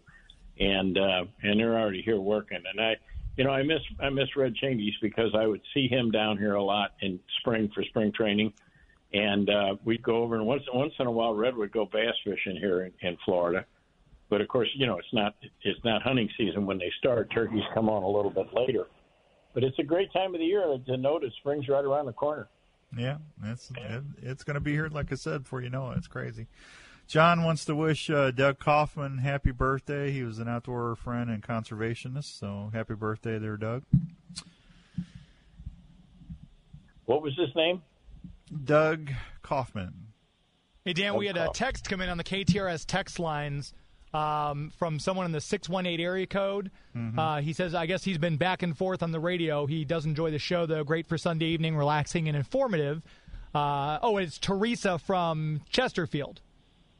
and 0.58 0.96
uh, 0.96 1.24
and 1.42 1.58
they're 1.58 1.78
already 1.78 2.02
here 2.02 2.20
working. 2.20 2.62
And 2.68 2.80
I, 2.80 2.96
you 3.36 3.44
know, 3.44 3.50
I 3.50 3.62
miss 3.62 3.80
I 4.00 4.10
miss 4.10 4.28
Red 4.36 4.54
Chaney's 4.56 4.94
because 5.02 5.34
I 5.36 5.46
would 5.46 5.60
see 5.72 5.88
him 5.88 6.10
down 6.10 6.38
here 6.38 6.54
a 6.54 6.62
lot 6.62 6.92
in 7.00 7.18
spring 7.40 7.70
for 7.74 7.82
spring 7.84 8.12
training, 8.12 8.52
and 9.12 9.50
uh, 9.50 9.76
we'd 9.84 10.02
go 10.02 10.22
over 10.22 10.36
and 10.36 10.46
once 10.46 10.62
once 10.72 10.92
in 10.98 11.06
a 11.06 11.10
while 11.10 11.34
Red 11.34 11.56
would 11.56 11.72
go 11.72 11.86
bass 11.86 12.14
fishing 12.24 12.56
here 12.56 12.82
in, 12.82 12.92
in 13.06 13.16
Florida. 13.24 13.64
But 14.30 14.40
of 14.40 14.48
course, 14.48 14.68
you 14.74 14.86
know, 14.86 14.98
it's 14.98 15.12
not 15.12 15.34
it's 15.62 15.84
not 15.84 16.02
hunting 16.02 16.28
season 16.36 16.66
when 16.66 16.78
they 16.78 16.92
start. 16.98 17.30
Turkeys 17.32 17.64
come 17.74 17.88
on 17.88 18.02
a 18.02 18.08
little 18.08 18.30
bit 18.30 18.52
later. 18.54 18.86
But 19.52 19.62
it's 19.62 19.78
a 19.78 19.84
great 19.84 20.12
time 20.12 20.34
of 20.34 20.40
the 20.40 20.46
year 20.46 20.62
to 20.62 20.96
that 20.96 21.30
spring's 21.38 21.68
right 21.68 21.84
around 21.84 22.06
the 22.06 22.12
corner. 22.12 22.48
Yeah, 22.96 23.18
it's 23.44 23.70
it, 23.76 24.02
it's 24.22 24.44
going 24.44 24.54
to 24.54 24.60
be 24.60 24.72
here, 24.72 24.88
like 24.88 25.12
I 25.12 25.16
said, 25.16 25.44
before 25.44 25.62
you 25.62 25.70
know 25.70 25.90
it. 25.90 25.98
It's 25.98 26.06
crazy. 26.06 26.46
John 27.06 27.44
wants 27.44 27.64
to 27.66 27.74
wish 27.74 28.08
uh, 28.10 28.30
Doug 28.30 28.58
Kaufman 28.58 29.18
happy 29.18 29.50
birthday. 29.50 30.10
He 30.10 30.22
was 30.22 30.38
an 30.38 30.48
outdoor 30.48 30.96
friend 30.96 31.30
and 31.30 31.42
conservationist, 31.42 32.38
so 32.38 32.70
happy 32.72 32.94
birthday 32.94 33.38
there, 33.38 33.56
Doug. 33.56 33.84
What 37.04 37.22
was 37.22 37.34
his 37.36 37.54
name? 37.54 37.82
Doug 38.64 39.10
Kaufman. 39.42 39.92
Hey, 40.84 40.92
Dan, 40.92 41.16
we 41.16 41.26
had 41.26 41.36
a 41.36 41.50
text 41.54 41.88
come 41.88 42.00
in 42.00 42.08
on 42.08 42.18
the 42.18 42.24
KTRS 42.24 42.84
text 42.86 43.18
lines 43.18 43.72
um, 44.12 44.70
from 44.76 44.98
someone 44.98 45.26
in 45.26 45.32
the 45.32 45.40
618 45.40 46.04
area 46.04 46.26
code. 46.26 46.70
Uh, 47.18 47.40
he 47.40 47.52
says, 47.52 47.74
I 47.74 47.86
guess 47.86 48.04
he's 48.04 48.18
been 48.18 48.36
back 48.36 48.62
and 48.62 48.76
forth 48.76 49.02
on 49.02 49.10
the 49.10 49.20
radio. 49.20 49.66
He 49.66 49.84
does 49.84 50.06
enjoy 50.06 50.30
the 50.30 50.38
show, 50.38 50.66
though. 50.66 50.84
Great 50.84 51.06
for 51.06 51.18
Sunday 51.18 51.46
evening, 51.46 51.76
relaxing 51.76 52.28
and 52.28 52.36
informative. 52.36 53.02
Uh, 53.54 53.98
oh, 54.02 54.16
it's 54.16 54.38
Teresa 54.38 54.98
from 54.98 55.60
Chesterfield. 55.68 56.40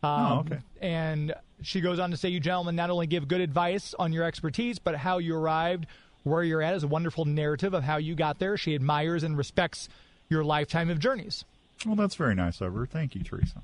Um, 0.04 0.32
Oh, 0.32 0.38
okay. 0.40 0.58
And 0.80 1.34
she 1.62 1.80
goes 1.80 1.98
on 1.98 2.10
to 2.10 2.16
say, 2.16 2.28
You 2.28 2.40
gentlemen 2.40 2.76
not 2.76 2.90
only 2.90 3.06
give 3.06 3.26
good 3.28 3.40
advice 3.40 3.94
on 3.98 4.12
your 4.12 4.24
expertise, 4.24 4.78
but 4.78 4.94
how 4.96 5.18
you 5.18 5.36
arrived 5.36 5.86
where 6.24 6.42
you're 6.42 6.62
at 6.62 6.74
is 6.74 6.82
a 6.84 6.88
wonderful 6.88 7.24
narrative 7.24 7.74
of 7.74 7.82
how 7.84 7.96
you 7.98 8.14
got 8.14 8.38
there. 8.38 8.56
She 8.56 8.74
admires 8.74 9.22
and 9.24 9.36
respects 9.36 9.88
your 10.28 10.42
lifetime 10.44 10.88
of 10.90 10.98
journeys. 10.98 11.44
Well, 11.84 11.96
that's 11.96 12.14
very 12.14 12.34
nice 12.34 12.60
of 12.60 12.74
her. 12.74 12.86
Thank 12.86 13.14
you, 13.14 13.22
Teresa. 13.22 13.62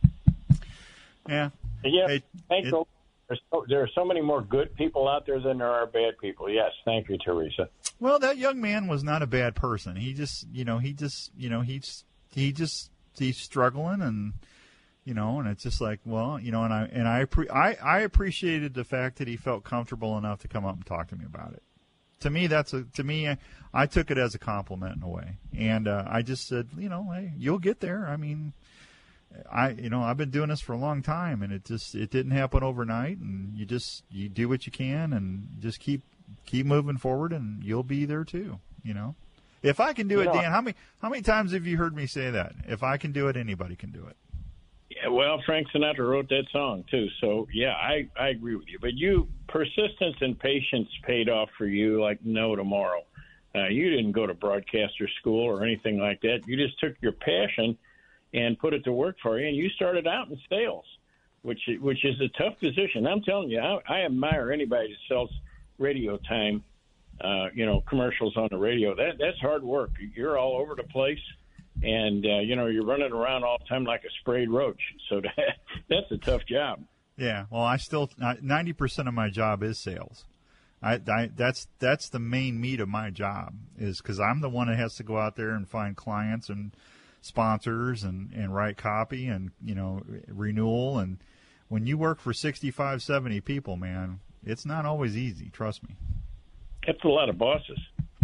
Yeah. 1.29 1.51
Yeah, 1.85 2.07
Hey, 2.09 2.23
thank 2.49 2.67
it- 2.67 2.73
you. 2.73 2.87
There's 3.29 3.41
so, 3.53 3.65
there 3.69 3.81
are 3.81 3.89
so 3.95 4.05
many 4.05 4.21
more 4.21 4.43
good 4.43 4.75
people 4.75 5.07
out 5.09 5.25
there 5.25 5.39
than 5.39 5.59
there 5.59 5.71
are 5.71 5.87
bad 5.87 6.19
people. 6.21 6.51
Yes, 6.51 6.73
thank 6.85 7.09
you, 7.09 7.17
Teresa. 7.17 7.69
Well, 8.01 8.19
that 8.19 8.39
young 8.39 8.61
man 8.61 8.89
was 8.89 9.05
not 9.05 9.23
a 9.23 9.27
bad 9.29 9.55
person. 9.55 9.95
He 9.95 10.15
just, 10.15 10.49
you 10.53 10.65
know, 10.65 10.79
he 10.79 10.93
just, 10.93 11.31
you 11.39 11.49
know, 11.49 11.61
he's 11.61 12.03
he 12.35 12.51
just 12.51 12.91
he's 13.17 13.37
struggling 13.39 14.03
and 14.03 14.33
you 15.11 15.17
know, 15.17 15.41
and 15.41 15.49
it's 15.49 15.65
just 15.65 15.81
like, 15.81 15.99
well, 16.05 16.39
you 16.39 16.53
know, 16.53 16.63
and 16.63 16.73
I 16.73 16.85
and 16.85 17.09
I 17.09 17.25
appre- 17.25 17.51
I 17.51 17.77
I 17.83 17.99
appreciated 18.01 18.75
the 18.75 18.85
fact 18.85 19.19
that 19.19 19.27
he 19.27 19.37
felt 19.37 19.65
comfortable 19.65 20.17
enough 20.17 20.39
to 20.43 20.49
come 20.49 20.65
up 20.65 20.77
and 20.77 20.87
talk 20.87 21.09
to 21.09 21.17
me 21.17 21.25
about 21.27 21.53
it. 21.53 21.65
To 22.21 22.31
me, 22.31 22.47
that's 22.47 22.73
a 22.73 22.85
to 22.85 23.03
me, 23.03 23.29
I, 23.29 23.39
I 23.75 23.87
took 23.87 24.13
it 24.13 24.19
as 24.19 24.37
a 24.37 24.39
compliment 24.39 24.99
in 24.99 25.03
a 25.03 25.09
way, 25.09 25.39
and 25.53 25.89
uh, 25.89 26.05
I 26.07 26.23
just 26.23 26.47
said, 26.47 26.69
you 26.79 26.89
know, 26.89 27.11
hey, 27.13 27.33
you'll 27.37 27.59
get 27.59 27.81
there. 27.81 28.07
I 28.07 28.17
mean, 28.17 28.53
I 29.51 29.71
you 29.71 29.91
know 29.91 30.03
I've 30.03 30.17
been 30.17 30.31
doing 30.31 30.51
this 30.51 30.61
for 30.61 30.75
a 30.75 30.79
long 30.79 31.03
time, 31.03 31.43
and 31.43 31.53
it 31.53 31.65
just 31.65 31.97
it 31.97 32.11
didn't 32.11 32.31
happen 32.31 32.63
overnight, 32.63 33.19
and 33.19 33.59
you 33.59 33.67
just 33.67 34.05
you 34.13 34.29
do 34.29 34.49
what 34.49 34.65
you 34.65 34.71
can, 34.71 35.13
and 35.13 35.49
just 35.59 35.81
keep 35.81 36.03
keep 36.47 36.67
moving 36.67 36.99
forward, 36.99 37.33
and 37.33 37.65
you'll 37.65 37.83
be 37.83 38.05
there 38.05 38.23
too. 38.23 38.61
You 38.85 38.95
know, 38.95 39.17
if 39.61 39.81
I 39.81 39.93
can 39.93 40.07
do 40.07 40.21
it, 40.21 40.27
Yeah. 40.27 40.43
Dan, 40.43 40.53
how 40.53 40.61
many 40.61 40.77
how 41.03 41.09
many 41.09 41.23
times 41.23 41.51
have 41.53 41.67
you 41.67 41.79
heard 41.79 41.97
me 41.97 42.07
say 42.07 42.31
that? 42.31 42.55
If 42.69 42.85
I 42.85 42.97
can 42.97 43.11
do 43.11 43.27
it, 43.27 43.37
anybody 43.37 43.75
can 43.75 43.91
do 43.91 44.07
it. 44.07 44.17
Well, 45.09 45.41
Frank 45.47 45.69
Sinatra 45.75 46.09
wrote 46.09 46.29
that 46.29 46.45
song 46.53 46.85
too. 46.91 47.07
So 47.21 47.47
yeah, 47.53 47.73
I 47.73 48.09
I 48.19 48.29
agree 48.29 48.57
with 48.57 48.69
you. 48.69 48.79
But 48.81 48.95
you 48.95 49.29
persistence 49.49 50.17
and 50.21 50.39
patience 50.39 50.89
paid 51.07 51.29
off 51.29 51.49
for 51.57 51.67
you 51.67 52.01
like 52.01 52.19
no 52.25 52.57
tomorrow. 52.57 53.03
Uh, 53.55 53.69
you 53.69 53.91
didn't 53.91 54.13
go 54.13 54.27
to 54.27 54.35
broadcaster 54.35 55.09
school 55.21 55.45
or 55.45 55.65
anything 55.65 55.99
like 55.99 56.21
that. 56.21 56.41
You 56.47 56.57
just 56.57 56.79
took 56.79 56.95
your 57.01 57.13
passion 57.13 57.77
and 58.33 58.59
put 58.59 58.75
it 58.75 58.85
to 58.85 58.93
work 58.93 59.17
for 59.23 59.41
you, 59.41 59.49
and 59.49 59.57
you 59.57 59.69
started 59.71 60.07
out 60.07 60.29
in 60.29 60.39
sales, 60.49 60.85
which 61.43 61.61
which 61.81 62.05
is 62.05 62.21
a 62.21 62.29
tough 62.43 62.59
position. 62.61 63.07
I'm 63.07 63.23
telling 63.23 63.51
you, 63.51 63.61
I, 63.61 63.81
I 63.89 64.05
admire 64.05 64.53
anybody 64.53 64.89
that 64.89 65.15
sells 65.15 65.31
radio 65.79 66.17
time. 66.29 66.63
Uh, 67.23 67.49
you 67.55 67.67
know, 67.67 67.83
commercials 67.87 68.35
on 68.39 68.49
the 68.51 68.57
radio. 68.57 68.95
That 68.95 69.19
that's 69.19 69.39
hard 69.41 69.63
work. 69.63 69.91
You're 70.15 70.39
all 70.39 70.57
over 70.57 70.75
the 70.75 70.85
place 70.85 71.19
and 71.83 72.25
uh, 72.25 72.39
you 72.41 72.57
know 72.57 72.67
you're 72.67 72.85
running 72.85 73.13
around 73.13 73.45
all 73.45 73.59
the 73.59 73.65
time 73.65 73.85
like 73.85 74.03
a 74.05 74.11
sprayed 74.21 74.51
roach. 74.51 74.81
So 75.09 75.21
that, 75.21 75.57
that's 75.89 76.11
a 76.13 76.19
tough 76.19 76.47
job. 76.47 76.85
Yeah, 77.17 77.47
well, 77.51 77.63
I 77.63 77.77
still 77.77 78.11
ninety 78.41 78.73
percent 78.73 79.09
of 79.09 79.15
my 79.15 79.29
job 79.29 79.63
is 79.63 79.79
sales. 79.79 80.25
I, 80.83 80.95
I 80.95 81.31
that's 81.35 81.67
that's 81.79 82.09
the 82.09 82.19
main 82.21 82.61
meat 82.61 82.81
of 82.81 82.89
my 82.89 83.11
job 83.11 83.55
is 83.77 84.01
because 84.01 84.19
I'm 84.21 84.41
the 84.41 84.49
one 84.49 84.69
that 84.69 84.79
has 84.79 84.95
to 84.97 85.03
go 85.03 85.19
out 85.19 85.37
there 85.37 85.51
and 85.51 85.69
find 85.69 85.97
clients 85.97 86.49
and 86.49 86.75
sponsors 87.23 88.03
and 88.03 88.33
and 88.33 88.55
write 88.55 88.77
copy 88.77 89.27
and 89.27 89.51
you 89.63 89.75
know 89.75 90.01
renewal 90.27 90.99
and 90.99 91.19
when 91.69 91.87
you 91.87 91.99
work 91.99 92.19
for 92.19 92.33
65 92.33 93.03
70 93.03 93.43
people 93.43 93.77
man 93.77 94.21
it's 94.43 94.65
not 94.65 94.87
always 94.87 95.19
easy 95.19 95.51
trust 95.51 95.83
me 95.87 95.97
That's 96.87 97.05
a 97.05 97.09
lot 97.09 97.29
of 97.29 97.37
bosses. 97.37 97.79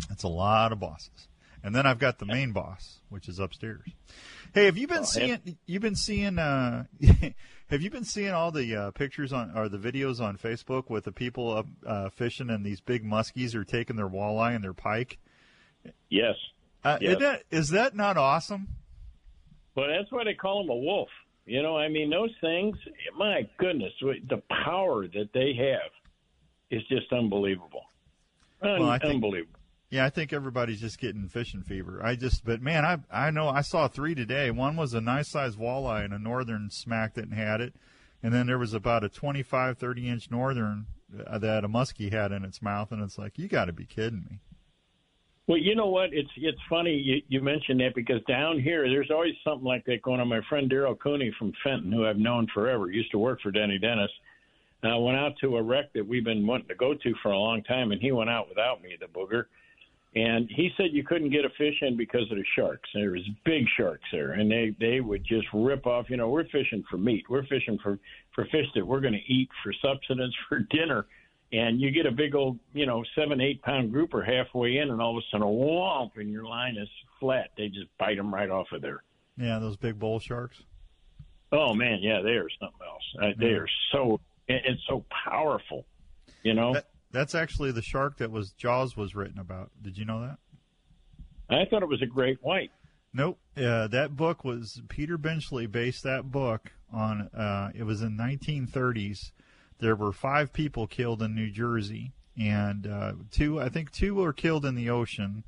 that's 0.08 0.22
a 0.22 0.28
lot 0.28 0.72
of 0.72 0.80
bosses 0.80 1.28
and 1.66 1.74
then 1.74 1.84
I've 1.84 1.98
got 1.98 2.18
the 2.18 2.24
main 2.26 2.52
boss 2.52 3.00
which 3.10 3.28
is 3.28 3.38
upstairs 3.38 3.90
hey 4.54 4.64
have 4.66 4.78
you 4.78 4.86
been 4.86 5.00
Oh, 5.00 5.02
seeing 5.04 5.58
you've 5.66 5.82
been 5.82 5.96
seeing 5.96 6.38
uh 6.38 6.84
have 7.68 7.82
you 7.82 7.90
been 7.90 8.04
seeing 8.04 8.30
all 8.32 8.50
the 8.52 8.74
uh, 8.74 8.90
pictures 8.92 9.32
on 9.32 9.52
or 9.56 9.68
the 9.68 9.76
videos 9.78 10.20
on 10.20 10.38
Facebook 10.38 10.88
with 10.88 11.04
the 11.04 11.12
people 11.12 11.52
up 11.52 11.66
uh, 11.86 12.08
fishing 12.10 12.48
and 12.50 12.64
these 12.64 12.80
big 12.80 13.04
muskies 13.04 13.54
are 13.54 13.64
taking 13.64 13.96
their 13.96 14.08
walleye 14.08 14.54
and 14.54 14.64
their 14.64 14.72
pike 14.72 15.18
Yes, 16.08 16.34
uh, 16.84 16.98
Yes. 17.00 17.12
is 17.14 17.18
that 17.18 17.42
is 17.50 17.68
that 17.70 17.94
not 17.96 18.16
awesome 18.16 18.68
but 19.74 19.88
that's 19.88 20.10
why 20.10 20.24
they 20.24 20.32
call 20.34 20.62
him 20.62 20.70
a 20.70 20.74
wolf. 20.76 21.10
You 21.44 21.62
know, 21.62 21.76
I 21.76 21.88
mean, 21.88 22.08
those 22.10 22.30
things. 22.40 22.76
My 23.16 23.46
goodness, 23.58 23.92
the 24.00 24.42
power 24.64 25.06
that 25.06 25.28
they 25.34 25.52
have 25.52 25.90
is 26.70 26.82
just 26.88 27.12
unbelievable. 27.12 27.82
Un- 28.62 28.80
Well, 28.80 28.88
I 28.88 28.98
think- 28.98 29.14
unbelievable. 29.16 29.55
Yeah, 29.96 30.04
I 30.04 30.10
think 30.10 30.34
everybody's 30.34 30.82
just 30.82 30.98
getting 30.98 31.26
fishing 31.26 31.62
fever. 31.62 32.00
I 32.04 32.16
just, 32.16 32.44
but 32.44 32.60
man, 32.60 32.84
I 32.84 32.98
I 33.10 33.30
know 33.30 33.48
I 33.48 33.62
saw 33.62 33.88
three 33.88 34.14
today. 34.14 34.50
One 34.50 34.76
was 34.76 34.92
a 34.92 35.00
nice 35.00 35.28
sized 35.28 35.58
walleye 35.58 36.04
and 36.04 36.12
a 36.12 36.18
northern 36.18 36.68
smack 36.70 37.14
that 37.14 37.32
had 37.32 37.62
it, 37.62 37.72
and 38.22 38.34
then 38.34 38.46
there 38.46 38.58
was 38.58 38.74
about 38.74 39.04
a 39.04 39.08
25, 39.08 39.78
30 39.78 40.06
inch 40.06 40.30
northern 40.30 40.84
uh, 41.26 41.38
that 41.38 41.64
a 41.64 41.68
muskie 41.68 42.12
had 42.12 42.30
in 42.30 42.44
its 42.44 42.60
mouth, 42.60 42.92
and 42.92 43.02
it's 43.02 43.16
like 43.16 43.38
you 43.38 43.48
got 43.48 43.64
to 43.64 43.72
be 43.72 43.86
kidding 43.86 44.26
me. 44.30 44.40
Well, 45.46 45.56
you 45.56 45.74
know 45.74 45.88
what? 45.88 46.10
It's 46.12 46.28
it's 46.36 46.60
funny 46.68 46.92
you, 46.92 47.22
you 47.28 47.40
mentioned 47.40 47.80
that 47.80 47.94
because 47.94 48.20
down 48.28 48.60
here 48.60 48.86
there's 48.86 49.10
always 49.10 49.32
something 49.44 49.66
like 49.66 49.86
that 49.86 50.02
going 50.02 50.20
on. 50.20 50.28
My 50.28 50.42
friend 50.46 50.70
Daryl 50.70 50.98
Cooney 50.98 51.34
from 51.38 51.54
Fenton, 51.64 51.90
who 51.90 52.04
I've 52.04 52.18
known 52.18 52.48
forever, 52.52 52.90
used 52.90 53.12
to 53.12 53.18
work 53.18 53.40
for 53.40 53.50
Denny 53.50 53.78
Dennis. 53.78 54.10
Uh, 54.84 54.98
went 54.98 55.16
out 55.16 55.32
to 55.40 55.56
a 55.56 55.62
wreck 55.62 55.90
that 55.94 56.06
we've 56.06 56.22
been 56.22 56.46
wanting 56.46 56.68
to 56.68 56.74
go 56.74 56.92
to 56.92 57.14
for 57.22 57.32
a 57.32 57.38
long 57.38 57.62
time, 57.62 57.92
and 57.92 58.02
he 58.02 58.12
went 58.12 58.28
out 58.28 58.50
without 58.50 58.82
me, 58.82 58.94
the 59.00 59.06
booger. 59.06 59.46
And 60.16 60.50
he 60.50 60.70
said 60.76 60.86
you 60.92 61.04
couldn't 61.04 61.30
get 61.30 61.44
a 61.44 61.50
fish 61.50 61.74
in 61.82 61.96
because 61.96 62.22
of 62.30 62.38
the 62.38 62.44
sharks. 62.56 62.88
There 62.94 63.10
was 63.10 63.22
big 63.44 63.66
sharks 63.76 64.02
there, 64.10 64.32
and 64.32 64.50
they 64.50 64.74
they 64.80 65.00
would 65.00 65.22
just 65.24 65.46
rip 65.52 65.86
off. 65.86 66.08
You 66.10 66.16
know, 66.16 66.30
we're 66.30 66.48
fishing 66.48 66.82
for 66.90 66.96
meat. 66.96 67.24
We're 67.28 67.44
fishing 67.46 67.78
for 67.82 67.98
for 68.34 68.46
fish 68.46 68.66
that 68.74 68.84
we're 68.86 69.00
going 69.00 69.12
to 69.14 69.32
eat 69.32 69.48
for 69.62 69.72
subsistence 69.74 70.34
for 70.48 70.58
dinner 70.70 71.06
and 71.52 71.80
you 71.80 71.92
get 71.92 72.06
a 72.06 72.10
big 72.10 72.34
old, 72.34 72.58
you 72.74 72.86
know, 72.86 73.04
seven, 73.14 73.40
eight 73.40 73.62
pound 73.62 73.92
grouper 73.92 74.20
halfway 74.20 74.78
in, 74.78 74.90
and 74.90 75.00
all 75.00 75.16
of 75.16 75.22
a 75.22 75.26
sudden, 75.30 75.46
a 75.46 75.48
whomp, 75.48 76.10
and 76.16 76.28
your 76.28 76.44
line 76.44 76.76
is 76.76 76.88
flat. 77.20 77.50
They 77.56 77.68
just 77.68 77.86
bite 78.00 78.16
them 78.16 78.34
right 78.34 78.50
off 78.50 78.66
of 78.72 78.82
there. 78.82 79.04
Yeah, 79.38 79.60
those 79.60 79.76
big 79.76 79.96
bull 79.96 80.18
sharks. 80.18 80.60
Oh 81.52 81.72
man, 81.72 82.00
yeah, 82.02 82.20
they 82.20 82.30
are 82.32 82.48
something 82.58 82.80
else. 82.84 83.02
Uh, 83.22 83.32
they 83.38 83.52
are 83.52 83.68
so, 83.92 84.18
it- 84.48 84.62
it's 84.64 84.82
so 84.88 85.04
powerful. 85.24 85.86
You 86.42 86.54
know, 86.54 86.74
That, 86.74 86.86
that's 87.16 87.34
actually 87.34 87.72
the 87.72 87.82
shark 87.82 88.18
that 88.18 88.30
was 88.30 88.50
Jaws 88.52 88.96
was 88.96 89.14
written 89.14 89.38
about. 89.38 89.70
Did 89.80 89.96
you 89.96 90.04
know 90.04 90.20
that? 90.20 90.36
I 91.48 91.64
thought 91.64 91.82
it 91.82 91.88
was 91.88 92.02
a 92.02 92.06
great 92.06 92.38
white. 92.42 92.70
Nope. 93.14 93.38
Uh, 93.56 93.86
that 93.88 94.16
book 94.16 94.44
was 94.44 94.82
Peter 94.88 95.16
Benchley 95.16 95.66
based 95.66 96.02
that 96.02 96.30
book 96.30 96.72
on. 96.92 97.22
Uh, 97.28 97.70
it 97.74 97.84
was 97.84 98.02
in 98.02 98.18
1930s. 98.18 99.30
There 99.78 99.96
were 99.96 100.12
five 100.12 100.52
people 100.52 100.86
killed 100.86 101.22
in 101.22 101.34
New 101.34 101.50
Jersey, 101.50 102.12
and 102.38 102.86
uh, 102.86 103.12
two, 103.30 103.60
I 103.60 103.70
think, 103.70 103.92
two 103.92 104.16
were 104.16 104.34
killed 104.34 104.66
in 104.66 104.74
the 104.74 104.90
ocean, 104.90 105.44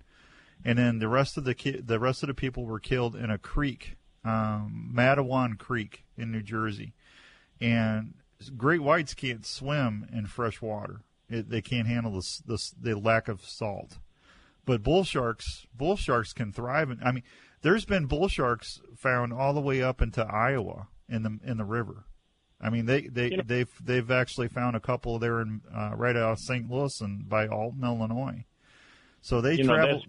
and 0.64 0.78
then 0.78 0.98
the 0.98 1.08
rest 1.08 1.36
of 1.36 1.44
the 1.44 1.54
ki- 1.54 1.82
the 1.84 1.98
rest 1.98 2.22
of 2.22 2.28
the 2.28 2.34
people 2.34 2.64
were 2.64 2.80
killed 2.80 3.14
in 3.14 3.30
a 3.30 3.38
creek, 3.38 3.96
um, 4.24 4.90
Matawan 4.94 5.58
Creek 5.58 6.04
in 6.16 6.32
New 6.32 6.42
Jersey, 6.42 6.94
and 7.60 8.14
great 8.56 8.80
whites 8.80 9.12
can't 9.12 9.44
swim 9.44 10.08
in 10.12 10.26
fresh 10.26 10.62
water. 10.62 11.02
It, 11.30 11.50
they 11.50 11.60
can't 11.62 11.86
handle 11.86 12.12
the, 12.12 12.40
the 12.46 12.70
the 12.80 12.98
lack 12.98 13.28
of 13.28 13.44
salt 13.44 13.98
but 14.64 14.82
bull 14.82 15.04
sharks 15.04 15.66
bull 15.76 15.96
sharks 15.96 16.32
can 16.32 16.52
thrive 16.52 16.90
in, 16.90 16.98
i 17.04 17.12
mean 17.12 17.22
there's 17.62 17.84
been 17.84 18.06
bull 18.06 18.28
sharks 18.28 18.80
found 18.96 19.32
all 19.32 19.52
the 19.52 19.60
way 19.60 19.82
up 19.82 20.00
into 20.02 20.24
iowa 20.24 20.88
in 21.08 21.22
the 21.22 21.38
in 21.44 21.56
the 21.58 21.64
river 21.64 22.04
i 22.60 22.70
mean 22.70 22.86
they 22.86 23.02
they 23.08 23.30
know- 23.30 23.42
they've 23.46 23.72
they've 23.84 24.10
actually 24.10 24.48
found 24.48 24.74
a 24.76 24.80
couple 24.80 25.18
there 25.18 25.40
in 25.40 25.60
uh, 25.74 25.92
right 25.96 26.16
out 26.16 26.32
of 26.32 26.38
st 26.38 26.70
louis 26.70 27.00
and 27.00 27.28
by 27.28 27.46
alton 27.46 27.82
illinois 27.84 28.44
so 29.20 29.40
they 29.40 29.54
You 29.54 29.64
know, 29.64 29.74
travel 29.74 30.02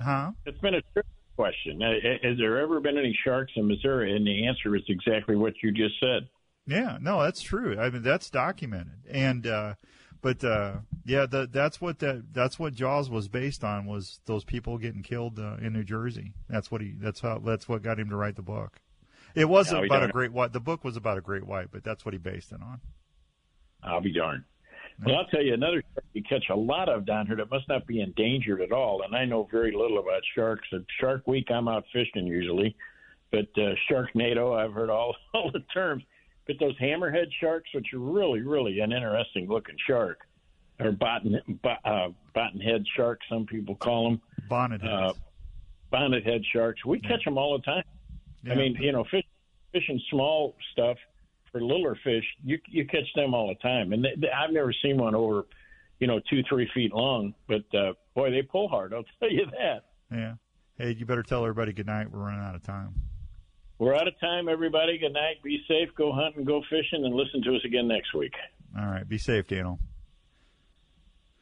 huh 0.00 0.30
It's 0.46 0.58
been 0.60 0.74
a 0.74 0.82
trick 0.92 1.06
question. 1.36 1.82
Uh, 1.82 1.92
Has 2.22 2.38
there 2.38 2.58
ever 2.60 2.80
been 2.80 2.96
any 2.96 3.16
sharks 3.24 3.52
in 3.56 3.66
Missouri? 3.66 4.14
And 4.14 4.24
the 4.24 4.46
answer 4.46 4.74
is 4.76 4.82
exactly 4.88 5.34
what 5.34 5.54
you 5.62 5.72
just 5.72 5.98
said. 5.98 6.28
Yeah, 6.66 6.98
no, 7.00 7.20
that's 7.22 7.42
true. 7.42 7.76
I 7.78 7.90
mean, 7.90 8.02
that's 8.02 8.30
documented, 8.30 9.00
and 9.10 9.44
uh, 9.46 9.74
but 10.24 10.42
uh, 10.42 10.76
yeah, 11.04 11.26
the, 11.26 11.46
that's 11.52 11.82
what 11.82 11.98
that 11.98 12.32
that's 12.32 12.58
what 12.58 12.72
Jaws 12.72 13.10
was 13.10 13.28
based 13.28 13.62
on 13.62 13.84
was 13.84 14.20
those 14.24 14.42
people 14.42 14.78
getting 14.78 15.02
killed 15.02 15.38
uh, 15.38 15.56
in 15.60 15.74
New 15.74 15.84
Jersey. 15.84 16.32
That's 16.48 16.70
what 16.70 16.80
he 16.80 16.94
that's 16.98 17.20
how 17.20 17.40
that's 17.44 17.68
what 17.68 17.82
got 17.82 18.00
him 18.00 18.08
to 18.08 18.16
write 18.16 18.36
the 18.36 18.42
book. 18.42 18.80
It 19.34 19.50
wasn't 19.50 19.84
about 19.84 20.02
a 20.02 20.08
great 20.08 20.32
white. 20.32 20.54
The 20.54 20.60
book 20.60 20.82
was 20.82 20.96
about 20.96 21.18
a 21.18 21.20
great 21.20 21.46
white, 21.46 21.68
but 21.70 21.84
that's 21.84 22.06
what 22.06 22.14
he 22.14 22.18
based 22.18 22.52
it 22.52 22.62
on. 22.62 22.80
I'll 23.82 24.00
be 24.00 24.14
darned. 24.14 24.44
Well, 25.04 25.16
I'll 25.16 25.26
tell 25.26 25.42
you 25.42 25.52
another 25.52 25.82
shark 25.92 26.06
you 26.14 26.22
catch 26.22 26.44
a 26.50 26.56
lot 26.56 26.88
of 26.88 27.04
down 27.04 27.26
here 27.26 27.36
that 27.36 27.50
must 27.50 27.68
not 27.68 27.86
be 27.86 28.00
endangered 28.00 28.62
at 28.62 28.72
all. 28.72 29.02
And 29.02 29.14
I 29.14 29.26
know 29.26 29.46
very 29.52 29.72
little 29.72 29.98
about 29.98 30.22
sharks. 30.34 30.68
At 30.72 30.82
Shark 31.00 31.26
Week, 31.26 31.50
I'm 31.50 31.68
out 31.68 31.84
fishing 31.92 32.26
usually, 32.26 32.74
but 33.30 33.48
uh, 33.58 33.74
Sharknado, 33.90 34.58
I've 34.58 34.72
heard 34.72 34.88
all 34.88 35.16
all 35.34 35.50
the 35.52 35.64
terms. 35.74 36.02
But 36.46 36.56
those 36.60 36.76
hammerhead 36.78 37.26
sharks, 37.40 37.70
which 37.74 37.92
are 37.94 37.98
really, 37.98 38.42
really 38.42 38.80
an 38.80 38.92
interesting 38.92 39.48
looking 39.48 39.76
shark, 39.86 40.20
or 40.80 40.92
bottom 40.92 41.36
bo- 41.62 41.76
uh, 41.84 42.08
bottom 42.34 42.60
head 42.60 42.84
sharks, 42.96 43.24
some 43.30 43.46
people 43.46 43.74
call 43.76 44.10
them 44.10 44.20
Bonnet 44.48 44.82
heads. 44.82 44.92
uh, 44.92 45.12
bonnet 45.90 46.24
head 46.24 46.42
sharks. 46.52 46.84
We 46.84 47.00
catch 47.00 47.24
them 47.24 47.38
all 47.38 47.56
the 47.56 47.62
time. 47.64 47.84
Yeah. 48.44 48.52
I 48.52 48.56
mean, 48.56 48.76
you 48.78 48.92
know, 48.92 49.04
fish, 49.10 49.24
fishing 49.72 50.00
small 50.10 50.54
stuff 50.72 50.98
for 51.50 51.62
littler 51.62 51.96
fish, 52.04 52.24
you 52.44 52.58
you 52.68 52.84
catch 52.86 53.06
them 53.14 53.32
all 53.32 53.48
the 53.48 53.54
time, 53.56 53.92
and 53.92 54.04
they, 54.04 54.14
they, 54.18 54.28
I've 54.30 54.52
never 54.52 54.72
seen 54.82 54.98
one 54.98 55.14
over, 55.14 55.46
you 56.00 56.06
know, 56.08 56.20
two 56.28 56.42
three 56.48 56.68
feet 56.74 56.92
long. 56.92 57.32
But 57.48 57.62
uh, 57.74 57.92
boy, 58.14 58.30
they 58.32 58.42
pull 58.42 58.68
hard. 58.68 58.92
I'll 58.92 59.04
tell 59.20 59.30
you 59.32 59.46
that. 59.46 59.84
yeah. 60.12 60.34
Hey, 60.76 60.90
you 60.98 61.06
better 61.06 61.22
tell 61.22 61.42
everybody 61.42 61.72
good 61.72 61.86
night. 61.86 62.10
We're 62.10 62.18
running 62.18 62.40
out 62.44 62.56
of 62.56 62.62
time. 62.64 62.92
We're 63.78 63.94
out 63.94 64.06
of 64.08 64.18
time, 64.20 64.48
everybody. 64.48 64.98
Good 64.98 65.12
night. 65.12 65.42
Be 65.42 65.62
safe. 65.66 65.88
Go 65.96 66.12
hunting, 66.12 66.44
go 66.44 66.62
fishing, 66.70 67.04
and 67.04 67.14
listen 67.14 67.42
to 67.42 67.56
us 67.56 67.62
again 67.64 67.88
next 67.88 68.14
week. 68.14 68.32
All 68.78 68.86
right. 68.86 69.08
Be 69.08 69.18
safe, 69.18 69.46
Daniel. 69.48 69.78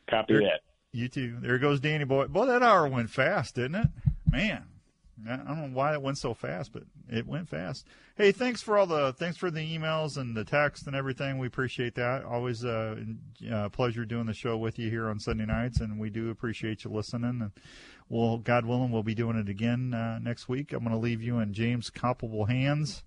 Copy 0.09 0.35
There- 0.35 0.43
that. 0.43 0.61
You 0.95 1.09
too. 1.09 1.39
There 1.41 1.59
goes 1.59 1.81
Danny 1.81 2.05
Boy. 2.05 2.27
Boy, 2.27 2.47
that 2.47 2.63
hour 2.63 2.87
went 2.87 3.09
fast, 3.09 3.55
didn't 3.55 3.77
it? 3.77 3.89
Man, 4.31 4.65
I 5.27 5.37
don't 5.37 5.47
know 5.47 5.71
why 5.73 5.95
it 5.95 6.03
went 6.03 6.19
so 6.19 6.35
fast, 6.35 6.73
but 6.73 6.83
it 7.09 7.27
went 7.27 7.49
fast. 7.49 7.87
Hey, 8.17 8.31
thanks 8.31 8.61
for 8.61 8.77
all 8.77 8.87
the 8.87 9.15
thanks 9.15 9.39
for 9.39 9.51
the 9.51 9.61
emails 9.61 10.19
and 10.19 10.37
the 10.37 10.45
text 10.45 10.87
and 10.87 10.95
everything. 10.95 11.39
We 11.39 11.47
appreciate 11.47 11.95
that. 11.95 12.25
Always 12.25 12.63
uh, 12.63 12.97
uh, 13.51 13.71
pleasure 13.71 14.05
doing 14.05 14.27
the 14.27 14.35
show 14.35 14.59
with 14.59 14.79
you 14.79 14.91
here 14.91 15.09
on 15.09 15.19
Sunday 15.19 15.47
nights, 15.47 15.81
and 15.81 15.99
we 15.99 16.11
do 16.11 16.29
appreciate 16.29 16.85
you 16.85 16.91
listening. 16.91 17.41
And 17.41 17.53
we'll, 18.13 18.39
God 18.39 18.67
willing, 18.67 18.91
we'll 18.91 19.03
be 19.03 19.15
doing 19.15 19.37
it 19.37 19.49
again 19.49 19.95
uh, 19.95 20.19
next 20.21 20.49
week. 20.49 20.73
I'm 20.73 20.81
going 20.81 20.93
to 20.93 20.99
leave 20.99 21.23
you 21.23 21.39
in 21.39 21.53
James' 21.53 21.91
capable 21.91 22.45
hands 22.45 23.03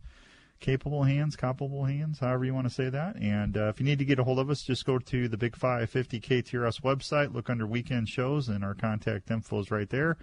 capable 0.59 1.03
hands, 1.03 1.35
capable 1.35 1.85
hands, 1.85 2.19
however 2.19 2.45
you 2.45 2.53
want 2.53 2.67
to 2.67 2.73
say 2.73 2.89
that. 2.89 3.15
And 3.17 3.57
uh, 3.57 3.67
if 3.67 3.79
you 3.79 3.85
need 3.85 3.99
to 3.99 4.05
get 4.05 4.19
a 4.19 4.23
hold 4.23 4.39
of 4.39 4.49
us, 4.49 4.63
just 4.63 4.85
go 4.85 4.97
to 4.97 5.27
the 5.27 5.37
Big 5.37 5.55
550 5.55 6.19
KTRS 6.21 6.81
website, 6.81 7.33
look 7.33 7.49
under 7.49 7.67
weekend 7.67 8.09
shows, 8.09 8.47
and 8.47 8.63
our 8.63 8.73
contact 8.73 9.29
info 9.29 9.59
is 9.59 9.69
right 9.69 9.89
there. 9.89 10.17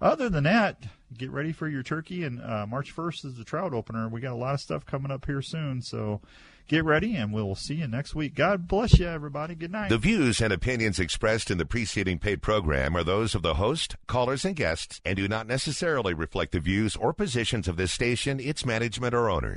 Other 0.00 0.28
than 0.28 0.44
that, 0.44 0.84
get 1.16 1.30
ready 1.30 1.52
for 1.52 1.68
your 1.68 1.82
turkey. 1.82 2.24
And 2.24 2.42
uh, 2.42 2.66
March 2.66 2.94
1st 2.94 3.24
is 3.24 3.34
the 3.36 3.44
trout 3.44 3.72
opener. 3.72 4.08
We 4.08 4.20
got 4.20 4.32
a 4.32 4.36
lot 4.36 4.54
of 4.54 4.60
stuff 4.60 4.84
coming 4.84 5.10
up 5.10 5.24
here 5.24 5.40
soon. 5.40 5.80
So 5.80 6.20
get 6.66 6.84
ready, 6.84 7.14
and 7.16 7.32
we'll 7.32 7.54
see 7.54 7.74
you 7.74 7.86
next 7.86 8.14
week. 8.14 8.34
God 8.34 8.68
bless 8.68 8.98
you, 8.98 9.06
everybody. 9.06 9.54
Good 9.54 9.72
night. 9.72 9.88
The 9.88 9.98
views 9.98 10.40
and 10.40 10.52
opinions 10.52 10.98
expressed 10.98 11.50
in 11.50 11.58
the 11.58 11.66
preceding 11.66 12.18
paid 12.18 12.42
program 12.42 12.96
are 12.96 13.04
those 13.04 13.34
of 13.34 13.42
the 13.42 13.54
host, 13.54 13.96
callers, 14.06 14.44
and 14.44 14.56
guests, 14.56 15.00
and 15.04 15.16
do 15.16 15.28
not 15.28 15.46
necessarily 15.46 16.14
reflect 16.14 16.52
the 16.52 16.60
views 16.60 16.96
or 16.96 17.12
positions 17.12 17.68
of 17.68 17.76
this 17.76 17.92
station, 17.92 18.40
its 18.40 18.66
management, 18.66 19.14
or 19.14 19.30
owners. 19.30 19.54